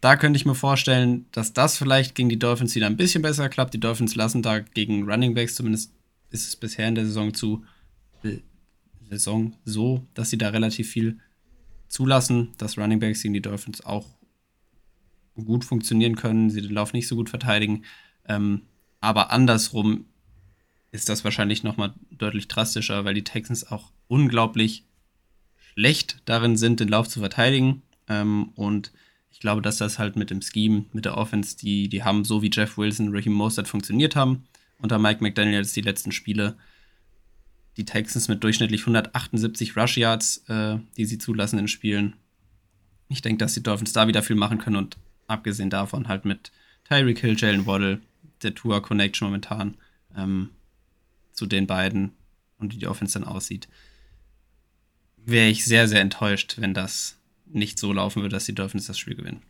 Da 0.00 0.16
könnte 0.16 0.36
ich 0.36 0.46
mir 0.46 0.54
vorstellen, 0.54 1.26
dass 1.32 1.52
das 1.52 1.76
vielleicht 1.76 2.14
gegen 2.14 2.28
die 2.28 2.38
Dolphins 2.38 2.74
wieder 2.74 2.86
ein 2.86 2.96
bisschen 2.96 3.22
besser 3.22 3.48
klappt. 3.48 3.74
Die 3.74 3.80
Dolphins 3.80 4.14
lassen 4.14 4.42
da 4.42 4.60
gegen 4.60 5.08
Running 5.10 5.34
Backs, 5.34 5.54
zumindest 5.54 5.92
ist 6.30 6.46
es 6.46 6.56
bisher 6.56 6.88
in 6.88 6.94
der 6.94 7.06
Saison 7.06 7.34
zu 7.34 7.64
äh, 8.22 8.38
Saison 9.08 9.56
so, 9.64 10.06
dass 10.14 10.30
sie 10.30 10.38
da 10.38 10.48
relativ 10.50 10.90
viel 10.90 11.18
zulassen, 11.88 12.52
dass 12.58 12.76
Running 12.76 13.00
Backs 13.00 13.22
gegen 13.22 13.34
die 13.34 13.42
Dolphins 13.42 13.84
auch 13.84 14.06
gut 15.34 15.64
funktionieren 15.64 16.16
können, 16.16 16.50
sie 16.50 16.62
den 16.62 16.72
Lauf 16.72 16.92
nicht 16.92 17.08
so 17.08 17.16
gut 17.16 17.30
verteidigen. 17.30 17.84
Ähm, 18.28 18.62
aber 19.00 19.30
andersrum 19.30 20.06
ist 20.92 21.08
das 21.08 21.24
wahrscheinlich 21.24 21.62
nochmal 21.62 21.94
deutlich 22.10 22.48
drastischer, 22.48 23.04
weil 23.04 23.14
die 23.14 23.24
Texans 23.24 23.70
auch 23.70 23.90
unglaublich 24.08 24.84
schlecht 25.74 26.22
darin 26.24 26.56
sind, 26.56 26.80
den 26.80 26.88
Lauf 26.88 27.08
zu 27.08 27.20
verteidigen. 27.20 27.82
Ähm, 28.08 28.50
und 28.54 28.92
ich 29.30 29.40
glaube, 29.40 29.62
dass 29.62 29.76
das 29.76 29.98
halt 29.98 30.16
mit 30.16 30.30
dem 30.30 30.40
Scheme, 30.40 30.86
mit 30.92 31.04
der 31.04 31.16
Offense, 31.16 31.56
die, 31.56 31.88
die 31.88 32.02
haben, 32.02 32.24
so 32.24 32.42
wie 32.42 32.50
Jeff 32.52 32.78
Wilson, 32.78 33.14
Raheem 33.14 33.34
Mostert 33.34 33.68
funktioniert 33.68 34.16
haben, 34.16 34.46
unter 34.80 34.98
Mike 34.98 35.22
McDaniels 35.22 35.72
die 35.72 35.82
letzten 35.82 36.12
Spiele, 36.12 36.56
die 37.76 37.84
Texans 37.84 38.28
mit 38.28 38.42
durchschnittlich 38.42 38.82
178 38.82 39.76
Rush 39.76 39.98
Yards, 39.98 40.38
äh, 40.48 40.78
die 40.96 41.04
sie 41.04 41.18
zulassen 41.18 41.58
in 41.58 41.68
Spielen. 41.68 42.16
Ich 43.08 43.20
denke, 43.20 43.38
dass 43.38 43.54
die 43.54 43.62
Dolphins 43.62 43.92
da 43.92 44.08
wieder 44.08 44.22
viel 44.22 44.36
machen 44.36 44.58
können 44.58 44.76
und 44.76 44.96
abgesehen 45.26 45.70
davon 45.70 46.08
halt 46.08 46.24
mit 46.24 46.50
Tyreek 46.88 47.18
Hill, 47.18 47.36
Jalen 47.36 47.66
Waddle, 47.66 48.00
der 48.42 48.54
Tour 48.54 48.82
Connection 48.82 49.28
momentan 49.28 49.76
ähm, 50.16 50.50
zu 51.32 51.46
den 51.46 51.66
beiden 51.66 52.12
und 52.58 52.74
wie 52.74 52.78
die 52.78 52.86
Offense 52.86 53.18
dann 53.18 53.28
aussieht, 53.28 53.68
wäre 55.16 55.48
ich 55.48 55.64
sehr, 55.64 55.88
sehr 55.88 56.00
enttäuscht, 56.00 56.56
wenn 56.58 56.74
das 56.74 57.18
nicht 57.46 57.78
so 57.78 57.92
laufen 57.92 58.22
würde, 58.22 58.34
dass 58.34 58.46
die 58.46 58.54
Dolphins 58.54 58.86
das 58.86 58.98
Spiel 58.98 59.16
gewinnen. 59.16 59.42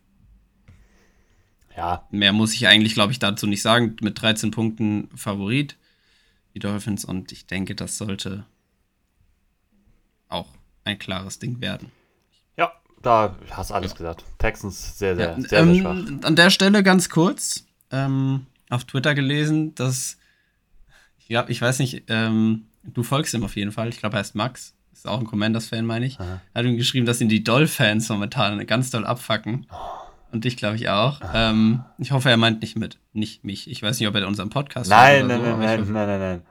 Ja. 1.75 2.07
Mehr 2.09 2.33
muss 2.33 2.53
ich 2.53 2.67
eigentlich, 2.67 2.95
glaube 2.95 3.11
ich, 3.11 3.19
dazu 3.19 3.45
nicht 3.45 3.61
sagen. 3.61 3.95
Mit 4.01 4.19
13 4.19 4.49
Punkten 4.49 5.09
Favorit, 5.15 5.77
die 6.55 6.59
Dolphins, 6.59 7.05
und 7.05 7.31
ich 7.31 7.45
denke, 7.45 7.75
das 7.75 7.97
sollte 7.97 8.45
auch 10.27 10.49
ein 10.83 10.97
klares 10.97 11.37
Ding 11.37 11.61
werden. 11.61 11.91
Ja, 12.57 12.73
da 13.03 13.37
hast 13.51 13.69
du 13.69 13.75
alles 13.75 13.91
ja. 13.91 13.97
gesagt. 13.97 14.25
Texans 14.39 14.97
sehr, 14.97 15.15
sehr, 15.15 15.37
ja, 15.37 15.47
sehr, 15.47 15.59
ähm, 15.59 15.73
sehr 15.73 15.81
schwach. 15.83 16.23
An 16.23 16.35
der 16.35 16.49
Stelle 16.49 16.81
ganz 16.81 17.09
kurz, 17.09 17.67
ähm, 17.91 18.47
auf 18.69 18.85
Twitter 18.85 19.15
gelesen, 19.15 19.75
dass, 19.75 20.17
ja, 21.27 21.45
ich 21.47 21.61
weiß 21.61 21.79
nicht, 21.79 22.03
ähm, 22.07 22.67
du 22.83 23.03
folgst 23.03 23.33
ihm 23.33 23.43
auf 23.43 23.55
jeden 23.55 23.71
Fall. 23.71 23.89
Ich 23.89 23.97
glaube, 23.97 24.17
er 24.17 24.19
heißt 24.19 24.35
Max. 24.35 24.73
Ist 24.93 25.07
auch 25.07 25.19
ein 25.19 25.27
Commanders-Fan, 25.27 25.85
meine 25.85 26.07
ich. 26.07 26.19
Aha. 26.19 26.41
Er 26.53 26.59
hat 26.59 26.65
ihm 26.65 26.77
geschrieben, 26.77 27.05
dass 27.05 27.21
ihn 27.21 27.29
die 27.29 27.43
Doll-Fans 27.43 28.09
momentan 28.09 28.65
ganz 28.65 28.89
doll 28.89 29.05
abfacken. 29.05 29.67
Und 30.31 30.43
dich, 30.43 30.57
glaube 30.57 30.75
ich, 30.75 30.89
auch. 30.89 31.21
Ähm, 31.33 31.83
ich 31.99 32.11
hoffe, 32.11 32.29
er 32.29 32.37
meint 32.37 32.61
nicht 32.61 32.77
mit, 32.77 32.99
nicht 33.13 33.45
mich. 33.45 33.69
Ich 33.69 33.81
weiß 33.81 33.99
nicht, 33.99 34.09
ob 34.09 34.15
er 34.15 34.27
unseren 34.27 34.49
Podcast 34.49 34.89
nein, 34.89 35.27
nein, 35.27 35.39
so, 35.39 35.45
nein, 35.45 35.59
nein, 35.59 35.79
hoffe, 35.79 35.91
nein, 35.91 36.07
nein, 36.07 36.19
nein, 36.19 36.41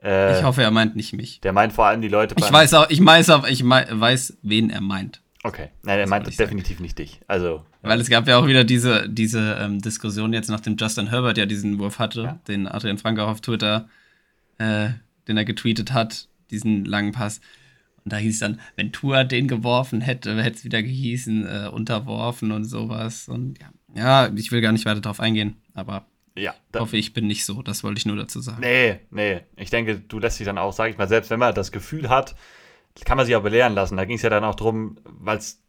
nein, 0.00 0.36
Ich 0.38 0.44
hoffe, 0.44 0.62
er 0.62 0.70
meint 0.70 0.96
nicht 0.96 1.12
mich. 1.12 1.40
Der 1.40 1.52
meint 1.52 1.72
vor 1.72 1.86
allem 1.86 2.00
die 2.00 2.08
Leute. 2.08 2.34
Ich 2.38 2.50
weiß 2.50 2.72
auch, 2.74 2.88
ich 2.88 3.04
weiß 3.04 3.30
auch, 3.30 3.46
ich 3.46 3.62
weiß, 3.64 4.38
wen 4.42 4.70
er 4.70 4.80
meint. 4.80 5.20
Okay. 5.44 5.68
Nein, 5.82 6.00
er 6.00 6.08
meint 6.08 6.26
definitiv 6.26 6.76
sagen. 6.76 6.82
nicht 6.82 6.98
dich. 6.98 7.20
Also. 7.26 7.64
Weil 7.82 8.00
es 8.00 8.10
gab 8.10 8.26
ja 8.26 8.38
auch 8.38 8.46
wieder 8.46 8.64
diese, 8.64 9.08
diese 9.08 9.56
ähm, 9.60 9.80
Diskussion 9.80 10.32
jetzt, 10.32 10.48
nachdem 10.50 10.76
Justin 10.76 11.08
Herbert 11.08 11.38
ja 11.38 11.46
diesen 11.46 11.78
Wurf 11.78 11.98
hatte, 11.98 12.22
ja. 12.22 12.38
den 12.48 12.66
Adrian 12.66 12.98
Frank 12.98 13.18
auch 13.20 13.28
auf 13.28 13.40
Twitter, 13.40 13.88
äh, 14.58 14.90
den 15.28 15.36
er 15.36 15.44
getweetet 15.44 15.92
hat, 15.92 16.28
diesen 16.50 16.84
langen 16.84 17.12
Pass. 17.12 17.40
Und 18.04 18.12
da 18.12 18.16
hieß 18.16 18.34
es 18.34 18.40
dann, 18.40 18.60
wenn 18.74 18.90
Tua 18.92 19.24
den 19.24 19.46
geworfen 19.48 20.00
hätte, 20.00 20.42
hätte 20.42 20.56
es 20.56 20.64
wieder 20.64 20.82
gehießen, 20.82 21.46
äh, 21.46 21.68
unterworfen 21.68 22.50
und 22.50 22.64
sowas. 22.64 23.28
Und 23.28 23.58
ja. 23.94 24.26
ja, 24.26 24.34
ich 24.34 24.50
will 24.50 24.60
gar 24.60 24.72
nicht 24.72 24.86
weiter 24.86 25.00
darauf 25.00 25.20
eingehen, 25.20 25.56
aber 25.74 26.06
ja, 26.34 26.54
ich 26.72 26.80
hoffe, 26.80 26.96
ich 26.96 27.12
bin 27.12 27.26
nicht 27.26 27.44
so. 27.44 27.62
Das 27.62 27.84
wollte 27.84 27.98
ich 27.98 28.06
nur 28.06 28.16
dazu 28.16 28.40
sagen. 28.40 28.60
Nee, 28.60 29.00
nee. 29.10 29.40
Ich 29.56 29.70
denke, 29.70 29.98
du 29.98 30.18
lässt 30.18 30.38
dich 30.38 30.46
dann 30.46 30.58
auch, 30.58 30.72
sag 30.72 30.90
ich 30.90 30.98
mal, 30.98 31.08
selbst 31.08 31.30
wenn 31.30 31.38
man 31.38 31.54
das 31.54 31.72
Gefühl 31.72 32.08
hat, 32.08 32.34
kann 33.04 33.16
man 33.16 33.26
sich 33.26 33.36
auch 33.36 33.42
belehren 33.42 33.74
lassen. 33.74 33.96
Da 33.96 34.04
ging 34.04 34.16
es 34.16 34.22
ja 34.22 34.30
dann 34.30 34.44
auch 34.44 34.54
drum, 34.54 34.98
weil 35.04 35.38
es 35.38 35.60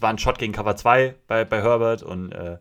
war 0.00 0.10
ein 0.10 0.18
Shot 0.18 0.38
gegen 0.38 0.52
Cover 0.52 0.76
2 0.76 1.14
bei, 1.26 1.44
bei 1.44 1.62
Herbert 1.62 2.02
und 2.02 2.32
äh, 2.32 2.58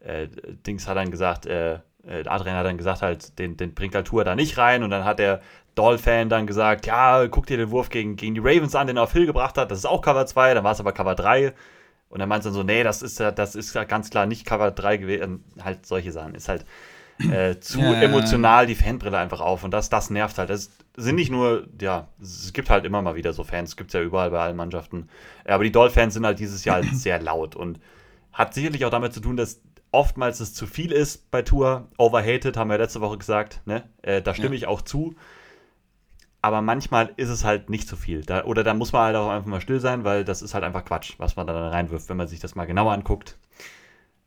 äh, 0.00 0.28
Dings 0.66 0.88
hat 0.88 0.96
dann 0.96 1.10
gesagt, 1.10 1.46
äh, 1.46 1.74
äh, 2.06 2.26
Adrian 2.26 2.56
hat 2.56 2.66
dann 2.66 2.78
gesagt, 2.78 3.02
halt, 3.02 3.38
den, 3.38 3.56
den 3.56 3.74
bringt 3.74 3.94
halt 3.94 4.10
da 4.12 4.34
nicht 4.34 4.58
rein 4.58 4.82
und 4.82 4.90
dann 4.90 5.04
hat 5.04 5.18
der 5.18 5.40
Doll-Fan 5.74 6.28
dann 6.28 6.46
gesagt, 6.46 6.86
ja, 6.86 7.26
guck 7.28 7.46
dir 7.46 7.56
den 7.56 7.70
Wurf 7.70 7.88
gegen, 7.88 8.16
gegen 8.16 8.34
die 8.34 8.40
Ravens 8.40 8.74
an, 8.74 8.86
den 8.86 8.96
er 8.96 9.04
auf 9.04 9.12
Hill 9.12 9.26
gebracht 9.26 9.58
hat, 9.58 9.70
das 9.70 9.78
ist 9.78 9.86
auch 9.86 10.02
Cover 10.02 10.26
2, 10.26 10.54
dann 10.54 10.64
war 10.64 10.72
es 10.72 10.80
aber 10.80 10.92
Cover 10.92 11.14
3 11.14 11.52
und 12.10 12.18
dann 12.20 12.28
meint 12.28 12.44
er 12.44 12.52
so, 12.52 12.62
nee, 12.62 12.82
das 12.82 13.02
ist 13.02 13.18
ja, 13.18 13.30
das 13.32 13.54
ist 13.54 13.72
ganz 13.88 14.10
klar 14.10 14.26
nicht 14.26 14.44
Cover 14.44 14.70
3 14.70 14.98
gewesen, 14.98 15.44
halt 15.62 15.86
solche 15.86 16.12
Sachen, 16.12 16.34
ist 16.34 16.48
halt 16.48 16.64
äh, 17.18 17.58
zu 17.60 17.80
ja, 17.80 18.02
emotional 18.02 18.66
die 18.66 18.74
Fanbrille 18.74 19.18
einfach 19.18 19.40
auf 19.40 19.64
und 19.64 19.70
das, 19.70 19.88
das 19.88 20.10
nervt 20.10 20.38
halt. 20.38 20.50
Das 20.50 20.70
sind 20.96 21.16
nicht 21.16 21.30
nur, 21.30 21.66
ja, 21.80 22.08
es 22.20 22.52
gibt 22.52 22.70
halt 22.70 22.84
immer 22.84 23.02
mal 23.02 23.14
wieder 23.14 23.32
so 23.32 23.44
Fans, 23.44 23.70
es 23.70 23.76
gibt 23.76 23.90
es 23.90 23.94
ja 23.94 24.02
überall 24.02 24.30
bei 24.30 24.40
allen 24.40 24.56
Mannschaften. 24.56 25.08
Aber 25.44 25.64
die 25.64 25.72
Doll-Fans 25.72 26.14
sind 26.14 26.26
halt 26.26 26.38
dieses 26.38 26.64
Jahr 26.64 26.76
halt 26.76 26.86
sehr 26.94 27.20
laut 27.20 27.56
und 27.56 27.80
hat 28.32 28.54
sicherlich 28.54 28.84
auch 28.84 28.90
damit 28.90 29.12
zu 29.12 29.20
tun, 29.20 29.36
dass 29.36 29.60
oftmals 29.92 30.40
es 30.40 30.54
zu 30.54 30.66
viel 30.66 30.92
ist 30.92 31.30
bei 31.30 31.42
Tour. 31.42 31.88
Overhated, 31.98 32.56
haben 32.56 32.70
wir 32.70 32.78
letzte 32.78 33.00
Woche 33.00 33.18
gesagt, 33.18 33.60
ne? 33.64 33.84
Äh, 34.02 34.22
da 34.22 34.34
stimme 34.34 34.50
ja. 34.50 34.54
ich 34.56 34.66
auch 34.66 34.82
zu. 34.82 35.14
Aber 36.42 36.60
manchmal 36.60 37.12
ist 37.16 37.30
es 37.30 37.44
halt 37.44 37.70
nicht 37.70 37.88
zu 37.88 37.96
viel. 37.96 38.22
Da, 38.22 38.44
oder 38.44 38.64
da 38.64 38.74
muss 38.74 38.92
man 38.92 39.02
halt 39.02 39.16
auch 39.16 39.30
einfach 39.30 39.48
mal 39.48 39.62
still 39.62 39.80
sein, 39.80 40.04
weil 40.04 40.24
das 40.24 40.42
ist 40.42 40.52
halt 40.52 40.62
einfach 40.62 40.84
Quatsch, 40.84 41.14
was 41.16 41.36
man 41.36 41.46
da 41.46 41.68
reinwirft, 41.70 42.08
wenn 42.10 42.18
man 42.18 42.28
sich 42.28 42.40
das 42.40 42.54
mal 42.54 42.66
genauer 42.66 42.92
anguckt. 42.92 43.38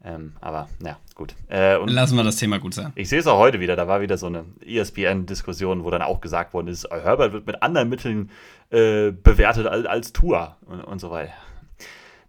Ähm, 0.03 0.33
aber 0.39 0.69
ja, 0.85 0.97
gut. 1.15 1.35
Äh, 1.49 1.77
Lassen 1.85 2.15
wir 2.15 2.23
das 2.23 2.35
Thema 2.37 2.59
gut 2.59 2.73
sein. 2.73 2.93
Ich 2.95 3.09
sehe 3.09 3.19
es 3.19 3.27
auch 3.27 3.39
heute 3.39 3.59
wieder. 3.59 3.75
Da 3.75 3.87
war 3.87 3.99
wieder 3.99 4.17
so 4.17 4.27
eine 4.27 4.45
ESPN-Diskussion, 4.65 5.83
wo 5.83 5.89
dann 5.89 6.01
auch 6.01 6.21
gesagt 6.21 6.53
worden 6.53 6.67
ist, 6.67 6.87
Herbert 6.89 7.33
wird 7.33 7.47
mit 7.47 7.61
anderen 7.61 7.89
Mitteln 7.89 8.29
äh, 8.69 9.11
bewertet 9.11 9.65
als, 9.67 9.85
als 9.85 10.13
Tour 10.13 10.57
und, 10.65 10.81
und 10.81 10.99
so 10.99 11.09
weiter. 11.09 11.33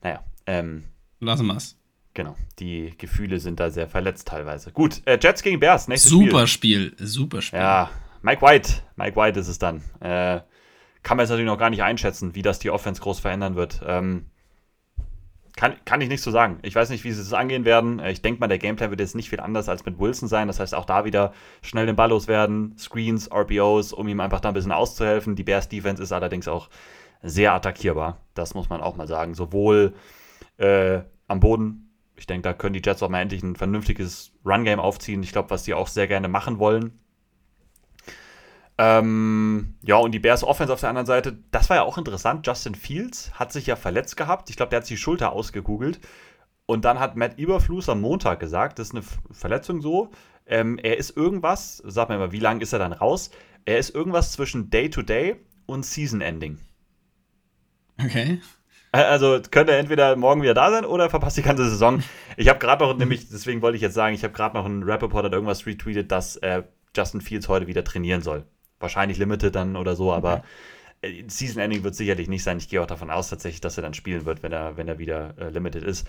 Naja. 0.02 0.24
Ähm, 0.46 0.84
Lassen 1.20 1.46
wir 1.46 1.56
es. 1.56 1.76
Genau. 2.14 2.36
Die 2.58 2.94
Gefühle 2.96 3.38
sind 3.38 3.60
da 3.60 3.70
sehr 3.70 3.86
verletzt 3.86 4.28
teilweise. 4.28 4.72
Gut, 4.72 5.02
äh, 5.04 5.18
Jets 5.20 5.42
gegen 5.42 5.60
Bears, 5.60 5.86
nächstes 5.88 6.10
super 6.10 6.46
Spiel. 6.46 6.92
Spiel. 6.94 7.06
Super 7.06 7.42
Spiel. 7.42 7.60
Ja, 7.60 7.90
Mike 8.22 8.42
White. 8.42 8.72
Mike 8.96 9.14
White 9.14 9.38
ist 9.38 9.48
es 9.48 9.58
dann. 9.58 9.82
Äh, 10.00 10.40
kann 11.02 11.16
man 11.16 11.20
jetzt 11.20 11.30
natürlich 11.30 11.46
noch 11.46 11.58
gar 11.58 11.70
nicht 11.70 11.82
einschätzen, 11.82 12.34
wie 12.34 12.42
das 12.42 12.58
die 12.58 12.70
Offense 12.70 13.00
groß 13.00 13.20
verändern 13.20 13.54
wird. 13.54 13.80
Ähm, 13.86 14.26
kann, 15.58 15.74
kann 15.84 16.00
ich 16.00 16.08
nicht 16.08 16.22
so 16.22 16.30
sagen. 16.30 16.60
Ich 16.62 16.76
weiß 16.76 16.88
nicht, 16.90 17.02
wie 17.02 17.10
sie 17.10 17.20
das 17.20 17.32
angehen 17.32 17.64
werden. 17.64 17.98
Äh, 17.98 18.12
ich 18.12 18.22
denke 18.22 18.38
mal, 18.38 18.46
der 18.46 18.58
Gameplay 18.58 18.90
wird 18.90 19.00
jetzt 19.00 19.16
nicht 19.16 19.28
viel 19.28 19.40
anders 19.40 19.68
als 19.68 19.84
mit 19.84 19.98
Wilson 19.98 20.28
sein. 20.28 20.46
Das 20.46 20.60
heißt, 20.60 20.72
auch 20.72 20.84
da 20.84 21.04
wieder 21.04 21.32
schnell 21.62 21.84
den 21.84 21.96
Ball 21.96 22.10
loswerden, 22.10 22.76
Screens, 22.78 23.28
RPOs, 23.28 23.92
um 23.92 24.06
ihm 24.06 24.20
einfach 24.20 24.38
da 24.38 24.50
ein 24.50 24.54
bisschen 24.54 24.70
auszuhelfen. 24.70 25.34
Die 25.34 25.42
Bears 25.42 25.68
Defense 25.68 26.00
ist 26.00 26.12
allerdings 26.12 26.46
auch 26.46 26.68
sehr 27.22 27.54
attackierbar. 27.54 28.18
Das 28.34 28.54
muss 28.54 28.68
man 28.68 28.80
auch 28.80 28.94
mal 28.94 29.08
sagen. 29.08 29.34
Sowohl 29.34 29.94
äh, 30.58 31.00
am 31.26 31.40
Boden. 31.40 31.90
Ich 32.14 32.28
denke, 32.28 32.42
da 32.42 32.52
können 32.52 32.74
die 32.74 32.82
Jets 32.84 33.02
auch 33.02 33.08
mal 33.08 33.20
endlich 33.20 33.42
ein 33.42 33.56
vernünftiges 33.56 34.30
Run-Game 34.46 34.78
aufziehen. 34.78 35.24
Ich 35.24 35.32
glaube, 35.32 35.50
was 35.50 35.64
die 35.64 35.74
auch 35.74 35.88
sehr 35.88 36.06
gerne 36.06 36.28
machen 36.28 36.60
wollen. 36.60 37.00
Ähm, 38.80 39.74
ja, 39.82 39.96
und 39.96 40.12
die 40.12 40.20
Bears 40.20 40.44
Offense 40.44 40.72
auf 40.72 40.80
der 40.80 40.88
anderen 40.88 41.06
Seite, 41.06 41.36
das 41.50 41.68
war 41.68 41.78
ja 41.78 41.82
auch 41.82 41.98
interessant. 41.98 42.46
Justin 42.46 42.76
Fields 42.76 43.32
hat 43.34 43.52
sich 43.52 43.66
ja 43.66 43.74
verletzt 43.74 44.16
gehabt. 44.16 44.50
Ich 44.50 44.56
glaube, 44.56 44.70
der 44.70 44.78
hat 44.78 44.86
sich 44.86 44.96
die 44.96 45.02
Schulter 45.02 45.32
ausgekugelt. 45.32 45.98
Und 46.64 46.84
dann 46.84 47.00
hat 47.00 47.16
Matt 47.16 47.38
Eberflus 47.38 47.88
am 47.88 48.00
Montag 48.00 48.38
gesagt, 48.38 48.78
das 48.78 48.88
ist 48.88 48.94
eine 48.94 49.02
Verletzung 49.32 49.80
so. 49.80 50.10
Ähm, 50.46 50.78
er 50.78 50.96
ist 50.96 51.16
irgendwas, 51.16 51.82
sag 51.84 52.08
mir 52.08 52.18
mal, 52.18 52.30
wie 52.30 52.38
lange 52.38 52.62
ist 52.62 52.72
er 52.72 52.78
dann 52.78 52.92
raus? 52.92 53.30
Er 53.64 53.78
ist 53.78 53.94
irgendwas 53.94 54.32
zwischen 54.32 54.70
Day-to-Day 54.70 55.32
-Day 55.32 55.36
und 55.66 55.84
Season-Ending. 55.84 56.58
Okay. 58.00 58.40
Also 58.92 59.40
könnte 59.50 59.72
er 59.72 59.78
entweder 59.78 60.14
morgen 60.16 60.40
wieder 60.40 60.54
da 60.54 60.70
sein 60.70 60.84
oder 60.84 61.10
verpasst 61.10 61.36
die 61.36 61.42
ganze 61.42 61.68
Saison. 61.68 62.02
Ich 62.36 62.48
habe 62.48 62.60
gerade 62.60 62.84
noch, 62.84 62.96
nämlich, 62.98 63.28
deswegen 63.28 63.60
wollte 63.60 63.76
ich 63.76 63.82
jetzt 63.82 63.94
sagen, 63.94 64.14
ich 64.14 64.22
habe 64.22 64.34
gerade 64.34 64.56
noch 64.56 64.64
einen 64.64 64.84
Rappaport 64.84 65.24
hat 65.24 65.32
irgendwas 65.32 65.66
retweetet, 65.66 66.12
dass 66.12 66.36
äh, 66.36 66.62
Justin 66.96 67.20
Fields 67.20 67.48
heute 67.48 67.66
wieder 67.66 67.82
trainieren 67.82 68.22
soll 68.22 68.46
wahrscheinlich 68.80 69.18
Limited 69.18 69.54
dann 69.54 69.76
oder 69.76 69.96
so, 69.96 70.12
aber 70.12 70.38
okay. 70.38 70.46
Äh, 71.00 71.24
Season 71.28 71.62
Ending 71.62 71.84
wird 71.84 71.94
sicherlich 71.94 72.28
nicht 72.28 72.42
sein. 72.42 72.58
Ich 72.58 72.68
gehe 72.68 72.82
auch 72.82 72.86
davon 72.86 73.10
aus 73.10 73.30
tatsächlich, 73.30 73.60
dass 73.60 73.76
er 73.76 73.82
dann 73.82 73.94
spielen 73.94 74.24
wird, 74.24 74.42
wenn 74.42 74.52
er, 74.52 74.76
wenn 74.76 74.88
er 74.88 74.98
wieder 74.98 75.34
äh, 75.38 75.50
Limited 75.50 75.84
ist. 75.84 76.06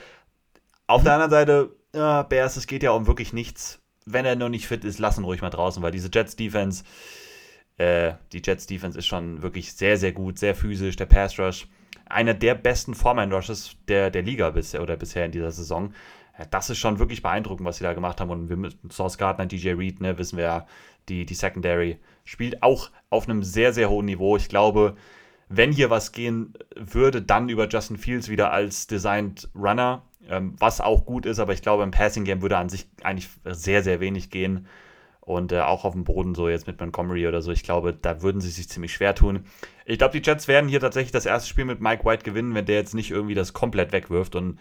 Auf 0.87 1.03
der 1.03 1.13
anderen 1.13 1.31
Seite, 1.31 1.75
ja, 1.93 2.23
Bears, 2.23 2.57
es 2.57 2.67
geht 2.67 2.83
ja 2.83 2.91
um 2.91 3.07
wirklich 3.07 3.33
nichts. 3.33 3.79
Wenn 4.05 4.25
er 4.25 4.35
noch 4.35 4.49
nicht 4.49 4.67
fit 4.67 4.83
ist, 4.83 4.97
lassen 4.97 5.23
ruhig 5.23 5.41
mal 5.41 5.51
draußen, 5.51 5.83
weil 5.83 5.91
diese 5.91 6.09
Jets 6.11 6.35
Defense, 6.35 6.83
äh, 7.77 8.13
die 8.33 8.41
Jets 8.43 8.65
Defense 8.65 8.97
ist 8.97 9.05
schon 9.05 9.43
wirklich 9.43 9.73
sehr, 9.73 9.97
sehr 9.97 10.13
gut, 10.13 10.39
sehr 10.39 10.55
physisch. 10.55 10.95
Der 10.95 11.05
Pass 11.05 11.37
Rush, 11.37 11.67
einer 12.05 12.33
der 12.33 12.55
besten 12.55 12.95
Foreman 12.95 13.31
Rushes 13.31 13.75
der, 13.87 14.09
der 14.09 14.23
Liga 14.23 14.49
bisher 14.49 14.81
oder 14.81 14.97
bisher 14.97 15.25
in 15.25 15.31
dieser 15.31 15.51
Saison. 15.51 15.93
das 16.49 16.71
ist 16.71 16.79
schon 16.79 16.97
wirklich 16.97 17.21
beeindruckend, 17.21 17.67
was 17.67 17.77
sie 17.77 17.83
da 17.83 17.93
gemacht 17.93 18.19
haben. 18.19 18.31
Und 18.31 18.49
wir 18.49 18.57
mit 18.57 18.75
Source 18.91 19.19
Gardner, 19.19 19.45
DJ 19.45 19.73
Reed, 19.73 20.01
ne, 20.01 20.17
wissen 20.17 20.37
wir 20.37 20.45
ja, 20.45 20.67
die, 21.07 21.25
die 21.25 21.35
Secondary 21.35 21.99
spielt 22.29 22.61
auch 22.61 22.91
auf 23.09 23.27
einem 23.27 23.41
sehr, 23.41 23.73
sehr 23.73 23.89
hohen 23.89 24.05
Niveau. 24.05 24.37
Ich 24.37 24.49
glaube, 24.49 24.95
wenn 25.47 25.71
hier 25.71 25.89
was 25.89 26.11
gehen 26.11 26.53
würde, 26.75 27.23
dann 27.23 27.49
über 27.49 27.67
Justin 27.67 27.97
Fields 27.97 28.29
wieder 28.29 28.51
als 28.51 28.85
Designed 28.85 29.49
Runner, 29.55 30.03
ähm, 30.27 30.53
was 30.59 30.79
auch 30.79 31.05
gut 31.05 31.25
ist, 31.25 31.39
aber 31.39 31.53
ich 31.53 31.63
glaube, 31.63 31.81
im 31.81 31.89
Passing 31.89 32.25
Game 32.25 32.43
würde 32.43 32.57
an 32.57 32.69
sich 32.69 32.87
eigentlich 33.01 33.29
sehr, 33.45 33.81
sehr 33.81 33.99
wenig 33.99 34.29
gehen. 34.29 34.67
Und 35.21 35.51
äh, 35.51 35.61
auch 35.61 35.85
auf 35.85 35.93
dem 35.93 36.03
Boden, 36.03 36.35
so 36.35 36.49
jetzt 36.49 36.67
mit 36.67 36.79
Montgomery 36.79 37.27
oder 37.27 37.41
so, 37.41 37.51
ich 37.51 37.63
glaube, 37.63 37.93
da 37.93 38.21
würden 38.21 38.41
sie 38.41 38.49
sich 38.49 38.69
ziemlich 38.69 38.93
schwer 38.93 39.15
tun. 39.15 39.45
Ich 39.85 39.97
glaube, 39.97 40.19
die 40.19 40.25
Jets 40.25 40.47
werden 40.47 40.69
hier 40.69 40.79
tatsächlich 40.79 41.11
das 41.11 41.25
erste 41.25 41.49
Spiel 41.49 41.65
mit 41.65 41.81
Mike 41.81 42.05
White 42.05 42.23
gewinnen, 42.23 42.53
wenn 42.53 42.65
der 42.65 42.75
jetzt 42.75 42.95
nicht 42.95 43.11
irgendwie 43.11 43.35
das 43.35 43.53
komplett 43.53 43.91
wegwirft 43.91 44.35
und 44.35 44.59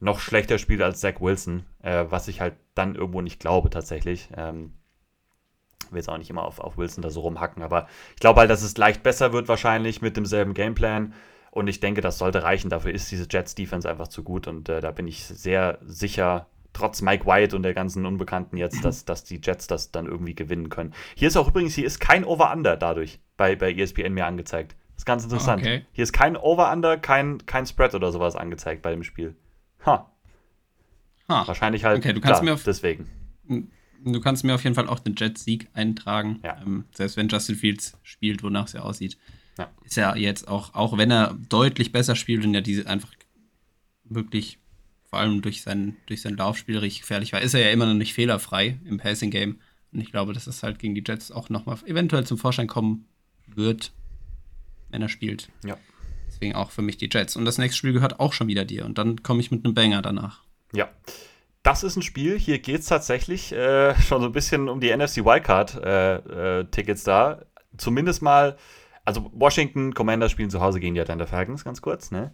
noch 0.00 0.20
schlechter 0.20 0.58
spielt 0.58 0.82
als 0.82 1.00
Zach 1.00 1.20
Wilson, 1.20 1.64
äh, 1.82 2.04
was 2.08 2.28
ich 2.28 2.40
halt 2.42 2.54
dann 2.74 2.94
irgendwo 2.94 3.22
nicht 3.22 3.40
glaube 3.40 3.70
tatsächlich. 3.70 4.28
Ähm, 4.36 4.72
will 5.92 5.98
jetzt 5.98 6.08
auch 6.08 6.18
nicht 6.18 6.30
immer 6.30 6.44
auf, 6.44 6.58
auf 6.58 6.76
Wilson 6.76 7.02
da 7.02 7.10
so 7.10 7.20
rumhacken, 7.20 7.62
aber 7.62 7.86
ich 8.14 8.20
glaube 8.20 8.40
halt, 8.40 8.50
dass 8.50 8.62
es 8.62 8.76
leicht 8.76 9.02
besser 9.02 9.32
wird 9.32 9.48
wahrscheinlich 9.48 10.02
mit 10.02 10.16
demselben 10.16 10.54
Gameplan. 10.54 11.14
Und 11.50 11.68
ich 11.68 11.80
denke, 11.80 12.02
das 12.02 12.18
sollte 12.18 12.42
reichen. 12.42 12.68
Dafür 12.68 12.92
ist 12.92 13.10
diese 13.10 13.26
Jets-Defense 13.30 13.88
einfach 13.88 14.08
zu 14.08 14.22
gut. 14.22 14.46
Und 14.46 14.68
äh, 14.68 14.82
da 14.82 14.90
bin 14.90 15.08
ich 15.08 15.24
sehr 15.24 15.78
sicher, 15.86 16.48
trotz 16.74 17.00
Mike 17.00 17.24
White 17.24 17.56
und 17.56 17.62
der 17.62 17.72
ganzen 17.72 18.04
Unbekannten 18.04 18.58
jetzt, 18.58 18.84
dass, 18.84 19.06
dass 19.06 19.24
die 19.24 19.40
Jets 19.42 19.66
das 19.66 19.90
dann 19.90 20.04
irgendwie 20.04 20.34
gewinnen 20.34 20.68
können. 20.68 20.92
Hier 21.14 21.28
ist 21.28 21.36
auch 21.38 21.48
übrigens, 21.48 21.74
hier 21.74 21.86
ist 21.86 21.98
kein 21.98 22.24
Over-Under 22.24 22.76
dadurch 22.76 23.20
bei, 23.38 23.56
bei 23.56 23.72
ESPN 23.72 24.12
mir 24.12 24.26
angezeigt. 24.26 24.76
Das 24.96 25.02
ist 25.02 25.06
ganz 25.06 25.24
interessant. 25.24 25.62
Okay. 25.62 25.86
Hier 25.92 26.02
ist 26.02 26.12
kein 26.12 26.36
Over-Under, 26.36 26.98
kein, 26.98 27.44
kein 27.46 27.66
Spread 27.66 27.94
oder 27.94 28.12
sowas 28.12 28.36
angezeigt 28.36 28.82
bei 28.82 28.90
dem 28.90 29.02
Spiel. 29.02 29.34
Ha. 29.86 30.10
ha. 31.28 31.48
Wahrscheinlich 31.48 31.84
halt 31.84 31.98
okay, 31.98 32.12
du 32.12 32.20
kannst 32.20 32.40
klar, 32.40 32.44
mir 32.44 32.52
auf, 32.52 32.64
deswegen. 32.64 33.08
Du 34.12 34.20
kannst 34.20 34.44
mir 34.44 34.54
auf 34.54 34.62
jeden 34.62 34.76
Fall 34.76 34.88
auch 34.88 35.00
den 35.00 35.16
Jets-Sieg 35.16 35.68
eintragen. 35.72 36.38
Ja. 36.44 36.60
Ähm, 36.62 36.84
selbst 36.94 37.16
wenn 37.16 37.28
Justin 37.28 37.56
Fields 37.56 37.98
spielt, 38.02 38.42
wonach 38.42 38.66
es 38.66 38.72
ja 38.72 38.82
aussieht. 38.82 39.18
Ja. 39.58 39.70
Ist 39.84 39.96
ja 39.96 40.14
jetzt 40.14 40.46
auch, 40.46 40.74
auch 40.74 40.96
wenn 40.96 41.10
er 41.10 41.36
deutlich 41.48 41.90
besser 41.90 42.14
spielt 42.14 42.44
und 42.44 42.54
ja 42.54 42.60
diese 42.60 42.86
einfach 42.86 43.12
wirklich 44.04 44.58
vor 45.08 45.18
allem 45.18 45.42
durch 45.42 45.62
sein, 45.62 45.96
durch 46.06 46.20
sein 46.22 46.36
Laufspiel 46.36 46.78
richtig 46.78 47.02
gefährlich 47.02 47.32
war, 47.32 47.40
ist 47.40 47.54
er 47.54 47.60
ja 47.60 47.70
immer 47.70 47.86
noch 47.86 47.94
nicht 47.94 48.14
fehlerfrei 48.14 48.78
im 48.84 48.98
Passing-Game. 48.98 49.60
Und 49.92 50.00
ich 50.00 50.12
glaube, 50.12 50.32
dass 50.32 50.44
das 50.44 50.62
halt 50.62 50.78
gegen 50.78 50.94
die 50.94 51.04
Jets 51.04 51.32
auch 51.32 51.48
nochmal 51.48 51.78
eventuell 51.86 52.24
zum 52.26 52.38
Vorschein 52.38 52.66
kommen 52.66 53.06
wird, 53.46 53.92
wenn 54.90 55.02
er 55.02 55.08
spielt. 55.08 55.48
Ja. 55.64 55.78
Deswegen 56.28 56.54
auch 56.54 56.70
für 56.70 56.82
mich 56.82 56.96
die 56.96 57.08
Jets. 57.10 57.34
Und 57.34 57.44
das 57.44 57.58
nächste 57.58 57.78
Spiel 57.78 57.92
gehört 57.92 58.20
auch 58.20 58.32
schon 58.32 58.48
wieder 58.48 58.64
dir. 58.64 58.84
Und 58.84 58.98
dann 58.98 59.22
komme 59.22 59.40
ich 59.40 59.50
mit 59.50 59.64
einem 59.64 59.74
Banger 59.74 60.02
danach. 60.02 60.42
Ja 60.72 60.90
das 61.66 61.82
ist 61.82 61.96
ein 61.96 62.02
Spiel, 62.02 62.38
hier 62.38 62.60
geht 62.60 62.80
es 62.80 62.86
tatsächlich 62.86 63.52
äh, 63.52 63.92
schon 64.00 64.20
so 64.20 64.28
ein 64.28 64.32
bisschen 64.32 64.68
um 64.68 64.78
die 64.78 64.96
NFC 64.96 65.24
Wildcard-Tickets 65.24 67.06
äh, 67.06 67.10
äh, 67.10 67.12
da. 67.12 67.42
Zumindest 67.76 68.22
mal, 68.22 68.56
also 69.04 69.28
Washington 69.32 69.92
Commanders 69.92 70.30
spielen 70.30 70.48
zu 70.48 70.60
Hause 70.60 70.78
gegen 70.78 70.94
die 70.94 71.00
Atlanta 71.00 71.26
Falcons, 71.26 71.64
ganz 71.64 71.82
kurz. 71.82 72.12
Ne? 72.12 72.30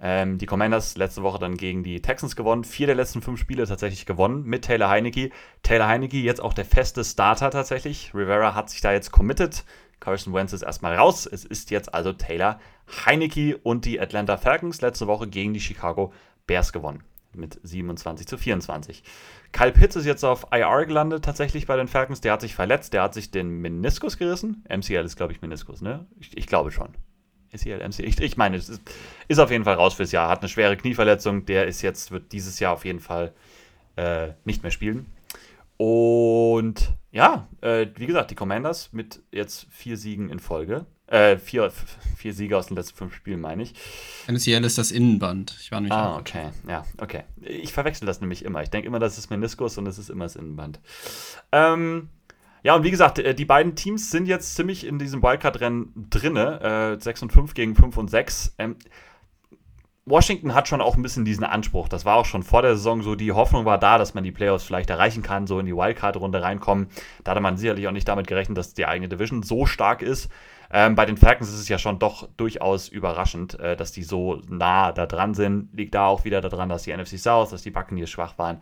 Ähm, 0.00 0.38
die 0.38 0.46
Commanders 0.46 0.96
letzte 0.96 1.24
Woche 1.24 1.40
dann 1.40 1.56
gegen 1.56 1.82
die 1.82 2.00
Texans 2.00 2.36
gewonnen. 2.36 2.62
Vier 2.62 2.86
der 2.86 2.94
letzten 2.94 3.20
fünf 3.20 3.40
Spiele 3.40 3.66
tatsächlich 3.66 4.06
gewonnen 4.06 4.44
mit 4.44 4.64
Taylor 4.64 4.88
Heinecke. 4.88 5.30
Taylor 5.64 5.88
Heinecke 5.88 6.18
jetzt 6.18 6.40
auch 6.40 6.54
der 6.54 6.64
feste 6.64 7.02
Starter 7.02 7.50
tatsächlich. 7.50 8.12
Rivera 8.14 8.54
hat 8.54 8.70
sich 8.70 8.80
da 8.80 8.92
jetzt 8.92 9.10
committed. 9.10 9.64
Carson 9.98 10.32
Wentz 10.32 10.52
ist 10.52 10.62
erstmal 10.62 10.94
raus. 10.94 11.26
Es 11.26 11.44
ist 11.44 11.72
jetzt 11.72 11.92
also 11.92 12.12
Taylor 12.12 12.60
Heinecke 13.04 13.56
und 13.56 13.86
die 13.86 14.00
Atlanta 14.00 14.36
Falcons 14.36 14.80
letzte 14.80 15.08
Woche 15.08 15.26
gegen 15.26 15.52
die 15.52 15.60
Chicago 15.60 16.12
Bears 16.46 16.72
gewonnen 16.72 17.02
mit 17.38 17.58
27 17.62 18.26
zu 18.26 18.36
24. 18.36 19.02
Kyle 19.52 19.72
Pitts 19.72 19.96
ist 19.96 20.04
jetzt 20.04 20.24
auf 20.24 20.46
IR 20.52 20.84
gelandet, 20.84 21.24
tatsächlich 21.24 21.66
bei 21.66 21.76
den 21.76 21.88
Falcons. 21.88 22.20
Der 22.20 22.32
hat 22.32 22.40
sich 22.40 22.54
verletzt, 22.54 22.92
der 22.92 23.02
hat 23.02 23.14
sich 23.14 23.30
den 23.30 23.48
Meniskus 23.48 24.18
gerissen. 24.18 24.64
MCL 24.68 25.04
ist, 25.04 25.16
glaube 25.16 25.32
ich, 25.32 25.40
Meniskus, 25.40 25.80
ne? 25.80 26.06
Ich, 26.20 26.36
ich 26.36 26.46
glaube 26.46 26.70
schon. 26.70 26.90
MCL, 27.52 27.88
MCL. 27.88 28.04
Ich, 28.04 28.20
ich 28.20 28.36
meine, 28.36 28.56
es 28.56 28.68
ist, 28.68 28.82
ist, 29.26 29.38
auf 29.38 29.50
jeden 29.50 29.64
Fall 29.64 29.74
raus 29.74 29.94
fürs 29.94 30.12
Jahr. 30.12 30.28
Hat 30.28 30.40
eine 30.40 30.48
schwere 30.48 30.76
Knieverletzung. 30.76 31.46
Der 31.46 31.66
ist 31.66 31.80
jetzt, 31.82 32.10
wird 32.10 32.32
dieses 32.32 32.60
Jahr 32.60 32.74
auf 32.74 32.84
jeden 32.84 33.00
Fall 33.00 33.32
äh, 33.96 34.32
nicht 34.44 34.62
mehr 34.62 34.72
spielen. 34.72 35.06
Und 35.78 36.92
ja, 37.10 37.48
äh, 37.60 37.86
wie 37.96 38.06
gesagt, 38.06 38.30
die 38.30 38.34
Commanders 38.34 38.92
mit 38.92 39.22
jetzt 39.32 39.66
vier 39.70 39.96
Siegen 39.96 40.28
in 40.28 40.40
Folge 40.40 40.86
äh, 41.08 41.38
vier, 41.38 41.72
vier 42.16 42.32
Siege 42.32 42.56
aus 42.56 42.66
den 42.66 42.76
letzten 42.76 42.96
fünf 42.96 43.14
Spielen, 43.14 43.40
meine 43.40 43.62
ich. 43.62 43.74
MCL 44.26 44.64
ist 44.64 44.78
das 44.78 44.90
Innenband. 44.90 45.56
Ich 45.60 45.72
war 45.72 45.80
nämlich 45.80 45.92
Ah, 45.92 46.16
okay. 46.16 46.50
Ja, 46.68 46.84
okay. 46.98 47.24
Ich 47.40 47.72
verwechsel 47.72 48.06
das 48.06 48.20
nämlich 48.20 48.44
immer. 48.44 48.62
Ich 48.62 48.70
denke 48.70 48.86
immer, 48.86 48.98
das 48.98 49.18
ist 49.18 49.30
Meniskus 49.30 49.78
und 49.78 49.86
es 49.86 49.98
ist 49.98 50.10
immer 50.10 50.24
das 50.24 50.36
Innenband. 50.36 50.80
Ähm, 51.52 52.10
ja, 52.62 52.74
und 52.74 52.84
wie 52.84 52.90
gesagt, 52.90 53.18
äh, 53.18 53.34
die 53.34 53.44
beiden 53.44 53.74
Teams 53.74 54.10
sind 54.10 54.26
jetzt 54.26 54.54
ziemlich 54.54 54.84
in 54.86 54.98
diesem 54.98 55.22
Wildcard-Rennen 55.22 56.08
drinne. 56.10 56.96
Äh, 56.98 57.02
6 57.02 57.22
und 57.22 57.32
5 57.32 57.54
gegen 57.54 57.74
5 57.74 57.96
und 57.96 58.10
6. 58.10 58.54
Ähm, 58.58 58.76
Washington 60.04 60.54
hat 60.54 60.68
schon 60.68 60.80
auch 60.80 60.96
ein 60.96 61.02
bisschen 61.02 61.24
diesen 61.24 61.44
Anspruch. 61.44 61.88
Das 61.88 62.04
war 62.04 62.16
auch 62.16 62.24
schon 62.24 62.42
vor 62.42 62.62
der 62.62 62.76
Saison 62.76 63.02
so. 63.02 63.14
Die 63.14 63.32
Hoffnung 63.32 63.64
war 63.64 63.78
da, 63.78 63.98
dass 63.98 64.14
man 64.14 64.24
die 64.24 64.32
Playoffs 64.32 64.64
vielleicht 64.64 64.90
erreichen 64.90 65.22
kann, 65.22 65.46
so 65.46 65.58
in 65.60 65.66
die 65.66 65.74
Wildcard-Runde 65.76 66.42
reinkommen. 66.42 66.88
Da 67.24 67.32
hatte 67.32 67.40
man 67.40 67.56
sicherlich 67.56 67.86
auch 67.88 67.92
nicht 67.92 68.08
damit 68.08 68.26
gerechnet, 68.26 68.56
dass 68.58 68.74
die 68.74 68.86
eigene 68.86 69.08
Division 69.08 69.42
so 69.42 69.66
stark 69.66 70.02
ist. 70.02 70.30
Ähm, 70.70 70.94
bei 70.94 71.06
den 71.06 71.16
Falcons 71.16 71.48
ist 71.48 71.60
es 71.60 71.68
ja 71.68 71.78
schon 71.78 71.98
doch 71.98 72.28
durchaus 72.36 72.88
überraschend, 72.88 73.58
äh, 73.58 73.76
dass 73.76 73.92
die 73.92 74.02
so 74.02 74.42
nah 74.48 74.92
da 74.92 75.06
dran 75.06 75.34
sind. 75.34 75.70
Liegt 75.72 75.94
da 75.94 76.06
auch 76.06 76.24
wieder 76.24 76.40
daran, 76.40 76.68
dass 76.68 76.82
die 76.82 76.96
NFC 76.96 77.18
South, 77.18 77.50
dass 77.50 77.62
die 77.62 77.70
Buccaneers 77.70 78.10
schwach 78.10 78.38
waren. 78.38 78.60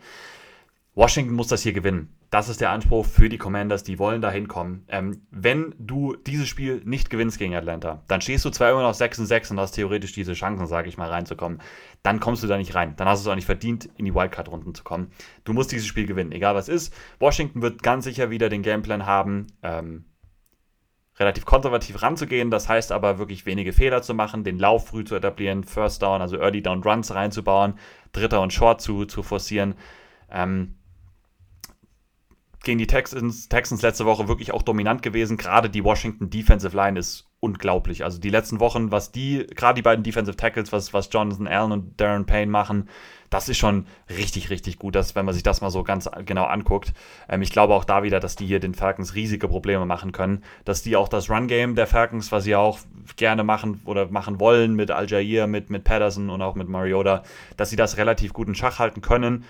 Washington 0.97 1.35
muss 1.35 1.47
das 1.47 1.61
hier 1.61 1.73
gewinnen. 1.73 2.17
Das 2.31 2.49
ist 2.49 2.59
der 2.59 2.71
Anspruch 2.71 3.05
für 3.05 3.29
die 3.29 3.37
Commanders, 3.37 3.83
die 3.83 3.99
wollen 3.99 4.19
da 4.19 4.31
hinkommen. 4.31 4.83
Ähm, 4.89 5.21
wenn 5.29 5.75
du 5.77 6.15
dieses 6.15 6.47
Spiel 6.47 6.81
nicht 6.83 7.09
gewinnst 7.09 7.37
gegen 7.37 7.55
Atlanta, 7.55 8.03
dann 8.07 8.19
stehst 8.19 8.43
du 8.43 8.49
zwar 8.49 8.71
immer 8.71 8.81
noch 8.81 8.95
6 8.95 9.19
und 9.19 9.27
6 9.27 9.51
und 9.51 9.59
hast 9.59 9.73
theoretisch 9.73 10.11
diese 10.11 10.33
Chancen, 10.33 10.65
sage 10.65 10.89
ich 10.89 10.97
mal, 10.97 11.07
reinzukommen. 11.07 11.61
Dann 12.01 12.19
kommst 12.19 12.43
du 12.43 12.47
da 12.47 12.57
nicht 12.57 12.73
rein. 12.73 12.95
Dann 12.97 13.07
hast 13.07 13.23
du 13.23 13.29
es 13.29 13.31
auch 13.31 13.35
nicht 13.35 13.45
verdient, 13.45 13.89
in 13.95 14.05
die 14.05 14.15
Wildcard-Runden 14.15 14.73
zu 14.73 14.83
kommen. 14.83 15.11
Du 15.43 15.53
musst 15.53 15.71
dieses 15.71 15.85
Spiel 15.85 16.07
gewinnen, 16.07 16.31
egal 16.31 16.55
was 16.55 16.67
ist. 16.67 16.93
Washington 17.19 17.61
wird 17.61 17.83
ganz 17.83 18.03
sicher 18.03 18.31
wieder 18.31 18.49
den 18.49 18.63
Gameplan 18.63 19.05
haben. 19.05 19.47
Ähm, 19.61 20.05
relativ 21.19 21.45
konservativ 21.45 22.01
ranzugehen. 22.01 22.51
Das 22.51 22.69
heißt 22.69 22.91
aber 22.91 23.19
wirklich 23.19 23.45
wenige 23.45 23.73
Fehler 23.73 24.01
zu 24.01 24.13
machen, 24.13 24.43
den 24.43 24.59
Lauf 24.59 24.87
früh 24.87 25.03
zu 25.03 25.15
etablieren, 25.15 25.63
First 25.63 26.01
Down, 26.01 26.21
also 26.21 26.37
Early 26.37 26.61
Down 26.61 26.83
Runs 26.83 27.13
reinzubauen, 27.13 27.73
Dritter 28.11 28.41
und 28.41 28.53
Short 28.53 28.81
zu, 28.81 29.05
zu 29.05 29.23
forcieren. 29.23 29.75
Ähm, 30.31 30.75
gegen 32.67 32.77
die 32.77 32.87
Texans, 32.87 33.49
Texans 33.49 33.81
letzte 33.81 34.05
Woche 34.05 34.27
wirklich 34.27 34.53
auch 34.53 34.61
dominant 34.61 35.01
gewesen. 35.01 35.37
Gerade 35.37 35.69
die 35.69 35.83
Washington 35.83 36.29
Defensive 36.29 36.75
Line 36.75 36.99
ist 36.99 37.25
unglaublich. 37.39 38.03
Also 38.03 38.19
die 38.19 38.29
letzten 38.29 38.59
Wochen, 38.59 38.91
was 38.91 39.11
die, 39.11 39.47
gerade 39.55 39.75
die 39.75 39.81
beiden 39.81 40.03
Defensive 40.03 40.35
Tackles, 40.35 40.73
was, 40.73 40.93
was 40.93 41.09
Jonathan 41.11 41.47
Allen 41.47 41.71
und 41.71 42.01
Darren 42.01 42.25
Payne 42.25 42.51
machen, 42.51 42.89
das 43.29 43.47
ist 43.47 43.57
schon 43.57 43.85
richtig, 44.09 44.49
richtig 44.49 44.79
gut, 44.79 44.95
dass, 44.95 45.15
wenn 45.15 45.25
man 45.25 45.33
sich 45.33 45.43
das 45.43 45.61
mal 45.61 45.69
so 45.69 45.83
ganz 45.83 46.09
genau 46.25 46.43
anguckt. 46.43 46.93
Ähm, 47.29 47.41
ich 47.41 47.51
glaube 47.51 47.73
auch 47.73 47.85
da 47.85 48.03
wieder, 48.03 48.19
dass 48.19 48.35
die 48.35 48.45
hier 48.45 48.59
den 48.59 48.73
Falcons 48.73 49.15
riesige 49.15 49.47
Probleme 49.47 49.85
machen 49.85 50.11
können. 50.11 50.43
Dass 50.65 50.81
die 50.81 50.97
auch 50.97 51.07
das 51.07 51.29
Run-Game 51.29 51.75
der 51.75 51.87
Falcons, 51.87 52.31
was 52.33 52.43
sie 52.43 52.55
auch 52.55 52.79
gerne 53.15 53.45
machen 53.45 53.81
oder 53.85 54.07
machen 54.11 54.41
wollen 54.41 54.75
mit 54.75 54.91
Al-Jair, 54.91 55.47
mit, 55.47 55.69
mit 55.69 55.85
Patterson 55.85 56.29
und 56.29 56.41
auch 56.41 56.55
mit 56.55 56.67
Mariota, 56.67 57.23
dass 57.55 57.69
sie 57.69 57.77
das 57.77 57.95
relativ 57.95 58.33
gut 58.33 58.49
in 58.49 58.55
Schach 58.55 58.79
halten 58.79 58.99
können. 58.99 59.45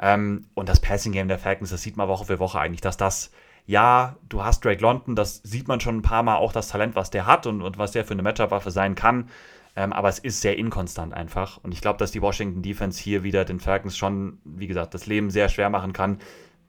Ähm, 0.00 0.46
und 0.54 0.68
das 0.68 0.80
Passing-Game 0.80 1.28
der 1.28 1.38
Falcons, 1.38 1.70
das 1.70 1.82
sieht 1.82 1.96
man 1.96 2.08
Woche 2.08 2.24
für 2.24 2.38
Woche 2.38 2.60
eigentlich, 2.60 2.80
dass 2.80 2.96
das 2.96 3.30
ja, 3.68 4.16
du 4.30 4.42
hast 4.42 4.64
Drake 4.64 4.80
London, 4.80 5.14
das 5.14 5.42
sieht 5.44 5.68
man 5.68 5.78
schon 5.78 5.98
ein 5.98 6.02
paar 6.02 6.22
Mal 6.22 6.36
auch 6.36 6.52
das 6.52 6.68
Talent, 6.68 6.96
was 6.96 7.10
der 7.10 7.26
hat 7.26 7.46
und, 7.46 7.60
und 7.60 7.76
was 7.76 7.92
der 7.92 8.06
für 8.06 8.14
eine 8.14 8.22
Matchup-Waffe 8.22 8.70
sein 8.70 8.94
kann. 8.94 9.28
Ähm, 9.76 9.92
aber 9.92 10.08
es 10.08 10.18
ist 10.18 10.40
sehr 10.40 10.56
inkonstant 10.56 11.12
einfach. 11.12 11.58
Und 11.62 11.74
ich 11.74 11.82
glaube, 11.82 11.98
dass 11.98 12.10
die 12.10 12.22
Washington 12.22 12.62
Defense 12.62 13.00
hier 13.00 13.24
wieder 13.24 13.44
den 13.44 13.60
Falcons 13.60 13.94
schon, 13.96 14.38
wie 14.44 14.68
gesagt, 14.68 14.94
das 14.94 15.04
Leben 15.04 15.28
sehr 15.28 15.50
schwer 15.50 15.68
machen 15.68 15.92
kann. 15.92 16.18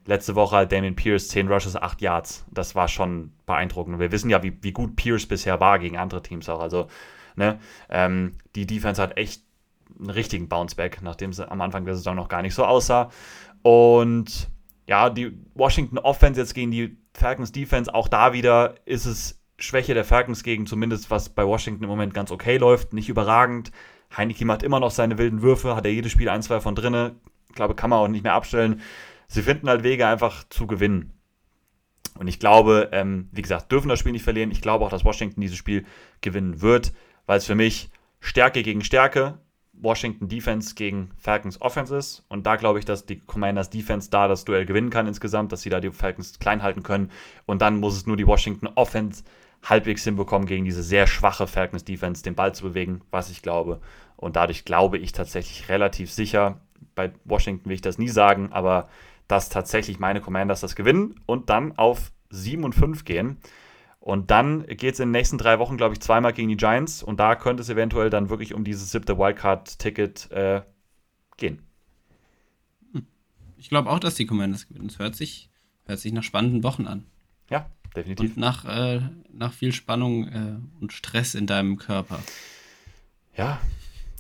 Letzte 0.05 0.36
Woche 0.36 0.57
hat 0.57 0.73
Damien 0.73 0.97
Pierce 0.97 1.30
10 1.30 1.47
Rushes, 1.47 1.77
8 1.77 2.01
Yards. 2.01 2.45
Das 2.51 2.75
war 2.75 2.89
schon 2.89 3.32
beeindruckend. 3.45 3.97
Wir 3.99 4.11
wissen 4.11 4.30
ja, 4.30 4.43
wie, 4.43 4.61
wie 4.61 4.73
gut 4.73 4.97
Pierce 4.97 5.25
bisher 5.25 5.61
war 5.61 5.80
gegen 5.80 5.97
andere 5.97 6.21
Teams 6.21 6.49
auch. 6.49 6.59
Also, 6.59 6.88
ne, 7.38 7.59
ähm, 7.89 8.36
die 8.55 8.67
Defense 8.67 9.01
hat 9.01 9.15
echt 9.17 9.41
einen 9.98 10.10
richtigen 10.10 10.48
Bounceback, 10.48 11.02
nachdem 11.02 11.32
es 11.32 11.40
am 11.40 11.62
Anfang 11.62 11.86
der 11.86 11.96
Saison 11.96 12.16
noch 12.16 12.28
gar 12.28 12.42
nicht 12.42 12.54
so 12.54 12.66
aussah. 12.66 13.10
Und 13.62 14.50
ja, 14.88 15.10
die 15.10 15.38
Washington 15.54 15.98
Offense 15.98 16.40
jetzt 16.40 16.54
gegen 16.54 16.72
die 16.72 16.98
Falcons 17.14 17.52
Defense, 17.52 17.94
auch 17.94 18.08
da 18.08 18.34
wieder 18.34 18.76
ist 18.86 19.06
es 19.06 19.40
Schwäche 19.58 19.94
der 19.94 20.06
Falcons 20.06 20.44
gegen 20.44 20.66
zumindest, 20.66 21.12
was 21.12 21.30
bei 21.30 21.46
Washington 21.46 21.84
im 21.84 21.90
Moment 21.90 22.14
ganz 22.14 22.32
okay 22.32 22.58
läuft, 22.58 22.94
nicht 22.94 23.10
überragend. 23.10 23.72
Heineke 24.16 24.46
macht 24.46 24.64
immer 24.64 24.80
noch 24.80 24.92
seine 24.92 25.18
wilden 25.18 25.42
Würfe, 25.42 25.76
hat 25.76 25.86
er 25.86 25.92
jedes 25.92 26.12
Spiel 26.12 26.30
ein, 26.30 26.42
zwei 26.42 26.60
von 26.60 26.76
drinne. 26.76 27.16
Ich 27.50 27.56
glaube, 27.56 27.76
kann 27.76 27.90
man 27.90 28.00
auch 28.00 28.08
nicht 28.08 28.24
mehr 28.24 28.34
abstellen. 28.34 28.82
Sie 29.28 29.44
finden 29.44 29.70
halt 29.70 29.84
Wege 29.84 30.08
einfach 30.08 30.44
zu 30.50 30.66
gewinnen. 30.66 31.14
Und 32.18 32.28
ich 32.28 32.40
glaube, 32.40 32.90
ähm, 32.92 33.30
wie 33.32 33.42
gesagt, 33.42 33.72
dürfen 33.72 33.90
das 33.90 34.00
Spiel 34.00 34.12
nicht 34.12 34.24
verlieren. 34.24 34.52
Ich 34.52 34.62
glaube 34.62 34.84
auch, 34.86 34.90
dass 34.90 35.06
Washington 35.06 35.42
dieses 35.42 35.58
Spiel 35.58 35.86
gewinnen 36.22 36.62
wird, 36.62 36.94
weil 37.26 37.38
es 37.38 37.46
für 37.46 37.56
mich 37.56 37.92
Stärke 38.20 38.64
gegen 38.64 38.84
Stärke 38.84 39.40
Washington 39.82 40.27
Defense 40.27 40.75
gegen 40.75 41.11
Falcons 41.17 41.61
Offense 41.61 41.95
ist. 41.95 42.25
Und 42.27 42.45
da 42.45 42.55
glaube 42.55 42.80
ich, 42.80 42.86
dass 42.86 43.05
die 43.05 43.19
Commanders 43.19 43.69
Defense 43.69 44.09
da 44.09 44.27
das 44.27 44.45
Duell 44.45 44.65
gewinnen 44.65 44.89
kann 44.89 45.07
insgesamt, 45.07 45.51
dass 45.51 45.61
sie 45.61 45.69
da 45.69 45.80
die 45.80 45.91
Falcons 45.91 46.39
klein 46.39 46.63
halten 46.63 46.84
können. 46.84 47.11
Und 47.45 47.61
dann 47.61 47.80
muss 47.80 47.95
es 47.95 48.05
nur 48.05 48.17
die 48.17 48.27
Washington 48.27 48.67
Offense 48.75 49.23
halbwegs 49.63 50.03
hinbekommen, 50.03 50.47
gegen 50.47 50.65
diese 50.65 50.84
sehr 50.84 51.07
schwache 51.07 51.47
Falcons 51.47 51.84
Defense 51.84 52.23
den 52.23 52.36
Ball 52.36 52.53
zu 52.53 52.63
bewegen, 52.63 53.01
was 53.11 53.30
ich 53.30 53.41
glaube. 53.41 53.82
Und 54.15 54.36
dadurch 54.36 54.65
glaube 54.65 54.97
ich 54.97 55.11
tatsächlich 55.11 55.69
relativ 55.69 56.11
sicher, 56.11 56.61
bei 56.95 57.11
Washington 57.25 57.69
will 57.69 57.75
ich 57.75 57.82
das 57.82 57.97
nie 57.97 58.09
sagen, 58.09 58.49
aber 58.51 58.89
dass 59.27 59.49
tatsächlich 59.49 59.99
meine 59.99 60.21
Commanders 60.21 60.61
das 60.61 60.75
gewinnen 60.75 61.19
und 61.25 61.49
dann 61.49 61.77
auf 61.77 62.11
7 62.30 62.63
und 62.63 62.73
5 62.73 63.05
gehen. 63.05 63.38
Und 64.00 64.32
dann 64.32 64.66
geht 64.66 64.93
es 64.93 65.00
in 65.00 65.10
den 65.10 65.12
nächsten 65.12 65.38
drei 65.38 65.60
Wochen, 65.60 65.78
glaube 65.78 65.93
ich, 65.93 66.00
zweimal 66.00 66.34
gegen 66.34 66.50
die 66.50 66.58
Giants. 66.58 67.04
Und 67.04 67.20
da 67.20 67.36
könnte 67.36 67.62
es 67.62 67.70
eventuell 67.70 68.10
dann 68.10 68.30
wirklich 68.30 68.54
um 68.54 68.64
dieses 68.64 68.91
siebte 68.91 69.18
Wildcard-Ticket 69.18 70.32
äh, 70.32 70.62
gehen. 71.38 71.62
Ich 73.58 73.70
glaube 73.70 73.89
auch, 73.89 74.00
dass 74.00 74.16
die 74.16 74.26
Commanders 74.26 74.68
gewinnen. 74.68 74.88
Es 74.88 75.00
hört 75.00 75.16
sich, 75.16 75.50
hört 75.86 76.00
sich 76.00 76.14
nach 76.14 76.24
spannenden 76.24 76.64
Wochen 76.64 76.88
an. 76.88 77.06
Ja, 77.50 77.70
definitiv. 77.93 78.32
Und 78.32 78.38
nach, 78.38 78.64
äh, 78.64 79.02
nach 79.34 79.52
viel 79.52 79.74
Spannung 79.74 80.28
äh, 80.30 80.56
und 80.80 80.93
Stress 80.93 81.36
in 81.36 81.45
deinem 81.45 81.78
Körper. 81.78 82.20
Ja, 83.36 83.60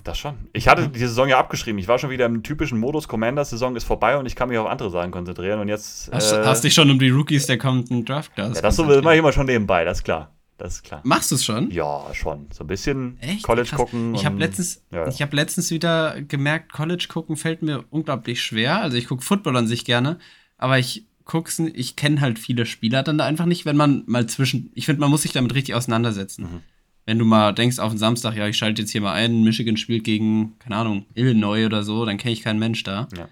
das 0.09 0.17
schon. 0.17 0.35
Ich 0.53 0.67
hatte 0.67 0.89
die 0.89 0.99
Saison 0.99 1.27
ja 1.27 1.39
abgeschrieben. 1.39 1.79
Ich 1.79 1.87
war 1.87 1.99
schon 1.99 2.09
wieder 2.09 2.25
im 2.25 2.43
typischen 2.43 2.79
Modus. 2.79 3.07
Commander-Saison 3.07 3.75
ist 3.75 3.83
vorbei 3.83 4.17
und 4.17 4.25
ich 4.25 4.35
kann 4.35 4.49
mich 4.49 4.57
auf 4.57 4.67
andere 4.67 4.89
Sachen 4.89 5.11
konzentrieren. 5.11 5.59
Und 5.59 5.67
jetzt. 5.67 6.11
Hast, 6.11 6.33
äh, 6.33 6.43
hast 6.43 6.63
dich 6.63 6.73
schon 6.73 6.89
um 6.89 6.99
die 6.99 7.09
Rookies 7.09 7.47
der 7.47 7.57
kommenden 7.57 8.05
Draft 8.05 8.33
Class. 8.35 8.55
Ja, 8.55 8.61
das 8.61 8.75
so 8.75 8.83
mache 8.83 9.13
ich 9.13 9.19
immer 9.19 9.31
schon 9.31 9.45
nebenbei, 9.45 9.83
das 9.83 9.99
ist 9.99 10.03
klar. 10.03 10.31
Das 10.57 10.75
ist 10.75 10.83
klar. 10.83 10.99
Machst 11.05 11.31
du 11.31 11.35
es 11.35 11.45
schon? 11.45 11.71
Ja, 11.71 12.05
schon. 12.13 12.47
So 12.51 12.65
ein 12.65 12.67
bisschen 12.67 13.17
Echt? 13.21 13.43
College 13.43 13.69
Krass. 13.69 13.79
gucken. 13.79 14.13
Ich 14.13 14.25
habe 14.25 14.37
letztens, 14.37 14.83
ja, 14.91 15.05
ja. 15.05 15.07
ich 15.07 15.21
hab 15.21 15.33
letztens 15.33 15.71
wieder 15.71 16.21
gemerkt, 16.21 16.73
College 16.73 17.05
gucken 17.07 17.37
fällt 17.37 17.61
mir 17.61 17.85
unglaublich 17.89 18.41
schwer. 18.41 18.81
Also 18.81 18.97
ich 18.97 19.07
gucke 19.07 19.23
Football 19.23 19.55
an 19.55 19.67
sich 19.67 19.85
gerne, 19.85 20.19
aber 20.57 20.77
ich 20.77 21.05
guck's, 21.23 21.59
ich 21.59 21.95
kenne 21.95 22.19
halt 22.19 22.39
viele 22.39 22.65
Spieler 22.65 23.03
dann 23.03 23.17
da 23.17 23.25
einfach 23.25 23.45
nicht, 23.45 23.65
wenn 23.65 23.77
man 23.77 24.03
mal 24.07 24.27
zwischen. 24.27 24.71
Ich 24.73 24.85
finde, 24.85 24.99
man 24.99 25.09
muss 25.09 25.21
sich 25.21 25.31
damit 25.31 25.55
richtig 25.55 25.75
auseinandersetzen. 25.75 26.43
Mhm. 26.43 26.61
Wenn 27.09 27.17
du 27.17 27.25
mal 27.25 27.53
denkst 27.53 27.79
auf 27.79 27.91
den 27.91 27.97
Samstag, 27.97 28.35
ja, 28.35 28.47
ich 28.47 28.55
schalte 28.55 28.83
jetzt 28.83 28.91
hier 28.91 29.01
mal 29.01 29.13
ein, 29.13 29.41
Michigan 29.41 29.77
spielt 29.77 30.03
gegen, 30.03 30.59
keine 30.59 30.75
Ahnung, 30.75 31.07
Illinois 31.15 31.65
oder 31.65 31.81
so, 31.81 32.05
dann 32.05 32.19
kenne 32.19 32.33
ich 32.33 32.43
keinen 32.43 32.59
Mensch 32.59 32.83
da. 32.83 33.07
Ja. 33.17 33.27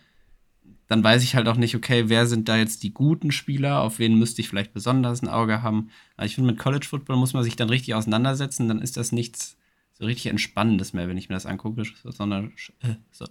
Dann 0.87 1.03
weiß 1.03 1.21
ich 1.21 1.35
halt 1.35 1.47
auch 1.47 1.57
nicht, 1.57 1.75
okay, 1.75 2.05
wer 2.09 2.25
sind 2.25 2.49
da 2.49 2.57
jetzt 2.57 2.81
die 2.81 2.91
guten 2.91 3.31
Spieler, 3.31 3.81
auf 3.81 3.99
wen 3.99 4.17
müsste 4.17 4.41
ich 4.41 4.49
vielleicht 4.49 4.73
besonders 4.73 5.21
ein 5.21 5.27
Auge 5.27 5.61
haben. 5.61 5.91
Aber 6.15 6.25
ich 6.25 6.33
finde, 6.33 6.49
mit 6.49 6.59
College 6.59 6.87
Football 6.87 7.17
muss 7.17 7.33
man 7.33 7.43
sich 7.43 7.55
dann 7.55 7.69
richtig 7.69 7.93
auseinandersetzen, 7.93 8.67
dann 8.67 8.81
ist 8.81 8.97
das 8.97 9.11
nichts 9.11 9.57
so 9.93 10.05
richtig 10.05 10.25
Entspannendes 10.25 10.93
mehr, 10.93 11.07
wenn 11.07 11.17
ich 11.17 11.29
mir 11.29 11.35
das 11.35 11.45
angucke, 11.45 11.83
sondern, 12.03 12.53
äh, 12.79 12.95
so, 13.11 13.25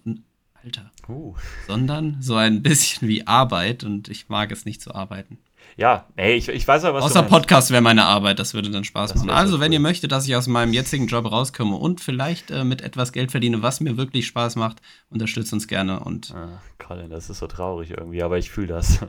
Alter, 0.63 0.91
Uh. 1.09 1.35
sondern 1.67 2.21
so 2.21 2.35
ein 2.35 2.63
bisschen 2.63 3.09
wie 3.09 3.27
Arbeit 3.27 3.83
und 3.83 4.07
ich 4.07 4.29
mag 4.29 4.53
es 4.53 4.63
nicht 4.63 4.81
zu 4.81 4.95
arbeiten. 4.95 5.39
Ja, 5.75 6.07
nee, 6.15 6.33
ich, 6.35 6.47
ich 6.49 6.67
weiß 6.67 6.85
aber, 6.85 6.99
was 6.99 7.05
Außer. 7.05 7.23
Podcast 7.23 7.69
wäre 7.71 7.81
meine 7.83 8.05
Arbeit, 8.05 8.39
das 8.39 8.53
würde 8.55 8.71
dann 8.71 8.83
Spaß 8.83 9.13
Das 9.13 9.23
machen. 9.23 9.29
Also, 9.37 9.53
so 9.53 9.59
wenn 9.59 9.69
cool. 9.69 9.73
ihr 9.75 9.79
möchtet, 9.79 10.11
dass 10.11 10.27
ich 10.27 10.35
aus 10.35 10.47
meinem 10.47 10.73
jetzigen 10.73 11.05
Job 11.07 11.29
rauskomme 11.31 11.75
und 11.75 12.01
vielleicht 12.01 12.49
äh, 12.51 12.63
mit 12.63 12.81
etwas 12.81 13.11
Geld 13.11 13.29
verdiene, 13.31 13.61
was 13.61 13.79
mir 13.79 13.95
wirklich 13.97 14.25
Spaß 14.27 14.55
macht, 14.55 14.81
unterstützt 15.09 15.53
uns 15.53 15.67
gerne. 15.67 15.99
Und 15.99 16.33
Ah, 16.33 16.59
Colin, 16.79 17.09
das 17.09 17.29
ist 17.29 17.39
so 17.39 17.47
traurig 17.47 17.91
irgendwie, 17.91 18.23
aber 18.23 18.37
ich 18.39 18.49
fühle 18.49 18.67
das. 18.67 18.99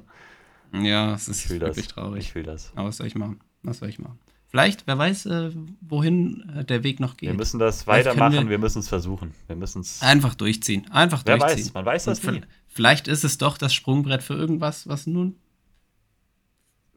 ja, 0.72 1.14
es 1.14 1.28
ist 1.28 1.48
wirklich 1.48 1.86
das. 1.86 1.94
traurig. 1.94 2.24
Ich 2.24 2.32
fühle 2.32 2.46
das. 2.46 2.72
Aber 2.76 2.88
was 2.88 2.98
soll 2.98 3.06
ich 3.06 3.14
machen? 3.14 3.40
Was 3.62 3.78
soll 3.78 3.88
ich 3.88 3.98
machen? 3.98 4.18
Vielleicht, 4.50 4.86
wer 4.86 4.96
weiß, 4.96 5.26
äh, 5.26 5.50
wohin 5.82 6.50
äh, 6.56 6.64
der 6.64 6.82
Weg 6.82 7.00
noch 7.00 7.16
geht. 7.18 7.28
Wir 7.30 7.36
müssen 7.36 7.58
das 7.58 7.86
weitermachen, 7.86 8.32
wir- 8.32 8.48
wir, 8.48 8.58
müssen 8.58 8.78
es 8.78 8.88
versuchen. 8.88 9.34
Wir 9.46 9.56
müssen 9.56 9.80
es. 9.82 10.00
Einfach 10.00 10.34
durchziehen. 10.34 10.90
Einfach 10.90 11.22
Wer 11.26 11.36
durchziehen. 11.36 11.66
weiß, 11.66 11.74
man 11.74 11.84
weiß 11.84 12.04
das 12.04 12.22
vi- 12.22 12.40
Vielleicht 12.66 13.08
ist 13.08 13.24
es 13.24 13.36
doch 13.38 13.58
das 13.58 13.74
Sprungbrett 13.74 14.22
für 14.22 14.34
irgendwas, 14.34 14.88
was 14.88 15.06
nun. 15.06 15.36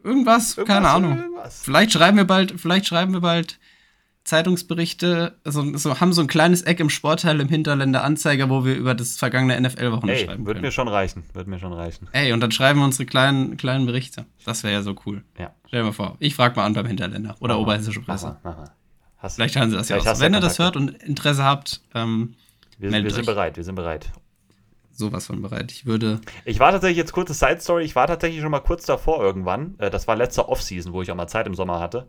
Irgendwas, 0.04 0.56
keine 0.56 0.68
Irgendwas, 0.70 0.94
Ahnung. 0.94 1.18
irgendwas. 1.18 1.62
Vielleicht 1.64 1.92
schreiben 1.92 2.18
wir 2.18 2.26
bald, 2.26 2.54
vielleicht 2.60 2.88
schreiben 2.88 3.14
wir 3.14 3.22
bald 3.22 3.60
Zeitungsberichte, 4.24 5.36
so, 5.46 5.78
so 5.78 6.00
haben 6.00 6.14
so 6.14 6.22
ein 6.22 6.28
kleines 6.28 6.62
Eck 6.62 6.80
im 6.80 6.90
Sportteil 6.90 7.40
im 7.42 7.48
Hinterländer 7.50 8.04
Anzeiger, 8.04 8.50
wo 8.50 8.64
wir 8.66 8.76
über 8.76 8.94
das 8.94 9.18
vergangene 9.18 9.60
NFL-Wochenende 9.60 10.24
schreiben 10.26 10.46
wird 10.46 10.56
können. 10.58 10.66
mir 10.66 10.72
schon 10.72 10.88
reichen. 10.88 11.24
Wird 11.34 11.48
mir 11.48 11.60
schon 11.60 11.74
reichen. 11.74 12.08
Ey, 12.12 12.32
und 12.32 12.40
dann 12.40 12.52
schreiben 12.52 12.80
wir 12.80 12.86
unsere 12.86 13.06
kleinen, 13.06 13.58
kleinen 13.58 13.86
Berichte. 13.86 14.26
Das 14.46 14.64
wäre 14.64 14.74
ja 14.74 14.82
so 14.84 14.96
cool. 15.06 15.24
Ja. 15.40 15.54
Stell 15.68 15.82
dir 15.82 15.86
mal 15.88 15.92
vor, 15.92 16.16
ich 16.20 16.36
frage 16.36 16.56
mal 16.56 16.66
an 16.66 16.74
beim 16.74 16.86
Hinterländer 16.86 17.36
oder 17.40 17.56
mal, 17.56 17.62
Oberhessische 17.62 18.02
Presse. 18.02 18.38
mach 18.44 18.58
mal. 18.58 18.72
Hast, 19.18 19.36
Vielleicht 19.36 19.56
haben 19.56 19.70
sie 19.70 19.78
das 19.78 19.90
ja 19.90 19.98
auch. 19.98 20.20
Wenn 20.20 20.34
ihr 20.34 20.40
das 20.40 20.58
hört 20.60 20.76
und 20.76 20.90
Interesse 21.04 21.44
habt, 21.44 21.82
ähm, 21.94 22.36
wir, 22.80 22.92
wir 22.92 23.12
sind 23.12 23.26
bereit, 23.26 23.58
wir 23.58 23.64
sind 23.64 23.76
bereit. 23.76 24.12
Sowas 24.92 25.28
von 25.28 25.42
bereit. 25.42 25.72
Ich 25.72 25.86
würde. 25.86 26.22
Ich 26.46 26.60
war 26.60 26.72
tatsächlich, 26.72 26.98
jetzt 26.98 27.14
kurze 27.14 27.34
Side 27.34 27.60
Story, 27.62 27.84
ich 27.84 27.96
war 27.96 28.08
tatsächlich 28.08 28.42
schon 28.42 28.52
mal 28.52 28.60
kurz 28.60 28.86
davor 28.86 29.22
irgendwann, 29.24 29.76
äh, 29.80 29.90
das 29.90 30.08
war 30.08 30.16
letzte 30.16 30.48
Offseason, 30.50 30.94
wo 30.94 31.02
ich 31.02 31.12
auch 31.12 31.16
mal 31.16 31.28
Zeit 31.28 31.48
im 31.48 31.56
Sommer 31.56 31.80
hatte, 31.80 32.08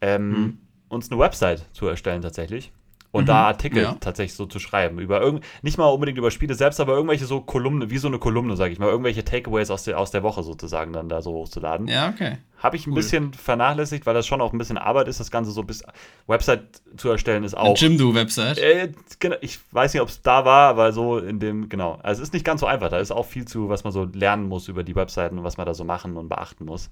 ähm, 0.00 0.34
Hm. 0.34 0.58
uns 0.88 1.10
eine 1.10 1.20
Website 1.20 1.66
zu 1.72 1.86
erstellen 1.86 2.22
tatsächlich. 2.22 2.72
Und 3.12 3.24
Mhm, 3.24 3.26
da 3.26 3.46
Artikel 3.48 3.82
ja. 3.82 3.96
tatsächlich 3.98 4.34
so 4.34 4.46
zu 4.46 4.60
schreiben. 4.60 5.00
Über 5.00 5.20
irgend, 5.20 5.44
nicht 5.62 5.78
mal 5.78 5.86
unbedingt 5.86 6.16
über 6.16 6.30
Spiele 6.30 6.54
selbst, 6.54 6.78
aber 6.78 6.94
irgendwelche 6.94 7.24
so 7.26 7.40
Kolumne, 7.40 7.90
wie 7.90 7.98
so 7.98 8.06
eine 8.06 8.18
Kolumne, 8.20 8.54
sage 8.56 8.72
ich 8.72 8.78
mal, 8.78 8.88
irgendwelche 8.88 9.24
Takeaways 9.24 9.70
aus 9.72 9.82
der, 9.82 9.98
aus 9.98 10.12
der 10.12 10.22
Woche 10.22 10.44
sozusagen 10.44 10.92
dann 10.92 11.08
da 11.08 11.20
so 11.20 11.32
hochzuladen. 11.32 11.88
Ja, 11.88 12.10
okay. 12.10 12.38
Habe 12.58 12.76
ich 12.76 12.86
ein 12.86 12.90
Cool. 12.90 12.96
bisschen 12.96 13.32
vernachlässigt, 13.32 14.06
weil 14.06 14.14
das 14.14 14.28
schon 14.28 14.40
auch 14.40 14.52
ein 14.52 14.58
bisschen 14.58 14.78
Arbeit 14.78 15.08
ist, 15.08 15.18
das 15.18 15.32
Ganze 15.32 15.50
so 15.50 15.64
bis 15.64 15.82
Website 16.28 16.62
zu 16.96 17.08
erstellen 17.08 17.42
ist 17.42 17.56
auch. 17.56 17.76
Jimdo-Website. 17.76 18.58
Äh, 18.58 18.92
genau, 19.18 19.36
ich 19.40 19.58
weiß 19.72 19.92
nicht, 19.94 20.02
ob 20.02 20.08
es 20.08 20.22
da 20.22 20.44
war, 20.44 20.68
aber 20.68 20.92
so 20.92 21.18
in 21.18 21.40
dem, 21.40 21.68
genau. 21.68 21.98
Also 22.04 22.22
es 22.22 22.28
ist 22.28 22.32
nicht 22.34 22.44
ganz 22.44 22.60
so 22.60 22.66
einfach. 22.66 22.90
Da 22.90 22.98
ist 22.98 23.10
auch 23.10 23.26
viel 23.26 23.44
zu, 23.44 23.68
was 23.68 23.82
man 23.82 23.92
so 23.92 24.04
lernen 24.12 24.46
muss 24.48 24.68
über 24.68 24.84
die 24.84 24.94
Webseiten 24.94 25.36
und 25.38 25.42
was 25.44 25.56
man 25.56 25.66
da 25.66 25.74
so 25.74 25.82
machen 25.84 26.16
und 26.16 26.28
beachten 26.28 26.64
muss. 26.64 26.90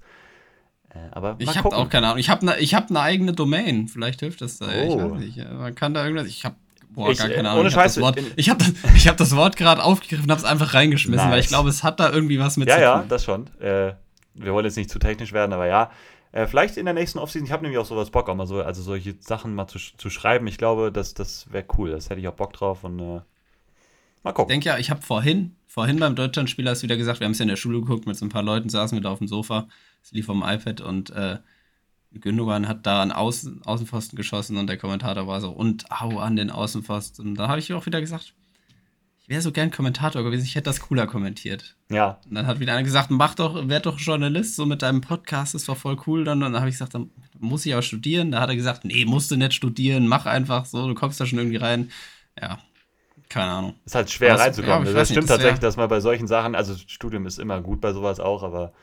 Äh, 0.89 0.97
aber 1.11 1.35
Ich 1.39 1.57
habe 1.57 1.75
auch 1.75 1.89
keine 1.89 2.07
Ahnung. 2.07 2.19
Ich 2.19 2.29
habe 2.29 2.41
eine 2.41 2.59
ich 2.59 2.73
hab 2.73 2.89
ne 2.89 2.99
eigene 2.99 3.33
Domain. 3.33 3.87
Vielleicht 3.87 4.19
hilft 4.21 4.41
das 4.41 4.57
da. 4.57 4.67
Ich 4.71 4.89
Oh. 4.89 5.11
weiß 5.11 5.19
nicht. 5.19 5.37
Ja, 5.37 5.51
Man 5.53 5.75
kann 5.75 5.93
da 5.93 6.03
irgendwas. 6.03 6.27
Ich 6.27 6.43
habe 6.45 6.55
boah, 6.89 7.11
Ich, 7.11 7.19
gar 7.19 7.29
äh, 7.29 7.33
keine 7.35 7.49
Ahnung. 7.49 7.61
ohne 7.61 7.69
ich 7.69 7.75
habe 7.75 7.83
das 7.85 7.99
Wort, 8.01 8.19
ich 8.35 8.49
hab 8.49 8.59
das, 8.59 8.73
ich 8.95 9.07
hab 9.07 9.17
das 9.17 9.35
Wort 9.35 9.55
gerade 9.55 9.83
aufgegriffen 9.83 10.25
und 10.25 10.31
habe 10.31 10.39
es 10.41 10.45
einfach 10.45 10.73
reingeschmissen, 10.73 11.25
weil 11.29 11.35
Nice. 11.37 11.45
ich 11.45 11.49
glaube, 11.49 11.69
es 11.69 11.83
hat 11.83 11.99
da 11.99 12.11
irgendwie 12.11 12.39
was 12.39 12.57
mit 12.57 12.67
Ja, 12.69 12.75
zu 12.75 12.81
ja, 12.81 12.99
tun. 12.99 13.07
das 13.09 13.23
schon. 13.23 13.47
Äh, 13.59 13.93
wir 14.33 14.53
wollen 14.53 14.65
jetzt 14.65 14.77
nicht 14.77 14.89
zu 14.89 14.99
technisch 14.99 15.31
werden, 15.33 15.53
aber 15.53 15.67
ja. 15.67 15.91
Äh, 16.31 16.45
vielleicht 16.47 16.77
in 16.77 16.85
der 16.85 16.93
nächsten 16.93 17.17
Offseason, 17.19 17.45
ich 17.45 17.51
habe 17.51 17.63
nämlich 17.63 17.79
auch 17.79 17.85
sowas 17.87 18.11
Bock, 18.11 18.29
auch 18.29 18.35
mal 18.35 18.45
so, 18.45 18.61
also 18.61 18.81
solche 18.83 19.15
Sachen 19.19 19.55
mal 19.55 19.67
zu, 19.67 19.79
zu 19.79 20.09
schreiben. 20.11 20.45
Ich 20.47 20.57
glaube, 20.59 20.91
das, 20.91 21.13
das 21.15 21.51
wäre 21.51 21.65
cool. 21.77 21.89
Das 21.91 22.09
hätte 22.11 22.21
ich 22.21 22.27
auch 22.27 22.33
Bock 22.35 22.53
drauf 22.53 22.83
und 22.83 22.99
äh, 22.99 23.21
Mal 24.21 24.31
Ich 24.31 24.35
gucken. 24.35 24.49
denke 24.49 24.67
ja, 24.67 24.77
ich 24.77 24.89
habe 24.91 25.01
vorhin, 25.01 25.55
vorhin 25.65 25.97
beim 25.97 26.13
Deutschlandspiel 26.15 26.67
hast 26.69 26.79
du 26.81 26.83
wieder 26.83 26.97
gesagt, 26.97 27.19
wir 27.21 27.25
haben 27.25 27.31
es 27.31 27.39
ja 27.39 27.43
in 27.43 27.49
der 27.49 27.55
Schule 27.55 27.79
geguckt, 27.79 28.05
mit 28.05 28.17
so 28.17 28.25
ein 28.25 28.29
paar 28.29 28.43
Leuten 28.43 28.67
saßen 28.69 28.97
wir 28.97 29.01
da 29.01 29.09
auf 29.11 29.19
dem 29.19 29.27
Sofa, 29.29 29.67
es 30.01 30.11
lief 30.11 30.25
vom 30.25 30.43
iPad 30.45 30.81
und 30.81 31.09
äh, 31.11 31.37
Gündogan 32.11 32.67
hat 32.67 32.85
da 32.87 33.01
an 33.03 33.11
Außen, 33.11 33.61
Außenpfosten 33.65 34.15
geschossen 34.17 34.57
und 34.57 34.67
der 34.67 34.77
Kommentator 34.77 35.27
war 35.27 35.41
so, 35.41 35.51
und 35.51 35.91
au 35.91 36.17
an 36.19 36.35
den 36.35 36.49
Außenpfosten. 36.49 37.27
Und 37.27 37.35
da 37.35 37.47
habe 37.47 37.59
ich 37.59 37.71
auch 37.73 37.85
wieder 37.85 38.01
gesagt, 38.01 38.33
ich 39.21 39.29
wäre 39.29 39.41
so 39.43 39.51
gern 39.51 39.69
Kommentator 39.69 40.23
gewesen, 40.23 40.43
ich 40.45 40.55
hätte 40.55 40.65
das 40.65 40.79
cooler 40.79 41.05
kommentiert. 41.05 41.75
Ja, 41.91 42.19
Und 42.27 42.33
dann 42.33 42.47
hat 42.47 42.59
wieder 42.59 42.73
einer 42.73 42.81
gesagt, 42.81 43.11
mach 43.11 43.35
doch, 43.35 43.67
werd 43.67 43.85
doch 43.85 43.99
Journalist, 43.99 44.55
so 44.55 44.65
mit 44.65 44.81
deinem 44.81 45.01
Podcast, 45.01 45.53
ist 45.53 45.69
doch 45.69 45.77
voll 45.77 45.97
cool. 46.07 46.23
Dann, 46.23 46.39
dann 46.39 46.55
habe 46.55 46.69
ich 46.69 46.73
gesagt, 46.75 46.95
dann 46.95 47.11
muss 47.37 47.63
ich 47.67 47.75
auch 47.75 47.83
studieren. 47.83 48.31
Da 48.31 48.41
hat 48.41 48.49
er 48.49 48.55
gesagt, 48.55 48.85
nee, 48.85 49.05
musst 49.05 49.29
du 49.29 49.35
nicht 49.35 49.53
studieren, 49.53 50.07
mach 50.07 50.25
einfach 50.25 50.65
so, 50.65 50.87
du 50.87 50.95
kommst 50.95 51.21
da 51.21 51.27
schon 51.27 51.37
irgendwie 51.37 51.57
rein. 51.57 51.91
Ja, 52.41 52.57
keine 53.29 53.51
Ahnung. 53.51 53.75
ist 53.85 53.93
halt 53.93 54.09
schwer 54.09 54.33
es- 54.33 54.39
reinzukommen. 54.41 54.85
ja, 54.85 54.89
ich 54.89 54.95
das 54.95 54.95
weiß 54.95 55.09
nicht, 55.09 55.15
stimmt 55.17 55.29
das 55.29 55.35
tatsächlich, 55.37 55.59
dass 55.59 55.77
man 55.77 55.87
bei 55.89 55.99
solchen 55.99 56.25
Sachen, 56.25 56.55
also 56.55 56.75
Studium 56.87 57.27
ist 57.27 57.37
immer 57.37 57.61
gut 57.61 57.81
bei 57.81 57.93
sowas 57.93 58.19
auch, 58.19 58.41
aber 58.41 58.73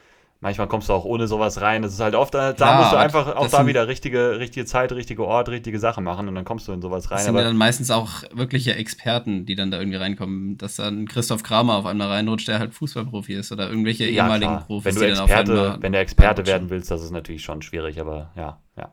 manchmal 0.40 0.66
kommst 0.68 0.88
du 0.88 0.92
auch 0.92 1.04
ohne 1.04 1.26
sowas 1.26 1.60
rein. 1.60 1.82
Das 1.82 1.92
ist 1.92 2.00
halt 2.00 2.14
oft, 2.14 2.34
da, 2.34 2.52
da 2.52 2.66
Ja, 2.72 2.78
musst 2.80 2.92
du 2.92 2.96
einfach 2.96 3.34
auch 3.36 3.48
da 3.48 3.58
sind- 3.58 3.66
wieder 3.66 3.88
richtige, 3.88 4.38
richtige 4.38 4.66
Zeit, 4.66 4.92
richtige 4.92 5.24
Ort, 5.26 5.48
richtige 5.48 5.78
Sache 5.78 6.00
machen 6.00 6.28
und 6.28 6.34
dann 6.34 6.44
kommst 6.44 6.68
du 6.68 6.72
in 6.72 6.80
sowas 6.82 7.10
rein. 7.10 7.16
Das 7.16 7.24
sind 7.24 7.34
ja 7.34 7.40
Aber 7.40 7.48
dann 7.48 7.56
meistens 7.56 7.90
auch 7.90 8.22
wirkliche 8.32 8.74
Experten, 8.74 9.46
die 9.46 9.54
dann 9.54 9.70
da 9.70 9.78
irgendwie 9.78 9.98
reinkommen. 9.98 10.58
Dass 10.58 10.76
dann 10.76 11.06
Christoph 11.08 11.42
Kramer 11.42 11.74
auf 11.76 11.86
einmal 11.86 12.08
reinrutscht, 12.08 12.48
der 12.48 12.58
halt 12.58 12.74
Fußballprofi 12.74 13.34
ist 13.34 13.52
oder 13.52 13.68
irgendwelche 13.68 14.04
ja, 14.04 14.24
ehemaligen 14.24 14.52
klar. 14.52 14.64
Profis, 14.66 14.94
wenn 14.94 15.02
du 15.02 15.08
Experte, 15.08 15.76
wenn 15.80 15.92
der 15.92 16.00
Experte 16.02 16.46
werden 16.46 16.70
willst, 16.70 16.90
das 16.90 17.02
ist 17.02 17.10
natürlich 17.10 17.42
schon 17.44 17.62
schwierig, 17.62 18.00
aber 18.00 18.32
ja, 18.36 18.60
ja. 18.76 18.92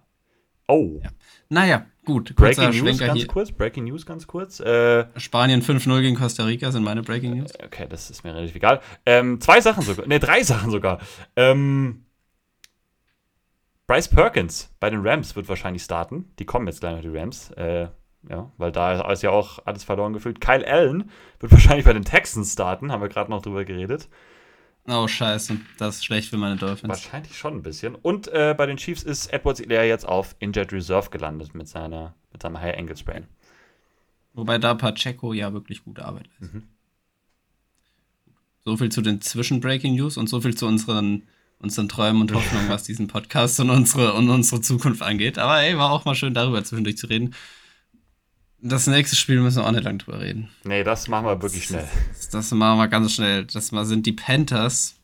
Oh, 0.68 1.00
Ja. 1.04 1.10
Naja, 1.54 1.86
gut. 2.04 2.36
Breaking 2.36 2.66
News 2.66 2.76
Schwenker 2.78 3.08
ganz 3.08 3.20
hier. 3.20 3.28
kurz, 3.28 3.52
Breaking 3.52 3.84
News 3.86 4.06
ganz 4.06 4.26
kurz. 4.26 4.60
Äh, 4.60 5.06
Spanien 5.18 5.62
5-0 5.62 6.02
gegen 6.02 6.16
Costa 6.16 6.46
Rica 6.46 6.72
sind 6.72 6.84
meine 6.84 7.04
Breaking 7.04 7.38
News. 7.38 7.52
Okay, 7.64 7.86
das 7.88 8.10
ist 8.10 8.24
mir 8.24 8.34
relativ 8.34 8.56
egal. 8.56 8.82
Ähm, 9.06 9.40
zwei 9.40 9.62
Sachen 9.62 9.84
sogar. 9.84 10.08
Ne, 10.08 10.20
drei 10.20 10.42
Sachen 10.44 10.72
sogar. 10.72 11.00
Ähm, 11.36 12.06
Bryce 13.86 14.08
Perkins 14.08 14.74
bei 14.80 14.90
den 14.90 15.06
Rams 15.06 15.36
wird 15.36 15.48
wahrscheinlich 15.48 15.84
starten. 15.84 16.32
Die 16.40 16.46
kommen 16.46 16.66
jetzt 16.66 16.80
gleich 16.80 16.96
noch, 16.96 17.02
die 17.02 17.16
Rams. 17.16 17.52
Äh, 17.52 17.90
ja, 18.30 18.52
weil 18.58 18.72
da 18.72 19.12
ist 19.12 19.22
ja 19.22 19.30
auch 19.30 19.60
alles 19.66 19.84
verloren 19.84 20.14
gefühlt. 20.14 20.42
Kyle 20.42 20.66
Allen 20.68 21.12
wird 21.40 21.52
wahrscheinlich 21.52 21.86
bei 21.86 21.94
den 21.94 22.06
Texans 22.06 22.54
starten. 22.54 22.92
Haben 22.92 23.02
wir 23.02 23.10
gerade 23.10 23.30
noch 23.30 23.44
drüber 23.44 23.64
geredet. 23.64 24.10
Oh, 24.88 25.08
scheiße. 25.08 25.58
Das 25.78 25.96
ist 25.96 26.06
schlecht 26.06 26.30
für 26.30 26.38
meine 26.38 26.58
Dolphins. 26.58 26.90
Wahrscheinlich 26.90 27.38
schon 27.38 27.56
ein 27.56 27.64
bisschen. 27.64 27.96
Und 27.96 28.28
äh, 28.28 28.54
bei 28.58 28.66
den 28.66 28.78
Chiefs 28.78 29.04
ist 29.04 29.32
Edwards 29.32 29.62
Ilaire 29.62 29.88
jetzt 29.88 30.06
auf 30.06 30.36
Injured 30.40 30.74
Reserve 30.74 31.10
gelandet 31.10 31.56
mit, 31.56 31.68
seiner, 31.70 32.16
mit 32.34 32.42
seinem 32.42 32.60
High 32.60 32.78
Ankle 32.78 32.98
Sprain. 32.98 33.28
Wobei 34.34 34.58
da 34.58 34.74
Pacheco 34.74 35.32
ja 35.32 35.54
wirklich 35.54 35.84
gute 35.84 36.04
Arbeit 36.04 36.28
leistet. 36.28 36.54
Mhm. 36.54 36.64
So 38.66 38.78
viel 38.78 38.90
zu 38.90 39.02
den 39.02 39.22
Zwischen-Breaking 39.22 39.96
News 39.96 40.18
und 40.18 40.28
so 40.28 40.42
viel 40.42 40.56
zu 40.56 40.68
unseren, 40.68 41.24
unseren 41.60 41.88
Träumen 41.90 42.22
und 42.22 42.34
Hoffnungen, 42.34 42.70
was 42.70 42.84
diesen 42.84 43.08
Podcast 43.08 43.60
und 43.60 43.70
unsere, 43.70 44.14
und 44.14 44.30
unsere 44.30 44.62
Zukunft 44.62 45.02
angeht. 45.02 45.38
Aber 45.38 45.62
ey, 45.62 45.78
war 45.78 45.92
auch 45.92 46.06
mal 46.06 46.16
schön 46.16 46.34
darüber 46.34 46.64
zwischendurch 46.64 46.98
zu 46.98 47.08
reden. 47.08 47.36
Das 48.66 48.88
nächste 48.88 49.18
Spiel 49.18 49.42
müssen 49.42 49.58
wir 49.58 49.68
auch 49.68 49.72
nicht 49.72 49.84
lang 49.84 49.98
drüber 49.98 50.22
reden. 50.22 50.48
Nee, 50.64 50.86
das 50.86 51.10
machen 51.10 51.26
wir 51.26 51.42
wirklich 51.42 51.66
schnell. 51.66 51.86
Das, 52.08 52.30
das 52.30 52.52
machen 52.52 52.80
wir 52.80 52.88
ganz 52.88 53.12
schnell. 53.12 53.44
Das 53.44 53.74
mal 53.74 53.86
sind 53.86 54.06
die 54.06 54.14
Panthers 54.14 54.96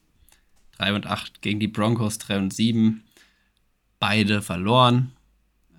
3 0.77 0.93
und 0.93 1.07
8 1.07 1.41
gegen 1.41 1.59
die 1.59 1.67
Broncos 1.67 2.19
3 2.19 2.37
und 2.37 2.53
7. 2.53 3.03
Beide 3.99 4.41
verloren. 4.41 5.11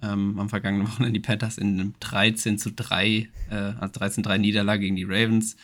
Ähm, 0.03 0.39
am 0.39 0.51
vergangenen 0.51 0.89
Wochenende 0.89 1.19
die 1.19 1.27
Panthers 1.27 1.57
in 1.57 1.81
einem 1.81 1.95
13 2.01 2.59
zu 2.59 2.71
3, 2.71 3.29
äh, 3.51 3.55
also 3.55 3.93
13 3.95 4.25
3 4.25 4.37
Niederlage 4.37 4.81
gegen 4.81 4.97
die 4.97 5.05
Ravens. 5.05 5.57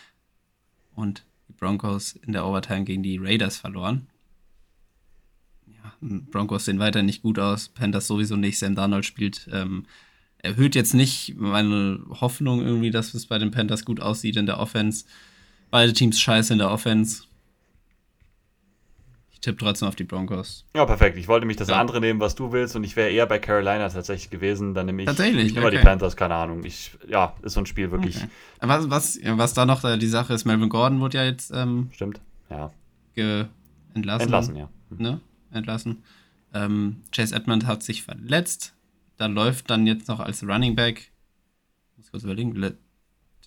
Und 0.94 1.22
die 1.48 1.52
Broncos 1.52 2.12
in 2.26 2.32
der 2.32 2.46
Overtime 2.46 2.84
gegen 2.84 3.02
die 3.02 3.18
Raiders 3.18 3.58
verloren. 3.58 4.06
Ja, 5.66 5.92
Broncos 6.00 6.64
sehen 6.64 6.78
weiter 6.78 7.02
nicht 7.02 7.20
gut 7.20 7.38
aus. 7.38 7.68
Panthers 7.68 8.06
sowieso 8.06 8.36
nicht. 8.36 8.58
Sam 8.58 8.74
Darnold 8.74 9.04
spielt 9.04 9.50
ähm, 9.52 9.84
erhöht 10.46 10.74
jetzt 10.74 10.94
nicht 10.94 11.34
meine 11.36 12.00
Hoffnung 12.20 12.60
irgendwie, 12.64 12.90
dass 12.90 13.14
es 13.14 13.26
bei 13.26 13.38
den 13.38 13.50
Panthers 13.50 13.84
gut 13.84 14.00
aussieht 14.00 14.36
in 14.36 14.46
der 14.46 14.58
Offense. 14.58 15.04
Beide 15.70 15.92
Teams 15.92 16.18
scheiße 16.20 16.52
in 16.52 16.58
der 16.60 16.70
Offense. 16.70 17.24
Ich 19.32 19.40
tippe 19.40 19.58
trotzdem 19.58 19.88
auf 19.88 19.96
die 19.96 20.04
Broncos. 20.04 20.64
Ja, 20.74 20.86
perfekt. 20.86 21.18
Ich 21.18 21.28
wollte 21.28 21.46
mich 21.46 21.56
das 21.56 21.68
Ja. 21.68 21.78
andere 21.80 22.00
nehmen, 22.00 22.20
was 22.20 22.34
du 22.34 22.52
willst, 22.52 22.74
und 22.76 22.84
ich 22.84 22.96
wäre 22.96 23.10
eher 23.10 23.26
bei 23.26 23.38
Carolina 23.38 23.88
tatsächlich 23.88 24.30
gewesen. 24.30 24.72
Dann 24.74 24.86
nehme 24.86 25.02
ich, 25.02 25.06
Tatsächlich, 25.06 25.46
ich 25.46 25.52
nehme 25.52 25.64
mal 25.66 25.70
die 25.70 25.76
okay. 25.76 25.84
Panthers, 25.86 26.16
keine 26.16 26.34
Ahnung. 26.34 26.64
Ich, 26.64 26.92
ja, 27.08 27.34
ist 27.42 27.52
so 27.52 27.60
ein 27.60 27.66
Spiel 27.66 27.90
wirklich. 27.90 28.16
Okay. 28.16 28.28
Was, 28.60 28.88
was, 28.88 29.18
was 29.22 29.52
da 29.54 29.66
noch 29.66 29.84
äh, 29.84 29.98
die 29.98 30.06
Sache 30.06 30.32
ist, 30.32 30.44
Melvin 30.46 30.68
Gordon 30.68 31.00
wurde 31.00 31.18
ja 31.18 31.24
jetzt 31.24 31.52
ähm, 31.54 31.90
Stimmt. 31.92 32.20
Ja. 32.48 32.70
ge 33.14 33.44
entlassen. 33.94 34.22
Entlassen, 34.22 34.56
ja. 34.56 34.68
Ne? 34.90 35.20
Entlassen. 35.52 36.02
Ähm, 36.54 37.02
Chase 37.12 37.34
Edmond 37.34 37.66
hat 37.66 37.82
sich 37.82 38.02
verletzt. 38.04 38.72
Da 39.16 39.26
läuft 39.26 39.70
dann 39.70 39.86
jetzt 39.86 40.08
noch 40.08 40.20
als 40.20 40.42
Running 40.46 40.74
Back. 40.76 41.10
Ich 41.92 41.98
muss 41.98 42.10
kurz 42.10 42.24
überlegen. 42.24 42.54
Le 42.54 42.76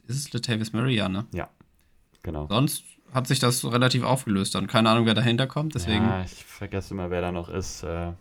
ist 0.08 0.18
es 0.18 0.34
Latavius 0.34 0.74
Murray? 0.74 0.96
Ja, 0.96 1.08
ne? 1.10 1.28
Ja. 1.34 1.50
Genau. 2.24 2.48
Sonst 2.50 2.84
hat 3.14 3.28
sich 3.28 3.40
das 3.40 3.64
relativ 3.66 4.04
aufgelöst 4.04 4.56
dann. 4.56 4.68
Keine 4.68 4.90
Ahnung, 4.90 5.06
wer 5.06 5.14
dahinter 5.14 5.46
kommt, 5.48 5.76
deswegen. 5.76 6.04
Ja, 6.04 6.24
ich 6.24 6.32
vergesse 6.46 6.94
immer, 6.94 7.10
wer 7.12 7.22
da 7.22 7.32
noch 7.32 7.50
ist. 7.50 7.84
Äh, 7.84 8.12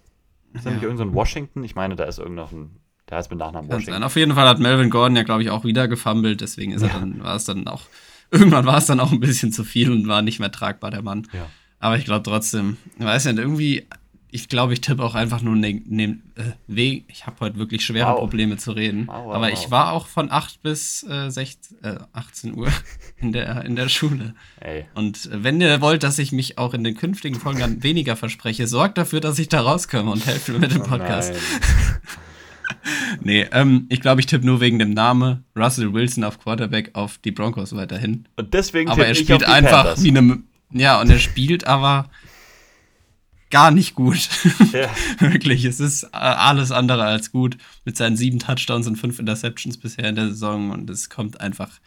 ist 0.53 0.65
Ja. 0.67 0.71
nicht 0.73 0.83
irgendein 0.83 1.15
Washington? 1.15 1.65
Ich 1.65 1.75
meine, 1.75 1.97
da 1.97 2.05
ist 2.05 2.19
irgend 2.19 2.37
noch 2.37 2.53
ein. 2.53 2.77
Der 3.09 3.17
heißt 3.19 3.31
mit 3.31 3.39
Nachnamen 3.39 3.71
Kann 3.71 3.81
sein. 3.81 3.87
Washington. 3.87 4.03
Auf 4.05 4.17
jeden 4.17 4.35
Fall 4.35 4.47
hat 4.47 4.59
Melvin 4.59 4.91
Gordon 4.91 5.17
ja, 5.17 5.23
glaube 5.23 5.43
ich, 5.43 5.49
auch 5.51 5.65
wieder 5.65 5.89
gefummelt, 5.89 6.43
deswegen 6.43 6.73
ist 6.73 6.83
Ja. 6.83 6.89
er 6.89 7.01
dann, 7.01 7.23
war 7.25 7.37
es 7.37 7.45
dann 7.47 7.67
auch, 7.67 7.83
irgendwann 8.31 8.67
war 8.67 8.77
es 8.77 8.85
dann 8.87 9.01
auch 9.01 9.13
ein 9.13 9.21
bisschen 9.21 9.51
zu 9.53 9.65
viel 9.65 9.91
und 9.91 10.07
war 10.09 10.21
nicht 10.21 10.41
mehr 10.41 10.53
tragbar, 10.53 10.91
der 10.91 11.01
Mann. 11.03 11.27
Ja. 11.33 11.47
Aber 11.79 11.97
ich 11.97 12.05
glaube 12.05 12.23
trotzdem, 12.25 12.77
ich 12.99 13.05
weiß 13.05 13.25
nicht, 13.27 13.39
irgendwie, 13.39 13.87
ich 14.31 14.49
glaube, 14.49 14.73
ich 14.75 14.81
tippe 14.81 15.03
auch 15.03 15.15
einfach 15.15 15.41
nur 15.43 15.57
ne, 15.57 15.83
ne, 15.87 16.19
äh. 16.37 17.03
Ich 17.09 17.27
habe 17.27 17.37
heute 17.41 17.57
wirklich 17.59 17.85
schwere 17.85 18.11
Wow. 18.13 18.19
Probleme 18.19 18.57
zu 18.59 18.73
reden. 18.73 19.07
Wow, 19.07 19.27
wow, 19.27 19.35
aber 19.35 19.51
ich 19.53 19.71
war 19.71 19.93
auch 19.93 20.07
von 20.07 20.31
8 20.31 20.63
bis 20.63 21.03
äh, 21.09 21.31
16, 21.31 21.79
äh, 21.83 21.97
18 22.13 22.55
Uhr 22.55 22.69
in 23.17 23.33
der, 23.33 23.65
in 23.65 23.75
der 23.77 23.89
Schule. 23.89 24.35
Ey. 24.61 24.85
Und 24.95 25.27
äh, 25.27 25.43
wenn 25.45 25.61
ihr 25.61 25.81
wollt, 25.81 26.03
dass 26.03 26.19
ich 26.19 26.33
mich 26.33 26.59
auch 26.59 26.75
in 26.75 26.85
den 26.85 26.97
künftigen 26.97 27.37
Folgen 27.37 27.61
dann 27.61 27.83
weniger 27.83 28.17
verspreche, 28.17 28.67
sorgt 28.67 28.99
dafür, 28.99 29.21
dass 29.21 29.39
ich 29.39 29.49
da 29.49 29.61
rauskomme 29.63 30.11
und 30.11 30.27
helfe 30.27 30.53
mir 30.53 30.59
mit 30.61 30.73
dem 30.73 30.83
Oh 30.83 30.87
Podcast. 30.87 31.33
nein. 31.33 31.41
Nee, 33.21 33.47
ähm, 33.53 33.87
ich 33.89 34.01
glaube, 34.01 34.21
ich 34.21 34.27
tippe 34.27 34.47
nur 34.47 34.61
wegen 34.61 34.79
dem 34.79 34.91
Namen 34.93 35.45
Russell 35.57 35.93
Wilson 35.93 36.25
auf 36.25 36.39
Quarterback 36.39 36.91
auf 36.95 37.19
die 37.19 37.31
Broncos 37.33 37.75
weiterhin. 37.75 38.27
Und 38.37 38.55
deswegen 38.55 38.91
Aber 38.91 39.07
er 39.07 39.15
spielt 39.15 39.45
einfach 39.45 39.85
Panthers. 39.85 40.03
wie 40.05 40.17
eine. 40.17 40.43
Ja, 40.73 41.01
und 41.01 41.11
er 41.11 41.19
spielt 41.19 41.67
aber 41.67 42.11
gar 43.51 43.71
nicht 43.71 43.95
gut. 43.95 44.29
Ja. 44.73 44.91
Wirklich, 45.19 45.65
es 45.65 45.81
ist 45.81 46.05
äh, 46.05 46.09
alles 46.13 46.73
andere 46.73 47.05
als 47.05 47.33
gut. 47.33 47.57
Mit 47.85 47.97
seinen 47.97 48.17
sieben 48.17 48.39
Touchdowns 48.39 48.87
und 48.87 48.97
fünf 48.97 49.19
Interceptions 49.19 49.79
bisher 49.79 50.09
in 50.09 50.17
der 50.17 50.29
Saison 50.29 50.71
und 50.71 50.91
es 50.91 51.09
kommt 51.09 51.41
einfach 51.41 51.81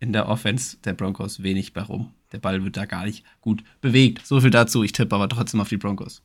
in 0.00 0.12
der 0.12 0.28
Offense 0.28 0.76
der 0.78 0.94
Broncos 0.94 1.42
wenig 1.42 1.72
bei 1.72 1.82
rum. 1.82 2.12
Der 2.32 2.38
Ball 2.38 2.64
wird 2.64 2.76
da 2.76 2.84
gar 2.84 3.04
nicht 3.04 3.24
gut 3.40 3.62
bewegt. 3.80 4.26
So 4.26 4.40
viel 4.40 4.50
dazu. 4.50 4.82
Ich 4.82 4.92
tippe 4.92 5.14
aber 5.14 5.28
trotzdem 5.28 5.60
auf 5.60 5.68
die 5.68 5.76
Broncos. 5.76 6.22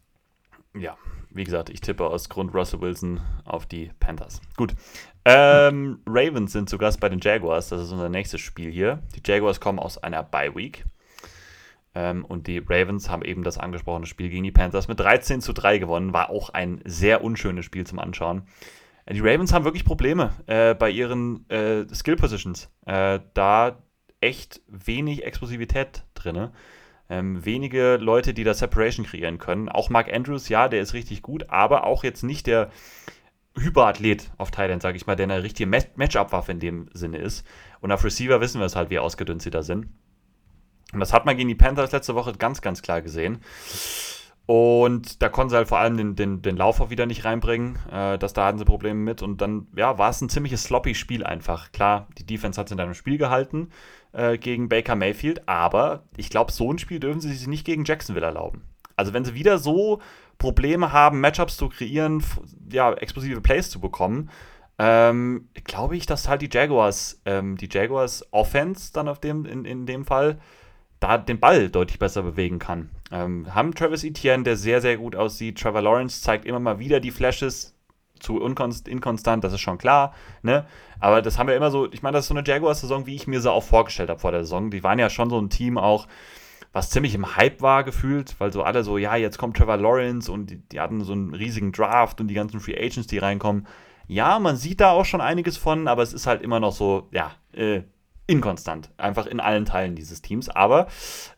Ja, 0.75 0.97
wie 1.29 1.43
gesagt, 1.43 1.69
ich 1.69 1.81
tippe 1.81 2.05
aus 2.05 2.29
Grund 2.29 2.53
Russell 2.53 2.81
Wilson 2.81 3.21
auf 3.45 3.65
die 3.65 3.91
Panthers. 3.99 4.41
Gut. 4.57 4.73
Ähm, 5.25 5.99
Ravens 6.07 6.53
sind 6.53 6.69
zu 6.69 6.77
Gast 6.77 6.99
bei 6.99 7.09
den 7.09 7.19
Jaguars. 7.19 7.69
Das 7.69 7.81
ist 7.81 7.91
unser 7.91 8.09
nächstes 8.09 8.41
Spiel 8.41 8.71
hier. 8.71 9.03
Die 9.15 9.21
Jaguars 9.23 9.59
kommen 9.59 9.79
aus 9.79 9.97
einer 9.97 10.23
Bye 10.23 10.55
Week. 10.55 10.85
Ähm, 11.95 12.23
und 12.25 12.47
die 12.47 12.59
Ravens 12.59 13.09
haben 13.09 13.23
eben 13.23 13.43
das 13.43 13.57
angesprochene 13.57 14.05
Spiel 14.05 14.29
gegen 14.29 14.43
die 14.43 14.51
Panthers 14.51 14.87
mit 14.87 14.99
13 14.99 15.41
zu 15.41 15.53
3 15.53 15.77
gewonnen. 15.79 16.13
War 16.13 16.29
auch 16.29 16.49
ein 16.51 16.81
sehr 16.85 17.23
unschönes 17.23 17.65
Spiel 17.65 17.85
zum 17.87 17.99
Anschauen. 17.99 18.43
Äh, 19.05 19.13
Die 19.15 19.21
Ravens 19.21 19.53
haben 19.53 19.65
wirklich 19.65 19.85
Probleme 19.85 20.33
äh, 20.47 20.75
bei 20.75 20.89
ihren 20.91 21.49
äh, 21.49 21.85
Skill 21.93 22.15
Positions. 22.15 22.69
Äh, 22.85 23.19
da 23.33 23.81
echt 24.21 24.61
wenig 24.67 25.23
Explosivität 25.25 26.03
drin. 26.13 26.49
Ähm, 27.09 27.43
wenige 27.43 27.97
Leute, 27.97 28.35
die 28.35 28.43
da 28.43 28.53
Separation 28.53 29.05
kreieren 29.05 29.39
können. 29.39 29.67
Auch 29.67 29.89
Mark 29.89 30.13
Andrews, 30.13 30.47
ja, 30.47 30.67
der 30.67 30.81
ist 30.81 30.93
richtig 30.93 31.23
gut, 31.23 31.49
aber 31.49 31.85
auch 31.85 32.03
jetzt 32.03 32.21
nicht 32.21 32.45
der 32.45 32.69
Hyperathlet 33.57 34.29
auf 34.37 34.51
Thailand, 34.51 34.81
sage 34.81 34.95
ich 34.97 35.07
mal, 35.07 35.15
der 35.15 35.23
eine 35.25 35.41
richtige 35.41 35.67
Mat- 35.67 35.97
Matchup-Waffe 35.97 36.51
in 36.51 36.59
dem 36.59 36.89
Sinne 36.93 37.17
ist. 37.17 37.47
Und 37.81 37.91
auf 37.91 38.03
Receiver 38.03 38.39
wissen 38.41 38.59
wir 38.59 38.65
es 38.65 38.75
halt, 38.75 38.91
wie 38.91 38.99
ausgedünnt 38.99 39.41
sie 39.41 39.49
da 39.49 39.63
sind. 39.63 39.87
Und 40.93 40.99
das 40.99 41.13
hat 41.13 41.25
man 41.25 41.37
gegen 41.37 41.49
die 41.49 41.55
Panthers 41.55 41.91
letzte 41.91 42.15
Woche 42.15 42.33
ganz, 42.33 42.61
ganz 42.61 42.81
klar 42.81 43.01
gesehen. 43.01 43.39
Und 44.45 45.21
da 45.21 45.29
konnten 45.29 45.51
sie 45.51 45.57
halt 45.57 45.67
vor 45.67 45.77
allem 45.77 45.95
den, 45.95 46.15
den, 46.15 46.41
den 46.41 46.57
Lauf 46.57 46.81
auch 46.81 46.89
wieder 46.89 47.05
nicht 47.05 47.23
reinbringen. 47.23 47.77
Äh, 47.91 48.17
das, 48.17 48.33
da 48.33 48.47
hatten 48.47 48.57
sie 48.57 48.65
Probleme 48.65 48.99
mit. 48.99 49.21
Und 49.21 49.41
dann 49.41 49.67
ja, 49.75 49.99
war 49.99 50.09
es 50.09 50.21
ein 50.21 50.29
ziemliches 50.29 50.63
sloppy 50.63 50.95
Spiel 50.95 51.23
einfach. 51.23 51.71
Klar, 51.71 52.07
die 52.17 52.25
Defense 52.25 52.59
hat 52.59 52.65
es 52.65 52.71
in 52.71 52.79
einem 52.79 52.95
Spiel 52.95 53.19
gehalten 53.19 53.69
äh, 54.11 54.39
gegen 54.39 54.67
Baker 54.67 54.95
Mayfield. 54.95 55.47
Aber 55.47 56.03
ich 56.17 56.31
glaube, 56.31 56.51
so 56.51 56.73
ein 56.73 56.79
Spiel 56.79 56.99
dürfen 56.99 57.21
sie 57.21 57.31
sich 57.31 57.45
nicht 57.45 57.63
gegen 57.63 57.85
Jacksonville 57.85 58.25
erlauben. 58.25 58.63
Also 58.95 59.13
wenn 59.13 59.23
sie 59.23 59.35
wieder 59.35 59.59
so 59.59 60.01
Probleme 60.39 60.91
haben, 60.91 61.21
Matchups 61.21 61.55
zu 61.55 61.69
kreieren, 61.69 62.23
ja, 62.71 62.91
explosive 62.93 63.41
Plays 63.41 63.69
zu 63.69 63.79
bekommen, 63.79 64.31
ähm, 64.79 65.49
glaube 65.63 65.95
ich, 65.95 66.07
dass 66.07 66.27
halt 66.27 66.41
die 66.41 66.49
Jaguars, 66.51 67.21
ähm, 67.25 67.55
die 67.55 67.69
Jaguars 67.71 68.25
Offense 68.31 68.93
dann 68.93 69.07
auf 69.07 69.19
dem, 69.19 69.45
in, 69.45 69.63
in 69.65 69.85
dem 69.85 70.05
Fall, 70.05 70.39
da 70.99 71.17
den 71.17 71.39
Ball 71.39 71.69
deutlich 71.69 71.99
besser 71.99 72.23
bewegen 72.23 72.59
kann. 72.59 72.89
Ähm, 73.11 73.53
haben 73.53 73.73
Travis 73.73 74.03
Etienne, 74.03 74.43
der 74.43 74.57
sehr, 74.57 74.81
sehr 74.81 74.97
gut 74.97 75.15
aussieht. 75.15 75.59
Trevor 75.59 75.81
Lawrence 75.81 76.21
zeigt 76.21 76.45
immer 76.45 76.59
mal 76.59 76.79
wieder 76.79 76.99
die 76.99 77.11
Flashes, 77.11 77.75
zu 78.19 78.39
inkonstant, 78.39 79.43
das 79.43 79.53
ist 79.53 79.61
schon 79.61 79.77
klar, 79.77 80.13
ne? 80.41 80.65
Aber 80.99 81.21
das 81.21 81.37
haben 81.37 81.47
wir 81.47 81.55
immer 81.55 81.71
so, 81.71 81.91
ich 81.91 82.01
meine, 82.01 82.15
das 82.15 82.25
ist 82.25 82.29
so 82.29 82.35
eine 82.35 82.45
Jaguars-Saison, 82.45 83.05
wie 83.05 83.15
ich 83.15 83.27
mir 83.27 83.41
sie 83.41 83.51
auch 83.51 83.63
vorgestellt 83.63 84.09
habe 84.09 84.19
vor 84.19 84.31
der 84.31 84.43
Saison. 84.43 84.69
Die 84.69 84.83
waren 84.83 84.99
ja 84.99 85.09
schon 85.09 85.29
so 85.29 85.39
ein 85.39 85.49
Team 85.49 85.77
auch, 85.77 86.07
was 86.73 86.89
ziemlich 86.89 87.15
im 87.15 87.35
Hype 87.35 87.61
war 87.61 87.83
gefühlt, 87.83 88.35
weil 88.39 88.51
so 88.51 88.63
alle 88.63 88.83
so, 88.83 88.97
ja, 88.97 89.15
jetzt 89.15 89.37
kommt 89.37 89.57
Trevor 89.57 89.77
Lawrence 89.77 90.31
und 90.31 90.47
die, 90.47 90.57
die 90.57 90.79
hatten 90.79 91.01
so 91.03 91.13
einen 91.13 91.33
riesigen 91.33 91.71
Draft 91.71 92.19
und 92.21 92.27
die 92.27 92.33
ganzen 92.33 92.59
Free 92.59 92.77
Agents, 92.77 93.07
die 93.07 93.17
reinkommen. 93.17 93.65
Ja, 94.07 94.39
man 94.39 94.57
sieht 94.57 94.81
da 94.81 94.91
auch 94.91 95.05
schon 95.05 95.21
einiges 95.21 95.57
von, 95.57 95.87
aber 95.87 96.03
es 96.03 96.13
ist 96.13 96.27
halt 96.27 96.41
immer 96.41 96.59
noch 96.59 96.73
so, 96.73 97.07
ja, 97.11 97.31
äh, 97.53 97.83
inkonstant. 98.29 98.91
Einfach 98.97 99.25
in 99.25 99.39
allen 99.39 99.65
Teilen 99.65 99.95
dieses 99.95 100.21
Teams. 100.21 100.49
Aber 100.49 100.87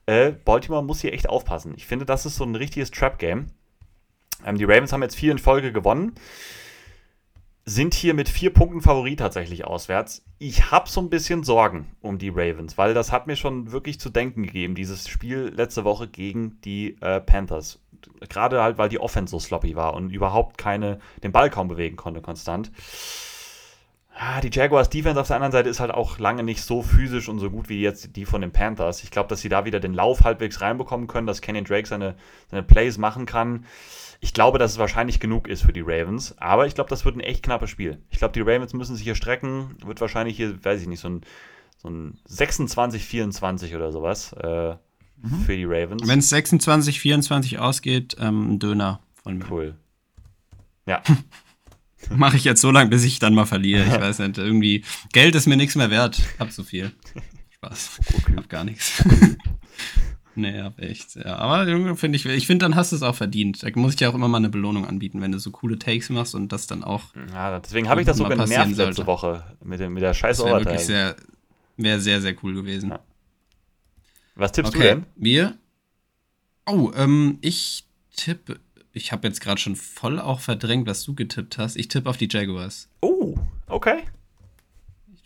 äh, 0.05 0.31
Baltimore 0.31 0.83
muss 0.83 1.01
hier 1.01 1.13
echt 1.13 1.29
aufpassen. 1.29 1.73
Ich 1.75 1.87
finde, 1.87 2.05
das 2.05 2.25
ist 2.25 2.35
so 2.35 2.43
ein 2.43 2.55
richtiges 2.55 2.91
Trap-Game. 2.91 3.47
Ähm, 4.45 4.57
die 4.57 4.65
Ravens 4.65 4.93
haben 4.93 5.01
jetzt 5.01 5.15
vier 5.15 5.31
in 5.31 5.39
Folge 5.39 5.71
gewonnen 5.71 6.13
sind 7.65 7.93
hier 7.93 8.13
mit 8.13 8.27
vier 8.27 8.51
Punkten 8.51 8.81
Favorit 8.81 9.19
tatsächlich 9.19 9.65
auswärts. 9.65 10.25
Ich 10.39 10.71
habe 10.71 10.89
so 10.89 10.99
ein 10.99 11.09
bisschen 11.09 11.43
Sorgen 11.43 11.95
um 12.01 12.17
die 12.17 12.29
Ravens, 12.29 12.77
weil 12.77 12.93
das 12.93 13.11
hat 13.11 13.27
mir 13.27 13.35
schon 13.35 13.71
wirklich 13.71 13.99
zu 13.99 14.09
denken 14.09 14.43
gegeben, 14.43 14.73
dieses 14.73 15.07
Spiel 15.07 15.51
letzte 15.55 15.83
Woche 15.83 16.07
gegen 16.07 16.59
die 16.61 16.97
äh, 17.01 17.21
Panthers. 17.21 17.79
Gerade 18.29 18.63
halt, 18.63 18.79
weil 18.79 18.89
die 18.89 18.99
Offense 18.99 19.31
so 19.31 19.39
sloppy 19.39 19.75
war 19.75 19.93
und 19.93 20.09
überhaupt 20.09 20.57
keine, 20.57 20.99
den 21.21 21.31
Ball 21.31 21.51
kaum 21.51 21.67
bewegen 21.67 21.97
konnte 21.97 22.21
konstant. 22.21 22.71
Ah, 24.13 24.41
die 24.41 24.49
Jaguars 24.51 24.89
Defense 24.89 25.19
auf 25.19 25.27
der 25.27 25.37
anderen 25.37 25.53
Seite 25.53 25.69
ist 25.69 25.79
halt 25.79 25.91
auch 25.91 26.19
lange 26.19 26.43
nicht 26.43 26.61
so 26.61 26.81
physisch 26.81 27.29
und 27.29 27.39
so 27.39 27.49
gut 27.49 27.69
wie 27.69 27.81
jetzt 27.81 28.15
die 28.15 28.25
von 28.25 28.41
den 28.41 28.51
Panthers. 28.51 29.03
Ich 29.03 29.11
glaube, 29.11 29.29
dass 29.29 29.41
sie 29.41 29.49
da 29.49 29.65
wieder 29.65 29.79
den 29.79 29.93
Lauf 29.93 30.23
halbwegs 30.23 30.61
reinbekommen 30.61 31.07
können, 31.07 31.27
dass 31.27 31.41
Kenny 31.41 31.63
Drake 31.63 31.87
seine, 31.87 32.15
seine 32.49 32.63
Plays 32.63 32.97
machen 32.97 33.25
kann. 33.25 33.65
Ich 34.19 34.33
glaube, 34.33 34.59
dass 34.59 34.73
es 34.73 34.77
wahrscheinlich 34.77 35.19
genug 35.19 35.47
ist 35.47 35.63
für 35.63 35.73
die 35.73 35.81
Ravens, 35.81 36.37
aber 36.37 36.67
ich 36.67 36.75
glaube, 36.75 36.89
das 36.89 37.05
wird 37.05 37.15
ein 37.15 37.21
echt 37.21 37.41
knappes 37.41 37.71
Spiel. 37.71 37.99
Ich 38.11 38.19
glaube, 38.19 38.33
die 38.33 38.41
Ravens 38.41 38.73
müssen 38.73 38.95
sich 38.95 39.03
hier 39.03 39.15
strecken, 39.15 39.75
wird 39.83 39.99
wahrscheinlich 40.01 40.37
hier, 40.37 40.63
weiß 40.63 40.81
ich 40.81 40.87
nicht, 40.87 40.99
so 40.99 41.09
ein, 41.09 41.21
so 41.77 41.89
ein 41.89 42.19
26-24 42.29 43.75
oder 43.75 43.91
sowas 43.91 44.33
äh, 44.33 44.75
mhm. 45.21 45.39
für 45.45 45.55
die 45.55 45.65
Ravens. 45.65 46.07
Wenn 46.07 46.19
es 46.19 46.31
26-24 46.31 47.57
ausgeht, 47.57 48.15
ähm, 48.19 48.59
Döner 48.59 48.99
von 49.23 49.39
mir. 49.39 49.45
Cool. 49.49 49.75
Ja. 50.85 51.01
Mache 52.09 52.37
ich 52.37 52.43
jetzt 52.43 52.61
so 52.61 52.71
lange, 52.71 52.89
bis 52.89 53.03
ich 53.03 53.19
dann 53.19 53.33
mal 53.33 53.45
verliere. 53.45 53.83
Ich 53.85 54.01
weiß 54.01 54.19
nicht, 54.19 54.37
irgendwie, 54.37 54.83
Geld 55.13 55.35
ist 55.35 55.47
mir 55.47 55.57
nichts 55.57 55.75
mehr 55.75 55.89
wert. 55.89 56.21
Hab 56.39 56.51
zu 56.51 56.63
viel. 56.63 56.91
Spaß. 57.51 57.99
Okay. 58.13 58.33
Hab 58.35 58.49
gar 58.49 58.63
nichts. 58.63 59.03
Nee, 60.33 60.61
hab 60.61 60.79
echt. 60.79 61.15
Ja, 61.17 61.35
aber 61.37 61.95
finde 61.97 62.15
ich, 62.15 62.25
ich 62.25 62.47
finde, 62.47 62.63
dann 62.63 62.75
hast 62.75 62.93
du 62.93 62.95
es 62.95 63.03
auch 63.03 63.15
verdient. 63.15 63.63
Da 63.63 63.69
muss 63.75 63.91
ich 63.91 63.97
dir 63.97 64.09
auch 64.09 64.13
immer 64.13 64.29
mal 64.29 64.37
eine 64.37 64.49
Belohnung 64.49 64.87
anbieten, 64.87 65.21
wenn 65.21 65.33
du 65.33 65.39
so 65.39 65.51
coole 65.51 65.77
Takes 65.77 66.09
machst 66.09 66.35
und 66.35 66.51
das 66.53 66.67
dann 66.67 66.83
auch. 66.83 67.13
Ja, 67.33 67.59
deswegen 67.59 67.89
habe 67.89 68.01
ich 68.01 68.07
das 68.07 68.17
so 68.17 68.23
genervt 68.23 68.77
letzte 68.77 69.05
Woche 69.05 69.43
mit, 69.61 69.81
dem, 69.81 69.93
mit 69.93 70.03
der 70.03 70.13
scheiß 70.13 70.37
das 70.37 70.45
wäre 70.45 70.59
wirklich 70.59 70.85
sehr, 70.85 71.17
wäre 71.75 71.99
sehr, 71.99 72.21
sehr 72.21 72.33
cool 72.43 72.53
gewesen. 72.53 72.91
Ja. 72.91 72.99
Was 74.35 74.53
tippst 74.53 74.73
okay. 74.73 74.81
du 74.81 74.95
denn? 74.95 75.05
Wir? 75.17 75.57
Oh, 76.65 76.91
ähm, 76.95 77.37
ich 77.41 77.85
tippe. 78.15 78.59
Ich 78.93 79.11
habe 79.11 79.27
jetzt 79.27 79.39
gerade 79.39 79.59
schon 79.59 79.75
voll 79.75 80.19
auch 80.19 80.41
verdrängt, 80.41 80.87
was 80.87 81.03
du 81.03 81.15
getippt 81.15 81.57
hast. 81.57 81.77
Ich 81.77 81.87
tippe 81.87 82.09
auf 82.09 82.17
die 82.17 82.27
Jaguars. 82.29 82.89
Oh, 83.01 83.35
okay. 83.67 83.99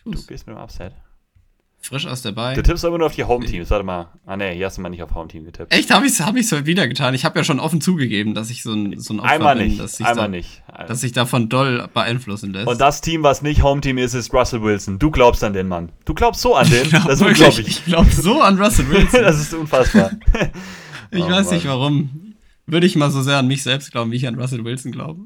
Du 0.04 0.12
gehst 0.12 0.46
mit 0.46 0.56
dem 0.56 0.62
Upset. 0.62 0.94
Frisch 1.82 2.08
aus 2.08 2.24
dabei. 2.24 2.56
Du 2.56 2.64
tippst 2.64 2.84
aber 2.84 2.98
nur 2.98 3.08
auf 3.08 3.16
die 3.16 3.24
Home-Teams. 3.24 3.70
Warte 3.70 3.84
mal. 3.84 4.08
Ah, 4.26 4.36
ne, 4.36 4.50
hier 4.52 4.66
hast 4.66 4.78
du 4.78 4.82
mal 4.82 4.90
nicht 4.90 5.04
auf 5.04 5.14
Home-Team 5.14 5.46
getippt. 5.46 5.72
Echt? 5.72 5.92
Habe 5.92 6.08
ich 6.08 6.14
es 6.14 6.22
hab 6.22 6.36
ich's 6.36 6.52
wieder 6.66 6.88
getan? 6.88 7.14
Ich 7.14 7.26
habe 7.26 7.38
ja 7.38 7.44
schon 7.44 7.60
offen 7.60 7.80
zugegeben, 7.80 8.34
dass 8.34 8.50
ich 8.50 8.64
so 8.64 8.74
ein, 8.74 9.00
so 9.00 9.14
ein 9.14 9.20
Opfer 9.20 9.32
Einmal 9.32 9.56
bin, 9.56 9.68
nicht. 9.68 9.80
Dass 9.80 10.00
ich 10.00 10.06
Einmal 10.06 10.26
da, 10.26 10.30
nicht. 10.30 10.64
Dass 10.88 11.02
sich 11.02 11.12
davon 11.12 11.48
doll 11.48 11.88
beeinflussen 11.94 12.54
lässt. 12.54 12.68
Und 12.68 12.82
das 12.82 13.02
Team, 13.02 13.22
was 13.22 13.44
nicht 13.44 13.62
Home-Team 13.62 14.00
ist, 14.00 14.16
ist 14.16 14.34
Russell 14.34 14.64
Wilson. 14.64 14.98
Du 14.98 15.12
glaubst 15.12 15.44
an 15.44 15.54
den 15.54 15.68
Mann. 15.68 15.92
Du 16.06 16.16
glaubst 16.16 16.42
so 16.42 16.56
an 16.56 16.68
den. 16.72 16.90
das 16.90 17.06
ist 17.06 17.22
unglaublich. 17.22 17.68
Ich 17.68 17.86
glaube 17.86 18.10
so 18.10 18.42
an 18.42 18.60
Russell 18.60 18.88
Wilson. 18.90 19.22
das 19.22 19.40
ist 19.40 19.54
unfassbar. 19.54 20.12
ich 21.12 21.24
oh, 21.24 21.30
weiß 21.30 21.46
Mann. 21.46 21.56
nicht 21.56 21.68
warum. 21.68 22.25
Würde 22.66 22.88
ich 22.88 22.96
mal 22.96 23.12
so 23.12 23.22
sehr 23.22 23.38
an 23.38 23.48
mich 23.48 23.64
selbst 23.64 23.92
glauben, 23.92 24.12
wie 24.12 24.16
ich 24.16 24.28
an 24.28 24.40
Russell 24.40 24.64
Wilson 24.64 24.92
glaube. 24.92 25.26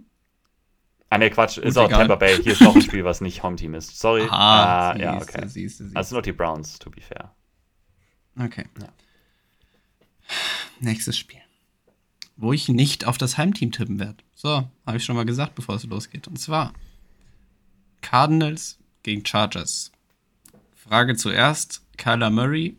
Ah, 1.09 1.17
ne, 1.17 1.29
Quatsch, 1.29 1.57
ist 1.57 1.77
auch 1.77 1.87
egal. 1.87 1.99
Tampa 2.01 2.15
Bay. 2.15 2.41
Hier 2.43 2.51
ist 2.51 2.61
noch 2.61 2.75
ein 2.75 2.81
Spiel, 2.81 3.03
was 3.03 3.19
nicht 3.21 3.41
Home-Team 3.41 3.73
ist. 3.73 3.97
Sorry. 3.97 4.27
Ah, 4.29 4.91
ah 4.91 4.97
ja, 4.97 5.17
okay. 5.17 5.47
Siehste, 5.47 5.85
siehste. 5.85 5.97
Also 5.97 6.15
noch 6.15 6.21
die 6.21 6.33
Browns, 6.33 6.77
to 6.77 6.89
be 6.89 7.01
fair. 7.01 7.33
Okay. 8.37 8.65
Ja. 8.79 8.89
Nächstes 10.79 11.17
Spiel. 11.17 11.39
Wo 12.35 12.53
ich 12.53 12.69
nicht 12.69 13.05
auf 13.05 13.17
das 13.17 13.37
Heimteam 13.37 13.71
tippen 13.71 13.99
werde. 13.99 14.23
So, 14.35 14.69
habe 14.85 14.97
ich 14.97 15.03
schon 15.03 15.15
mal 15.15 15.25
gesagt, 15.25 15.55
bevor 15.55 15.75
es 15.75 15.83
losgeht. 15.83 16.27
Und 16.27 16.37
zwar 16.37 16.73
Cardinals 18.01 18.77
gegen 19.01 19.25
Chargers. 19.25 19.91
Frage 20.75 21.15
zuerst: 21.15 21.81
Kyler 21.97 22.29
Murray 22.29 22.77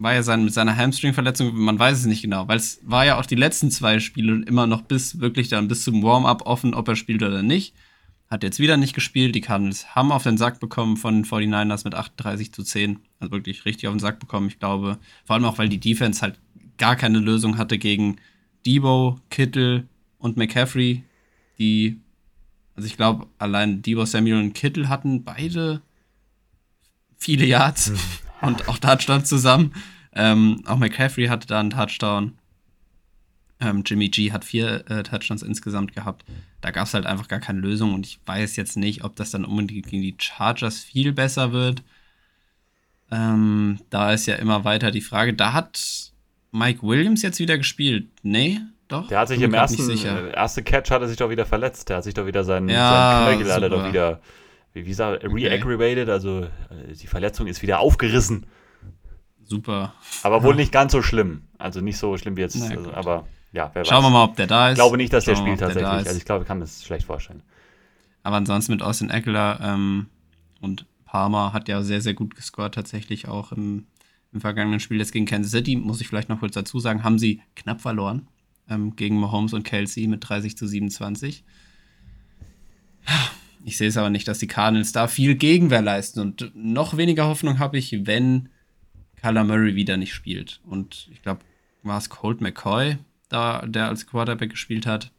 war 0.00 0.14
ja 0.14 0.22
sein, 0.22 0.44
mit 0.44 0.54
seiner 0.54 0.74
Hamstring-Verletzung, 0.74 1.54
man 1.54 1.78
weiß 1.78 1.98
es 1.98 2.06
nicht 2.06 2.22
genau, 2.22 2.48
weil 2.48 2.56
es 2.56 2.80
war 2.82 3.04
ja 3.04 3.18
auch 3.18 3.26
die 3.26 3.34
letzten 3.34 3.70
zwei 3.70 4.00
Spiele 4.00 4.42
immer 4.46 4.66
noch 4.66 4.80
bis 4.80 5.20
wirklich 5.20 5.48
dann 5.48 5.68
bis 5.68 5.84
zum 5.84 6.02
Warm-up 6.02 6.46
offen, 6.46 6.74
ob 6.74 6.88
er 6.88 6.96
spielt 6.96 7.22
oder 7.22 7.42
nicht. 7.42 7.74
Hat 8.30 8.42
jetzt 8.42 8.60
wieder 8.60 8.76
nicht 8.76 8.94
gespielt. 8.94 9.34
Die 9.34 9.40
Cardinals 9.40 9.94
haben 9.94 10.10
auf 10.10 10.22
den 10.22 10.38
Sack 10.38 10.58
bekommen 10.58 10.96
von 10.96 11.16
den 11.16 11.24
49ers 11.24 11.84
mit 11.84 11.94
38 11.94 12.52
zu 12.52 12.62
10. 12.62 13.00
Also 13.18 13.32
wirklich 13.32 13.64
richtig 13.64 13.88
auf 13.88 13.94
den 13.94 14.00
Sack 14.00 14.20
bekommen, 14.20 14.48
ich 14.48 14.58
glaube. 14.58 14.98
Vor 15.24 15.34
allem 15.34 15.44
auch, 15.44 15.58
weil 15.58 15.68
die 15.68 15.80
Defense 15.80 16.22
halt 16.22 16.38
gar 16.78 16.96
keine 16.96 17.18
Lösung 17.18 17.58
hatte 17.58 17.76
gegen 17.76 18.16
Debo, 18.64 19.18
Kittel 19.28 19.86
und 20.18 20.36
McCaffrey, 20.36 21.02
die, 21.58 22.00
also 22.74 22.86
ich 22.86 22.96
glaube, 22.96 23.26
allein 23.38 23.82
Debo, 23.82 24.04
Samuel 24.06 24.38
und 24.38 24.54
Kittel 24.54 24.88
hatten 24.88 25.24
beide 25.24 25.82
viele 27.18 27.44
Yards. 27.44 27.92
und 28.40 28.68
auch 28.68 28.78
Touchdown 28.78 29.24
zusammen. 29.24 29.72
Ähm, 30.14 30.62
auch 30.66 30.76
McCaffrey 30.76 31.26
hatte 31.26 31.46
da 31.46 31.60
einen 31.60 31.70
Touchdown. 31.70 32.38
Ähm, 33.60 33.82
Jimmy 33.84 34.08
G 34.08 34.32
hat 34.32 34.44
vier 34.44 34.90
äh, 34.90 35.02
Touchdowns 35.02 35.42
insgesamt 35.42 35.94
gehabt. 35.94 36.24
Da 36.60 36.70
gab 36.70 36.86
es 36.86 36.94
halt 36.94 37.06
einfach 37.06 37.28
gar 37.28 37.40
keine 37.40 37.60
Lösung 37.60 37.94
und 37.94 38.06
ich 38.06 38.18
weiß 38.24 38.56
jetzt 38.56 38.76
nicht, 38.76 39.04
ob 39.04 39.16
das 39.16 39.30
dann 39.30 39.44
unbedingt 39.44 39.86
gegen 39.86 40.02
die 40.02 40.16
Chargers 40.18 40.78
viel 40.78 41.12
besser 41.12 41.52
wird. 41.52 41.82
Ähm, 43.10 43.78
da 43.90 44.12
ist 44.12 44.26
ja 44.26 44.36
immer 44.36 44.64
weiter 44.64 44.90
die 44.90 45.00
Frage. 45.00 45.34
Da 45.34 45.52
hat 45.52 46.12
Mike 46.52 46.82
Williams 46.82 47.22
jetzt 47.22 47.38
wieder 47.38 47.58
gespielt. 47.58 48.08
Nee, 48.22 48.60
doch. 48.88 49.08
Der 49.08 49.20
hat 49.20 49.28
sich 49.28 49.40
im 49.40 49.52
ersten 49.52 49.88
äh, 49.90 50.32
erste 50.32 50.62
Catch 50.62 50.90
hat 50.90 51.02
er 51.02 51.08
sich 51.08 51.16
doch 51.16 51.30
wieder 51.30 51.46
verletzt. 51.46 51.88
Der 51.88 51.98
hat 51.98 52.04
sich 52.04 52.14
doch 52.14 52.26
wieder 52.26 52.44
seinen, 52.44 52.68
ja, 52.68 53.26
seinen 53.26 53.40
Knöchel 53.40 53.68
doch 53.68 53.88
wieder 53.88 54.20
wie, 54.72 54.86
wie 54.86 54.94
sagt, 54.94 55.24
re-aggravated, 55.24 56.08
also 56.08 56.42
äh, 56.44 56.92
die 56.92 57.06
Verletzung 57.06 57.46
ist 57.46 57.62
wieder 57.62 57.80
aufgerissen. 57.80 58.46
Super. 59.44 59.94
Aber 60.22 60.42
wohl 60.42 60.50
ja. 60.50 60.56
nicht 60.56 60.72
ganz 60.72 60.92
so 60.92 61.02
schlimm. 61.02 61.42
Also 61.58 61.80
nicht 61.80 61.98
so 61.98 62.16
schlimm 62.16 62.36
wie 62.36 62.42
jetzt. 62.42 62.56
Na, 62.56 62.68
also, 62.68 62.92
aber 62.92 63.26
ja, 63.52 63.70
wer 63.74 63.84
Schauen 63.84 63.98
weiß. 63.98 64.04
wir 64.04 64.10
mal, 64.10 64.24
ob 64.24 64.36
der 64.36 64.46
da 64.46 64.68
ist. 64.68 64.74
Ich 64.74 64.78
glaube 64.78 64.96
nicht, 64.96 65.12
dass 65.12 65.24
Schauen 65.24 65.34
der 65.34 65.40
spielt 65.42 65.60
tatsächlich. 65.60 65.88
Der 65.88 66.06
also 66.06 66.16
ich 66.16 66.24
glaube, 66.24 66.42
ich 66.42 66.48
kann 66.48 66.58
mir 66.58 66.64
das 66.64 66.84
schlecht 66.84 67.06
vorstellen. 67.06 67.42
Aber 68.22 68.36
ansonsten 68.36 68.72
mit 68.72 68.82
Austin 68.82 69.10
Eckler 69.10 69.58
ähm, 69.62 70.06
und 70.60 70.86
Palmer 71.04 71.52
hat 71.52 71.68
ja 71.68 71.82
sehr, 71.82 72.00
sehr 72.00 72.14
gut 72.14 72.36
gescored 72.36 72.74
tatsächlich 72.74 73.26
auch 73.26 73.50
im, 73.50 73.86
im 74.32 74.40
vergangenen 74.40 74.78
Spiel 74.78 74.98
jetzt 74.98 75.12
gegen 75.12 75.26
Kansas 75.26 75.50
City, 75.50 75.74
muss 75.74 76.00
ich 76.00 76.06
vielleicht 76.06 76.28
noch 76.28 76.38
kurz 76.38 76.54
dazu 76.54 76.78
sagen, 76.78 77.02
haben 77.02 77.18
sie 77.18 77.42
knapp 77.56 77.80
verloren 77.80 78.28
ähm, 78.68 78.94
gegen 78.94 79.18
Mahomes 79.18 79.52
und 79.52 79.64
Kelsey 79.64 80.06
mit 80.06 80.28
30 80.28 80.56
zu 80.56 80.66
27. 80.66 81.44
Ich 83.64 83.76
sehe 83.76 83.88
es 83.88 83.96
aber 83.96 84.10
nicht, 84.10 84.26
dass 84.26 84.38
die 84.38 84.46
Cardinals 84.46 84.92
da 84.92 85.06
viel 85.06 85.34
Gegenwehr 85.34 85.82
leisten. 85.82 86.20
Und 86.20 86.52
noch 86.54 86.96
weniger 86.96 87.26
Hoffnung 87.26 87.58
habe 87.58 87.78
ich, 87.78 88.06
wenn 88.06 88.48
Kyler 89.16 89.44
Murray 89.44 89.74
wieder 89.74 89.96
nicht 89.96 90.14
spielt. 90.14 90.60
Und 90.64 91.08
ich 91.10 91.22
glaube, 91.22 91.40
war 91.82 91.98
es 91.98 92.08
Colt 92.08 92.40
McCoy, 92.40 92.96
da, 93.28 93.66
der 93.66 93.88
als 93.88 94.06
Quarterback 94.06 94.50
gespielt 94.50 94.86
hat? 94.86 95.12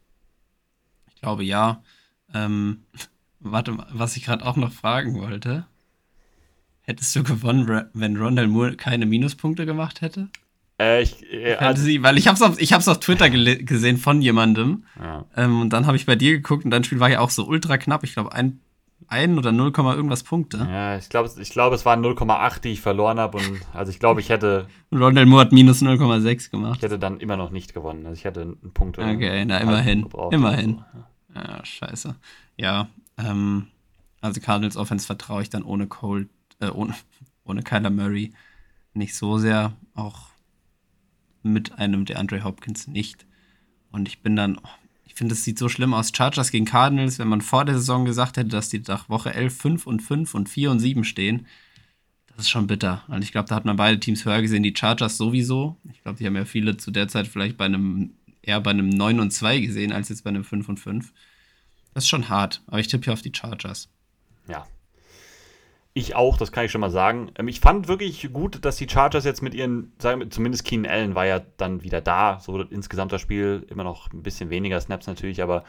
Ich 1.14 1.22
glaube 1.22 1.44
ja. 1.44 1.84
Ähm, 2.34 2.84
warte 3.40 3.72
mal, 3.72 3.88
was 3.92 4.18
ich 4.18 4.26
gerade 4.26 4.46
auch 4.46 4.56
noch 4.56 4.72
fragen 4.72 5.16
wollte. 5.16 5.66
Hättest 6.82 7.16
du 7.16 7.24
gewonnen, 7.24 7.86
wenn 7.94 8.18
Rondell 8.18 8.48
Moore 8.48 8.76
keine 8.76 9.06
Minuspunkte 9.06 9.66
gemacht 9.66 10.02
hätte? 10.02 10.30
Äh, 10.82 11.04
ich, 11.04 11.32
äh, 11.32 11.56
also, 11.56 11.84
sie, 11.84 12.02
weil 12.02 12.18
ich 12.18 12.28
hab's 12.28 12.42
auf, 12.42 12.60
ich 12.60 12.74
hab's 12.74 12.88
auf 12.88 13.00
Twitter 13.00 13.30
gesehen 13.30 13.98
von 13.98 14.22
jemandem. 14.22 14.86
Ja. 15.00 15.26
Ähm, 15.36 15.62
und 15.62 15.70
dann 15.70 15.86
habe 15.86 15.96
ich 15.96 16.08
bei 16.08 16.16
dir 16.16 16.32
geguckt 16.32 16.66
und 16.66 16.72
dein 16.72 16.84
Spiel 16.84 17.00
war 17.00 17.10
ja 17.10 17.20
auch 17.20 17.30
so 17.30 17.46
ultra 17.46 17.78
knapp. 17.78 18.04
Ich 18.04 18.14
glaube, 18.14 18.34
ein, 18.34 18.60
ein 19.08 19.38
oder 19.38 19.52
0, 19.52 19.72
irgendwas 19.78 20.24
Punkte. 20.24 20.58
Ja, 20.70 20.98
ich 20.98 21.10
glaube, 21.10 21.30
ich 21.40 21.52
glaub, 21.52 21.72
es 21.74 21.86
waren 21.86 22.04
0,8, 22.04 22.62
die 22.62 22.70
ich 22.70 22.82
verloren 22.82 23.20
habe. 23.20 23.38
Und 23.38 23.62
also 23.74 23.92
ich 23.92 24.00
glaube, 24.00 24.22
ich 24.22 24.30
hätte. 24.30 24.68
Rondell 24.92 25.28
Moore 25.28 25.42
hat 25.42 25.52
minus 25.52 25.84
0,6 25.84 26.50
gemacht. 26.50 26.78
Ich 26.78 26.84
hätte 26.84 26.98
dann 26.98 27.20
immer 27.20 27.38
noch 27.38 27.52
nicht 27.52 27.76
gewonnen. 27.76 28.06
Also 28.08 28.18
ich 28.18 28.26
hätte 28.26 28.42
einen 28.42 28.74
Punkt. 28.74 28.98
Okay, 28.98 29.46
na 29.46 29.60
immerhin. 29.60 30.08
Immerhin. 30.32 30.84
So. 30.94 31.40
Ja. 31.40 31.58
ja, 31.58 31.66
scheiße. 31.66 32.16
Ja, 32.58 32.88
ähm, 33.18 33.68
Also 34.22 34.42
Cardinals 34.42 34.78
Offense 34.78 35.06
vertraue 35.06 35.44
ich 35.44 35.52
dann 35.52 35.62
ohne 35.62 35.86
Cold, 35.86 36.30
äh, 36.60 36.70
ohne, 36.70 36.96
ohne 37.46 37.62
Kyler 37.62 37.92
Murray 37.92 38.34
nicht 38.94 39.16
so 39.16 39.38
sehr. 39.38 39.74
Auch 39.94 40.31
mit 41.44 41.78
einem 41.78 42.06
der 42.06 42.20
Andre 42.20 42.44
Hopkins 42.44 42.88
nicht. 42.88 43.26
Und 43.92 44.08
ich 44.08 44.20
bin 44.20 44.36
dann, 44.36 44.60
ich 45.06 45.16
finde, 45.16 45.34
es 45.34 45.44
sieht 45.44 45.60
so 45.60 45.70
schlimm 45.70 45.94
aus. 45.94 46.12
Chargers 46.16 46.52
gegen 46.52 46.66
Cardinals, 46.66 47.20
wenn 47.20 47.28
man 47.28 47.42
vor 47.42 47.66
der 47.66 47.76
Saison 47.76 48.06
gesagt 48.06 48.38
hätte, 48.38 48.50
dass 48.50 48.70
die 48.70 48.82
nach 48.88 49.10
Woche 49.10 49.34
11 49.34 49.56
5 49.56 49.88
und 49.88 50.02
5 50.02 50.34
und 50.34 50.50
4 50.50 50.72
und 50.72 50.80
7 50.80 51.04
stehen, 51.04 51.48
das 52.28 52.46
ist 52.46 52.50
schon 52.50 52.68
bitter. 52.68 53.04
Und 53.08 53.24
ich 53.24 53.32
glaube, 53.32 53.50
da 53.50 53.56
hat 53.56 53.66
man 53.66 53.76
beide 53.76 54.00
Teams 54.00 54.26
höher 54.26 54.42
gesehen. 54.42 54.64
Die 54.64 54.76
Chargers 54.76 55.18
sowieso. 55.18 55.78
Ich 55.92 56.02
glaube, 56.02 56.18
die 56.18 56.26
haben 56.26 56.36
ja 56.36 56.46
viele 56.46 56.78
zu 56.78 56.92
der 56.92 57.08
Zeit 57.08 57.28
vielleicht 57.28 57.58
bei 57.58 57.66
einem, 57.66 58.14
eher 58.42 58.62
bei 58.62 58.72
einem 58.72 58.90
9 58.90 59.20
und 59.20 59.32
2 59.32 59.60
gesehen, 59.60 59.92
als 59.92 60.10
jetzt 60.10 60.24
bei 60.24 60.30
einem 60.30 60.44
5 60.44 60.70
und 60.70 60.80
5. 60.80 61.14
Das 61.94 62.06
ist 62.06 62.10
schon 62.10 62.30
hart, 62.30 62.64
aber 62.68 62.80
ich 62.80 62.88
tippe 62.88 63.06
hier 63.06 63.14
auf 63.14 63.22
die 63.22 63.34
Chargers. 63.36 63.90
Ja, 64.48 64.66
ich 65.94 66.16
auch, 66.16 66.38
das 66.38 66.52
kann 66.52 66.66
ich 66.66 66.72
schon 66.72 66.82
mal 66.82 66.90
sagen. 66.90 67.32
Ähm, 67.38 67.48
ich 67.48 67.60
fand 67.60 67.88
wirklich 67.88 68.32
gut, 68.32 68.64
dass 68.64 68.78
die 68.78 68.88
Chargers 68.88 69.26
jetzt 69.26 69.42
mit 69.42 69.54
ihren, 69.54 69.94
sagen 70.00 70.22
wir, 70.22 70.30
zumindest 70.30 70.64
Keenan 70.64 70.92
Allen 70.92 71.16
war 71.16 71.26
ja 71.26 71.42
dann 71.58 71.84
wieder 71.84 72.02
da. 72.02 72.40
So 72.40 72.62
insgesamt 72.62 73.12
das 73.12 73.22
Spiel 73.22 73.66
immer 73.70 73.84
noch 73.84 74.12
ein 74.14 74.24
bisschen 74.24 74.50
weniger 74.50 74.80
Snaps 74.80 75.08
natürlich, 75.08 75.42
aber 75.44 75.64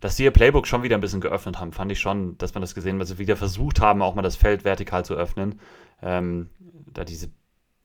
dass 0.00 0.16
sie 0.16 0.24
ihr 0.24 0.30
Playbook 0.30 0.66
schon 0.66 0.82
wieder 0.82 0.96
ein 0.96 1.00
bisschen 1.00 1.20
geöffnet 1.20 1.58
haben, 1.58 1.72
fand 1.72 1.90
ich 1.90 2.00
schon, 2.00 2.38
dass 2.38 2.54
man 2.54 2.60
das 2.60 2.74
gesehen 2.74 2.94
hat, 2.96 3.02
dass 3.02 3.08
sie 3.08 3.18
wieder 3.18 3.36
versucht 3.36 3.80
haben, 3.80 4.02
auch 4.02 4.14
mal 4.14 4.22
das 4.22 4.36
Feld 4.36 4.64
vertikal 4.64 5.04
zu 5.04 5.14
öffnen. 5.14 5.60
Ähm, 6.02 6.50
da 6.92 7.04
diese 7.04 7.30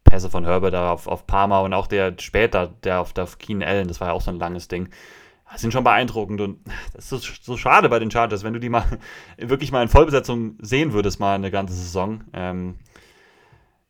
Pässe 0.03 0.29
von 0.29 0.45
Herbert 0.45 0.73
da 0.73 0.91
auf, 0.91 1.07
auf 1.07 1.25
Palmer 1.25 1.61
und 1.61 1.73
auch 1.73 1.87
der 1.87 2.13
später, 2.19 2.67
der 2.83 3.01
auf, 3.01 3.13
der 3.13 3.23
auf 3.23 3.39
Keenan 3.39 3.67
Allen, 3.67 3.87
das 3.87 3.99
war 3.99 4.09
ja 4.09 4.13
auch 4.13 4.21
so 4.21 4.31
ein 4.31 4.39
langes 4.39 4.67
Ding 4.67 4.89
sind 5.61 5.71
schon 5.71 5.83
beeindruckend 5.83 6.41
und 6.41 6.59
das 6.93 7.11
ist 7.11 7.45
so, 7.45 7.57
schade 7.57 7.89
bei 7.89 7.99
den 7.99 8.11
Chargers, 8.11 8.43
wenn 8.43 8.53
du 8.53 8.59
die 8.59 8.69
mal 8.69 8.85
wirklich 9.37 9.71
mal 9.71 9.83
in 9.83 9.89
Vollbesetzung 9.89 10.57
sehen 10.61 10.93
würdest, 10.93 11.19
mal 11.19 11.35
eine 11.35 11.51
ganze 11.51 11.73
Saison. 11.73 12.23
Ähm, 12.33 12.75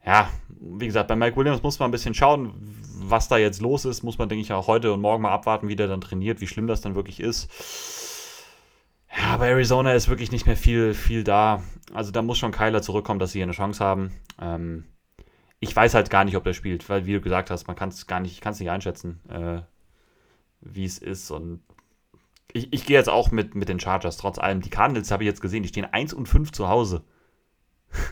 ja, 0.05 0.29
wie 0.59 0.85
gesagt, 0.85 1.07
bei 1.07 1.15
Mike 1.15 1.37
Williams 1.37 1.63
muss 1.63 1.79
man 1.79 1.89
ein 1.89 1.91
bisschen 1.91 2.13
schauen, 2.13 2.53
was 2.95 3.27
da 3.27 3.37
jetzt 3.37 3.61
los 3.61 3.85
ist. 3.85 4.03
Muss 4.03 4.17
man, 4.17 4.27
denke 4.29 4.41
ich, 4.41 4.51
auch 4.51 4.67
heute 4.67 4.91
und 4.91 5.01
morgen 5.01 5.23
mal 5.23 5.31
abwarten, 5.31 5.67
wie 5.67 5.75
der 5.75 5.87
dann 5.87 6.01
trainiert, 6.01 6.41
wie 6.41 6.47
schlimm 6.47 6.67
das 6.67 6.81
dann 6.81 6.95
wirklich 6.95 7.19
ist. 7.19 7.49
Ja, 9.15 9.37
bei 9.37 9.49
Arizona 9.49 9.93
ist 9.93 10.09
wirklich 10.09 10.31
nicht 10.31 10.45
mehr 10.45 10.57
viel, 10.57 10.93
viel 10.93 11.23
da. 11.23 11.63
Also 11.93 12.11
da 12.11 12.21
muss 12.21 12.37
schon 12.37 12.51
Kyler 12.51 12.81
zurückkommen, 12.81 13.19
dass 13.19 13.31
sie 13.31 13.39
hier 13.39 13.45
eine 13.45 13.53
Chance 13.53 13.83
haben. 13.83 14.11
Ähm, 14.41 14.85
ich 15.59 15.73
weiß 15.73 15.93
halt 15.93 16.09
gar 16.09 16.25
nicht, 16.25 16.35
ob 16.35 16.43
der 16.43 16.53
spielt, 16.53 16.89
weil, 16.89 17.05
wie 17.05 17.13
du 17.13 17.21
gesagt 17.21 17.49
hast, 17.49 17.67
man 17.67 17.75
kann 17.75 17.89
es 17.89 18.07
gar 18.07 18.19
nicht, 18.19 18.33
ich 18.33 18.41
kann 18.41 18.53
es 18.53 18.59
nicht 18.59 18.71
einschätzen. 18.71 19.21
Äh, 19.29 19.61
wie 20.63 20.85
es 20.85 20.97
ist. 20.97 21.31
Und 21.31 21.61
ich, 22.51 22.71
ich 22.71 22.85
gehe 22.85 22.97
jetzt 22.97 23.09
auch 23.09 23.31
mit, 23.31 23.55
mit 23.55 23.69
den 23.69 23.79
Chargers, 23.79 24.17
trotz 24.17 24.39
allem. 24.39 24.61
Die 24.61 24.69
Cardinals 24.69 25.11
habe 25.11 25.23
ich 25.23 25.27
jetzt 25.27 25.41
gesehen, 25.41 25.63
die 25.63 25.69
stehen 25.69 25.85
1 25.85 26.13
und 26.13 26.27
5 26.27 26.51
zu 26.51 26.69
Hause. 26.69 27.03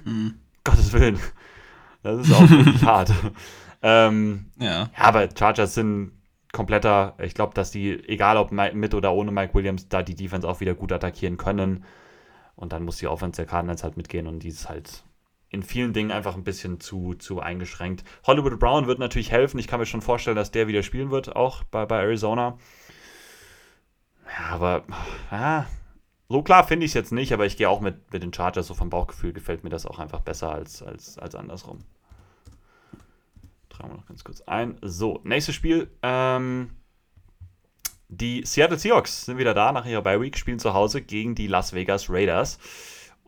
Mhm. 0.06 0.36
Gottes 0.64 0.94
Willen. 0.94 1.20
Das 2.04 2.28
ist 2.28 2.34
auch 2.34 2.50
wirklich 2.50 2.84
hart. 2.86 3.12
Ähm, 3.82 4.52
ja. 4.60 4.84
ja, 4.84 4.90
aber 4.96 5.28
Chargers 5.38 5.74
sind 5.74 6.12
kompletter. 6.52 7.16
Ich 7.20 7.34
glaube, 7.34 7.54
dass 7.54 7.72
die, 7.72 7.94
egal 8.08 8.38
ob 8.38 8.52
mit 8.52 8.94
oder 8.94 9.14
ohne 9.14 9.32
Mike 9.32 9.54
Williams, 9.54 9.88
da 9.90 10.04
die 10.04 10.16
Defense 10.16 10.48
auch 10.48 10.60
wieder 10.60 10.76
gut 10.76 10.92
attackieren 10.92 11.38
können. 11.38 11.86
Und 12.56 12.74
dann 12.74 12.84
muss 12.84 12.98
die 12.98 13.08
Offense 13.08 13.38
der 13.38 13.48
Cardinals 13.48 13.84
halt 13.84 13.98
mitgehen 13.98 14.28
und 14.28 14.40
die 14.44 14.50
ist 14.50 14.70
halt 14.70 15.04
in 15.52 15.64
vielen 15.64 15.92
Dingen 15.92 16.12
einfach 16.12 16.36
ein 16.36 16.46
bisschen 16.46 16.80
zu, 16.80 17.14
zu 17.14 17.42
eingeschränkt. 17.42 18.06
Hollywood 18.26 18.58
Brown 18.58 18.88
wird 18.88 19.00
natürlich 19.00 19.32
helfen. 19.32 19.60
Ich 19.60 19.68
kann 19.68 19.80
mir 19.80 19.86
schon 19.86 20.02
vorstellen, 20.02 20.38
dass 20.38 20.52
der 20.52 20.68
wieder 20.68 20.82
spielen 20.82 21.12
wird, 21.12 21.36
auch 21.36 21.64
bei, 21.66 21.86
bei 21.86 22.00
Arizona. 22.00 22.58
Ja, 24.26 24.56
aber 24.56 24.86
ja, 25.30 25.68
so 26.30 26.42
klar 26.42 26.66
finde 26.66 26.86
ich 26.86 26.92
es 26.92 26.96
jetzt 26.96 27.12
nicht, 27.12 27.34
aber 27.34 27.46
ich 27.46 27.58
gehe 27.58 27.70
auch 27.70 27.82
mit, 27.82 28.14
mit 28.14 28.24
den 28.24 28.34
Chargers, 28.34 28.68
so 28.68 28.74
vom 28.74 28.90
Bauchgefühl 28.90 29.34
gefällt 29.34 29.66
mir 29.66 29.70
das 29.70 29.86
auch 29.86 30.00
einfach 30.00 30.22
besser 30.22 30.50
als, 30.52 30.82
als, 30.82 31.18
als 31.18 31.36
andersrum. 31.36 31.80
Tragen 33.68 33.92
wir 33.92 33.98
noch 33.98 34.06
ganz 34.06 34.24
kurz 34.24 34.40
ein. 34.42 34.78
So, 34.82 35.20
nächstes 35.26 35.56
Spiel. 35.56 35.92
Ähm, 36.02 36.70
die 38.08 38.44
Seattle 38.46 38.78
Seahawks 38.78 39.26
sind 39.26 39.38
wieder 39.38 39.54
da 39.54 39.74
nach 39.74 39.86
ihrer 39.86 40.02
Bye 40.02 40.22
Week, 40.22 40.38
spielen 40.38 40.60
zu 40.60 40.74
Hause 40.74 41.02
gegen 41.02 41.36
die 41.36 41.48
Las 41.48 41.74
Vegas 41.74 42.10
Raiders. 42.10 42.58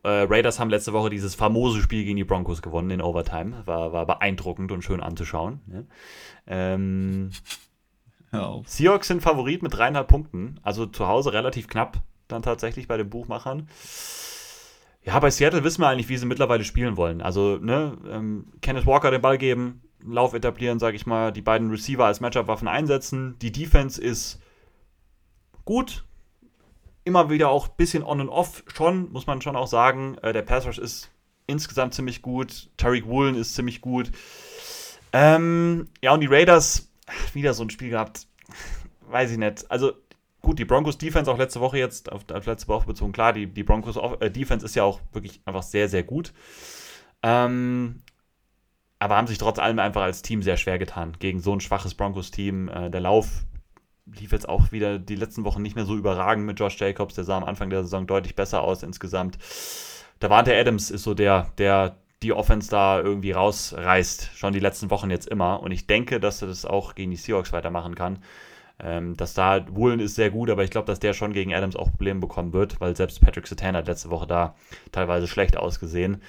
Äh, 0.03 0.25
Raiders 0.29 0.59
haben 0.59 0.69
letzte 0.69 0.93
Woche 0.93 1.09
dieses 1.09 1.33
famose 1.33 1.81
Spiel 1.81 2.03
gegen 2.03 2.17
die 2.17 2.23
Broncos 2.23 2.61
gewonnen 2.61 2.91
in 2.91 3.01
Overtime. 3.01 3.63
War, 3.65 3.93
war 3.93 4.05
beeindruckend 4.05 4.71
und 4.71 4.83
schön 4.83 5.01
anzuschauen. 5.01 5.61
Ne? 5.65 5.87
Ähm, 6.45 7.31
Seahawks 8.65 9.07
sind 9.07 9.21
Favorit 9.21 9.63
mit 9.63 9.73
dreieinhalb 9.73 10.07
Punkten. 10.07 10.59
Also 10.61 10.85
zu 10.85 11.07
Hause 11.07 11.33
relativ 11.33 11.67
knapp 11.67 12.01
dann 12.27 12.41
tatsächlich 12.41 12.87
bei 12.87 12.97
den 12.97 13.09
Buchmachern. 13.09 13.69
Ja, 15.03 15.19
bei 15.19 15.29
Seattle 15.29 15.63
wissen 15.63 15.81
wir 15.81 15.89
eigentlich, 15.89 16.09
wie 16.09 16.17
sie 16.17 16.25
mittlerweile 16.25 16.63
spielen 16.63 16.95
wollen. 16.95 17.21
Also, 17.21 17.57
ne, 17.57 17.97
ähm, 18.09 18.45
Kenneth 18.61 18.85
Walker 18.85 19.11
den 19.11 19.21
Ball 19.21 19.37
geben, 19.37 19.81
Lauf 20.05 20.33
etablieren, 20.33 20.79
sage 20.79 20.95
ich 20.97 21.05
mal, 21.05 21.31
die 21.31 21.41
beiden 21.41 21.69
Receiver 21.69 22.05
als 22.05 22.19
Matchup-Waffen 22.19 22.67
einsetzen. 22.67 23.37
Die 23.41 23.51
Defense 23.51 24.01
ist 24.01 24.41
gut, 25.63 26.03
immer 27.05 27.29
wieder 27.29 27.49
auch 27.49 27.67
ein 27.67 27.75
bisschen 27.77 28.03
on 28.03 28.21
und 28.21 28.29
off 28.29 28.63
schon, 28.67 29.11
muss 29.11 29.27
man 29.27 29.41
schon 29.41 29.55
auch 29.55 29.67
sagen. 29.67 30.17
Äh, 30.21 30.33
der 30.33 30.41
Pass 30.41 30.65
Rush 30.65 30.77
ist 30.77 31.09
insgesamt 31.47 31.93
ziemlich 31.93 32.21
gut. 32.21 32.69
Tariq 32.77 33.05
Woolen 33.05 33.35
ist 33.35 33.55
ziemlich 33.55 33.81
gut. 33.81 34.11
Ähm, 35.11 35.87
ja, 36.01 36.13
und 36.13 36.21
die 36.21 36.27
Raiders, 36.27 36.91
wieder 37.33 37.53
so 37.53 37.63
ein 37.63 37.69
Spiel 37.69 37.89
gehabt, 37.89 38.27
weiß 39.07 39.31
ich 39.31 39.37
nicht. 39.37 39.69
Also 39.69 39.93
gut, 40.41 40.59
die 40.59 40.65
Broncos 40.65 40.97
Defense 40.97 41.31
auch 41.31 41.37
letzte 41.37 41.59
Woche 41.59 41.77
jetzt, 41.77 42.11
auf, 42.11 42.23
auf 42.31 42.45
letzte 42.45 42.67
Woche 42.67 42.87
bezogen, 42.87 43.11
klar, 43.11 43.33
die, 43.33 43.47
die 43.47 43.63
Broncos 43.63 43.97
äh, 44.19 44.31
Defense 44.31 44.65
ist 44.65 44.75
ja 44.75 44.83
auch 44.83 44.99
wirklich 45.11 45.41
einfach 45.45 45.63
sehr, 45.63 45.89
sehr 45.89 46.03
gut. 46.03 46.33
Ähm, 47.21 48.01
aber 48.99 49.17
haben 49.17 49.27
sich 49.27 49.37
trotz 49.37 49.59
allem 49.59 49.79
einfach 49.79 50.01
als 50.01 50.21
Team 50.21 50.41
sehr 50.41 50.57
schwer 50.57 50.79
getan 50.79 51.13
gegen 51.19 51.41
so 51.41 51.53
ein 51.53 51.59
schwaches 51.59 51.93
Broncos-Team. 51.93 52.69
Äh, 52.69 52.89
der 52.89 53.01
Lauf 53.01 53.43
lief 54.05 54.31
jetzt 54.31 54.47
auch 54.47 54.71
wieder 54.71 54.99
die 54.99 55.15
letzten 55.15 55.43
Wochen 55.43 55.61
nicht 55.61 55.75
mehr 55.75 55.85
so 55.85 55.95
überragend 55.95 56.45
mit 56.45 56.59
Josh 56.59 56.79
Jacobs. 56.79 57.15
Der 57.15 57.23
sah 57.23 57.37
am 57.37 57.43
Anfang 57.43 57.69
der 57.69 57.83
Saison 57.83 58.07
deutlich 58.07 58.35
besser 58.35 58.61
aus 58.61 58.83
insgesamt. 58.83 59.37
Da 60.19 60.29
war 60.29 60.43
der 60.43 60.59
Adams 60.59 60.91
ist 60.91 61.03
so 61.03 61.13
der, 61.13 61.51
der 61.57 61.97
die 62.21 62.33
Offense 62.33 62.69
da 62.69 62.99
irgendwie 62.99 63.31
rausreißt, 63.31 64.31
schon 64.35 64.53
die 64.53 64.59
letzten 64.59 64.89
Wochen 64.89 65.09
jetzt 65.09 65.27
immer. 65.27 65.61
Und 65.61 65.71
ich 65.71 65.87
denke, 65.87 66.19
dass 66.19 66.41
er 66.41 66.47
das 66.47 66.65
auch 66.65 66.95
gegen 66.95 67.11
die 67.11 67.17
Seahawks 67.17 67.51
weitermachen 67.51 67.95
kann. 67.95 68.19
Ähm, 68.79 69.15
dass 69.15 69.33
da 69.33 69.65
Woolen 69.69 69.99
ist 69.99 70.15
sehr 70.15 70.31
gut, 70.31 70.49
aber 70.49 70.63
ich 70.63 70.71
glaube, 70.71 70.87
dass 70.87 70.99
der 70.99 71.13
schon 71.13 71.31
gegen 71.31 71.53
Adams 71.53 71.75
auch 71.75 71.91
Probleme 71.91 72.19
bekommen 72.19 72.53
wird, 72.53 72.81
weil 72.81 72.95
selbst 72.95 73.21
Patrick 73.21 73.47
Satan 73.47 73.75
hat 73.75 73.87
letzte 73.87 74.09
Woche 74.09 74.27
da 74.27 74.55
teilweise 74.91 75.27
schlecht 75.27 75.57
ausgesehen. 75.57 76.21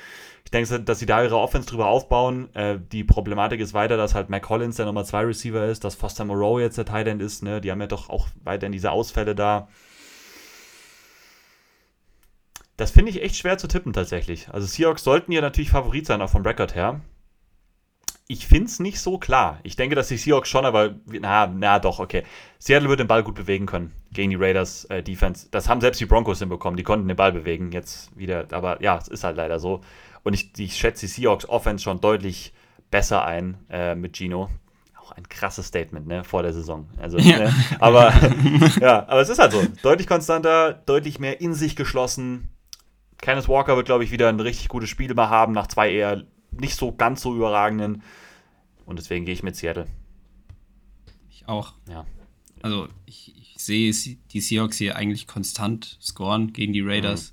Ich 0.44 0.50
denke, 0.50 0.80
dass 0.80 0.98
sie 0.98 1.06
da 1.06 1.22
ihre 1.22 1.38
Offense 1.38 1.68
drüber 1.68 1.86
aufbauen. 1.86 2.54
Äh, 2.54 2.78
die 2.92 3.02
Problematik 3.02 3.60
ist 3.60 3.72
weiter, 3.72 3.96
dass 3.96 4.14
halt 4.14 4.28
Mac 4.28 4.42
Collins 4.42 4.76
der 4.76 4.86
Nummer 4.86 5.04
2 5.04 5.22
Receiver 5.24 5.64
ist, 5.66 5.84
dass 5.84 5.94
Foster 5.94 6.24
Moreau 6.24 6.58
jetzt 6.58 6.76
der 6.76 6.84
Tight 6.84 7.06
End 7.06 7.22
ist. 7.22 7.42
Ne? 7.42 7.60
Die 7.60 7.70
haben 7.70 7.80
ja 7.80 7.86
doch 7.86 8.10
auch 8.10 8.28
weiterhin 8.44 8.72
diese 8.72 8.90
Ausfälle 8.90 9.34
da. 9.34 9.68
Das 12.76 12.90
finde 12.90 13.10
ich 13.10 13.22
echt 13.22 13.36
schwer 13.36 13.56
zu 13.56 13.68
tippen 13.68 13.92
tatsächlich. 13.92 14.48
Also 14.50 14.66
Seahawks 14.66 15.04
sollten 15.04 15.32
ja 15.32 15.40
natürlich 15.40 15.70
Favorit 15.70 16.06
sein, 16.06 16.20
auch 16.20 16.30
vom 16.30 16.42
Record 16.42 16.74
her. 16.74 17.00
Ich 18.26 18.46
finde 18.46 18.66
es 18.66 18.80
nicht 18.80 19.00
so 19.00 19.18
klar. 19.18 19.60
Ich 19.64 19.76
denke, 19.76 19.94
dass 19.94 20.08
die 20.08 20.16
Seahawks 20.16 20.48
schon, 20.48 20.64
aber 20.64 20.94
na, 21.06 21.46
na 21.46 21.78
doch, 21.78 21.98
okay. 21.98 22.22
Seattle 22.58 22.88
wird 22.88 23.00
den 23.00 23.06
Ball 23.06 23.22
gut 23.22 23.34
bewegen 23.34 23.66
können 23.66 23.92
gegen 24.12 24.30
die 24.30 24.36
Raiders 24.36 24.86
äh, 24.86 25.02
Defense. 25.02 25.48
Das 25.50 25.68
haben 25.68 25.82
selbst 25.82 26.00
die 26.00 26.06
Broncos 26.06 26.38
hinbekommen. 26.38 26.78
Die 26.78 26.84
konnten 26.84 27.06
den 27.06 27.16
Ball 27.16 27.32
bewegen 27.32 27.70
jetzt 27.72 28.16
wieder. 28.16 28.46
Aber 28.52 28.82
ja, 28.82 28.96
es 28.96 29.08
ist 29.08 29.24
halt 29.24 29.36
leider 29.36 29.58
so. 29.58 29.82
Und 30.22 30.32
ich, 30.32 30.58
ich 30.58 30.76
schätze 30.76 31.06
die 31.06 31.12
Seahawks 31.12 31.46
Offense 31.46 31.84
schon 31.84 32.00
deutlich 32.00 32.54
besser 32.90 33.24
ein 33.26 33.58
äh, 33.68 33.94
mit 33.94 34.16
Gino. 34.16 34.48
Auch 34.98 35.12
ein 35.12 35.28
krasses 35.28 35.66
Statement, 35.66 36.06
ne, 36.06 36.24
vor 36.24 36.42
der 36.42 36.54
Saison. 36.54 36.88
Also, 36.98 37.18
ja. 37.18 37.40
Ne, 37.40 37.54
aber 37.78 38.10
ja, 38.80 39.06
aber 39.06 39.20
es 39.20 39.28
ist 39.28 39.38
halt 39.38 39.52
so. 39.52 39.62
Deutlich 39.82 40.06
konstanter, 40.06 40.72
deutlich 40.72 41.18
mehr 41.18 41.42
in 41.42 41.52
sich 41.52 41.76
geschlossen. 41.76 42.48
Kenneth 43.20 43.48
Walker 43.48 43.76
wird, 43.76 43.84
glaube 43.84 44.04
ich, 44.04 44.12
wieder 44.12 44.30
ein 44.30 44.40
richtig 44.40 44.68
gutes 44.68 44.88
Spiel 44.88 45.12
mal 45.12 45.28
haben, 45.28 45.52
nach 45.52 45.66
zwei 45.66 45.90
eher 45.92 46.24
nicht 46.60 46.76
so 46.76 46.92
ganz 46.92 47.22
so 47.22 47.34
überragenden. 47.34 48.02
Und 48.86 48.98
deswegen 48.98 49.24
gehe 49.24 49.34
ich 49.34 49.42
mit 49.42 49.56
Seattle. 49.56 49.86
Ich 51.30 51.48
auch. 51.48 51.74
Ja. 51.88 52.06
Also 52.62 52.88
ich, 53.06 53.34
ich 53.36 53.58
sehe 53.58 53.92
die 54.30 54.40
Seahawks 54.40 54.76
hier 54.76 54.96
eigentlich 54.96 55.26
konstant 55.26 55.98
scoren 56.00 56.52
gegen 56.52 56.72
die 56.72 56.80
Raiders. 56.80 57.32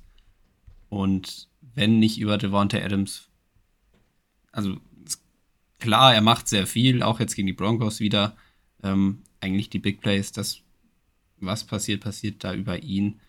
Mhm. 0.90 0.98
Und 0.98 1.50
wenn 1.74 2.00
nicht 2.00 2.20
über 2.20 2.38
Devonta 2.38 2.78
Adams. 2.78 3.30
Also 4.52 4.78
klar, 5.80 6.14
er 6.14 6.22
macht 6.22 6.48
sehr 6.48 6.68
viel, 6.68 7.04
auch 7.04 7.20
jetzt 7.20 7.36
gegen 7.36 7.48
die 7.48 7.54
Broncos 7.54 8.00
wieder. 8.00 8.36
Ähm, 8.84 9.24
eigentlich 9.40 9.70
die 9.70 9.80
Big 9.80 10.02
Plays, 10.02 10.32
das, 10.32 10.62
was 11.38 11.64
passiert, 11.64 12.02
passiert 12.02 12.44
da 12.44 12.54
über 12.54 12.84
ihn. 12.84 13.20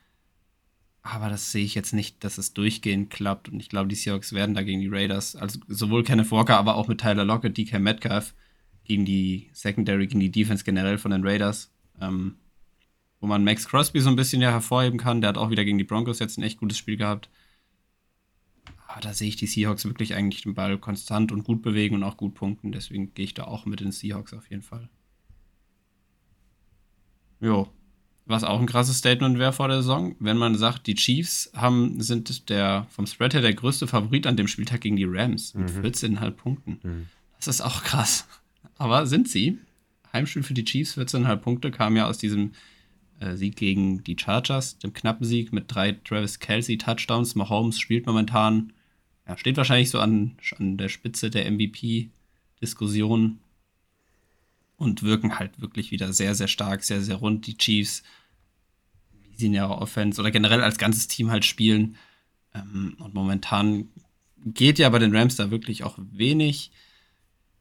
Aber 1.02 1.28
das 1.28 1.50
sehe 1.50 1.64
ich 1.64 1.74
jetzt 1.74 1.92
nicht, 1.92 2.22
dass 2.22 2.38
es 2.38 2.54
durchgehend 2.54 3.10
klappt. 3.10 3.48
Und 3.48 3.58
ich 3.58 3.68
glaube, 3.68 3.88
die 3.88 3.96
Seahawks 3.96 4.32
werden 4.32 4.54
da 4.54 4.62
gegen 4.62 4.80
die 4.80 4.88
Raiders, 4.88 5.34
also 5.34 5.58
sowohl 5.66 6.04
Kenneth 6.04 6.30
Walker, 6.30 6.56
aber 6.56 6.76
auch 6.76 6.86
mit 6.86 7.00
Tyler 7.00 7.24
Lockett, 7.24 7.56
DK 7.56 7.80
Metcalf, 7.80 8.34
gegen 8.84 9.04
die 9.04 9.50
Secondary, 9.52 10.06
gegen 10.06 10.20
die 10.20 10.30
Defense 10.30 10.64
generell 10.64 10.98
von 10.98 11.10
den 11.10 11.26
Raiders. 11.26 11.72
Ähm, 12.00 12.36
wo 13.22 13.28
man 13.28 13.44
Max 13.44 13.68
Crosby 13.68 14.00
so 14.00 14.10
ein 14.10 14.16
bisschen 14.16 14.42
ja 14.42 14.50
hervorheben 14.50 14.98
kann. 14.98 15.20
Der 15.20 15.28
hat 15.28 15.38
auch 15.38 15.50
wieder 15.50 15.64
gegen 15.64 15.78
die 15.78 15.84
Broncos 15.84 16.18
jetzt 16.18 16.38
ein 16.38 16.42
echt 16.42 16.58
gutes 16.58 16.76
Spiel 16.76 16.96
gehabt. 16.96 17.30
Aber 18.88 19.00
da 19.00 19.14
sehe 19.14 19.28
ich 19.28 19.36
die 19.36 19.46
Seahawks 19.46 19.84
wirklich 19.84 20.14
eigentlich 20.14 20.42
den 20.42 20.54
Ball 20.54 20.76
konstant 20.76 21.32
und 21.32 21.44
gut 21.44 21.62
bewegen 21.62 21.94
und 21.94 22.02
auch 22.02 22.16
gut 22.16 22.34
punkten. 22.34 22.72
Deswegen 22.72 23.14
gehe 23.14 23.24
ich 23.24 23.32
da 23.32 23.44
auch 23.44 23.64
mit 23.64 23.80
den 23.80 23.92
Seahawks 23.92 24.34
auf 24.34 24.50
jeden 24.50 24.62
Fall. 24.62 24.88
Jo. 27.40 27.68
Was 28.24 28.44
auch 28.44 28.60
ein 28.60 28.66
krasses 28.66 28.98
Statement 28.98 29.38
wäre 29.38 29.52
vor 29.52 29.66
der 29.68 29.78
Saison, 29.78 30.14
wenn 30.20 30.36
man 30.36 30.56
sagt, 30.56 30.86
die 30.86 30.94
Chiefs 30.94 31.50
haben, 31.54 32.00
sind 32.00 32.48
der 32.50 32.86
vom 32.90 33.06
Spread 33.06 33.34
her 33.34 33.40
der 33.40 33.54
größte 33.54 33.88
Favorit 33.88 34.26
an 34.26 34.36
dem 34.36 34.46
Spieltag 34.46 34.80
gegen 34.80 34.96
die 34.96 35.08
Rams 35.08 35.54
mit 35.54 35.74
mhm. 35.74 35.82
14,5 35.82 36.30
Punkten. 36.30 36.78
Mhm. 36.82 37.06
Das 37.36 37.48
ist 37.48 37.60
auch 37.60 37.82
krass. 37.82 38.28
Aber 38.78 39.06
sind 39.06 39.28
sie? 39.28 39.58
Heimspiel 40.12 40.42
für 40.44 40.54
die 40.54 40.64
Chiefs, 40.64 40.96
14,5 40.96 41.36
Punkte, 41.36 41.70
kam 41.72 41.96
ja 41.96 42.06
aus 42.06 42.18
diesem 42.18 42.52
äh, 43.18 43.34
Sieg 43.34 43.56
gegen 43.56 44.04
die 44.04 44.16
Chargers, 44.18 44.78
dem 44.78 44.92
knappen 44.92 45.26
Sieg 45.26 45.52
mit 45.52 45.64
drei 45.68 45.92
Travis 45.92 46.38
Kelsey 46.38 46.78
Touchdowns. 46.78 47.34
Mahomes 47.34 47.80
spielt 47.80 48.06
momentan, 48.06 48.72
ja, 49.26 49.36
steht 49.36 49.56
wahrscheinlich 49.56 49.90
so 49.90 49.98
an, 49.98 50.36
an 50.58 50.76
der 50.76 50.88
Spitze 50.88 51.30
der 51.30 51.50
MVP-Diskussion 51.50 53.38
und 54.82 55.02
wirken 55.02 55.38
halt 55.38 55.60
wirklich 55.60 55.90
wieder 55.90 56.12
sehr, 56.12 56.34
sehr 56.34 56.48
stark, 56.48 56.82
sehr, 56.82 57.00
sehr 57.00 57.16
rund. 57.16 57.46
Die 57.46 57.56
Chiefs, 57.56 58.02
wie 59.12 59.36
sie 59.36 59.46
in 59.46 59.54
ihrer 59.54 59.80
Offense 59.80 60.20
oder 60.20 60.30
generell 60.30 60.62
als 60.62 60.78
ganzes 60.78 61.06
Team 61.08 61.30
halt 61.30 61.44
spielen. 61.44 61.96
Ähm, 62.54 62.96
und 62.98 63.14
momentan 63.14 63.88
geht 64.44 64.78
ja 64.78 64.88
bei 64.88 64.98
den 64.98 65.14
Rams 65.14 65.36
da 65.36 65.50
wirklich 65.50 65.84
auch 65.84 65.98
wenig 65.98 66.72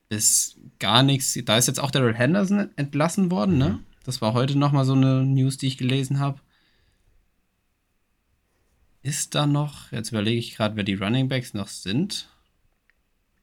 bis 0.10 0.58
gar 0.80 1.04
nichts. 1.04 1.38
Da 1.46 1.58
ist 1.58 1.68
jetzt 1.68 1.80
auch 1.80 1.92
Daryl 1.92 2.16
Henderson 2.16 2.70
entlassen 2.76 3.32
worden, 3.32 3.58
ne? 3.58 3.66
mhm. 3.66 3.76
ne? 3.76 3.84
Das 4.04 4.20
war 4.20 4.34
heute 4.34 4.58
nochmal 4.58 4.84
so 4.84 4.94
eine 4.94 5.24
News, 5.24 5.58
die 5.58 5.68
ich 5.68 5.78
gelesen 5.78 6.20
habe. 6.20 6.42
Ist 9.04 9.36
da 9.36 9.46
noch, 9.46 9.92
jetzt 9.92 10.10
überlege 10.10 10.40
ich 10.40 10.56
gerade, 10.56 10.76
wer 10.76 10.84
die 10.84 10.96
Running 10.96 11.30
Backs 11.30 11.54
noch 11.54 11.68
sind. 11.68 12.28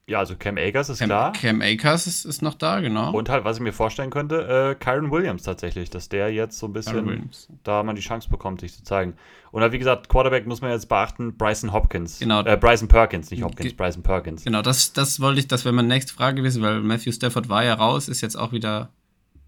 Ja, 0.08 0.20
also 0.20 0.36
Cam 0.36 0.56
Akers 0.56 0.88
ist 0.88 1.00
Cam, 1.00 1.08
klar. 1.08 1.32
Cam 1.34 1.60
Akers 1.60 2.06
ist, 2.06 2.24
ist 2.24 2.40
noch 2.40 2.54
da, 2.54 2.80
genau. 2.80 3.12
Und 3.12 3.28
halt, 3.28 3.44
was 3.44 3.58
ich 3.58 3.62
mir 3.62 3.74
vorstellen 3.74 4.08
könnte, 4.08 4.70
äh, 4.70 4.82
Kyron 4.82 5.10
Williams 5.10 5.42
tatsächlich, 5.42 5.90
dass 5.90 6.08
der 6.08 6.32
jetzt 6.32 6.58
so 6.58 6.66
ein 6.66 6.72
bisschen 6.72 7.28
da 7.62 7.82
mal 7.82 7.92
die 7.94 8.00
Chance 8.00 8.30
bekommt, 8.30 8.62
sich 8.62 8.74
zu 8.74 8.82
zeigen. 8.82 9.18
Und 9.50 9.60
halt, 9.60 9.72
wie 9.72 9.78
gesagt, 9.78 10.08
Quarterback 10.08 10.46
muss 10.46 10.62
man 10.62 10.70
jetzt 10.70 10.88
beachten, 10.88 11.36
Bryson 11.36 11.74
Hopkins. 11.74 12.20
Genau. 12.20 12.42
Äh, 12.42 12.56
Bryson 12.56 12.88
Perkins, 12.88 13.30
nicht 13.30 13.42
Hopkins, 13.42 13.68
Ge 13.68 13.76
Bryson 13.76 14.02
Perkins. 14.02 14.44
Genau, 14.44 14.62
das, 14.62 14.94
das 14.94 15.20
wollte 15.20 15.40
ich, 15.40 15.46
das 15.46 15.66
wäre 15.66 15.74
meine 15.74 15.88
nächste 15.88 16.14
Frage 16.14 16.36
gewesen, 16.36 16.62
weil 16.62 16.80
Matthew 16.80 17.12
Stafford 17.12 17.50
war 17.50 17.62
ja 17.62 17.74
raus, 17.74 18.08
ist 18.08 18.22
jetzt 18.22 18.36
auch 18.36 18.52
wieder 18.52 18.88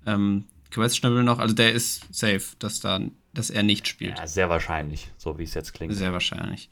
ähm, 0.06 0.44
questionable 0.70 1.24
noch. 1.24 1.38
Also 1.38 1.54
der 1.54 1.72
ist 1.72 2.14
safe, 2.14 2.42
dass, 2.58 2.80
da, 2.80 3.00
dass 3.32 3.48
er 3.48 3.62
nicht 3.62 3.88
spielt. 3.88 4.18
Ja, 4.18 4.26
sehr 4.26 4.50
wahrscheinlich, 4.50 5.10
so 5.16 5.38
wie 5.38 5.44
es 5.44 5.54
jetzt 5.54 5.72
klingt. 5.72 5.94
Sehr 5.94 6.12
wahrscheinlich. 6.12 6.68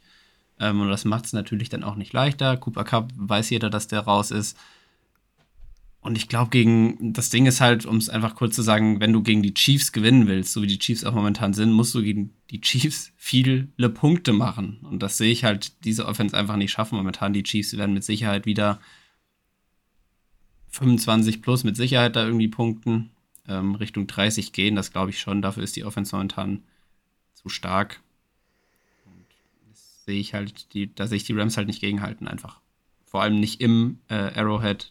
Ähm, 0.61 0.81
und 0.81 0.89
das 0.89 1.05
macht 1.05 1.27
es 1.27 1.33
natürlich 1.33 1.69
dann 1.69 1.85
auch 1.85 1.97
nicht 1.97 2.13
leichter. 2.13 2.57
Cooper 2.57 2.85
Cup 2.85 3.13
weiß 3.17 3.51
jeder, 3.51 3.71
dass 3.71 3.89
der 3.89 4.01
raus 4.01 4.31
ist. 4.31 4.57
Und 6.01 6.17
ich 6.17 6.29
glaube, 6.29 6.51
gegen 6.51 7.13
das 7.13 7.31
Ding 7.31 7.47
ist 7.47 7.61
halt, 7.61 7.85
um 7.85 7.97
es 7.97 8.09
einfach 8.09 8.37
kurz 8.37 8.55
zu 8.55 8.63
sagen, 8.63 9.01
wenn 9.01 9.13
du 9.13 9.23
gegen 9.23 9.43
die 9.43 9.55
Chiefs 9.55 9.93
gewinnen 9.93 10.27
willst, 10.29 10.53
so 10.53 10.63
wie 10.63 10.69
die 10.69 10.79
Chiefs 10.79 11.05
auch 11.05 11.13
momentan 11.13 11.53
sind, 11.55 11.73
musst 11.73 11.95
du 11.95 12.03
gegen 12.03 12.35
die 12.51 12.61
Chiefs 12.61 13.13
viele 13.17 13.67
Punkte 13.91 14.33
machen. 14.33 14.79
Und 14.83 15.03
das 15.03 15.19
sehe 15.19 15.33
ich 15.33 15.45
halt 15.45 15.85
diese 15.85 16.07
Offense 16.07 16.37
einfach 16.37 16.57
nicht 16.57 16.71
schaffen. 16.71 16.97
Momentan 16.97 17.33
die 17.33 17.43
Chiefs 17.43 17.77
werden 17.77 17.95
mit 17.95 18.05
Sicherheit 18.05 18.47
wieder 18.47 18.81
25 20.71 21.43
plus 21.43 21.65
mit 21.65 21.77
Sicherheit 21.77 22.15
da 22.15 22.25
irgendwie 22.25 22.49
punkten, 22.49 23.11
ähm, 23.49 23.75
Richtung 23.75 24.07
30 24.07 24.53
gehen. 24.53 24.77
Das 24.77 24.93
glaube 24.93 25.11
ich 25.11 25.19
schon. 25.19 25.43
Dafür 25.43 25.65
ist 25.65 25.77
die 25.77 25.85
Offense 25.85 26.15
momentan 26.15 26.63
zu 27.35 27.49
stark 27.49 28.01
sehe 30.09 30.21
ich 30.21 30.33
halt 30.33 30.73
die, 30.73 30.95
da 30.95 31.07
sehe 31.07 31.19
ich 31.19 31.25
die 31.25 31.35
Rams 31.35 31.59
halt 31.59 31.67
nicht 31.67 31.83
gegenhalten 31.83 32.27
einfach. 32.27 32.63
Vor 33.05 33.21
allem 33.21 33.41
nicht 33.41 33.61
im 33.61 33.99
äh, 34.09 34.15
Arrowhead. 34.15 34.91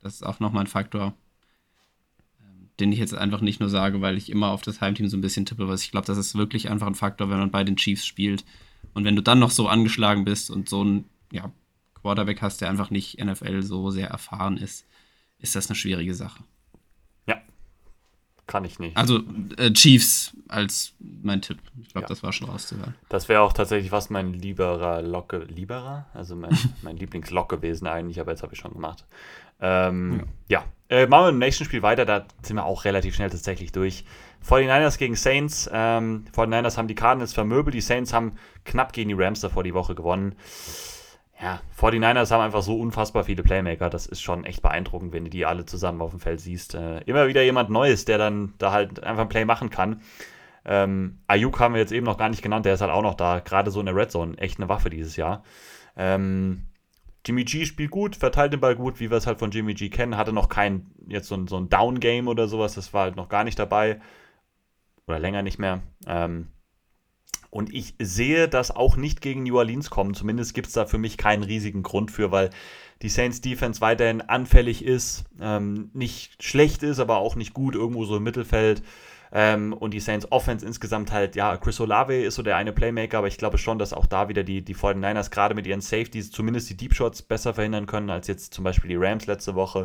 Das 0.00 0.14
ist 0.14 0.22
auch 0.22 0.38
nochmal 0.38 0.62
ein 0.62 0.68
Faktor, 0.68 1.12
ähm, 2.40 2.68
den 2.78 2.92
ich 2.92 3.00
jetzt 3.00 3.14
einfach 3.14 3.40
nicht 3.40 3.58
nur 3.58 3.68
sage, 3.68 4.00
weil 4.00 4.16
ich 4.16 4.30
immer 4.30 4.50
auf 4.50 4.62
das 4.62 4.80
Heimteam 4.80 5.08
so 5.08 5.16
ein 5.16 5.22
bisschen 5.22 5.44
tippe, 5.44 5.66
was 5.66 5.82
ich 5.82 5.90
glaube, 5.90 6.06
das 6.06 6.18
ist 6.18 6.36
wirklich 6.36 6.70
einfach 6.70 6.86
ein 6.86 6.94
Faktor, 6.94 7.30
wenn 7.30 7.38
man 7.38 7.50
bei 7.50 7.64
den 7.64 7.74
Chiefs 7.74 8.06
spielt. 8.06 8.44
Und 8.94 9.04
wenn 9.04 9.16
du 9.16 9.22
dann 9.22 9.40
noch 9.40 9.50
so 9.50 9.66
angeschlagen 9.66 10.24
bist 10.24 10.52
und 10.52 10.68
so 10.68 10.84
ein 10.84 11.04
ja, 11.32 11.50
Quarterback 11.94 12.40
hast, 12.40 12.60
der 12.60 12.70
einfach 12.70 12.90
nicht 12.90 13.18
NFL 13.18 13.62
so 13.62 13.90
sehr 13.90 14.08
erfahren 14.08 14.56
ist, 14.56 14.86
ist 15.40 15.56
das 15.56 15.68
eine 15.68 15.74
schwierige 15.74 16.14
Sache. 16.14 16.44
Kann 18.48 18.64
ich 18.64 18.78
nicht. 18.78 18.96
Also 18.96 19.20
äh, 19.58 19.70
Chiefs 19.72 20.34
als 20.48 20.94
mein 20.98 21.42
Tipp. 21.42 21.58
Ich 21.82 21.90
glaube, 21.90 22.06
ja. 22.06 22.08
das 22.08 22.22
war 22.22 22.32
schon 22.32 22.48
rauszuhören. 22.48 22.94
Das 23.10 23.28
wäre 23.28 23.42
auch 23.42 23.52
tatsächlich 23.52 23.92
was 23.92 24.08
mein 24.08 24.32
lieberer 24.32 25.02
Locke, 25.02 25.44
lieberer? 25.44 26.06
Also 26.14 26.34
mein, 26.34 26.56
mein 26.82 26.96
Lieblingslock 26.96 27.50
gewesen 27.50 27.86
eigentlich, 27.86 28.18
aber 28.18 28.30
jetzt 28.30 28.42
habe 28.42 28.54
ich 28.54 28.58
schon 28.58 28.72
gemacht. 28.72 29.04
Ähm, 29.60 30.24
ja. 30.48 30.64
ja. 30.88 30.96
Äh, 30.96 31.06
machen 31.06 31.24
wir 31.24 31.28
im 31.28 31.38
nächsten 31.38 31.66
Spiel 31.66 31.82
weiter, 31.82 32.06
da 32.06 32.24
sind 32.40 32.56
wir 32.56 32.64
auch 32.64 32.86
relativ 32.86 33.14
schnell 33.14 33.28
tatsächlich 33.28 33.70
durch. 33.70 34.06
49ers 34.48 34.96
gegen 34.96 35.14
Saints. 35.14 35.68
Ähm, 35.70 36.24
49ers 36.34 36.78
haben 36.78 36.88
die 36.88 36.94
Cardinals 36.94 37.34
vermöbelt, 37.34 37.74
die 37.74 37.82
Saints 37.82 38.14
haben 38.14 38.32
knapp 38.64 38.94
gegen 38.94 39.10
die 39.10 39.22
Rams 39.22 39.40
davor 39.40 39.62
die 39.62 39.74
Woche 39.74 39.94
gewonnen 39.94 40.34
ja, 41.40 41.60
49ers 41.78 42.32
haben 42.32 42.40
einfach 42.40 42.62
so 42.62 42.78
unfassbar 42.78 43.24
viele 43.24 43.42
Playmaker. 43.44 43.90
Das 43.90 44.06
ist 44.06 44.20
schon 44.20 44.44
echt 44.44 44.60
beeindruckend, 44.60 45.12
wenn 45.12 45.24
du 45.24 45.30
die 45.30 45.46
alle 45.46 45.64
zusammen 45.66 46.02
auf 46.02 46.10
dem 46.10 46.20
Feld 46.20 46.40
siehst. 46.40 46.74
Äh, 46.74 47.00
immer 47.02 47.28
wieder 47.28 47.42
jemand 47.42 47.70
Neues, 47.70 48.04
der 48.04 48.18
dann 48.18 48.54
da 48.58 48.72
halt 48.72 49.02
einfach 49.04 49.22
ein 49.22 49.28
Play 49.28 49.44
machen 49.44 49.70
kann. 49.70 50.02
Ähm, 50.64 51.20
Ayuk 51.28 51.60
haben 51.60 51.74
wir 51.74 51.80
jetzt 51.80 51.92
eben 51.92 52.04
noch 52.04 52.18
gar 52.18 52.28
nicht 52.28 52.42
genannt, 52.42 52.66
der 52.66 52.74
ist 52.74 52.80
halt 52.80 52.90
auch 52.90 53.02
noch 53.02 53.14
da. 53.14 53.38
Gerade 53.38 53.70
so 53.70 53.78
in 53.78 53.86
der 53.86 53.94
Red 53.94 54.10
Zone. 54.10 54.36
Echt 54.38 54.58
eine 54.58 54.68
Waffe 54.68 54.90
dieses 54.90 55.16
Jahr. 55.16 55.44
Ähm, 55.96 56.66
Jimmy 57.24 57.44
G 57.44 57.64
spielt 57.66 57.90
gut, 57.90 58.16
verteilt 58.16 58.52
den 58.52 58.60
Ball 58.60 58.74
gut, 58.74 58.98
wie 58.98 59.10
wir 59.10 59.16
es 59.16 59.26
halt 59.26 59.38
von 59.38 59.52
Jimmy 59.52 59.74
G 59.74 59.90
kennen. 59.90 60.16
Hatte 60.16 60.32
noch 60.32 60.48
kein, 60.48 60.90
jetzt 61.06 61.28
so 61.28 61.36
ein, 61.36 61.46
so 61.46 61.56
ein 61.56 61.68
Down-Game 61.68 62.26
oder 62.26 62.48
sowas. 62.48 62.74
Das 62.74 62.92
war 62.92 63.02
halt 63.02 63.16
noch 63.16 63.28
gar 63.28 63.44
nicht 63.44 63.58
dabei. 63.58 64.00
Oder 65.06 65.20
länger 65.20 65.42
nicht 65.42 65.58
mehr. 65.58 65.82
Ähm, 66.06 66.48
und 67.50 67.72
ich 67.72 67.94
sehe 67.98 68.48
das 68.48 68.70
auch 68.70 68.96
nicht 68.96 69.20
gegen 69.20 69.42
New 69.42 69.56
Orleans 69.56 69.90
kommen. 69.90 70.14
Zumindest 70.14 70.54
gibt 70.54 70.68
es 70.68 70.74
da 70.74 70.84
für 70.84 70.98
mich 70.98 71.16
keinen 71.16 71.42
riesigen 71.42 71.82
Grund 71.82 72.10
für, 72.10 72.30
weil 72.30 72.50
die 73.02 73.08
Saints 73.08 73.40
Defense 73.40 73.80
weiterhin 73.80 74.20
anfällig 74.20 74.84
ist, 74.84 75.24
ähm, 75.40 75.90
nicht 75.94 76.42
schlecht 76.42 76.82
ist, 76.82 76.98
aber 76.98 77.18
auch 77.18 77.36
nicht 77.36 77.54
gut, 77.54 77.74
irgendwo 77.74 78.04
so 78.04 78.16
im 78.16 78.24
Mittelfeld. 78.24 78.82
Ähm, 79.30 79.72
und 79.74 79.92
die 79.92 80.00
Saints 80.00 80.30
Offense 80.32 80.64
insgesamt 80.64 81.12
halt, 81.12 81.36
ja, 81.36 81.56
Chris 81.58 81.80
Olave 81.80 82.16
ist 82.16 82.36
so 82.36 82.42
der 82.42 82.56
eine 82.56 82.72
Playmaker, 82.72 83.18
aber 83.18 83.28
ich 83.28 83.36
glaube 83.36 83.58
schon, 83.58 83.78
dass 83.78 83.92
auch 83.92 84.06
da 84.06 84.28
wieder 84.28 84.42
die, 84.42 84.62
die 84.62 84.74
49ers 84.74 85.30
gerade 85.30 85.54
mit 85.54 85.66
ihren 85.66 85.82
Safeties 85.82 86.30
zumindest 86.30 86.70
die 86.70 86.76
Deep 86.76 86.94
Shots 86.94 87.22
besser 87.22 87.52
verhindern 87.54 87.86
können 87.86 88.08
als 88.08 88.26
jetzt 88.26 88.54
zum 88.54 88.64
Beispiel 88.64 88.88
die 88.88 88.96
Rams 88.96 89.26
letzte 89.26 89.54
Woche. 89.54 89.84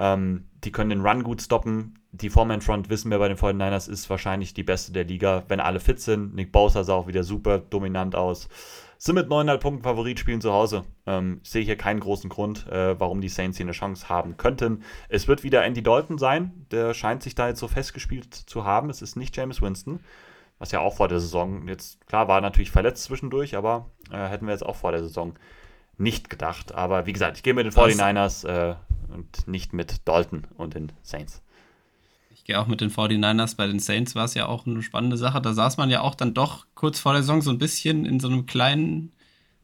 Ähm, 0.00 0.48
die 0.64 0.72
können 0.72 0.90
den 0.90 1.06
Run 1.06 1.22
gut 1.22 1.42
stoppen. 1.42 1.98
Die 2.10 2.30
Foreman-Front, 2.30 2.88
wissen 2.88 3.10
wir 3.10 3.18
bei 3.18 3.28
den 3.28 3.36
49ers, 3.36 3.88
ist 3.88 4.10
wahrscheinlich 4.10 4.54
die 4.54 4.64
beste 4.64 4.92
der 4.92 5.04
Liga, 5.04 5.44
wenn 5.46 5.60
alle 5.60 5.78
fit 5.78 6.00
sind. 6.00 6.34
Nick 6.34 6.50
Bosa 6.50 6.82
sah 6.82 6.94
auch 6.94 7.06
wieder 7.06 7.22
super 7.22 7.58
dominant 7.58 8.16
aus. 8.16 8.48
Sind 8.98 9.14
mit 9.14 9.28
9,5 9.28 9.58
Punkten 9.58 9.82
Favorit, 9.84 10.18
spielen 10.18 10.40
zu 10.40 10.52
Hause. 10.52 10.84
Ähm, 11.06 11.40
sehe 11.44 11.62
hier 11.62 11.76
keinen 11.76 12.00
großen 12.00 12.28
Grund, 12.28 12.66
äh, 12.66 12.98
warum 12.98 13.20
die 13.20 13.28
Saints 13.28 13.58
hier 13.58 13.64
eine 13.64 13.72
Chance 13.72 14.08
haben 14.08 14.36
könnten. 14.36 14.82
Es 15.08 15.28
wird 15.28 15.42
wieder 15.44 15.64
Andy 15.64 15.82
Dalton 15.82 16.18
sein. 16.18 16.66
Der 16.70 16.94
scheint 16.94 17.22
sich 17.22 17.34
da 17.34 17.48
jetzt 17.48 17.60
so 17.60 17.68
festgespielt 17.68 18.34
zu 18.34 18.64
haben. 18.64 18.90
Es 18.90 19.02
ist 19.02 19.16
nicht 19.16 19.36
James 19.36 19.62
Winston 19.62 20.00
was 20.60 20.72
ja 20.72 20.80
auch 20.80 20.94
vor 20.94 21.08
der 21.08 21.20
Saison 21.20 21.66
jetzt, 21.66 22.06
klar, 22.06 22.28
war 22.28 22.40
natürlich 22.40 22.70
verletzt 22.70 23.04
zwischendurch, 23.04 23.56
aber 23.56 23.90
äh, 24.12 24.28
hätten 24.28 24.44
wir 24.46 24.52
jetzt 24.52 24.64
auch 24.64 24.76
vor 24.76 24.92
der 24.92 25.02
Saison 25.02 25.34
nicht 26.00 26.30
gedacht. 26.30 26.74
Aber 26.74 27.06
wie 27.06 27.12
gesagt, 27.12 27.36
ich 27.36 27.42
gehe 27.42 27.54
mit 27.54 27.66
den 27.66 27.72
49ers. 27.72 28.46
Äh, 28.46 28.74
und 29.10 29.48
nicht 29.48 29.72
mit 29.72 30.06
Dalton 30.06 30.46
und 30.56 30.74
den 30.74 30.92
Saints. 31.02 31.42
Ich 32.32 32.44
gehe 32.44 32.58
auch 32.58 32.66
mit 32.66 32.80
den 32.80 32.90
49ers. 32.90 33.56
Bei 33.56 33.66
den 33.66 33.80
Saints 33.80 34.14
war 34.14 34.24
es 34.24 34.34
ja 34.34 34.46
auch 34.46 34.66
eine 34.66 34.82
spannende 34.82 35.16
Sache. 35.16 35.40
Da 35.40 35.52
saß 35.52 35.76
man 35.76 35.90
ja 35.90 36.00
auch 36.00 36.14
dann 36.14 36.34
doch 36.34 36.66
kurz 36.74 37.00
vor 37.00 37.12
der 37.12 37.22
Saison 37.22 37.42
so 37.42 37.50
ein 37.50 37.58
bisschen 37.58 38.06
in 38.06 38.20
so 38.20 38.28
einem 38.28 38.46
kleinen, 38.46 39.12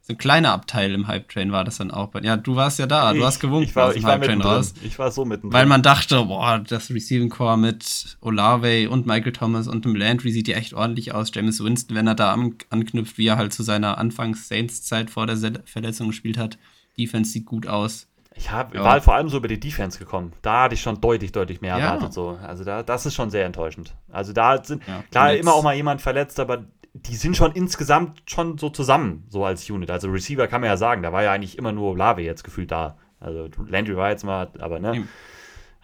so 0.07 0.13
ein 0.13 0.17
kleiner 0.17 0.53
Abteil 0.53 0.93
im 0.93 1.05
Hype-Train 1.05 1.51
war 1.51 1.65
das 1.65 1.79
dann 1.79 1.91
auch. 1.91 2.13
Ja, 2.21 2.37
du 2.37 2.55
warst 2.55 2.79
ja 2.79 2.87
da, 2.87 3.13
du 3.13 3.25
hast 3.25 3.41
gewunken 3.41 3.67
ich 3.67 3.75
war, 3.75 3.93
ich 3.93 4.03
war 4.03 4.13
Hype-Train 4.13 4.41
raus. 4.41 4.73
Ich 4.81 4.97
war 4.97 5.11
so 5.11 5.25
mitten. 5.25 5.51
Weil 5.51 5.65
man 5.65 5.81
dachte, 5.81 6.23
boah, 6.23 6.59
das 6.59 6.89
Receiving 6.89 7.27
Core 7.27 7.57
mit 7.57 8.17
Olave 8.21 8.89
und 8.89 9.05
Michael 9.05 9.33
Thomas 9.33 9.67
und 9.67 9.83
dem 9.83 9.95
Landry 9.95 10.31
sieht 10.31 10.47
ja 10.47 10.55
echt 10.55 10.73
ordentlich 10.73 11.13
aus. 11.13 11.31
James 11.33 11.61
Winston, 11.61 11.93
wenn 11.97 12.07
er 12.07 12.15
da 12.15 12.33
anknüpft, 12.69 13.17
wie 13.17 13.27
er 13.27 13.35
halt 13.35 13.51
zu 13.51 13.63
seiner 13.63 13.97
Anfangs-Saints-Zeit 13.97 15.09
vor 15.09 15.27
der 15.27 15.37
Verletzung 15.65 16.07
gespielt 16.07 16.37
hat. 16.37 16.57
Defense 16.97 17.31
sieht 17.31 17.45
gut 17.45 17.67
aus. 17.67 18.07
Ich 18.33 18.49
hab, 18.49 18.73
ja. 18.73 18.83
war 18.83 18.91
halt 18.91 19.03
vor 19.03 19.15
allem 19.15 19.27
so 19.27 19.37
über 19.37 19.49
die 19.49 19.59
Defense 19.59 19.99
gekommen. 19.99 20.31
Da 20.41 20.63
hatte 20.63 20.75
ich 20.75 20.81
schon 20.81 21.01
deutlich, 21.01 21.33
deutlich 21.33 21.59
mehr 21.59 21.77
ja. 21.77 21.85
erwartet. 21.85 22.13
So. 22.13 22.39
Also 22.41 22.63
da, 22.63 22.81
das 22.81 23.05
ist 23.05 23.15
schon 23.15 23.29
sehr 23.29 23.45
enttäuschend. 23.45 23.93
Also 24.09 24.31
da 24.31 24.63
sind 24.63 24.83
ja. 24.87 25.03
klar 25.11 25.33
immer 25.33 25.53
auch 25.53 25.63
mal 25.63 25.75
jemand 25.75 26.01
verletzt, 26.01 26.39
aber 26.39 26.63
die 27.05 27.15
sind 27.15 27.37
schon 27.37 27.51
insgesamt 27.51 28.23
schon 28.25 28.57
so 28.57 28.69
zusammen, 28.69 29.25
so 29.29 29.45
als 29.45 29.69
Unit. 29.69 29.91
Also 29.91 30.09
Receiver 30.09 30.47
kann 30.47 30.61
man 30.61 30.69
ja 30.69 30.77
sagen, 30.77 31.03
da 31.03 31.11
war 31.11 31.23
ja 31.23 31.31
eigentlich 31.31 31.57
immer 31.57 31.71
nur 31.71 31.97
Lave 31.97 32.21
jetzt 32.21 32.43
gefühlt 32.43 32.71
da. 32.71 32.97
Also 33.19 33.49
Landry 33.67 33.95
war 33.95 34.09
jetzt 34.09 34.23
mal, 34.23 34.49
aber 34.59 34.79
ne. 34.79 35.07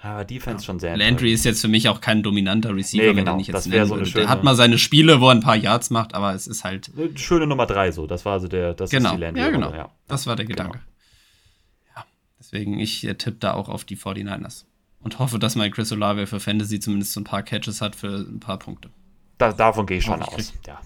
Aber 0.02 0.26
Defense 0.26 0.64
ja. 0.64 0.66
schon 0.66 0.80
sehr 0.80 0.98
Landry 0.98 1.32
ist 1.32 1.46
jetzt 1.46 1.62
für 1.62 1.70
mich 1.70 1.88
auch 1.88 2.02
kein 2.02 2.24
dominanter 2.24 2.76
Receiver, 2.76 3.04
nee, 3.04 3.14
genau. 3.14 3.34
wenn 3.34 3.40
ich 3.40 3.48
jetzt 3.48 3.56
das 3.56 3.72
wäre 3.72 3.86
so 3.86 3.94
eine 3.94 4.06
schöne, 4.06 4.26
Der 4.26 4.30
hat 4.30 4.44
mal 4.44 4.56
seine 4.56 4.78
Spiele, 4.78 5.22
wo 5.22 5.28
er 5.28 5.32
ein 5.32 5.40
paar 5.40 5.56
Yards 5.56 5.92
macht, 5.92 6.14
aber 6.14 6.34
es 6.34 6.46
ist 6.46 6.66
halt. 6.66 6.92
Eine 6.98 7.18
schöne 7.18 7.48
Nummer 7.48 7.66
drei, 7.66 7.92
so. 7.92 8.06
Das 8.06 8.26
war 8.26 8.34
also 8.34 8.50
der, 8.50 8.74
das 8.74 8.90
genau. 8.90 9.12
ist 9.12 9.16
die 9.16 9.22
Landry. 9.22 9.42
Ja, 9.42 9.50
genau. 9.50 9.74
Ja. 9.74 9.90
Das 10.08 10.28
war 10.28 10.36
der 10.36 10.46
Gedanke. 10.46 10.80
Genau. 10.80 11.96
Ja, 11.96 12.06
deswegen, 12.38 12.80
ich 12.80 13.08
äh, 13.08 13.16
tippe 13.16 13.38
da 13.40 13.54
auch 13.54 13.70
auf 13.70 13.86
die 13.86 13.96
49ers. 13.96 14.66
Und 15.00 15.20
hoffe, 15.20 15.40
dass 15.40 15.56
mein 15.56 15.72
Chris 15.72 15.92
Olave 15.92 16.28
für 16.28 16.40
Fantasy 16.40 16.80
zumindest 16.80 17.14
so 17.14 17.22
ein 17.22 17.26
paar 17.26 17.44
Catches 17.44 17.82
hat 17.82 17.96
für 17.96 18.08
ein 18.08 18.40
paar 18.40 18.60
Punkte. 18.60 18.90
Da, 19.38 19.52
davon 19.52 19.86
gehe 19.86 19.98
ich 19.98 20.04
schon 20.04 20.22
aus. 20.22 20.54
Ja. 20.66 20.80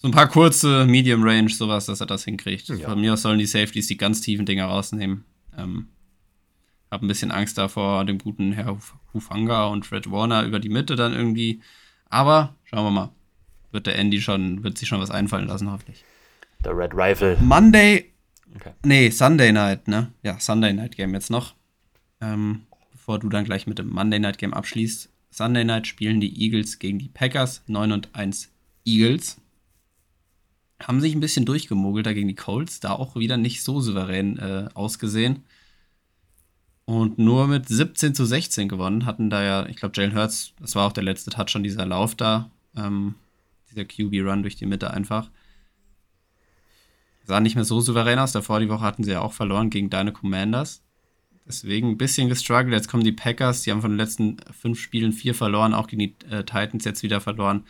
So 0.00 0.08
ein 0.08 0.12
paar 0.12 0.28
kurze, 0.28 0.86
Medium 0.86 1.22
Range, 1.22 1.50
sowas, 1.50 1.84
dass 1.84 2.00
er 2.00 2.06
das 2.06 2.24
hinkriegt. 2.24 2.68
Ja. 2.68 2.88
Von 2.88 3.02
mir 3.02 3.12
aus 3.12 3.22
sollen 3.22 3.38
die 3.38 3.44
Safeties 3.44 3.86
die 3.86 3.98
ganz 3.98 4.22
tiefen 4.22 4.46
Dinger 4.46 4.64
rausnehmen. 4.64 5.24
Ähm, 5.58 5.88
habe 6.90 7.04
ein 7.04 7.08
bisschen 7.08 7.30
Angst 7.30 7.58
davor, 7.58 8.06
dem 8.06 8.16
guten 8.16 8.52
Herr 8.52 8.78
Hufanga 9.12 9.66
und 9.66 9.84
Fred 9.84 10.10
Warner 10.10 10.44
über 10.44 10.58
die 10.58 10.70
Mitte 10.70 10.96
dann 10.96 11.12
irgendwie. 11.12 11.60
Aber 12.08 12.56
schauen 12.64 12.86
wir 12.86 12.90
mal. 12.90 13.10
Wird 13.72 13.86
der 13.86 13.98
Andy 13.98 14.22
schon, 14.22 14.64
wird 14.64 14.78
sich 14.78 14.88
schon 14.88 15.00
was 15.00 15.10
einfallen 15.10 15.46
lassen, 15.46 15.70
hoffentlich. 15.70 16.02
Der 16.64 16.74
Red 16.74 16.92
Rifle. 16.94 17.36
Monday. 17.38 18.10
Okay. 18.56 18.72
Nee, 18.82 19.10
Sunday 19.10 19.52
Night, 19.52 19.86
ne? 19.86 20.12
Ja, 20.22 20.40
Sunday 20.40 20.72
Night 20.72 20.96
Game 20.96 21.12
jetzt 21.12 21.30
noch. 21.30 21.54
Ähm, 22.22 22.62
bevor 22.90 23.18
du 23.18 23.28
dann 23.28 23.44
gleich 23.44 23.66
mit 23.66 23.78
dem 23.78 23.90
Monday 23.90 24.18
Night 24.18 24.38
Game 24.38 24.54
abschließt. 24.54 25.10
Sunday 25.30 25.64
Night 25.64 25.86
spielen 25.86 26.20
die 26.20 26.42
Eagles 26.42 26.78
gegen 26.78 26.98
die 26.98 27.08
Packers. 27.08 27.62
9 27.66 27.92
und 27.92 28.08
1 28.14 28.50
Eagles. 28.86 29.36
Haben 30.82 31.00
sich 31.00 31.14
ein 31.14 31.20
bisschen 31.20 31.44
durchgemogelt 31.44 32.06
da 32.06 32.12
gegen 32.12 32.28
die 32.28 32.34
Colts. 32.34 32.80
Da 32.80 32.92
auch 32.92 33.16
wieder 33.16 33.36
nicht 33.36 33.62
so 33.62 33.80
souverän 33.80 34.38
äh, 34.38 34.68
ausgesehen 34.74 35.44
und 36.90 37.18
nur 37.18 37.46
mit 37.46 37.68
17 37.68 38.16
zu 38.16 38.24
16 38.24 38.68
gewonnen. 38.68 39.06
Hatten 39.06 39.30
da 39.30 39.44
ja, 39.44 39.66
ich 39.66 39.76
glaube, 39.76 39.92
Jalen 39.96 40.16
Hurts, 40.16 40.54
das 40.60 40.74
war 40.74 40.88
auch 40.88 40.92
der 40.92 41.04
letzte 41.04 41.30
Touch 41.30 41.54
an 41.54 41.62
dieser 41.62 41.86
Lauf 41.86 42.16
da, 42.16 42.50
ähm, 42.76 43.14
dieser 43.70 43.84
QB-Run 43.84 44.42
durch 44.42 44.56
die 44.56 44.66
Mitte 44.66 44.90
einfach. 44.90 45.30
Sah 47.24 47.38
nicht 47.38 47.54
mehr 47.54 47.64
so 47.64 47.80
souverän 47.80 48.18
aus. 48.18 48.32
Davor 48.32 48.58
die 48.58 48.68
Woche 48.68 48.84
hatten 48.84 49.04
sie 49.04 49.12
ja 49.12 49.20
auch 49.20 49.32
verloren 49.32 49.70
gegen 49.70 49.88
deine 49.88 50.12
Commanders. 50.12 50.82
Deswegen 51.46 51.90
ein 51.90 51.98
bisschen 51.98 52.28
gestruggelt. 52.28 52.74
Jetzt 52.74 52.88
kommen 52.88 53.04
die 53.04 53.12
Packers, 53.12 53.62
die 53.62 53.70
haben 53.70 53.82
von 53.82 53.92
den 53.92 53.98
letzten 53.98 54.38
fünf 54.50 54.80
Spielen 54.80 55.12
vier 55.12 55.36
verloren, 55.36 55.74
auch 55.74 55.86
gegen 55.86 56.00
die 56.00 56.26
äh, 56.28 56.42
Titans 56.42 56.84
jetzt 56.84 57.04
wieder 57.04 57.20
verloren. 57.20 57.64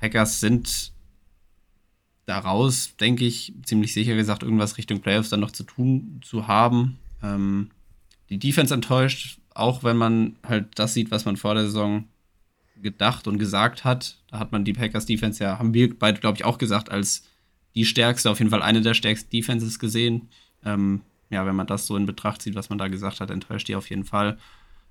Packers 0.00 0.40
sind 0.40 0.91
daraus, 2.26 2.96
denke 2.96 3.24
ich, 3.24 3.52
ziemlich 3.64 3.92
sicher 3.92 4.14
gesagt, 4.14 4.42
irgendwas 4.42 4.78
Richtung 4.78 5.00
Playoffs 5.00 5.30
dann 5.30 5.40
noch 5.40 5.50
zu 5.50 5.64
tun 5.64 6.20
zu 6.22 6.46
haben. 6.46 6.98
Ähm, 7.22 7.70
die 8.30 8.38
Defense 8.38 8.72
enttäuscht, 8.72 9.38
auch 9.54 9.84
wenn 9.84 9.96
man 9.96 10.36
halt 10.46 10.78
das 10.78 10.94
sieht, 10.94 11.10
was 11.10 11.24
man 11.24 11.36
vor 11.36 11.54
der 11.54 11.64
Saison 11.64 12.04
gedacht 12.80 13.26
und 13.28 13.38
gesagt 13.38 13.84
hat. 13.84 14.18
Da 14.30 14.38
hat 14.38 14.52
man 14.52 14.64
die 14.64 14.72
Packers 14.72 15.06
Defense 15.06 15.42
ja, 15.42 15.58
haben 15.58 15.74
wir 15.74 15.96
beide, 15.96 16.20
glaube 16.20 16.36
ich, 16.36 16.44
auch 16.44 16.58
gesagt, 16.58 16.90
als 16.90 17.24
die 17.74 17.84
stärkste, 17.84 18.30
auf 18.30 18.38
jeden 18.38 18.50
Fall 18.50 18.62
eine 18.62 18.82
der 18.82 18.94
stärksten 18.94 19.30
Defenses 19.30 19.78
gesehen. 19.78 20.28
Ähm, 20.64 21.02
ja, 21.30 21.46
wenn 21.46 21.56
man 21.56 21.66
das 21.66 21.86
so 21.86 21.96
in 21.96 22.06
Betracht 22.06 22.42
zieht, 22.42 22.54
was 22.54 22.68
man 22.68 22.78
da 22.78 22.88
gesagt 22.88 23.20
hat, 23.20 23.30
enttäuscht 23.30 23.68
die 23.68 23.76
auf 23.76 23.88
jeden 23.88 24.04
Fall. 24.04 24.38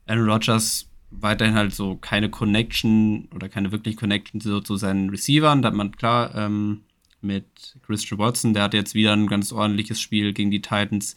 Aaron 0.07 0.29
Rodgers 0.29 0.87
weiterhin 1.11 1.55
halt 1.55 1.75
so 1.75 1.95
keine 1.95 2.29
Connection 2.29 3.27
oder 3.35 3.49
keine 3.49 3.71
wirklich 3.71 3.97
Connection 3.97 4.39
so 4.41 4.61
zu 4.61 4.77
seinen 4.77 5.09
Receivern. 5.09 5.61
Da 5.61 5.67
hat 5.67 5.75
man 5.75 5.91
klar 5.91 6.33
ähm, 6.35 6.81
mit 7.23 7.77
Christian 7.83 8.19
Watson, 8.19 8.53
der 8.53 8.63
hat 8.63 8.73
jetzt 8.73 8.93
wieder 8.93 9.13
ein 9.13 9.27
ganz 9.27 9.51
ordentliches 9.51 9.99
Spiel 9.99 10.33
gegen 10.33 10.51
die 10.51 10.61
Titans. 10.61 11.15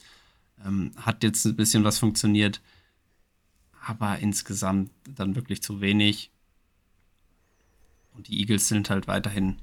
Ähm, 0.65 0.93
hat 0.97 1.23
jetzt 1.23 1.45
ein 1.45 1.57
bisschen 1.57 1.85
was 1.85 1.99
funktioniert, 1.99 2.61
aber 3.87 4.19
insgesamt 4.19 4.91
dann 5.15 5.35
wirklich 5.35 5.63
zu 5.63 5.81
wenig. 5.81 6.31
Und 8.13 8.29
die 8.29 8.41
Eagles 8.41 8.69
sind 8.69 8.91
halt 8.91 9.09
weiterhin 9.09 9.57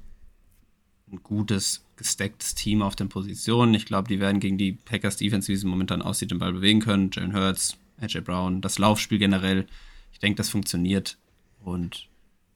ein 1.11 1.23
gutes, 1.23 1.83
gestecktes 1.95 2.55
Team 2.55 2.81
auf 2.81 2.95
den 2.95 3.09
Positionen. 3.09 3.73
Ich 3.73 3.85
glaube, 3.85 4.07
die 4.07 4.19
werden 4.19 4.39
gegen 4.39 4.57
die 4.57 4.73
Packers 4.73 5.17
Defense, 5.17 5.47
wie 5.47 5.55
sie 5.55 5.67
momentan 5.67 6.01
aussieht, 6.01 6.31
den 6.31 6.39
Ball 6.39 6.53
bewegen 6.53 6.79
können. 6.79 7.11
Jalen 7.13 7.35
Hurts, 7.35 7.77
AJ 7.99 8.21
Brown, 8.21 8.61
das 8.61 8.79
Laufspiel 8.79 9.19
generell. 9.19 9.67
Ich 10.11 10.19
denke, 10.19 10.37
das 10.37 10.49
funktioniert. 10.49 11.17
Und 11.59 12.07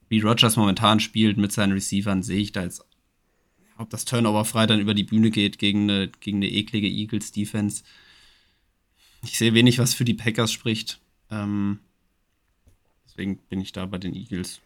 wie 0.10 0.20
Rogers 0.20 0.56
momentan 0.56 1.00
spielt 1.00 1.38
mit 1.38 1.52
seinen 1.52 1.74
Receivern, 1.74 2.24
sehe 2.24 2.40
ich 2.40 2.52
da 2.52 2.64
jetzt, 2.64 2.84
ob 3.78 3.90
das 3.90 4.06
Turnover 4.06 4.46
frei 4.46 4.66
dann 4.66 4.80
über 4.80 4.94
die 4.94 5.04
Bühne 5.04 5.32
geht 5.32 5.60
gegen 5.60 5.90
eine, 5.90 6.08
gegen 6.08 6.38
eine 6.38 6.50
eklige 6.50 6.88
Eagles 6.88 7.32
Defense. 7.32 7.84
Ich 9.24 9.38
sehe 9.38 9.54
wenig, 9.54 9.80
was 9.80 9.94
für 9.94 10.06
die 10.06 10.14
Packers 10.14 10.52
spricht. 10.52 11.02
Ähm, 11.32 11.80
deswegen 13.06 13.38
bin 13.50 13.60
ich 13.60 13.72
da 13.72 13.86
bei 13.86 13.98
den 13.98 14.14
Eagles, 14.14 14.62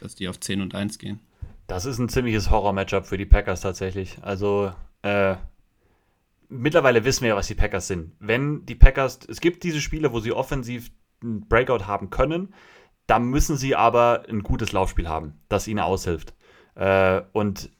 dass 0.00 0.14
die 0.14 0.28
auf 0.28 0.40
10 0.40 0.60
und 0.60 0.74
1 0.74 0.98
gehen. 0.98 1.20
Das 1.66 1.84
ist 1.84 1.98
ein 1.98 2.08
ziemliches 2.08 2.50
Horror-Matchup 2.50 3.06
für 3.06 3.16
die 3.16 3.26
Packers 3.26 3.60
tatsächlich. 3.60 4.18
Also, 4.22 4.72
äh, 5.02 5.36
mittlerweile 6.48 7.04
wissen 7.04 7.22
wir 7.22 7.28
ja, 7.28 7.36
was 7.36 7.46
die 7.46 7.54
Packers 7.54 7.86
sind. 7.86 8.12
Wenn 8.18 8.66
die 8.66 8.74
Packers, 8.74 9.20
es 9.28 9.40
gibt 9.40 9.62
diese 9.62 9.80
Spiele, 9.80 10.12
wo 10.12 10.20
sie 10.20 10.32
offensiv 10.32 10.90
einen 11.22 11.46
Breakout 11.48 11.86
haben 11.86 12.10
können, 12.10 12.52
da 13.06 13.18
müssen 13.18 13.56
sie 13.56 13.76
aber 13.76 14.24
ein 14.28 14.42
gutes 14.42 14.72
Laufspiel 14.72 15.08
haben, 15.08 15.40
das 15.48 15.68
ihnen 15.68 15.80
aushilft. 15.80 16.34
Äh, 16.74 17.22
und 17.32 17.70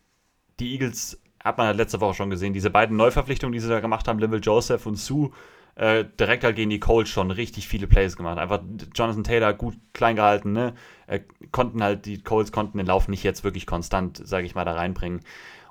die 0.60 0.72
Eagles 0.72 1.20
hat 1.42 1.58
man 1.58 1.76
letzte 1.76 2.00
Woche 2.00 2.14
schon 2.14 2.30
gesehen, 2.30 2.52
diese 2.52 2.70
beiden 2.70 2.96
Neuverpflichtungen, 2.96 3.52
die 3.52 3.60
sie 3.60 3.68
da 3.68 3.80
gemacht 3.80 4.06
haben, 4.06 4.18
Linville 4.18 4.42
Joseph 4.42 4.86
und 4.86 4.96
Sue, 4.96 5.30
äh, 5.74 6.04
direkt 6.18 6.44
halt 6.44 6.56
gegen 6.56 6.70
die 6.70 6.80
Colts 6.80 7.08
schon 7.08 7.30
richtig 7.30 7.66
viele 7.66 7.86
Plays 7.86 8.16
gemacht. 8.16 8.38
Einfach 8.38 8.60
Jonathan 8.94 9.24
Taylor 9.24 9.54
gut 9.54 9.76
klein 9.94 10.16
gehalten, 10.16 10.52
ne? 10.52 10.74
Äh, 11.06 11.20
konnten 11.52 11.82
halt, 11.82 12.04
die 12.04 12.22
Colts 12.22 12.52
konnten 12.52 12.76
den 12.76 12.86
Lauf 12.86 13.08
nicht 13.08 13.22
jetzt 13.22 13.44
wirklich 13.44 13.66
konstant, 13.66 14.20
sage 14.26 14.44
ich 14.46 14.54
mal, 14.54 14.64
da 14.64 14.72
reinbringen. 14.72 15.20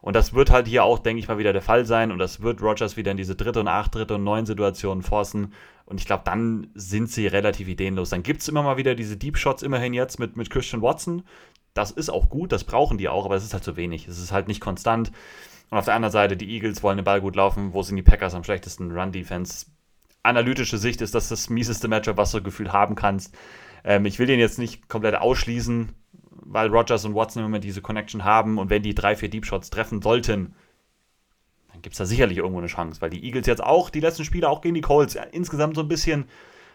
Und 0.01 0.15
das 0.15 0.33
wird 0.33 0.49
halt 0.49 0.67
hier 0.67 0.83
auch, 0.83 0.99
denke 0.99 1.19
ich 1.19 1.27
mal, 1.27 1.37
wieder 1.37 1.53
der 1.53 1.61
Fall 1.61 1.85
sein. 1.85 2.11
Und 2.11 2.19
das 2.19 2.41
wird 2.41 2.61
Rogers 2.61 2.97
wieder 2.97 3.11
in 3.11 3.17
diese 3.17 3.35
dritte 3.35 3.59
und 3.59 3.67
acht, 3.67 3.93
dritte 3.93 4.15
und 4.15 4.23
neun 4.23 4.45
Situationen 4.45 5.03
forcen. 5.03 5.53
Und 5.85 5.99
ich 5.99 6.05
glaube, 6.05 6.23
dann 6.25 6.67
sind 6.73 7.09
sie 7.09 7.27
relativ 7.27 7.67
ideenlos. 7.67 8.11
Dann 8.11 8.23
gibt 8.23 8.41
es 8.41 8.47
immer 8.47 8.63
mal 8.63 8.77
wieder 8.77 8.95
diese 8.95 9.17
Deep 9.17 9.37
Shots, 9.37 9.61
immerhin 9.61 9.93
jetzt 9.93 10.19
mit, 10.19 10.37
mit 10.37 10.49
Christian 10.49 10.81
Watson. 10.81 11.23
Das 11.73 11.91
ist 11.91 12.09
auch 12.09 12.29
gut, 12.29 12.51
das 12.51 12.63
brauchen 12.63 12.97
die 12.97 13.09
auch, 13.09 13.25
aber 13.25 13.35
es 13.35 13.43
ist 13.43 13.53
halt 13.53 13.63
zu 13.63 13.77
wenig. 13.77 14.07
Es 14.07 14.19
ist 14.19 14.31
halt 14.31 14.47
nicht 14.47 14.61
konstant. 14.61 15.11
Und 15.69 15.77
auf 15.77 15.85
der 15.85 15.93
anderen 15.93 16.11
Seite, 16.11 16.35
die 16.35 16.49
Eagles 16.49 16.81
wollen 16.81 16.97
den 16.97 17.03
Ball 17.03 17.21
gut 17.21 17.35
laufen. 17.35 17.73
Wo 17.73 17.83
sind 17.83 17.95
die 17.95 18.01
Packers 18.01 18.33
am 18.33 18.43
schlechtesten? 18.43 18.91
Run-Defense 18.91 19.67
analytische 20.23 20.77
Sicht 20.77 21.01
ist 21.01 21.15
das 21.15 21.29
das 21.29 21.49
mieseste 21.49 21.87
Matchup, 21.87 22.17
was 22.17 22.31
du 22.31 22.41
gefühlt 22.41 22.73
haben 22.73 22.95
kannst. 22.95 23.35
Ähm, 23.83 24.05
ich 24.05 24.19
will 24.19 24.27
den 24.27 24.39
jetzt 24.39 24.59
nicht 24.59 24.89
komplett 24.89 25.15
ausschließen, 25.15 25.89
weil 26.31 26.69
Rogers 26.69 27.05
und 27.05 27.15
Watson 27.15 27.45
immer 27.45 27.59
diese 27.59 27.81
Connection 27.81 28.23
haben 28.23 28.57
und 28.57 28.69
wenn 28.69 28.83
die 28.83 28.95
drei, 28.95 29.15
vier 29.15 29.29
Deep 29.29 29.45
Shots 29.45 29.69
treffen 29.69 30.01
sollten, 30.01 30.55
dann 31.71 31.81
gibt 31.81 31.93
es 31.93 31.97
da 31.97 32.05
sicherlich 32.05 32.37
irgendwo 32.37 32.59
eine 32.59 32.67
Chance, 32.67 33.01
weil 33.01 33.09
die 33.09 33.23
Eagles 33.23 33.47
jetzt 33.47 33.63
auch, 33.63 33.89
die 33.89 33.99
letzten 33.99 34.25
Spiele 34.25 34.49
auch 34.49 34.61
gegen 34.61 34.75
die 34.75 34.81
Colts, 34.81 35.17
insgesamt 35.31 35.75
so 35.75 35.81
ein 35.81 35.87
bisschen 35.87 36.25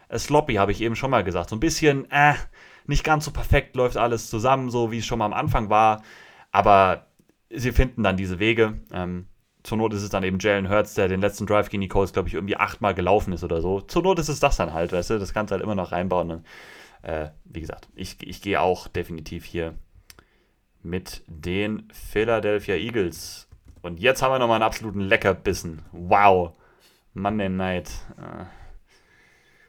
äh, 0.08 0.18
sloppy, 0.18 0.54
habe 0.54 0.72
ich 0.72 0.80
eben 0.80 0.96
schon 0.96 1.10
mal 1.10 1.24
gesagt. 1.24 1.50
So 1.50 1.56
ein 1.56 1.60
bisschen, 1.60 2.10
äh, 2.10 2.34
nicht 2.86 3.04
ganz 3.04 3.24
so 3.24 3.30
perfekt 3.30 3.76
läuft 3.76 3.96
alles 3.96 4.30
zusammen, 4.30 4.70
so 4.70 4.90
wie 4.92 4.98
es 4.98 5.06
schon 5.06 5.18
mal 5.18 5.26
am 5.26 5.32
Anfang 5.32 5.70
war. 5.70 6.02
Aber 6.52 7.06
sie 7.50 7.72
finden 7.72 8.02
dann 8.02 8.16
diese 8.16 8.38
Wege. 8.38 8.80
Ähm, 8.92 9.26
zur 9.62 9.78
Not 9.78 9.94
ist 9.94 10.02
es 10.02 10.10
dann 10.10 10.24
eben 10.24 10.38
Jalen 10.38 10.68
Hurts, 10.68 10.94
der 10.94 11.08
den 11.08 11.22
letzten 11.22 11.46
Drive 11.46 11.70
gegen 11.70 11.80
die 11.80 11.88
Colts, 11.88 12.12
glaube 12.12 12.28
ich, 12.28 12.34
irgendwie 12.34 12.56
achtmal 12.56 12.94
gelaufen 12.94 13.32
ist 13.32 13.44
oder 13.44 13.62
so. 13.62 13.80
Zur 13.80 14.02
Not 14.02 14.18
ist 14.18 14.28
es 14.28 14.40
das 14.40 14.56
dann 14.56 14.74
halt, 14.74 14.92
weißt 14.92 15.10
du, 15.10 15.18
das 15.18 15.32
kannst 15.32 15.50
du 15.50 15.54
halt 15.54 15.62
immer 15.62 15.74
noch 15.74 15.92
reinbauen. 15.92 16.30
Und, 16.30 16.46
äh, 17.02 17.30
wie 17.44 17.60
gesagt, 17.60 17.88
ich, 17.94 18.16
ich 18.20 18.42
gehe 18.42 18.60
auch 18.60 18.88
definitiv 18.88 19.44
hier 19.44 19.74
mit 20.82 21.24
den 21.26 21.88
Philadelphia 21.92 22.74
Eagles. 22.74 23.48
Und 23.80 24.00
jetzt 24.00 24.22
haben 24.22 24.32
wir 24.32 24.38
nochmal 24.38 24.56
einen 24.56 24.64
absoluten 24.64 25.00
Leckerbissen. 25.00 25.82
Wow. 25.92 26.52
Monday 27.14 27.48
Night. 27.48 27.90
Äh. 28.18 28.44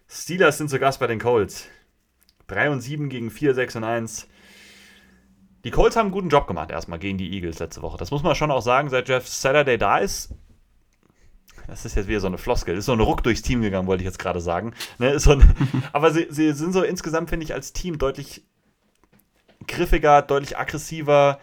Steelers 0.07 0.57
sind 0.57 0.69
zu 0.69 0.79
Gast 0.79 0.99
bei 0.99 1.07
den 1.07 1.19
Colts. 1.19 1.67
3 2.47 2.69
und 2.69 2.81
7 2.81 3.09
gegen 3.09 3.31
4, 3.31 3.55
6 3.55 3.77
und 3.77 3.84
1. 3.84 4.27
Die 5.63 5.72
Colts 5.72 5.95
haben 5.95 6.07
einen 6.07 6.13
guten 6.13 6.30
Job 6.30 6.47
gemacht 6.47 6.69
erstmal 6.69 6.99
gegen 6.99 7.17
die 7.17 7.34
Eagles 7.34 7.59
letzte 7.59 7.81
Woche. 7.81 7.97
Das 7.97 8.11
muss 8.11 8.22
man 8.22 8.35
schon 8.35 8.51
auch 8.51 8.61
sagen, 8.61 8.89
seit 8.89 9.09
Jeff 9.09 9.27
Saturday 9.27 9.77
da 9.77 9.97
ist. 9.97 10.34
Das 11.67 11.85
ist 11.85 11.95
jetzt 11.95 12.07
wieder 12.07 12.19
so 12.19 12.27
eine 12.27 12.38
Floskel. 12.38 12.77
Ist 12.77 12.85
so 12.85 12.93
ein 12.93 12.99
Ruck 12.99 13.23
durchs 13.23 13.41
Team 13.41 13.61
gegangen, 13.61 13.88
wollte 13.88 14.03
ich 14.03 14.05
jetzt 14.05 14.19
gerade 14.19 14.39
sagen. 14.39 14.73
Ne, 14.99 15.17
so 15.19 15.31
ein, 15.31 15.55
aber 15.93 16.11
sie, 16.11 16.27
sie 16.30 16.53
sind 16.53 16.73
so 16.73 16.84
insgesamt, 16.84 17.30
finde 17.30 17.45
ich, 17.45 17.53
als 17.53 17.73
Team 17.73 17.97
deutlich 17.97 18.43
griffiger, 19.67 20.22
deutlich 20.22 20.57
aggressiver. 20.57 21.39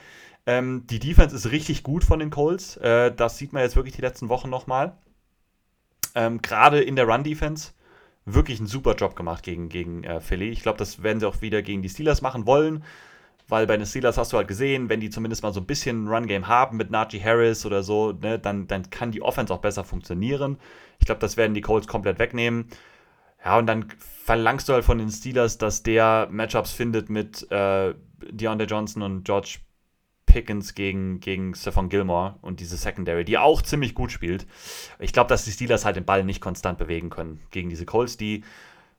Ähm, 0.47 0.87
die 0.89 0.99
Defense 0.99 1.35
ist 1.35 1.51
richtig 1.51 1.83
gut 1.83 2.05
von 2.05 2.19
den 2.19 2.31
Colts. 2.31 2.77
Äh, 2.77 3.13
das 3.13 3.39
sieht 3.39 3.53
man 3.53 3.63
jetzt 3.63 3.77
wirklich 3.77 3.97
die 3.97 4.03
letzten 4.03 4.29
Wochen 4.29 4.51
nochmal. 4.51 4.97
Ähm, 6.15 6.43
Gerade 6.43 6.81
in 6.81 6.97
der 6.97 7.07
Run-Defense 7.07 7.73
wirklich 8.25 8.59
einen 8.59 8.69
super 8.69 8.95
Job 8.95 9.17
gemacht 9.17 9.43
gegen, 9.43 9.69
gegen 9.69 10.05
äh, 10.05 10.21
Philly. 10.21 10.51
Ich 10.51 10.63
glaube, 10.63 10.79
das 10.79 11.03
werden 11.03 11.21
sie 11.21 11.27
auch 11.27 11.41
wieder 11.43 11.63
gegen 11.63 11.83
die 11.83 11.89
Steelers 11.89 12.23
machen 12.23 12.47
wollen 12.47 12.85
weil 13.53 13.67
bei 13.67 13.77
den 13.77 13.87
Steelers 13.87 14.17
hast 14.17 14.33
du 14.33 14.39
halt 14.39 14.49
gesehen, 14.49 14.89
wenn 14.89 15.01
die 15.01 15.11
zumindest 15.11 15.43
mal 15.43 15.53
so 15.53 15.61
ein 15.61 15.67
bisschen 15.67 16.09
Run-Game 16.09 16.49
haben 16.49 16.79
mit 16.79 16.91
Najee 16.91 17.23
Harris 17.23 17.67
oder 17.67 17.83
so, 17.83 18.13
ne, 18.13 18.39
dann, 18.39 18.67
dann 18.67 18.89
kann 18.89 19.13
die 19.13 19.21
Offense 19.21 19.53
auch 19.53 19.59
besser 19.59 19.85
funktionieren. 19.85 20.59
Ich 21.01 21.07
glaube, 21.07 21.21
das 21.21 21.37
werden 21.37 21.53
die 21.53 21.61
Colts 21.61 21.87
komplett 21.87 22.19
wegnehmen. 22.19 22.69
Ja, 23.45 23.59
und 23.59 23.67
dann 23.67 23.87
verlangst 23.99 24.69
du 24.69 24.73
halt 24.73 24.85
von 24.85 24.97
den 24.97 25.11
Steelers, 25.11 25.59
dass 25.59 25.83
der 25.83 26.29
Matchups 26.31 26.73
findet 26.73 27.11
mit 27.11 27.51
äh, 27.51 27.95
Deontay 28.31 28.65
Johnson 28.65 29.03
und 29.03 29.25
George 29.25 29.59
Pickens 30.33 30.75
gegen, 30.75 31.21
gegen 31.21 31.55
Stephon 31.55 31.91
Gilmore 31.91 32.37
und 32.41 32.61
diese 32.61 32.79
Secondary, 32.79 33.23
die 33.23 33.37
auch 33.37 33.61
ziemlich 33.61 33.95
gut 33.95 34.11
spielt. 34.11 34.47
Ich 34.99 35.13
glaube, 35.13 35.29
dass 35.29 35.45
die 35.45 35.51
Steelers 35.51 35.85
halt 35.85 35.97
den 35.97 36.07
Ball 36.07 36.25
nicht 36.25 36.41
konstant 36.41 36.79
bewegen 36.79 37.11
können 37.11 37.41
gegen 37.51 37.69
diese 37.69 37.85
Colts, 37.85 38.17
die 38.17 38.43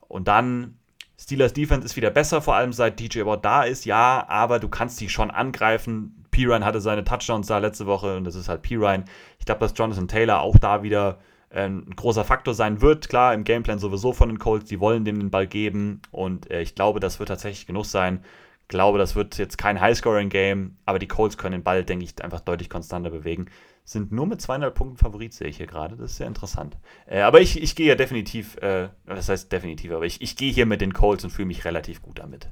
und 0.08 0.28
dann 0.28 0.78
Steelers 1.20 1.54
Defense 1.54 1.86
ist 1.86 1.96
wieder 1.96 2.12
besser, 2.12 2.40
vor 2.40 2.56
allem 2.56 2.72
seit 2.72 3.00
DJ 3.00 3.26
Watt 3.26 3.44
da 3.44 3.64
ist, 3.64 3.86
ja, 3.86 4.26
aber 4.28 4.60
du 4.60 4.68
kannst 4.70 5.02
die 5.02 5.10
schon 5.10 5.32
angreifen. 5.32 6.24
Pirine 6.30 6.66
hatte 6.66 6.82
seine 6.82 7.04
Touchdowns 7.04 7.48
da 7.48 7.58
letzte 7.58 7.88
Woche 7.88 8.16
und 8.18 8.26
das 8.26 8.36
ist 8.36 8.48
halt 8.48 8.62
Pirine. 8.62 9.06
Ich 9.40 9.46
glaube, 9.46 9.60
dass 9.60 9.74
Jonathan 9.76 10.08
Taylor 10.08 10.42
auch 10.42 10.60
da 10.60 10.84
wieder 10.84 11.18
äh, 11.50 11.66
ein 11.66 11.96
großer 11.96 12.26
Faktor 12.26 12.54
sein 12.54 12.82
wird. 12.82 13.10
Klar, 13.10 13.34
im 13.34 13.44
Gameplan 13.44 13.80
sowieso 13.80 14.14
von 14.14 14.30
den 14.30 14.38
Colts, 14.38 14.66
die 14.66 14.80
wollen 14.80 15.04
dem 15.04 15.20
den 15.20 15.32
Ball 15.32 15.48
geben 15.48 16.02
und 16.12 16.52
äh, 16.52 16.62
ich 16.62 16.76
glaube, 16.76 17.00
das 17.00 17.18
wird 17.18 17.30
tatsächlich 17.30 17.66
genug 17.66 17.86
sein. 17.86 18.24
Ich 18.64 18.70
glaube, 18.70 18.98
das 18.98 19.16
wird 19.16 19.38
jetzt 19.38 19.58
kein 19.58 19.80
Highscoring-Game, 19.80 20.78
aber 20.86 20.98
die 20.98 21.08
Colts 21.08 21.38
können 21.38 21.52
den 21.52 21.64
Ball, 21.64 21.84
denke 21.84 22.06
ich, 22.06 22.24
einfach 22.24 22.40
deutlich 22.40 22.70
konstanter 22.70 23.12
bewegen. 23.12 23.48
Sind 23.84 24.12
nur 24.12 24.26
mit 24.26 24.42
200 24.42 24.74
Punkten 24.74 24.98
Favorit, 24.98 25.34
sehe 25.34 25.50
ich 25.50 25.58
hier 25.58 25.68
gerade. 25.68 25.98
Das 25.98 26.12
ist 26.12 26.18
sehr 26.18 26.28
interessant. 26.28 26.78
Äh, 27.06 27.22
aber 27.22 27.42
ich, 27.42 27.62
ich 27.62 27.76
gehe 27.76 27.88
ja 27.88 27.96
definitiv, 27.96 28.56
äh, 28.58 28.90
das 29.06 29.28
heißt 29.28 29.52
definitiv, 29.52 29.92
aber 29.92 30.06
ich, 30.06 30.22
ich 30.22 30.38
gehe 30.38 30.52
hier 30.52 30.66
mit 30.66 30.80
den 30.80 30.94
Colts 30.94 31.26
und 31.26 31.32
fühle 31.32 31.48
mich 31.48 31.66
relativ 31.66 32.02
gut 32.02 32.20
damit. 32.20 32.50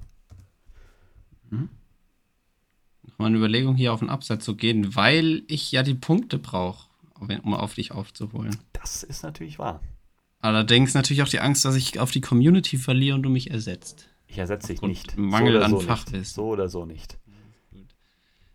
Mhm. 1.49 1.69
Nochmal 3.03 3.27
eine 3.29 3.37
Überlegung, 3.37 3.75
hier 3.75 3.93
auf 3.93 3.99
den 3.99 4.09
Absatz 4.09 4.43
zu 4.43 4.55
gehen, 4.55 4.95
weil 4.95 5.43
ich 5.47 5.71
ja 5.71 5.81
die 5.81 5.95
Punkte 5.95 6.37
brauche, 6.37 6.89
um 7.19 7.53
auf 7.53 7.75
dich 7.75 7.93
aufzuholen. 7.93 8.57
Das 8.73 9.03
ist 9.03 9.23
natürlich 9.23 9.57
wahr. 9.57 9.81
Allerdings 10.39 10.93
natürlich 10.93 11.21
auch 11.21 11.29
die 11.29 11.39
Angst, 11.39 11.63
dass 11.65 11.75
ich 11.75 11.99
auf 11.99 12.11
die 12.11 12.21
Community 12.21 12.77
verliere 12.77 13.15
und 13.15 13.23
du 13.23 13.29
mich 13.29 13.51
ersetzt. 13.51 14.09
Ich 14.31 14.37
ersetze 14.37 14.67
dich 14.67 14.81
nicht. 14.81 15.17
Mangel 15.17 15.59
so 15.59 15.65
an 15.65 15.71
so 15.71 15.79
Fachwissen. 15.81 16.23
So 16.23 16.45
oder 16.45 16.69
so 16.69 16.85
nicht. 16.85 17.17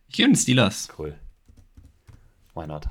Ich 0.09 0.17
gehe 0.17 0.25
in 0.25 0.33
den 0.33 0.39
Steelers. 0.39 0.89
Cool. 0.99 1.15
Why 2.55 2.67
not? 2.67 2.89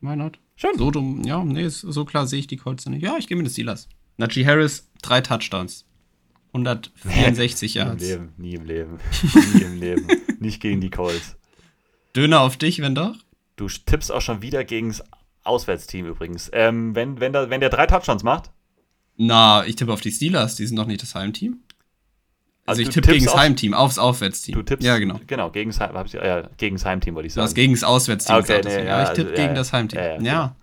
Why 0.00 0.14
not? 0.14 0.38
Schön. 0.54 0.78
So 0.78 0.92
dumm, 0.92 1.24
ja, 1.24 1.42
nee, 1.42 1.66
so 1.68 2.04
klar 2.04 2.28
sehe 2.28 2.38
ich 2.38 2.46
die 2.46 2.56
Colts 2.56 2.86
nicht. 2.86 3.02
Ja, 3.02 3.16
ich 3.18 3.26
gehe 3.26 3.36
mit 3.36 3.46
den 3.46 3.50
Steelers. 3.50 3.88
Najee 4.16 4.46
Harris, 4.46 4.88
drei 5.02 5.20
Touchdowns. 5.22 5.86
164 6.52 7.74
Nie 7.74 7.80
im 7.80 7.86
Yards. 7.86 8.02
Leben, 8.02 8.32
nie 8.36 8.54
im 8.54 8.64
Leben. 8.64 8.98
Nie 9.54 9.62
im 9.62 9.80
Leben. 9.80 10.06
Nicht 10.38 10.62
gegen 10.62 10.80
die 10.80 10.90
Colts. 10.90 11.36
Döner 12.14 12.42
auf 12.42 12.58
dich, 12.58 12.80
wenn 12.80 12.94
doch? 12.94 13.16
Du 13.56 13.66
tippst 13.66 14.12
auch 14.12 14.20
schon 14.20 14.40
wieder 14.40 14.62
gegen 14.64 14.88
das 14.88 15.02
Auswärtsteam 15.42 16.06
übrigens. 16.06 16.48
Ähm, 16.52 16.94
wenn, 16.94 17.18
wenn, 17.18 17.32
da, 17.32 17.50
wenn 17.50 17.60
der 17.60 17.70
drei 17.70 17.86
Touchdowns 17.86 18.22
macht, 18.22 18.52
Na, 19.22 19.64
ich 19.66 19.76
tippe 19.76 19.92
auf 19.92 20.00
die 20.00 20.10
Steelers, 20.10 20.56
die 20.56 20.66
sind 20.66 20.76
doch 20.78 20.86
nicht 20.86 21.02
das 21.02 21.14
Heimteam. 21.14 21.58
Also, 22.66 22.80
Also 22.80 22.82
ich 22.82 22.88
du 22.88 22.92
tippe 22.94 23.12
gegen 23.12 23.24
das 23.26 23.36
Heimteam, 23.36 23.74
aufs 23.74 23.98
Aufwärtsteam. 23.98 24.54
du 24.54 24.62
tippst. 24.62 24.86
Ja, 24.86 24.96
genau. 24.98 25.20
Genau, 25.26 25.50
gegen 25.50 25.70
das, 25.70 25.80
Heim, 25.80 25.92
hab 25.94 26.06
ich, 26.06 26.12
ja, 26.14 26.48
gegen 26.56 26.76
das 26.76 26.84
Heimteam, 26.86 27.14
wollte 27.14 27.26
ich 27.26 27.32
Du 27.32 27.36
sagen. 27.36 27.46
hast 27.46 27.54
gegen 27.54 27.74
das 27.74 27.84
Auswärtsteam 27.84 28.36
Okay, 28.36 28.58
gesagt. 28.62 28.64
nee, 28.64 28.86
ja, 28.86 29.02
ich 29.02 29.08
tippe 29.10 29.30
also, 29.30 29.34
gegen 29.42 29.48
ja, 29.48 29.54
das 29.54 29.72
Heimteam. 29.74 30.00
ja, 30.00 30.14
Ja. 30.16 30.22
ja, 30.22 30.56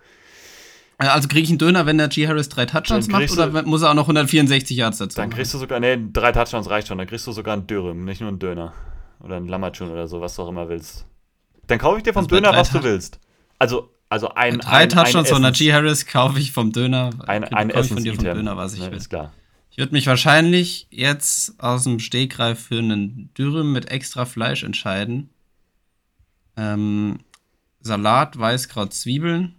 Äh, 1.00 1.06
Also 1.06 1.28
kriege 1.28 1.42
ich 1.44 1.50
einen 1.50 1.58
Döner, 1.58 1.86
wenn 1.86 1.98
der 1.98 2.08
G. 2.08 2.26
Harris 2.26 2.48
drei 2.48 2.66
Touchdowns 2.66 3.06
Dann 3.06 3.12
macht, 3.12 3.20
kriegst 3.28 3.38
oder 3.38 3.62
du- 3.62 3.68
muss 3.68 3.82
er 3.82 3.90
auch 3.90 3.94
noch 3.94 4.08
164 4.08 4.76
Yards 4.76 4.98
dazu? 4.98 5.16
Dann 5.16 5.30
kriegst 5.30 5.54
du 5.54 5.58
sogar, 5.58 5.78
nee, 5.78 5.96
drei 6.12 6.32
Touchdowns 6.32 6.68
reicht 6.68 6.88
schon. 6.88 6.98
Dann 6.98 7.06
kriegst 7.06 7.24
du 7.28 7.30
sogar 7.32 7.54
einen 7.54 7.68
Dürüm, 7.68 8.04
nicht 8.04 8.20
nur 8.20 8.28
einen 8.28 8.40
Döner. 8.40 8.72
Oder 9.20 9.36
einen 9.36 9.46
Lammatschun 9.46 9.90
oder 9.92 10.08
so, 10.08 10.20
was 10.20 10.34
du 10.34 10.42
auch 10.42 10.48
immer 10.48 10.68
willst. 10.68 11.06
Dann 11.68 11.78
kaufe 11.78 11.98
ich 11.98 12.02
dir 12.02 12.12
vom 12.12 12.24
Also 12.24 12.34
Döner, 12.34 12.52
was 12.56 12.70
du 12.72 12.82
willst. 12.82 13.20
Also, 13.60 13.90
also 14.08 14.30
ein. 14.34 14.58
drei 14.58 14.70
ein, 14.84 14.88
Touchdowns 14.88 15.28
ein 15.28 15.34
von 15.34 15.44
Essens- 15.44 15.60
Najee 15.60 15.72
Harris 15.72 16.06
kaufe 16.06 16.38
ich 16.38 16.52
vom 16.52 16.72
Döner. 16.72 17.10
Ein, 17.26 17.44
ein 17.44 17.68
bekomme 17.68 17.84
ich 17.86 17.92
von 17.92 18.02
dir 18.04 18.14
vom. 18.14 18.24
Döner, 18.24 18.56
was 18.56 18.74
ich 18.74 18.80
Ne, 18.80 18.90
will. 18.90 18.96
Ist 18.98 19.08
klar. 19.10 19.32
Ich 19.70 19.78
würde 19.78 19.92
mich 19.92 20.06
wahrscheinlich 20.06 20.88
jetzt 20.90 21.60
aus 21.62 21.84
dem 21.84 22.00
Stegreif 22.00 22.58
für 22.60 22.78
einen 22.78 23.30
Dürüm 23.38 23.72
mit 23.72 23.90
extra 23.90 24.24
Fleisch 24.24 24.64
entscheiden. 24.64 25.30
Ähm, 26.56 27.20
Salat, 27.80 28.36
Weißkraut, 28.38 28.92
Zwiebeln 28.92 29.54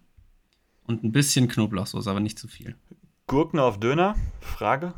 und 0.86 1.04
ein 1.04 1.12
bisschen 1.14 1.48
Knoblauchsoße, 1.48 2.10
aber 2.10 2.20
nicht 2.20 2.38
zu 2.38 2.48
viel. 2.50 2.76
Gurken 3.28 3.60
auf 3.60 3.80
Döner? 3.80 4.16
Frage. 4.42 4.94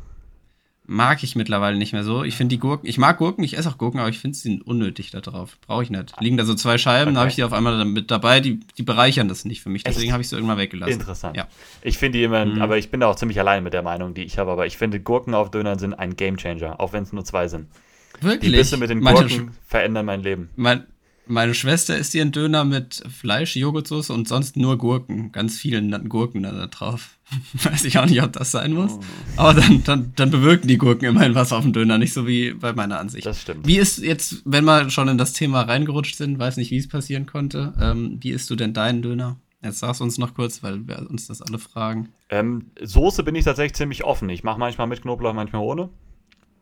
Mag 0.92 1.22
ich 1.22 1.36
mittlerweile 1.36 1.78
nicht 1.78 1.94
mehr 1.94 2.04
so. 2.04 2.22
Ich 2.22 2.36
finde 2.36 2.54
die 2.54 2.58
Gurken, 2.60 2.86
ich 2.86 2.98
mag 2.98 3.16
Gurken, 3.16 3.42
ich 3.42 3.56
esse 3.56 3.68
auch 3.70 3.78
Gurken, 3.78 3.98
aber 3.98 4.10
ich 4.10 4.18
finde 4.18 4.36
sie 4.36 4.60
unnötig 4.62 5.10
da 5.10 5.20
drauf. 5.20 5.56
Brauche 5.66 5.82
ich 5.82 5.88
nicht. 5.90 6.12
Liegen 6.20 6.36
da 6.36 6.44
so 6.44 6.54
zwei 6.54 6.76
Scheiben, 6.76 7.08
Okay. 7.10 7.14
da 7.14 7.20
habe 7.20 7.28
ich 7.30 7.34
die 7.36 7.44
auf 7.44 7.54
einmal 7.54 7.82
mit 7.86 8.10
dabei, 8.10 8.40
die, 8.40 8.60
die 8.76 8.82
bereichern 8.82 9.26
das 9.28 9.46
nicht 9.46 9.62
für 9.62 9.70
mich. 9.70 9.84
Deswegen 9.84 10.12
habe 10.12 10.20
ich 10.22 10.28
sie 10.28 10.34
irgendwann 10.36 10.58
weggelassen. 10.58 10.92
Interessant. 10.92 11.34
Ja. 11.36 11.48
Ich 11.80 11.96
finde 11.96 12.18
die 12.18 12.24
immer, 12.24 12.44
Mhm. 12.44 12.60
aber 12.60 12.76
ich 12.76 12.90
bin 12.90 13.00
da 13.00 13.06
auch 13.06 13.16
ziemlich 13.16 13.40
allein 13.40 13.64
mit 13.64 13.72
der 13.72 13.82
Meinung, 13.82 14.12
die 14.12 14.22
ich 14.22 14.36
habe. 14.38 14.50
Aber 14.50 14.66
ich 14.66 14.76
finde, 14.76 15.00
Gurken 15.00 15.34
auf 15.34 15.50
Dönern 15.50 15.78
sind 15.78 15.94
ein 15.94 16.14
Gamechanger, 16.14 16.78
auch 16.78 16.92
wenn 16.92 17.04
es 17.04 17.12
nur 17.14 17.24
zwei 17.24 17.48
sind. 17.48 17.68
Die 18.20 18.26
Wirklich? 18.26 18.52
Bisse 18.52 18.76
mit 18.76 18.90
den 18.90 19.00
Gurken 19.00 19.52
verändern 19.66 20.04
mein 20.06 20.22
Leben. 20.22 20.50
Mein, 20.56 20.84
meine 21.26 21.54
Schwester 21.54 21.96
isst 21.96 22.14
ihren 22.14 22.32
Döner 22.32 22.64
mit 22.64 23.02
Fleisch, 23.08 23.56
Joghurtsoße 23.56 24.12
und 24.12 24.28
sonst 24.28 24.56
nur 24.56 24.78
Gurken. 24.78 25.32
Ganz 25.32 25.58
vielen 25.58 26.08
Gurken 26.08 26.42
da 26.42 26.66
drauf. 26.66 27.18
Weiß 27.54 27.84
ich 27.84 27.98
auch 27.98 28.06
nicht, 28.06 28.22
ob 28.22 28.32
das 28.32 28.50
sein 28.50 28.72
muss. 28.72 28.92
Oh. 28.92 29.00
Aber 29.36 29.54
dann, 29.54 29.84
dann, 29.84 30.12
dann 30.16 30.30
bewirken 30.30 30.68
die 30.68 30.78
Gurken 30.78 31.08
immerhin 31.08 31.34
was 31.34 31.52
auf 31.52 31.62
dem 31.62 31.72
Döner, 31.72 31.98
nicht 31.98 32.12
so 32.12 32.26
wie 32.26 32.52
bei 32.52 32.72
meiner 32.72 32.98
Ansicht. 32.98 33.26
Das 33.26 33.40
stimmt. 33.40 33.66
Wie 33.66 33.78
ist 33.78 33.98
jetzt, 33.98 34.42
wenn 34.44 34.64
wir 34.64 34.90
schon 34.90 35.08
in 35.08 35.18
das 35.18 35.32
Thema 35.32 35.62
reingerutscht 35.62 36.16
sind, 36.16 36.38
weiß 36.38 36.56
nicht, 36.56 36.70
wie 36.70 36.78
es 36.78 36.88
passieren 36.88 37.26
konnte, 37.26 37.72
ähm, 37.80 38.18
wie 38.20 38.30
isst 38.30 38.50
du 38.50 38.56
denn 38.56 38.74
deinen 38.74 39.02
Döner? 39.02 39.38
Jetzt 39.62 39.78
sag's 39.78 40.00
uns 40.00 40.18
noch 40.18 40.34
kurz, 40.34 40.62
weil 40.62 40.86
wir 40.88 41.08
uns 41.08 41.28
das 41.28 41.40
alle 41.40 41.58
fragen. 41.58 42.08
Ähm, 42.30 42.72
Soße 42.80 43.22
bin 43.22 43.36
ich 43.36 43.44
tatsächlich 43.44 43.74
ziemlich 43.74 44.02
offen. 44.04 44.28
Ich 44.28 44.42
mache 44.42 44.58
manchmal 44.58 44.88
mit 44.88 45.02
Knoblauch, 45.02 45.34
manchmal 45.34 45.62
ohne. 45.62 45.88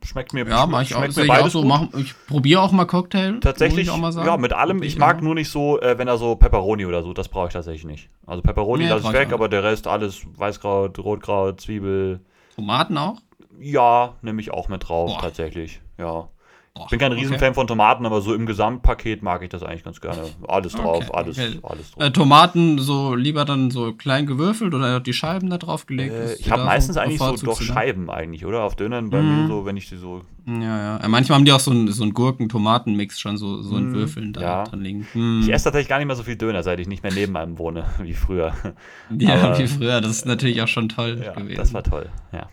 Schmeckt 0.03 0.33
mir, 0.33 0.47
Ja, 0.47 0.65
mach 0.65 0.81
ich 0.81 0.95
auch, 0.95 1.01
mir 1.01 1.09
ich 1.09 1.27
beides 1.27 1.53
so. 1.53 1.61
gut. 1.61 1.69
Mach, 1.69 1.93
ich 1.95 2.13
probiere 2.27 2.61
auch 2.61 2.71
mal 2.71 2.85
Cocktail. 2.85 3.39
Tatsächlich, 3.39 3.87
ich 3.87 4.15
ja, 4.15 4.37
mit 4.37 4.51
allem. 4.53 4.81
Ich 4.81 4.97
mag 4.97 5.21
nur 5.21 5.35
nicht 5.35 5.49
so, 5.49 5.79
äh, 5.79 5.97
wenn 5.97 6.07
er 6.07 6.17
so 6.17 6.35
Pepperoni 6.35 6.85
oder 6.85 7.03
so, 7.03 7.13
das 7.13 7.29
brauche 7.29 7.47
ich 7.47 7.53
tatsächlich 7.53 7.85
nicht. 7.85 8.09
Also 8.25 8.41
Pepperoni 8.41 8.83
Nee, 8.83 8.89
lasse 8.89 9.01
ich 9.03 9.07
ich 9.07 9.13
weg, 9.13 9.29
auch 9.29 9.33
aber 9.33 9.47
der 9.49 9.63
Rest 9.63 9.87
alles 9.87 10.21
Weißkraut, 10.37 10.97
Rotkraut, 10.99 11.61
Zwiebel. 11.61 12.21
Tomaten 12.55 12.97
auch? 12.97 13.17
Ja, 13.59 14.15
nehme 14.23 14.41
ich 14.41 14.51
auch 14.51 14.69
mit 14.69 14.87
drauf, 14.89 15.11
Boah. 15.13 15.21
tatsächlich. 15.21 15.81
Ja. 15.99 16.29
Ich 16.79 16.87
bin 16.89 16.99
kein 16.99 17.11
okay. 17.11 17.21
Riesenfan 17.21 17.53
von 17.53 17.67
Tomaten, 17.67 18.05
aber 18.05 18.21
so 18.21 18.33
im 18.33 18.45
Gesamtpaket 18.45 19.21
mag 19.21 19.43
ich 19.43 19.49
das 19.49 19.61
eigentlich 19.61 19.83
ganz 19.83 19.99
gerne. 19.99 20.23
Alles 20.47 20.71
drauf, 20.73 21.03
Okay, 21.03 21.09
alles, 21.13 21.37
okay. 21.37 21.59
alles 21.63 21.91
drauf. 21.91 22.03
Äh, 22.03 22.11
Tomaten 22.11 22.79
so 22.79 23.13
lieber 23.13 23.43
dann 23.43 23.71
so 23.71 23.91
klein 23.93 24.25
gewürfelt 24.25 24.73
oder 24.73 25.01
die 25.01 25.11
Scheiben 25.11 25.49
da 25.49 25.57
drauf 25.57 25.85
gelegt? 25.85 26.13
Äh, 26.13 26.35
ich 26.35 26.49
habe 26.49 26.63
meistens 26.63 26.95
eigentlich 26.95 27.19
so 27.19 27.35
doch? 27.45 27.61
Scheiben 27.61 28.09
eigentlich, 28.09 28.45
oder? 28.45 28.63
Auf 28.63 28.77
Dönern 28.77 29.09
bei 29.09 29.21
Mhm. 29.21 29.41
mir 29.41 29.47
so, 29.47 29.65
wenn 29.65 29.75
ich 29.75 29.89
die 29.89 29.97
so. 29.97 30.21
Ja, 30.47 30.53
ja. 30.61 30.97
Äh, 30.97 31.07
Manchmal 31.09 31.37
haben 31.39 31.45
die 31.45 31.51
auch 31.51 31.59
so 31.59 31.71
einen 31.71 31.89
so 31.91 32.07
Gurken-Tomaten-Mix 32.09 33.19
schon 33.19 33.35
so, 33.37 33.61
so 33.61 33.75
in 33.77 33.89
Mm, 33.91 33.93
Würfeln 33.93 34.33
da 34.33 34.41
ja. 34.41 34.63
drin 34.63 34.81
liegen. 34.81 35.07
Hm. 35.11 35.41
Ich 35.43 35.51
esse 35.53 35.65
tatsächlich 35.65 35.89
gar 35.89 35.97
nicht 35.97 36.07
mehr 36.07 36.15
so 36.15 36.23
viel 36.23 36.37
Döner, 36.37 36.63
seit 36.63 36.79
ich 36.79 36.87
nicht 36.87 37.03
mehr 37.03 37.13
neben 37.13 37.35
einem 37.35 37.59
wohne, 37.59 37.83
wie 38.01 38.13
früher. 38.13 38.53
Ja, 39.17 39.35
aber- 39.43 39.59
wie 39.59 39.67
früher. 39.67 39.99
Das 39.99 40.09
ist 40.11 40.25
natürlich 40.25 40.61
auch 40.61 40.67
schon 40.69 40.87
toll 40.89 41.21
Ja, 41.23 41.33
gewesen. 41.33 41.57
das 41.57 41.73
war 41.73 41.83
toll, 41.83 42.09
ja. 42.31 42.47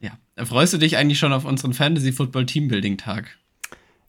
ja. 0.00 0.10
Äh, 0.36 0.46
Freust 0.46 0.72
du 0.72 0.78
dich 0.78 0.96
eigentlich 0.96 1.18
schon 1.18 1.32
auf 1.34 1.44
unseren 1.44 1.74
Fantasy-Football-Teambuilding-Tag? 1.74 3.36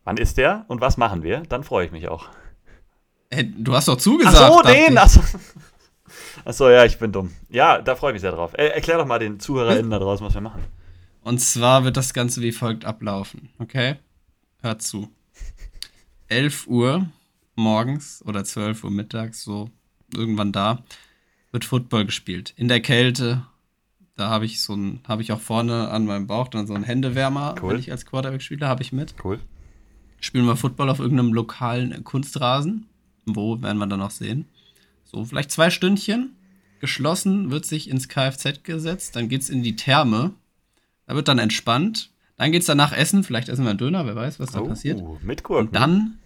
Wann 0.03 0.17
ist 0.17 0.37
der 0.37 0.65
und 0.67 0.81
was 0.81 0.97
machen 0.97 1.23
wir? 1.23 1.41
Dann 1.41 1.63
freue 1.63 1.85
ich 1.85 1.91
mich 1.91 2.07
auch. 2.07 2.27
Hey, 3.29 3.51
du 3.57 3.73
hast 3.73 3.87
doch 3.87 3.97
zugesagt. 3.97 4.37
Ach 4.39 4.51
so, 4.51 4.61
den! 4.63 4.93
ich. 4.93 4.99
Achso. 4.99 5.21
Achso, 6.43 6.69
ja, 6.69 6.85
ich 6.85 6.97
bin 6.99 7.11
dumm. 7.11 7.31
Ja, 7.49 7.81
da 7.81 7.95
freue 7.95 8.11
ich 8.11 8.15
mich 8.15 8.21
sehr 8.21 8.31
drauf. 8.31 8.53
Äh, 8.55 8.67
erklär 8.69 8.97
doch 8.97 9.05
mal 9.05 9.19
den 9.19 9.39
ZuhörerInnen 9.39 9.91
da 9.91 9.99
draußen, 9.99 10.25
was 10.25 10.33
wir 10.33 10.41
machen. 10.41 10.63
Und 11.23 11.39
zwar 11.39 11.83
wird 11.83 11.97
das 11.97 12.13
Ganze 12.13 12.41
wie 12.41 12.51
folgt 12.51 12.83
ablaufen, 12.83 13.49
okay? 13.59 13.97
Hört 14.61 14.81
zu. 14.81 15.09
11 16.27 16.67
Uhr 16.67 17.07
morgens 17.55 18.23
oder 18.25 18.43
12 18.43 18.83
Uhr 18.83 18.91
mittags, 18.91 19.43
so 19.43 19.69
irgendwann 20.13 20.51
da, 20.51 20.79
wird 21.51 21.63
Football 21.65 22.05
gespielt. 22.05 22.53
In 22.57 22.67
der 22.67 22.81
Kälte. 22.81 23.45
Da 24.17 24.29
habe 24.29 24.45
ich 24.45 24.61
so 24.61 24.73
ein, 24.75 24.99
habe 25.07 25.21
ich 25.21 25.31
auch 25.31 25.39
vorne 25.39 25.89
an 25.89 26.05
meinem 26.05 26.27
Bauch 26.27 26.47
dann 26.49 26.67
so 26.67 26.73
einen 26.73 26.83
Händewärmer, 26.83 27.55
Cool. 27.61 27.71
wenn 27.73 27.79
ich 27.79 27.91
als 27.91 28.05
Quarterback 28.05 28.41
spiele, 28.41 28.67
habe 28.67 28.81
ich 28.83 28.91
mit. 28.91 29.15
Cool. 29.23 29.39
Spielen 30.21 30.45
wir 30.45 30.55
Football 30.55 30.89
auf 30.89 30.99
irgendeinem 30.99 31.33
lokalen 31.33 32.03
Kunstrasen. 32.05 32.87
Wo 33.25 33.61
werden 33.61 33.77
wir 33.77 33.87
dann 33.87 33.99
noch 33.99 34.11
sehen. 34.11 34.45
So, 35.03 35.25
vielleicht 35.25 35.51
zwei 35.51 35.69
Stündchen. 35.69 36.37
Geschlossen, 36.79 37.51
wird 37.51 37.65
sich 37.65 37.89
ins 37.89 38.07
Kfz 38.07 38.63
gesetzt, 38.63 39.15
dann 39.15 39.29
geht's 39.29 39.49
in 39.49 39.61
die 39.61 39.75
Therme. 39.75 40.31
Da 41.05 41.15
wird 41.15 41.27
dann 41.27 41.37
entspannt. 41.37 42.09
Dann 42.37 42.51
geht's 42.51 42.65
danach 42.65 42.91
essen, 42.91 43.23
vielleicht 43.23 43.49
essen 43.49 43.65
wir 43.65 43.69
einen 43.69 43.77
Döner, 43.77 44.05
wer 44.07 44.15
weiß, 44.15 44.39
was 44.39 44.51
da 44.51 44.61
passiert. 44.61 44.99
Oh, 44.99 45.19
mit 45.21 45.43
Gurken. 45.43 45.67
Und 45.67 45.75
dann, 45.75 46.17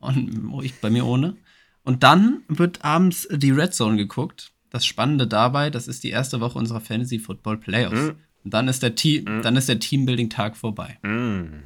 und 0.00 0.50
oh, 0.50 0.62
ich 0.62 0.80
bei 0.80 0.88
mir 0.88 1.04
ohne. 1.04 1.36
Und 1.84 2.02
dann 2.04 2.42
wird 2.48 2.84
abends 2.84 3.28
die 3.30 3.50
Red 3.50 3.74
Zone 3.74 3.98
geguckt. 3.98 4.52
Das 4.70 4.86
Spannende 4.86 5.26
dabei, 5.26 5.68
das 5.68 5.88
ist 5.88 6.04
die 6.04 6.10
erste 6.10 6.40
Woche 6.40 6.58
unserer 6.58 6.80
Fantasy 6.80 7.18
Football 7.18 7.58
Playoffs. 7.58 8.00
Mhm. 8.00 8.14
Und 8.44 8.54
dann 8.54 8.68
ist 8.68 8.82
der, 8.82 8.94
Te 8.94 9.22
dann 9.22 9.56
ist 9.56 9.68
der 9.68 9.78
Teambuilding-Tag 9.78 10.56
vorbei. 10.56 10.98
Mm. 11.02 11.62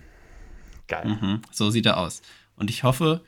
Geil. 0.89 1.19
Mhm, 1.21 1.43
so 1.51 1.71
sieht 1.71 1.87
er 1.87 1.97
aus. 1.99 2.23
Und 2.57 2.71
ich 2.71 2.83
hoffe, 2.85 3.21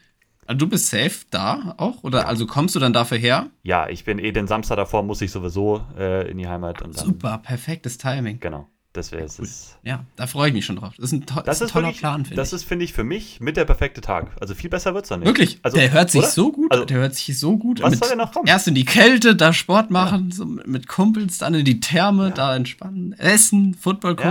Also 0.47 0.59
du 0.59 0.69
bist 0.69 0.89
safe 0.89 1.27
da 1.31 1.75
auch? 1.77 2.03
Oder 2.05 2.27
also 2.29 2.47
kommst 2.47 2.75
du 2.75 2.79
dann 2.81 2.93
dafür 2.93 3.19
her? 3.19 3.51
Ja, 3.63 3.89
ich 3.89 4.05
bin 4.05 4.19
eh 4.19 4.33
den 4.33 4.47
Samstag 4.47 4.77
davor, 4.77 5.03
muss 5.03 5.21
ich 5.21 5.31
sowieso 5.31 5.85
äh, 5.99 6.31
in 6.31 6.39
die 6.39 6.47
Heimat 6.49 6.81
und 6.83 6.97
dann. 6.97 7.05
Super, 7.05 7.39
perfektes 7.39 7.99
Timing. 7.99 8.41
Genau. 8.41 8.67
Das 8.95 9.13
wäre 9.13 9.25
es. 9.25 9.77
Ja, 9.85 10.07
da 10.17 10.27
freue 10.27 10.49
ich 10.49 10.55
mich 10.55 10.65
schon 10.65 10.77
drauf. 10.77 10.95
Das 10.97 11.05
ist 11.05 11.13
ein, 11.13 11.27
to 11.27 11.43
Das 11.43 11.61
ist 11.61 11.69
ein 11.69 11.73
toller 11.73 11.87
wirklich, 11.89 12.01
Plan, 12.01 12.25
finde 12.25 12.37
das 12.37 12.49
ich. 12.49 12.55
ist, 12.55 12.65
finde 12.65 12.87
ich, 12.87 12.95
für 12.95 13.05
mich 13.05 13.39
mit 13.39 13.59
der 13.59 13.67
perfekte 13.67 14.01
Tag. 14.01 14.35
Also 14.41 14.55
viel 14.55 14.71
besser 14.71 14.95
wird's 14.95 15.11
dann 15.11 15.21
nicht. 15.21 15.29
Wirklich, 15.29 15.59
Also, 15.63 15.77
der 15.77 15.93
hört 15.93 16.11
sich 16.11 16.23
oder? 16.23 16.31
so 16.31 16.51
gut, 16.51 16.73
Also, 16.73 16.85
der 16.87 16.97
hört 16.97 17.15
sich 17.15 17.39
so 17.39 17.59
gut. 17.59 17.83
was 17.83 17.91
mit, 17.91 17.99
soll 18.01 18.09
denn 18.09 18.19
noch 18.19 18.33
kommen? 18.33 18.47
Erst 18.49 18.67
in 18.67 18.75
die 18.75 18.87
Kälte, 18.87 19.37
da 19.37 19.53
Sport 19.53 19.91
machen, 19.91 20.33
so 20.33 20.47
mit, 20.47 20.89
Kumpels, 20.89 21.37
dann 21.39 21.53
in 21.55 21.67
die 21.67 21.81
Therme, 21.81 22.29
Ja. 22.29 22.35
da 22.35 22.57
entspannen, 22.57 23.13
essen, 23.13 23.75
Football 23.75 24.17
Ja. 24.19 24.31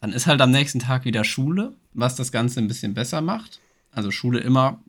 Dann 0.00 0.12
ist 0.12 0.26
halt 0.26 0.40
am 0.40 0.50
nächsten 0.50 0.78
Tag 0.78 1.04
wieder 1.04 1.24
Schule, 1.24 1.74
was 1.94 2.16
das 2.16 2.32
Ganze 2.32 2.60
ein 2.60 2.68
bisschen 2.68 2.94
besser 2.94 3.20
macht. 3.20 3.60
Also 3.92 4.10
Schule 4.10 4.40
immer 4.40 4.80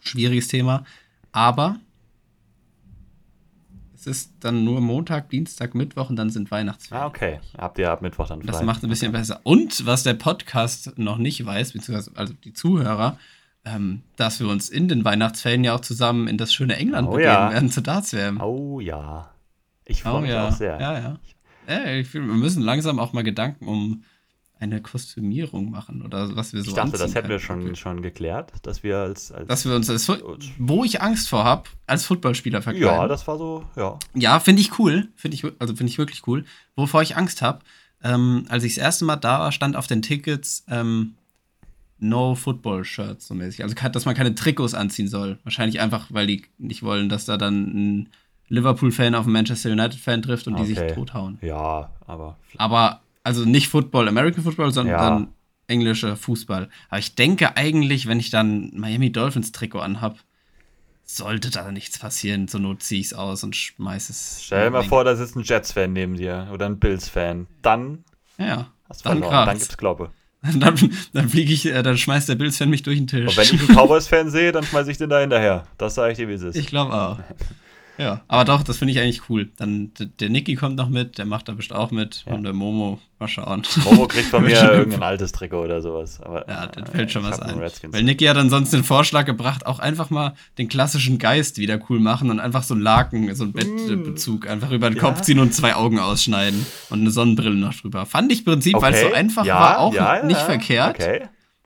schwieriges 0.00 0.48
Thema, 0.48 0.84
aber 1.32 1.80
es 4.00 4.06
ist 4.06 4.32
dann 4.40 4.64
nur 4.64 4.80
Montag, 4.80 5.28
Dienstag, 5.28 5.74
Mittwoch 5.74 6.08
und 6.08 6.16
dann 6.16 6.30
sind 6.30 6.50
Weihnachtsferien. 6.50 7.04
Ah, 7.04 7.06
okay. 7.06 7.40
Habt 7.58 7.78
ihr 7.78 7.90
ab 7.90 8.00
Mittwoch 8.00 8.28
dann 8.28 8.40
frei. 8.40 8.50
Das 8.50 8.62
macht 8.62 8.82
ein 8.82 8.88
bisschen 8.88 9.12
besser. 9.12 9.40
Und 9.42 9.84
was 9.84 10.04
der 10.04 10.14
Podcast 10.14 10.96
noch 10.96 11.18
nicht 11.18 11.44
weiß, 11.44 11.72
beziehungsweise 11.72 12.12
also 12.16 12.32
die 12.32 12.54
Zuhörer, 12.54 13.18
ähm, 13.66 14.00
dass 14.16 14.40
wir 14.40 14.48
uns 14.48 14.70
in 14.70 14.88
den 14.88 15.04
Weihnachtsferien 15.04 15.64
ja 15.64 15.74
auch 15.74 15.80
zusammen 15.80 16.28
in 16.28 16.38
das 16.38 16.54
schöne 16.54 16.76
England 16.76 17.08
Oh 17.08 17.12
begeben 17.12 17.30
ja. 17.30 17.50
werden 17.50 17.70
zur 17.70 17.82
Darts-WM. 17.82 18.40
Oh 18.40 18.80
ja. 18.80 19.30
Ich 19.84 20.02
freue 20.02 20.14
Oh 20.14 20.20
mich 20.20 20.30
ja. 20.30 20.48
auch 20.48 20.52
sehr. 20.52 20.80
Ja, 20.80 20.98
ja. 20.98 21.18
ja 21.68 22.04
wir 22.10 22.20
müssen 22.22 22.62
langsam 22.62 22.98
auch 22.98 23.12
mal 23.12 23.22
Gedanken 23.22 23.66
um 23.68 24.04
eine 24.60 24.80
Kostümierung 24.82 25.70
machen 25.70 26.02
oder 26.02 26.36
was 26.36 26.52
wir 26.52 26.62
so 26.62 26.68
Ich 26.68 26.74
dachte, 26.74 26.98
das 26.98 27.14
hätten 27.14 27.28
wir 27.30 27.38
schon, 27.38 27.74
schon 27.76 28.02
geklärt, 28.02 28.52
dass 28.62 28.82
wir 28.82 28.98
als. 28.98 29.32
als 29.32 29.48
Dass 29.48 29.64
wir 29.64 29.74
uns 29.74 29.88
als, 29.88 30.06
wo 30.58 30.84
ich 30.84 31.00
Angst 31.00 31.28
vor 31.28 31.44
habe, 31.44 31.64
als 31.86 32.04
Footballspieler 32.04 32.60
verkleiden. 32.62 32.88
ja, 32.88 33.08
das 33.08 33.26
war 33.26 33.38
so, 33.38 33.64
ja. 33.76 33.98
Ja, 34.14 34.38
finde 34.38 34.60
ich 34.60 34.78
cool. 34.78 35.08
Finde 35.16 35.34
ich, 35.34 35.44
also 35.58 35.74
finde 35.74 35.90
ich 35.90 35.98
wirklich 35.98 36.26
cool. 36.26 36.44
Wovor 36.76 37.00
ich 37.02 37.16
Angst 37.16 37.40
habe, 37.42 37.60
ähm, 38.02 38.44
als 38.48 38.62
ich 38.64 38.74
das 38.74 38.84
erste 38.84 39.04
Mal 39.06 39.16
da 39.16 39.40
war, 39.40 39.52
stand 39.52 39.76
auf 39.76 39.86
den 39.86 40.02
Tickets 40.02 40.64
ähm, 40.68 41.14
No 41.98 42.34
Football 42.34 42.84
Shirts 42.84 43.26
so 43.28 43.34
mäßig. 43.34 43.62
Also, 43.62 43.74
dass 43.74 44.04
man 44.04 44.14
keine 44.14 44.34
Trikots 44.34 44.74
anziehen 44.74 45.08
soll. 45.08 45.38
Wahrscheinlich 45.44 45.80
einfach, 45.80 46.06
weil 46.10 46.26
die 46.26 46.44
nicht 46.58 46.82
wollen, 46.82 47.08
dass 47.08 47.24
da 47.26 47.36
dann 47.36 47.64
ein 48.00 48.08
Liverpool-Fan 48.48 49.14
auf 49.14 49.24
einen 49.26 49.32
Manchester 49.34 49.70
United-Fan 49.70 50.22
trifft 50.22 50.46
und 50.46 50.58
die 50.58 50.64
sich 50.64 50.78
Okay. 50.78 50.94
tothauen. 50.94 51.38
Ja, 51.42 51.90
aber. 52.06 52.36
Aber, 52.56 53.00
also 53.22 53.44
nicht 53.44 53.68
Football, 53.68 54.08
American 54.08 54.42
Football, 54.44 54.72
sondern 54.72 54.94
Ja. 55.22 55.28
englischer 55.66 56.16
Fußball. 56.16 56.68
Aber 56.88 56.98
ich 56.98 57.14
denke 57.14 57.56
eigentlich, 57.56 58.06
wenn 58.06 58.18
ich 58.20 58.30
dann 58.30 58.70
Miami 58.74 59.12
Dolphins 59.12 59.52
Trikot 59.52 59.80
anhab, 59.80 60.18
sollte 61.04 61.50
da 61.50 61.70
nichts 61.72 61.98
passieren. 61.98 62.46
Zur 62.48 62.60
Not 62.60 62.82
ziehe 62.82 63.00
ich 63.00 63.08
es 63.08 63.14
aus 63.14 63.42
und 63.42 63.56
schmeiß 63.56 64.10
es. 64.10 64.40
Stell 64.44 64.64
dir 64.66 64.70
mal 64.70 64.84
vor, 64.84 65.04
da 65.04 65.16
sitzt 65.16 65.36
ein 65.36 65.42
Jets-Fan 65.42 65.92
neben 65.92 66.16
dir 66.16 66.48
oder 66.52 66.66
ein 66.66 66.78
Bills-Fan. 66.78 67.46
Dann 67.62 68.04
Ja, 68.38 68.68
hast 68.88 69.04
dann 69.04 69.18
verloren. 69.18 69.46
Dann 69.46 69.58
gibt's 69.58 69.76
Glaube. 69.76 70.10
Dann, 70.42 70.90
dann 71.12 71.28
fliege 71.28 71.52
ich, 71.52 71.66
äh, 71.66 71.82
dann 71.82 71.98
schmeißt 71.98 72.26
der 72.30 72.34
Bills-Fan 72.34 72.70
mich 72.70 72.82
durch 72.82 72.96
den 72.96 73.06
Tisch. 73.06 73.28
Und 73.28 73.36
wenn 73.36 73.44
ich 73.44 73.60
einen 73.60 73.68
Cowboys-Fan 73.76 74.30
sehe, 74.30 74.52
dann 74.52 74.64
schmeiße 74.64 74.90
ich 74.90 74.96
den 74.96 75.10
da 75.10 75.20
hinterher. 75.20 75.66
Das 75.76 75.96
sage 75.96 76.12
ich 76.12 76.16
dir, 76.18 76.28
wie 76.28 76.32
es 76.32 76.40
ist. 76.40 76.56
ich 76.56 76.66
glaube 76.66 76.94
auch. 76.94 77.18
Ja, 78.00 78.22
aber 78.28 78.44
doch, 78.44 78.62
das 78.62 78.78
finde 78.78 78.92
ich 78.92 79.00
eigentlich 79.00 79.28
cool. 79.28 79.50
Dann 79.58 79.92
der 80.18 80.30
Niki 80.30 80.54
kommt 80.54 80.76
noch 80.76 80.88
mit, 80.88 81.18
der 81.18 81.26
macht 81.26 81.48
da 81.48 81.52
bestimmt 81.52 81.78
auch 81.78 81.90
mit 81.90 82.24
Ja. 82.26 82.32
und 82.32 82.44
der 82.44 82.52
Momo, 82.54 82.98
mal 83.18 83.28
schauen. 83.28 83.62
Momo 83.84 84.06
kriegt 84.06 84.28
von 84.28 84.42
mir 84.42 84.56
irgendein 84.72 85.02
altes 85.02 85.32
Trikot 85.32 85.62
oder 85.64 85.82
sowas. 85.82 86.20
Aber, 86.22 86.48
Ja, 86.48 86.66
dann 86.66 86.84
äh, 86.84 86.90
fällt 86.90 87.12
schon 87.12 87.22
was 87.24 87.38
ein. 87.40 87.60
Weil 87.60 88.02
Niki 88.02 88.24
hat 88.24 88.36
dann 88.36 88.48
sonst 88.48 88.72
den 88.72 88.84
Vorschlag 88.84 89.26
gebracht, 89.26 89.66
auch 89.66 89.78
einfach 89.78 90.08
mal 90.08 90.34
den 90.56 90.68
klassischen 90.68 91.18
Geist 91.18 91.58
wieder 91.58 91.78
cool 91.90 92.00
machen 92.00 92.30
und 92.30 92.40
einfach 92.40 92.62
so 92.62 92.74
einen 92.74 92.82
Laken, 92.82 93.34
so 93.34 93.44
einen 93.44 93.52
Bettbezug 93.52 94.48
einfach 94.48 94.70
über 94.70 94.88
den 94.88 94.96
Ja. 94.96 95.02
Kopf 95.02 95.20
ziehen 95.20 95.38
und 95.38 95.52
zwei 95.54 95.74
Augen 95.74 95.98
ausschneiden 95.98 96.64
und 96.88 97.00
eine 97.00 97.10
Sonnenbrille 97.10 97.54
noch 97.56 97.74
drüber. 97.74 98.06
Fand 98.06 98.32
ich 98.32 98.40
im 98.40 98.44
Prinzip, 98.46 98.80
weil 98.80 98.94
es 98.94 99.02
so 99.02 99.12
einfach 99.12 99.44
ja, 99.44 99.60
war, 99.60 99.78
auch 99.80 99.94
ja, 99.94 100.16
ja, 100.16 100.24
nicht 100.24 100.40
ja. 100.40 100.44
verkehrt. 100.46 100.96
Okay. 100.98 101.22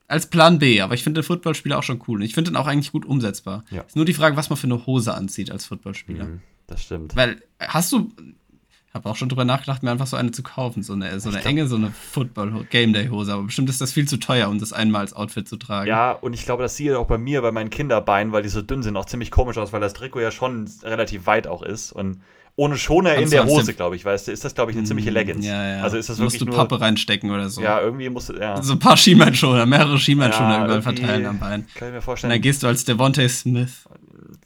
Als 0.06 0.26
Plan 0.28 0.58
B, 0.58 0.80
aber 0.82 0.94
ich 0.94 1.02
finde 1.02 1.20
den 1.20 1.26
Footballspieler 1.26 1.78
auch 1.78 1.82
schon 1.82 2.02
cool. 2.06 2.18
Und 2.18 2.22
ich 2.22 2.34
finde 2.34 2.50
den 2.50 2.56
auch 2.56 2.66
eigentlich 2.66 2.92
gut 2.92 3.06
umsetzbar. 3.06 3.64
Ja. 3.70 3.82
Ist 3.82 3.96
nur 3.96 4.04
die 4.04 4.14
Frage, 4.14 4.36
was 4.36 4.50
man 4.50 4.58
für 4.58 4.66
eine 4.66 4.84
Hose 4.86 5.14
anzieht 5.14 5.50
als 5.50 5.64
Footballspieler. 5.64 6.24
Mhm, 6.24 6.40
das 6.66 6.82
stimmt. 6.82 7.16
Weil, 7.16 7.42
hast 7.58 7.90
du, 7.90 8.12
ich 8.18 8.94
habe 8.94 9.08
auch 9.08 9.16
schon 9.16 9.30
drüber 9.30 9.46
nachgedacht, 9.46 9.82
mir 9.82 9.90
einfach 9.90 10.06
so 10.06 10.16
eine 10.16 10.30
zu 10.30 10.42
kaufen. 10.42 10.82
So 10.82 10.92
eine, 10.92 11.18
so 11.20 11.30
eine 11.30 11.42
enge, 11.42 11.66
so 11.66 11.76
eine 11.76 11.90
Football-Game-Day-Hose. 11.90 13.32
Aber 13.32 13.44
bestimmt 13.44 13.70
ist 13.70 13.80
das 13.80 13.92
viel 13.92 14.06
zu 14.06 14.18
teuer, 14.18 14.48
um 14.48 14.58
das 14.58 14.74
einmal 14.74 15.00
als 15.00 15.14
Outfit 15.14 15.48
zu 15.48 15.56
tragen. 15.56 15.88
Ja, 15.88 16.12
und 16.12 16.34
ich 16.34 16.44
glaube, 16.44 16.62
das 16.62 16.76
sieht 16.76 16.92
auch 16.92 17.06
bei 17.06 17.18
mir, 17.18 17.40
bei 17.40 17.50
meinen 17.50 17.70
Kinderbeinen, 17.70 18.32
weil 18.32 18.42
die 18.42 18.50
so 18.50 18.60
dünn 18.60 18.82
sind, 18.82 18.96
auch 18.96 19.06
ziemlich 19.06 19.30
komisch 19.30 19.56
aus, 19.56 19.72
weil 19.72 19.80
das 19.80 19.94
Trikot 19.94 20.20
ja 20.20 20.30
schon 20.30 20.70
relativ 20.82 21.26
weit 21.26 21.46
auch 21.46 21.62
ist. 21.62 21.92
Und 21.92 22.20
ohne 22.56 22.76
Schoner 22.78 23.14
in 23.16 23.24
du 23.24 23.30
der 23.30 23.46
Hose, 23.46 23.74
glaube 23.74 23.96
ich, 23.96 24.04
weißt 24.04 24.28
du, 24.28 24.32
ist 24.32 24.44
das, 24.44 24.54
glaube 24.54 24.70
ich, 24.70 24.76
eine 24.76 24.86
ziemliche 24.86 25.10
Leggings. 25.10 25.44
Hm, 25.44 25.52
Ja, 25.52 25.76
ja. 25.78 25.82
Also 25.82 25.96
ist 25.96 26.08
das 26.08 26.18
Musst 26.18 26.34
wirklich 26.34 26.48
du 26.48 26.56
nur... 26.56 26.68
Pappe 26.68 26.80
reinstecken 26.80 27.30
oder 27.30 27.48
so. 27.48 27.60
Ja, 27.60 27.80
irgendwie 27.80 28.08
musst 28.08 28.28
du... 28.28 28.34
Ja, 28.34 28.62
So 28.62 28.74
ein 28.74 28.78
paar 28.78 28.96
Schienbeinschoner, 28.96 29.66
mehrere 29.66 29.98
Schienbeinschoner 29.98 30.58
Ja, 30.58 30.64
überall 30.64 30.82
verteilen 30.82 31.26
am 31.26 31.38
Bein. 31.38 31.66
Kann 31.74 31.88
ich 31.88 31.92
mir 31.92 31.98
Und 31.98 32.02
vorstellen, 32.02 32.30
dann 32.30 32.40
gehst 32.40 32.62
du 32.62 32.66
als 32.68 32.84
Devontae 32.84 33.28
Smith. 33.28 33.84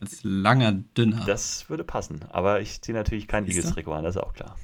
Als 0.00 0.20
langer, 0.22 0.72
dünner. 0.96 1.24
das 1.26 1.68
würde 1.68 1.84
passen. 1.84 2.20
Aber 2.30 2.60
ich 2.60 2.80
ziehe 2.82 2.96
natürlich 2.96 3.26
kein 3.28 3.44
du? 3.44 3.50
Eagles-Trikot 3.50 3.92
an, 3.92 4.04
das 4.04 4.16
ist 4.16 4.22
auch 4.22 4.32
klar. 4.32 4.56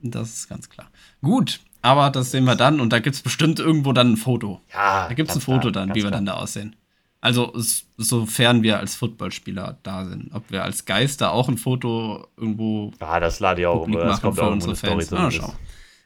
Das 0.00 0.28
ist 0.32 0.48
ganz 0.48 0.68
klar. 0.70 0.88
Gut, 1.22 1.60
aber 1.82 2.10
das 2.10 2.30
sehen 2.30 2.44
wir 2.44 2.54
dann 2.56 2.80
und 2.80 2.92
da 2.92 2.98
gibt 3.00 3.16
es 3.16 3.22
bestimmt 3.22 3.58
irgendwo 3.58 3.92
dann 3.92 4.12
ein 4.12 4.16
Foto. 4.16 4.60
Ja, 4.72 5.08
Da 5.08 5.14
gibt 5.14 5.30
es 5.30 5.36
ein 5.36 5.40
Foto 5.40 5.70
klar, 5.70 5.72
dann, 5.72 5.90
wie 5.90 5.94
wir 5.96 6.02
klar. 6.02 6.12
dann 6.12 6.26
da 6.26 6.34
aussehen. 6.34 6.76
Also, 7.24 7.52
sofern 7.96 8.62
wir 8.62 8.78
als 8.78 8.96
Footballspieler 8.96 9.78
da 9.82 10.04
sind. 10.04 10.30
Ob 10.34 10.50
wir 10.50 10.62
als 10.62 10.84
Geister 10.84 11.32
auch 11.32 11.48
ein 11.48 11.56
Foto 11.56 12.28
irgendwo 12.36 12.92
Ja, 13.00 13.18
das 13.18 13.40
lade 13.40 13.62
ich 13.62 13.66
auch 13.66 13.80
publik 13.86 14.00
das 14.00 14.20
kommt 14.20 14.36
für 14.36 14.50
unsere 14.50 14.72
eine 14.72 14.76
Story 14.76 15.04
Fans. 15.06 15.12
Ah, 15.12 15.30
schau. 15.30 15.54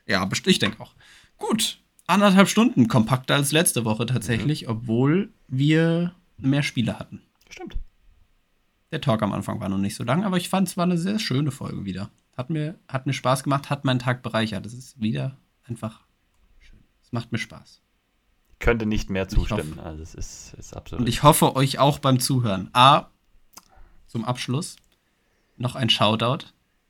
Ja, 0.07 0.29
ich 0.47 0.59
denke 0.61 0.81
auch. 0.81 0.93
Gut, 1.37 1.81
anderthalb 2.07 2.49
Stunden 2.49 2.87
kompakter 2.87 3.35
als 3.35 3.51
letzte 3.51 3.85
Woche 3.85 4.07
tatsächlich, 4.07 4.63
Mhm. 4.63 4.69
obwohl 4.69 5.33
wir 5.49 6.15
mehr 6.37 6.63
Spiele 6.63 7.01
hatten. 7.01 7.21
Stimmt. 7.51 7.77
Der 8.93 9.01
Talk 9.01 9.21
am 9.23 9.33
Anfang 9.33 9.59
war 9.61 9.69
noch 9.69 9.77
nicht 9.79 9.97
so 9.97 10.05
lang, 10.05 10.23
aber 10.25 10.37
ich 10.37 10.49
fand 10.49 10.69
es 10.69 10.77
war 10.77 10.85
eine 10.85 10.99
sehr 10.99 11.19
schöne 11.19 11.51
Folge 11.51 11.85
wieder. 11.85 12.11
Hat 12.37 12.49
mir, 12.49 12.77
hat 12.87 13.07
mir 13.07 13.13
Spaß 13.13 13.43
gemacht, 13.43 13.71
hat 13.71 13.85
meinen 13.85 13.99
Tag 13.99 14.23
bereichert. 14.23 14.65
Es 14.67 14.73
ist 14.73 15.01
wieder 15.03 15.37
einfach 15.65 16.03
schön. 16.61 16.79
Es 17.03 17.11
macht 17.11 17.33
mir 17.33 17.39
Spaß. 17.39 17.83
Könnte 18.61 18.87
nicht 18.87 19.09
mehr 19.11 19.25
hoffe- 19.25 19.37
zustimmen. 19.37 19.79
Also 19.81 20.03
es 20.03 20.15
ist, 20.15 20.55
ist 20.59 20.77
absolut. 20.77 21.03
Und 21.03 21.09
ich 21.09 21.23
hoffe 21.23 21.55
euch 21.57 21.79
auch 21.79 21.99
beim 21.99 22.19
Zuhören. 22.21 22.71
A, 22.73 23.07
zum 24.07 24.25
Abschluss 24.25 24.77
noch 25.57 25.75
ein 25.77 25.91
Shoutout 25.91 26.47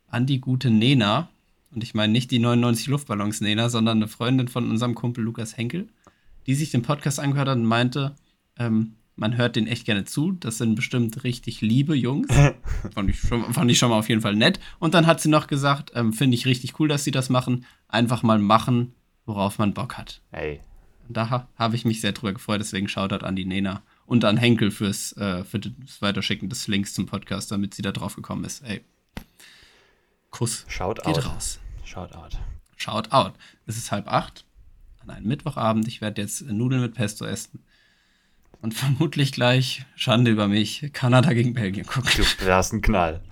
an 0.08 0.26
die 0.26 0.40
gute 0.40 0.70
Nena. 0.70 1.28
Und 1.70 1.82
ich 1.82 1.94
meine 1.94 2.12
nicht 2.12 2.30
die 2.30 2.38
99 2.38 2.86
Luftballons 2.86 3.40
Nena, 3.40 3.68
sondern 3.68 3.98
eine 3.98 4.08
Freundin 4.08 4.48
von 4.48 4.70
unserem 4.70 4.94
Kumpel 4.94 5.22
Lukas 5.22 5.56
Henkel, 5.56 5.88
die 6.46 6.54
sich 6.54 6.70
den 6.70 6.82
Podcast 6.82 7.20
angehört 7.20 7.48
hat 7.48 7.56
und 7.58 7.66
meinte, 7.66 8.14
ähm, 8.58 8.94
man 9.16 9.36
hört 9.36 9.56
den 9.56 9.66
echt 9.66 9.84
gerne 9.84 10.04
zu. 10.04 10.32
Das 10.32 10.58
sind 10.58 10.76
bestimmt 10.76 11.24
richtig 11.24 11.60
liebe 11.60 11.94
Jungs. 11.94 12.28
fand, 12.94 13.10
ich 13.10 13.18
schon, 13.20 13.52
fand 13.52 13.70
ich 13.70 13.78
schon 13.78 13.90
mal 13.90 13.98
auf 13.98 14.08
jeden 14.08 14.22
Fall 14.22 14.36
nett. 14.36 14.60
Und 14.78 14.94
dann 14.94 15.06
hat 15.06 15.20
sie 15.20 15.28
noch 15.28 15.46
gesagt, 15.48 15.92
ähm, 15.94 16.12
finde 16.14 16.36
ich 16.36 16.46
richtig 16.46 16.78
cool, 16.80 16.88
dass 16.88 17.04
sie 17.04 17.10
das 17.10 17.28
machen. 17.28 17.66
Einfach 17.88 18.22
mal 18.22 18.38
machen, 18.38 18.94
worauf 19.26 19.58
man 19.58 19.74
Bock 19.74 19.98
hat. 19.98 20.22
Ey, 20.30 20.60
Da 21.10 21.30
ha- 21.30 21.48
habe 21.56 21.76
ich 21.76 21.84
mich 21.84 22.00
sehr 22.00 22.12
drüber 22.12 22.32
gefreut, 22.32 22.60
deswegen 22.60 22.88
Shoutout 22.88 23.24
an 23.24 23.36
die 23.36 23.44
Nena 23.44 23.82
und 24.06 24.24
an 24.24 24.36
Henkel 24.36 24.70
fürs, 24.70 25.12
äh, 25.16 25.44
für 25.44 25.58
das 25.58 26.00
Weiterschicken 26.00 26.48
des 26.48 26.66
Links 26.68 26.94
zum 26.94 27.06
Podcast, 27.06 27.50
damit 27.50 27.74
sie 27.74 27.82
da 27.82 27.92
drauf 27.92 28.16
gekommen 28.16 28.44
ist. 28.44 28.62
Ey. 28.62 28.84
Kuss. 30.30 30.64
shout 30.68 30.94
Geht 31.04 31.24
raus. 31.24 31.58
Shout 31.84 32.12
out. 32.12 32.38
Shout 32.76 33.10
out. 33.12 33.34
Es 33.66 33.76
ist 33.76 33.90
halb 33.90 34.08
acht 34.08 34.44
an 35.00 35.10
einem 35.10 35.26
Mittwochabend. 35.26 35.88
Ich 35.88 36.00
werde 36.00 36.20
jetzt 36.22 36.42
Nudeln 36.42 36.82
mit 36.82 36.94
Pesto 36.94 37.24
essen. 37.24 37.62
Und 38.60 38.74
vermutlich 38.74 39.32
gleich, 39.32 39.84
Schande 39.94 40.30
über 40.30 40.48
mich, 40.48 40.90
Kanada 40.92 41.32
gegen 41.32 41.54
Belgien 41.54 41.86
gucken. 41.86 42.10
Du 42.40 42.52
hast 42.52 42.72
einen 42.72 42.82
Knall. 42.82 43.22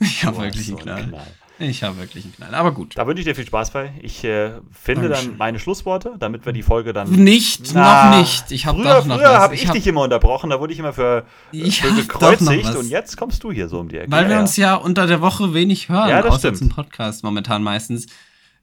Ich 0.00 0.24
habe 0.24 0.38
wirklich 0.38 0.66
so 0.68 0.76
einen 0.76 1.10
Knall. 1.10 1.26
Ich 1.60 1.82
habe 1.82 1.98
wirklich 1.98 2.24
einen 2.24 2.34
Knall. 2.34 2.54
Aber 2.54 2.72
gut. 2.72 2.96
Da 2.96 3.06
wünsche 3.06 3.20
ich 3.20 3.26
dir 3.26 3.34
viel 3.34 3.46
Spaß 3.46 3.72
bei. 3.72 3.92
Ich 4.00 4.22
äh, 4.22 4.52
finde 4.72 5.08
Dankeschön. 5.08 5.30
dann 5.30 5.38
meine 5.38 5.58
Schlussworte, 5.58 6.14
damit 6.18 6.46
wir 6.46 6.52
die 6.52 6.62
Folge 6.62 6.92
dann. 6.92 7.10
Nicht, 7.10 7.70
Na, 7.74 8.10
noch 8.12 8.18
nicht. 8.18 8.52
Ich 8.52 8.64
habe 8.66 8.80
früher, 8.80 8.94
doch 8.94 9.06
noch 9.06 9.16
früher 9.18 9.38
habe 9.38 9.54
ich, 9.54 9.66
hab- 9.66 9.74
dich 9.74 9.86
immer 9.86 10.02
unterbrochen, 10.02 10.50
da 10.50 10.60
wurde 10.60 10.72
ich 10.72 10.78
immer 10.78 10.92
für, 10.92 11.24
Ich 11.50 11.80
für 11.82 11.92
gekreuzigt 11.92 12.74
und 12.76 12.88
jetzt 12.88 13.16
kommst 13.16 13.42
du 13.42 13.50
hier 13.50 13.68
so 13.68 13.80
um 13.80 13.88
die 13.88 13.98
Ecke. 13.98 14.10
Weil 14.12 14.22
Ja, 14.24 14.28
wir 14.28 14.36
ja. 14.36 14.40
uns 14.42 14.56
ja 14.56 14.74
unter 14.76 15.06
der 15.06 15.20
Woche 15.20 15.52
wenig 15.52 15.88
hören, 15.88 16.08
Ja, 16.08 16.22
das 16.22 16.30
außer 16.34 16.38
stimmt. 16.54 16.58
zum 16.58 16.68
Podcast 16.70 17.24
momentan 17.24 17.62
meistens. 17.62 18.06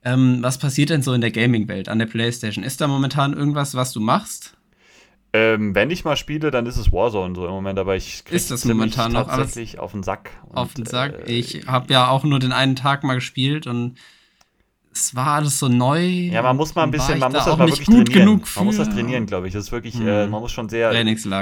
Ähm, 0.03 0.37
was 0.41 0.57
passiert 0.57 0.89
denn 0.89 1.01
so 1.01 1.13
in 1.13 1.21
der 1.21 1.31
Gaming-Welt 1.31 1.89
an 1.89 1.99
der 1.99 2.05
Playstation? 2.05 2.63
Ist 2.63 2.79
da 2.79 2.87
momentan 2.87 3.33
irgendwas, 3.33 3.75
was 3.75 3.91
du 3.91 3.99
machst? 3.99 4.54
Ähm, 5.35 5.75
wenn 5.75 5.89
ich 5.91 6.05
mal 6.05 6.15
spiele, 6.15 6.51
dann 6.51 6.65
ist 6.65 6.77
es 6.77 6.91
Warzone 6.91 7.35
so 7.35 7.45
im 7.45 7.51
Moment, 7.51 7.77
aber 7.79 7.95
ich 7.95 8.23
krieg 8.25 8.35
Ist 8.35 8.51
das 8.51 8.63
momentan 8.65 9.11
noch 9.11 9.27
tatsächlich 9.27 9.79
auf 9.79 9.91
den 9.91 10.03
Sack. 10.03 10.31
Und, 10.47 10.57
auf 10.57 10.73
den 10.73 10.85
Sack. 10.85 11.27
äh, 11.27 11.31
ich 11.31 11.67
habe 11.67 11.91
ja 11.91 12.07
auch 12.09 12.23
nur 12.23 12.39
den 12.39 12.51
einen 12.51 12.75
Tag 12.75 13.03
mal 13.03 13.15
gespielt 13.15 13.67
und 13.67 13.97
es 14.93 15.13
war 15.15 15.27
alles 15.35 15.59
so 15.59 15.67
neu. 15.67 16.01
Ja, 16.05 16.41
man 16.41 16.55
muss 16.55 16.73
mal 16.73 16.83
ein 16.83 16.91
bisschen, 16.91 17.19
man 17.19 17.31
da 17.33 17.37
muss 17.37 17.45
das 17.45 17.53
auch 17.53 17.57
mal 17.57 17.67
wirklich 17.67 17.85
trainieren. 17.85 18.05
genug 18.05 18.47
Man 18.55 18.65
muss 18.65 18.77
das 18.77 18.89
trainieren, 18.89 19.25
glaube 19.25 19.47
ich. 19.47 19.53
Das 19.53 19.65
ist 19.65 19.71
wirklich, 19.71 19.95
Hm. 19.95 20.07
äh, 20.07 20.27
man 20.27 20.39
muss 20.41 20.53
schon 20.53 20.69
sehr, 20.69 20.93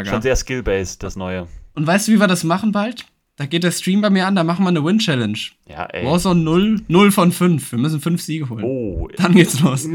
schon 0.06 0.22
sehr 0.22 0.36
skill-based, 0.36 1.03
das 1.03 1.15
Neue. 1.15 1.48
Und 1.76 1.86
weißt 1.86 2.07
du, 2.07 2.14
wie 2.14 2.20
wir 2.20 2.28
das 2.28 2.44
machen 2.44 2.72
bald? 2.72 3.06
Da 3.36 3.48
geht 3.48 3.64
der 3.64 3.72
Stream 3.72 4.02
bei 4.02 4.12
mir 4.12 4.28
an, 4.28 4.36
da 4.36 4.44
machen 4.44 4.64
wir 4.64 4.70
eine 4.70 4.84
Win-Challenge. 4.86 5.38
Ja, 5.68 5.86
ey. 5.86 6.06
Warzone 6.06 6.40
0, 6.42 6.82
0 6.88 7.12
von 7.12 7.32
5. 7.32 7.72
Wir 7.72 7.80
müssen 7.80 8.00
5 8.00 8.22
Siege 8.22 8.48
holen. 8.50 8.64
Oh. 8.64 9.08
Dann 9.18 9.34
geht's 9.34 9.60
los. 9.60 9.88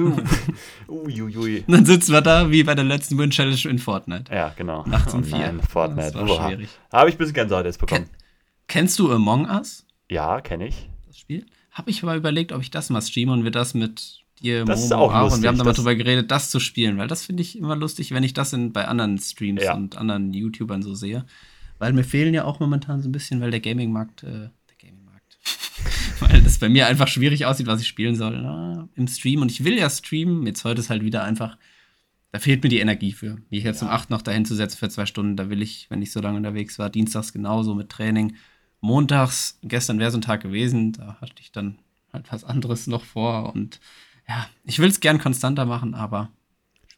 Uiuiui. 0.89 1.59
Und 1.67 1.69
dann 1.73 1.87
sitzen 1.87 2.13
wir 2.13 2.21
da 2.21 2.51
wie 2.51 2.63
bei 2.65 2.75
der 2.75 2.85
letzten 2.85 3.17
Win-Challenge 3.19 3.61
in 3.69 3.79
Fortnite. 3.79 4.33
Ja, 4.35 4.53
genau. 4.57 4.85
Nachts 4.87 5.15
um 5.15 5.21
Oh 5.21 5.25
4. 5.25 5.39
Nein, 5.39 5.61
Fortnite. 5.61 6.13
Das 6.13 6.15
war 6.15 6.29
Uah. 6.29 6.49
schwierig. 6.49 6.69
Habe 6.93 7.11
ich 7.11 7.15
ein 7.15 7.19
bisschen 7.19 7.35
Gänsehaut 7.35 7.65
jetzt 7.65 7.79
bekommen. 7.79 8.07
Kennst 8.67 8.99
du 8.99 9.11
Among 9.13 9.49
Us, 9.49 9.87
Ja, 10.11 10.41
kenne 10.41 10.67
ich. 10.69 10.89
das 11.07 11.19
Spiel? 11.19 11.47
Habe 11.71 11.91
ich 11.91 12.03
aber 12.03 12.17
überlegt, 12.17 12.53
ob 12.53 12.61
ich 12.61 12.71
das 12.71 12.91
mal 12.91 13.01
streame 13.01 13.33
und 13.33 13.45
wir 13.45 13.51
das 13.53 13.73
mit 13.73 14.25
dir, 14.43 14.65
Das 14.65 14.83
ist 14.85 14.91
Momo, 14.91 15.05
auch 15.05 15.23
lustig, 15.23 15.43
wir 15.43 15.49
haben 15.49 15.59
da 15.59 15.65
mal 15.65 15.73
drüber 15.75 15.95
geredet, 15.95 16.31
das 16.31 16.51
zu 16.51 16.59
spielen, 16.61 16.99
weil 16.99 17.07
das 17.09 17.25
finde 17.25 17.43
ich 17.43 17.57
immer 17.57 17.77
lustig, 17.77 18.13
wenn 18.13 18.25
ich 18.25 18.35
das 18.35 18.53
in, 18.53 18.73
bei 18.73 18.87
anderen 18.89 19.19
Streams 19.19 19.63
Ja. 19.63 19.75
und 19.75 19.97
anderen 19.97 20.33
YouTubern 20.35 20.83
so 20.83 20.95
sehe. 20.95 21.25
Weil 21.79 21.93
mir 21.93 22.05
fehlen 22.05 22.35
ja 22.35 22.45
auch 22.45 22.61
momentan 22.61 23.03
so 23.03 23.09
ein 23.09 23.13
bisschen, 23.13 23.41
weil 23.41 23.51
der 23.51 23.61
Gaming-Markt, 23.61 24.25
äh, 24.25 24.51
der 24.71 24.77
Gaming-Markt, 24.81 25.39
weil 26.21 26.43
das 26.43 26.59
bei 26.59 26.69
mir 26.69 26.87
einfach 26.87 27.09
schwierig 27.09 27.47
aussieht, 27.47 27.67
was 27.67 27.81
ich 27.81 27.89
spielen 27.89 28.17
soll 28.17 28.41
na, 28.41 28.89
im 28.95 29.07
Stream. 29.07 29.43
Und 29.43 29.51
ich 29.51 29.65
will 29.65 29.79
ja 29.79 29.89
streamen, 29.89 30.47
jetzt 30.47 30.65
heute 30.65 30.81
ist 30.81 30.91
halt 30.91 31.05
wieder 31.05 31.25
einfach, 31.25 31.57
da 32.33 32.39
fehlt 32.39 32.63
mir 32.63 32.69
die 32.69 32.81
Energie 32.81 33.13
für. 33.13 33.39
Mich 33.51 33.65
jetzt 33.65 33.83
um 33.83 33.89
8 33.89 34.11
noch 34.11 34.23
dahin 34.23 34.45
zu 34.45 34.55
setzen 34.55 34.79
für 34.79 34.89
zwei 34.89 35.07
Stunden, 35.07 35.37
da 35.37 35.51
will 35.51 35.63
ich, 35.63 35.89
wenn 35.91 36.03
ich 36.03 36.13
so 36.13 36.21
lange 36.21 36.37
unterwegs 36.37 36.79
war, 36.79 36.91
dienstags 36.91 37.33
genauso 37.33 37.75
mit 37.75 37.89
Training. 37.89 38.37
Montags, 38.81 39.59
gestern 39.63 39.99
wäre 39.99 40.11
so 40.11 40.19
ein 40.19 40.23
Tag 40.23 40.43
gewesen, 40.43 40.93
da 40.93 41.17
hatte 41.21 41.35
ich 41.41 41.53
dann 41.53 41.79
halt 42.13 42.31
was 42.33 42.45
anderes 42.45 42.87
noch 42.87 43.05
vor 43.05 43.55
und 43.55 43.81
ja, 44.29 44.47
ich 44.65 44.79
will 44.79 44.89
es 44.89 45.01
gern 45.01 45.19
konstanter 45.19 45.65
machen, 45.65 45.95
aber 45.95 46.31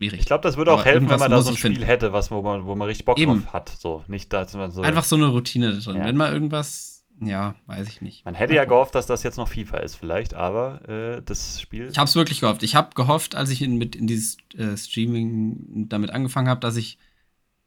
schwierig. 0.01 0.21
Ich 0.21 0.27
glaube, 0.27 0.43
das 0.43 0.57
würde 0.57 0.73
auch 0.73 0.81
Aber 0.81 0.85
helfen, 0.85 1.09
wenn 1.11 1.19
man 1.19 1.31
da 1.31 1.43
so 1.43 1.51
ein 1.51 1.57
Spiel 1.57 1.73
finden. 1.73 1.87
hätte, 1.87 2.13
was, 2.13 2.31
wo, 2.31 2.43
man, 2.43 2.65
wo 2.65 2.75
man 2.75 2.89
richtig 2.89 3.05
Bock 3.05 3.19
Eben. 3.19 3.43
drauf 3.45 3.53
hat. 3.53 3.69
So, 3.69 4.03
nicht, 4.09 4.33
dass 4.33 4.55
man 4.55 4.71
so. 4.71 4.83
Einfach 4.83 5.05
so 5.05 5.17
eine 5.17 5.27
Routine 5.27 5.73
drin. 5.79 5.97
Ja. 5.99 6.05
Wenn 6.07 6.17
mal 6.17 6.33
irgendwas, 6.33 7.05
ja, 7.23 7.55
weiß 7.67 7.87
ich 7.89 8.01
nicht. 8.01 8.25
man 8.25 8.35
hätte 8.35 8.55
ja 8.55 8.65
gehofft, 8.65 8.95
dass 8.95 9.07
das 9.07 9.23
jetzt 9.23 9.37
noch 9.37 9.49
FIFA 9.49 9.79
ist, 9.79 9.95
vielleicht, 9.97 10.33
aber 10.35 10.89
äh, 10.89 11.23
das 11.23 11.61
Spiel. 11.61 11.89
Ich 11.91 11.99
habe 11.99 12.09
es 12.09 12.17
wirklich 12.17 12.41
gehofft. 12.41 12.63
Ich 12.63 12.75
habe 12.75 12.95
gehofft, 12.95 13.35
als 13.35 13.51
ich 13.51 13.61
in, 13.63 13.77
mit 13.77 13.95
in 13.95 14.07
dieses 14.07 14.39
äh, 14.57 14.77
Streaming 14.77 15.87
damit 15.89 16.11
angefangen 16.11 16.49
habe, 16.49 16.61
dass 16.61 16.77
ich 16.77 16.97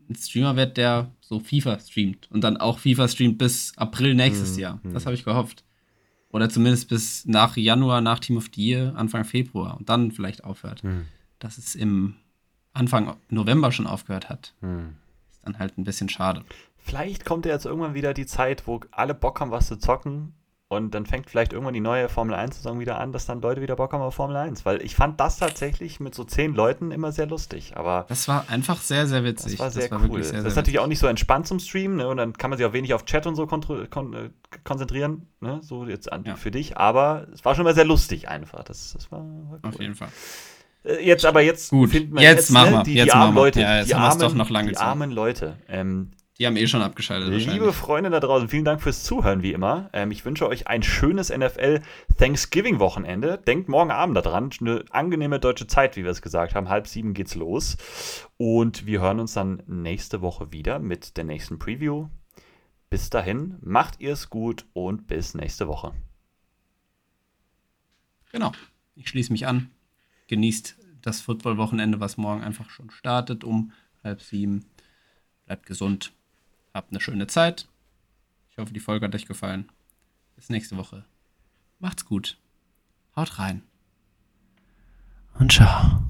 ein 0.09 0.15
Streamer 0.15 0.55
werde, 0.55 0.73
der 0.73 1.11
so 1.21 1.39
FIFA 1.39 1.79
streamt 1.79 2.29
und 2.31 2.43
dann 2.43 2.57
auch 2.57 2.79
FIFA 2.79 3.07
streamt 3.07 3.37
bis 3.37 3.71
April 3.77 4.15
nächstes 4.15 4.55
Hm, 4.55 4.59
Jahr. 4.59 4.79
hm. 4.83 4.93
Das 4.93 5.05
habe 5.05 5.15
ich 5.15 5.23
gehofft. 5.23 5.63
Oder 6.29 6.49
zumindest 6.49 6.89
bis 6.89 7.25
nach 7.25 7.55
Januar, 7.55 8.01
nach 8.01 8.17
Team 8.19 8.37
of 8.37 8.49
the 8.55 8.61
Year, 8.61 8.93
Anfang 8.97 9.23
Februar 9.23 9.77
und 9.77 9.87
dann 9.87 10.11
vielleicht 10.11 10.43
aufhört. 10.43 10.81
Hm, 10.81 11.05
Dass 11.39 11.57
es 11.59 11.75
im 11.75 12.15
Anfang 12.73 13.15
November 13.29 13.71
schon 13.71 13.87
aufgehört 13.87 14.29
hat, 14.29 14.53
hm. 14.61 14.95
ist 15.31 15.45
dann 15.45 15.59
halt 15.59 15.77
ein 15.77 15.83
bisschen 15.83 16.09
schade. 16.09 16.43
Vielleicht 16.77 17.23
kommt 17.25 17.45
ja 17.45 17.53
jetzt 17.53 17.65
irgendwann 17.65 17.93
wieder 17.93 18.13
die 18.13 18.25
Zeit, 18.25 18.67
wo 18.67 18.81
alle 18.91 19.13
Bock 19.13 19.39
haben, 19.39 19.51
was 19.51 19.67
zu 19.67 19.77
zocken. 19.77 20.33
Und 20.69 20.95
dann 20.95 21.05
fängt 21.05 21.29
vielleicht 21.29 21.53
irgendwann 21.53 21.75
die 21.75 21.81
neue 21.81 22.09
Formel 22.09 22.33
1-Saison 22.33 22.79
wieder 22.79 22.99
an, 22.99 23.11
dass 23.11 23.27
dann 23.27 23.41
Leute 23.41 23.61
wieder 23.61 23.75
Bock 23.75 23.93
haben 23.93 24.01
auf 24.01 24.15
Formel 24.15 24.35
1. 24.35 24.65
Weil 24.65 24.81
ich 24.81 24.95
fand 24.95 25.19
das 25.19 25.37
tatsächlich 25.37 25.99
mit 25.99 26.15
so 26.15 26.23
zehn 26.23 26.55
Leuten 26.55 26.89
immer 26.89 27.11
sehr 27.11 27.27
lustig. 27.27 27.77
Aber 27.77 28.05
Das 28.09 28.27
war 28.27 28.49
einfach 28.49 28.81
sehr, 28.81 29.05
sehr 29.05 29.23
witzig. 29.23 29.51
das 29.51 29.59
war 29.59 29.69
sehr 29.69 29.91
cool. 29.91 30.01
wirklich 30.01 30.27
sehr, 30.29 30.39
das 30.39 30.53
ist 30.53 30.55
natürlich 30.55 30.79
auch 30.79 30.87
nicht 30.87 30.97
so 30.97 31.05
entspannt 31.05 31.45
zum 31.45 31.59
Streamen. 31.59 31.97
Ne? 31.97 32.07
Und 32.07 32.17
dann 32.17 32.33
kann 32.33 32.49
man 32.49 32.57
sich 32.57 32.65
auch 32.65 32.73
wenig 32.73 32.95
auf 32.95 33.05
Chat 33.05 33.27
und 33.27 33.35
so 33.35 33.45
kon 33.45 34.13
äh, 34.13 34.29
konzentrieren. 34.63 35.27
Ne? 35.41 35.59
So 35.61 35.85
jetzt 35.85 36.11
an, 36.11 36.23
Ja. 36.25 36.35
für 36.37 36.49
dich. 36.49 36.75
Aber 36.75 37.27
es 37.31 37.45
war 37.45 37.53
schon 37.53 37.65
mal 37.65 37.75
sehr 37.75 37.85
lustig 37.85 38.27
einfach. 38.27 38.63
Das, 38.63 38.93
das 38.93 39.11
war, 39.11 39.19
war 39.19 39.59
cool. 39.63 39.69
Auf 39.69 39.79
jeden 39.79 39.95
Fall. 39.95 40.09
Äh, 40.83 41.05
Jetzt 41.05 41.25
aber 41.25 41.41
jetzt 41.41 41.69
Gut, 41.69 41.91
finden 41.91 42.17
jetzt 42.17 42.51
machen 42.51 42.71
wir, 42.73 42.83
Die, 42.83 42.93
jetzt 42.95 43.05
die 43.07 43.11
armen 43.11 43.33
machen 43.33 43.35
wir. 43.35 43.41
Leute. 43.43 43.61
Ja, 43.61 43.77
jetzt 43.77 43.89
die 43.89 43.95
haben 43.95 44.03
armen, 44.03 44.19
doch 44.19 44.33
noch 44.33 44.49
lange 44.49 44.71
Die 44.71 44.77
armen 44.77 45.11
Leute. 45.11 45.57
Ähm, 45.67 46.11
Die 46.39 46.45
haben 46.47 46.57
eh 46.57 46.67
schon 46.67 46.81
abgeschaltet. 46.81 47.29
Liebe. 47.45 47.71
Freunde 47.73 48.09
da 48.09 48.19
draußen, 48.19 48.49
vielen 48.49 48.65
Dank 48.65 48.81
fürs 48.81 49.03
Zuhören, 49.03 49.43
wie 49.43 49.53
immer. 49.53 49.89
Ähm, 49.93 50.11
ich 50.11 50.25
wünsche 50.25 50.47
euch 50.47 50.67
ein 50.67 50.83
schönes 50.83 51.29
NFL 51.29 51.81
Thanksgiving-Wochenende. 52.17 53.37
Denkt 53.37 53.69
morgen 53.69 53.91
Abend 53.91 54.17
daran. 54.17 54.49
Eine 54.59 54.83
angenehme 54.89 55.39
deutsche 55.39 55.67
Zeit, 55.67 55.95
wie 55.95 56.03
wir 56.03 56.11
es 56.11 56.21
gesagt 56.21 56.55
haben. 56.55 56.69
Halb 56.69 56.87
sieben 56.87 57.13
geht's 57.13 57.35
los. 57.35 57.77
Und 58.37 58.85
wir 58.85 58.99
hören 59.01 59.19
uns 59.19 59.33
dann 59.33 59.61
nächste 59.67 60.21
Woche 60.21 60.51
wieder 60.51 60.79
mit 60.79 61.17
der 61.17 61.23
nächsten 61.23 61.59
Preview. 61.59 62.07
Bis 62.89 63.09
dahin, 63.09 63.57
macht 63.61 63.99
ihr 64.01 64.13
es 64.13 64.29
gut 64.29 64.65
und 64.73 65.07
bis 65.07 65.33
nächste 65.33 65.67
Woche. 65.67 65.93
Genau. 68.31 68.51
Ich 68.95 69.07
schließe 69.09 69.31
mich 69.31 69.47
an. 69.47 69.69
Genießt 70.27 70.77
das 71.01 71.21
Football-Wochenende, 71.21 71.99
was 71.99 72.17
morgen 72.17 72.41
einfach 72.41 72.69
schon 72.69 72.89
startet 72.89 73.43
um 73.43 73.71
halb 74.03 74.21
sieben. 74.21 74.65
Bleibt 75.45 75.65
gesund. 75.65 76.13
Habt 76.73 76.91
eine 76.91 77.01
schöne 77.01 77.27
Zeit. 77.27 77.67
Ich 78.49 78.57
hoffe, 78.57 78.73
die 78.73 78.79
Folge 78.79 79.05
hat 79.05 79.15
euch 79.15 79.25
gefallen. 79.25 79.71
Bis 80.35 80.49
nächste 80.49 80.77
Woche. 80.77 81.05
Macht's 81.79 82.05
gut. 82.05 82.37
Haut 83.15 83.39
rein. 83.39 83.63
Und 85.39 85.51
ciao. 85.51 86.02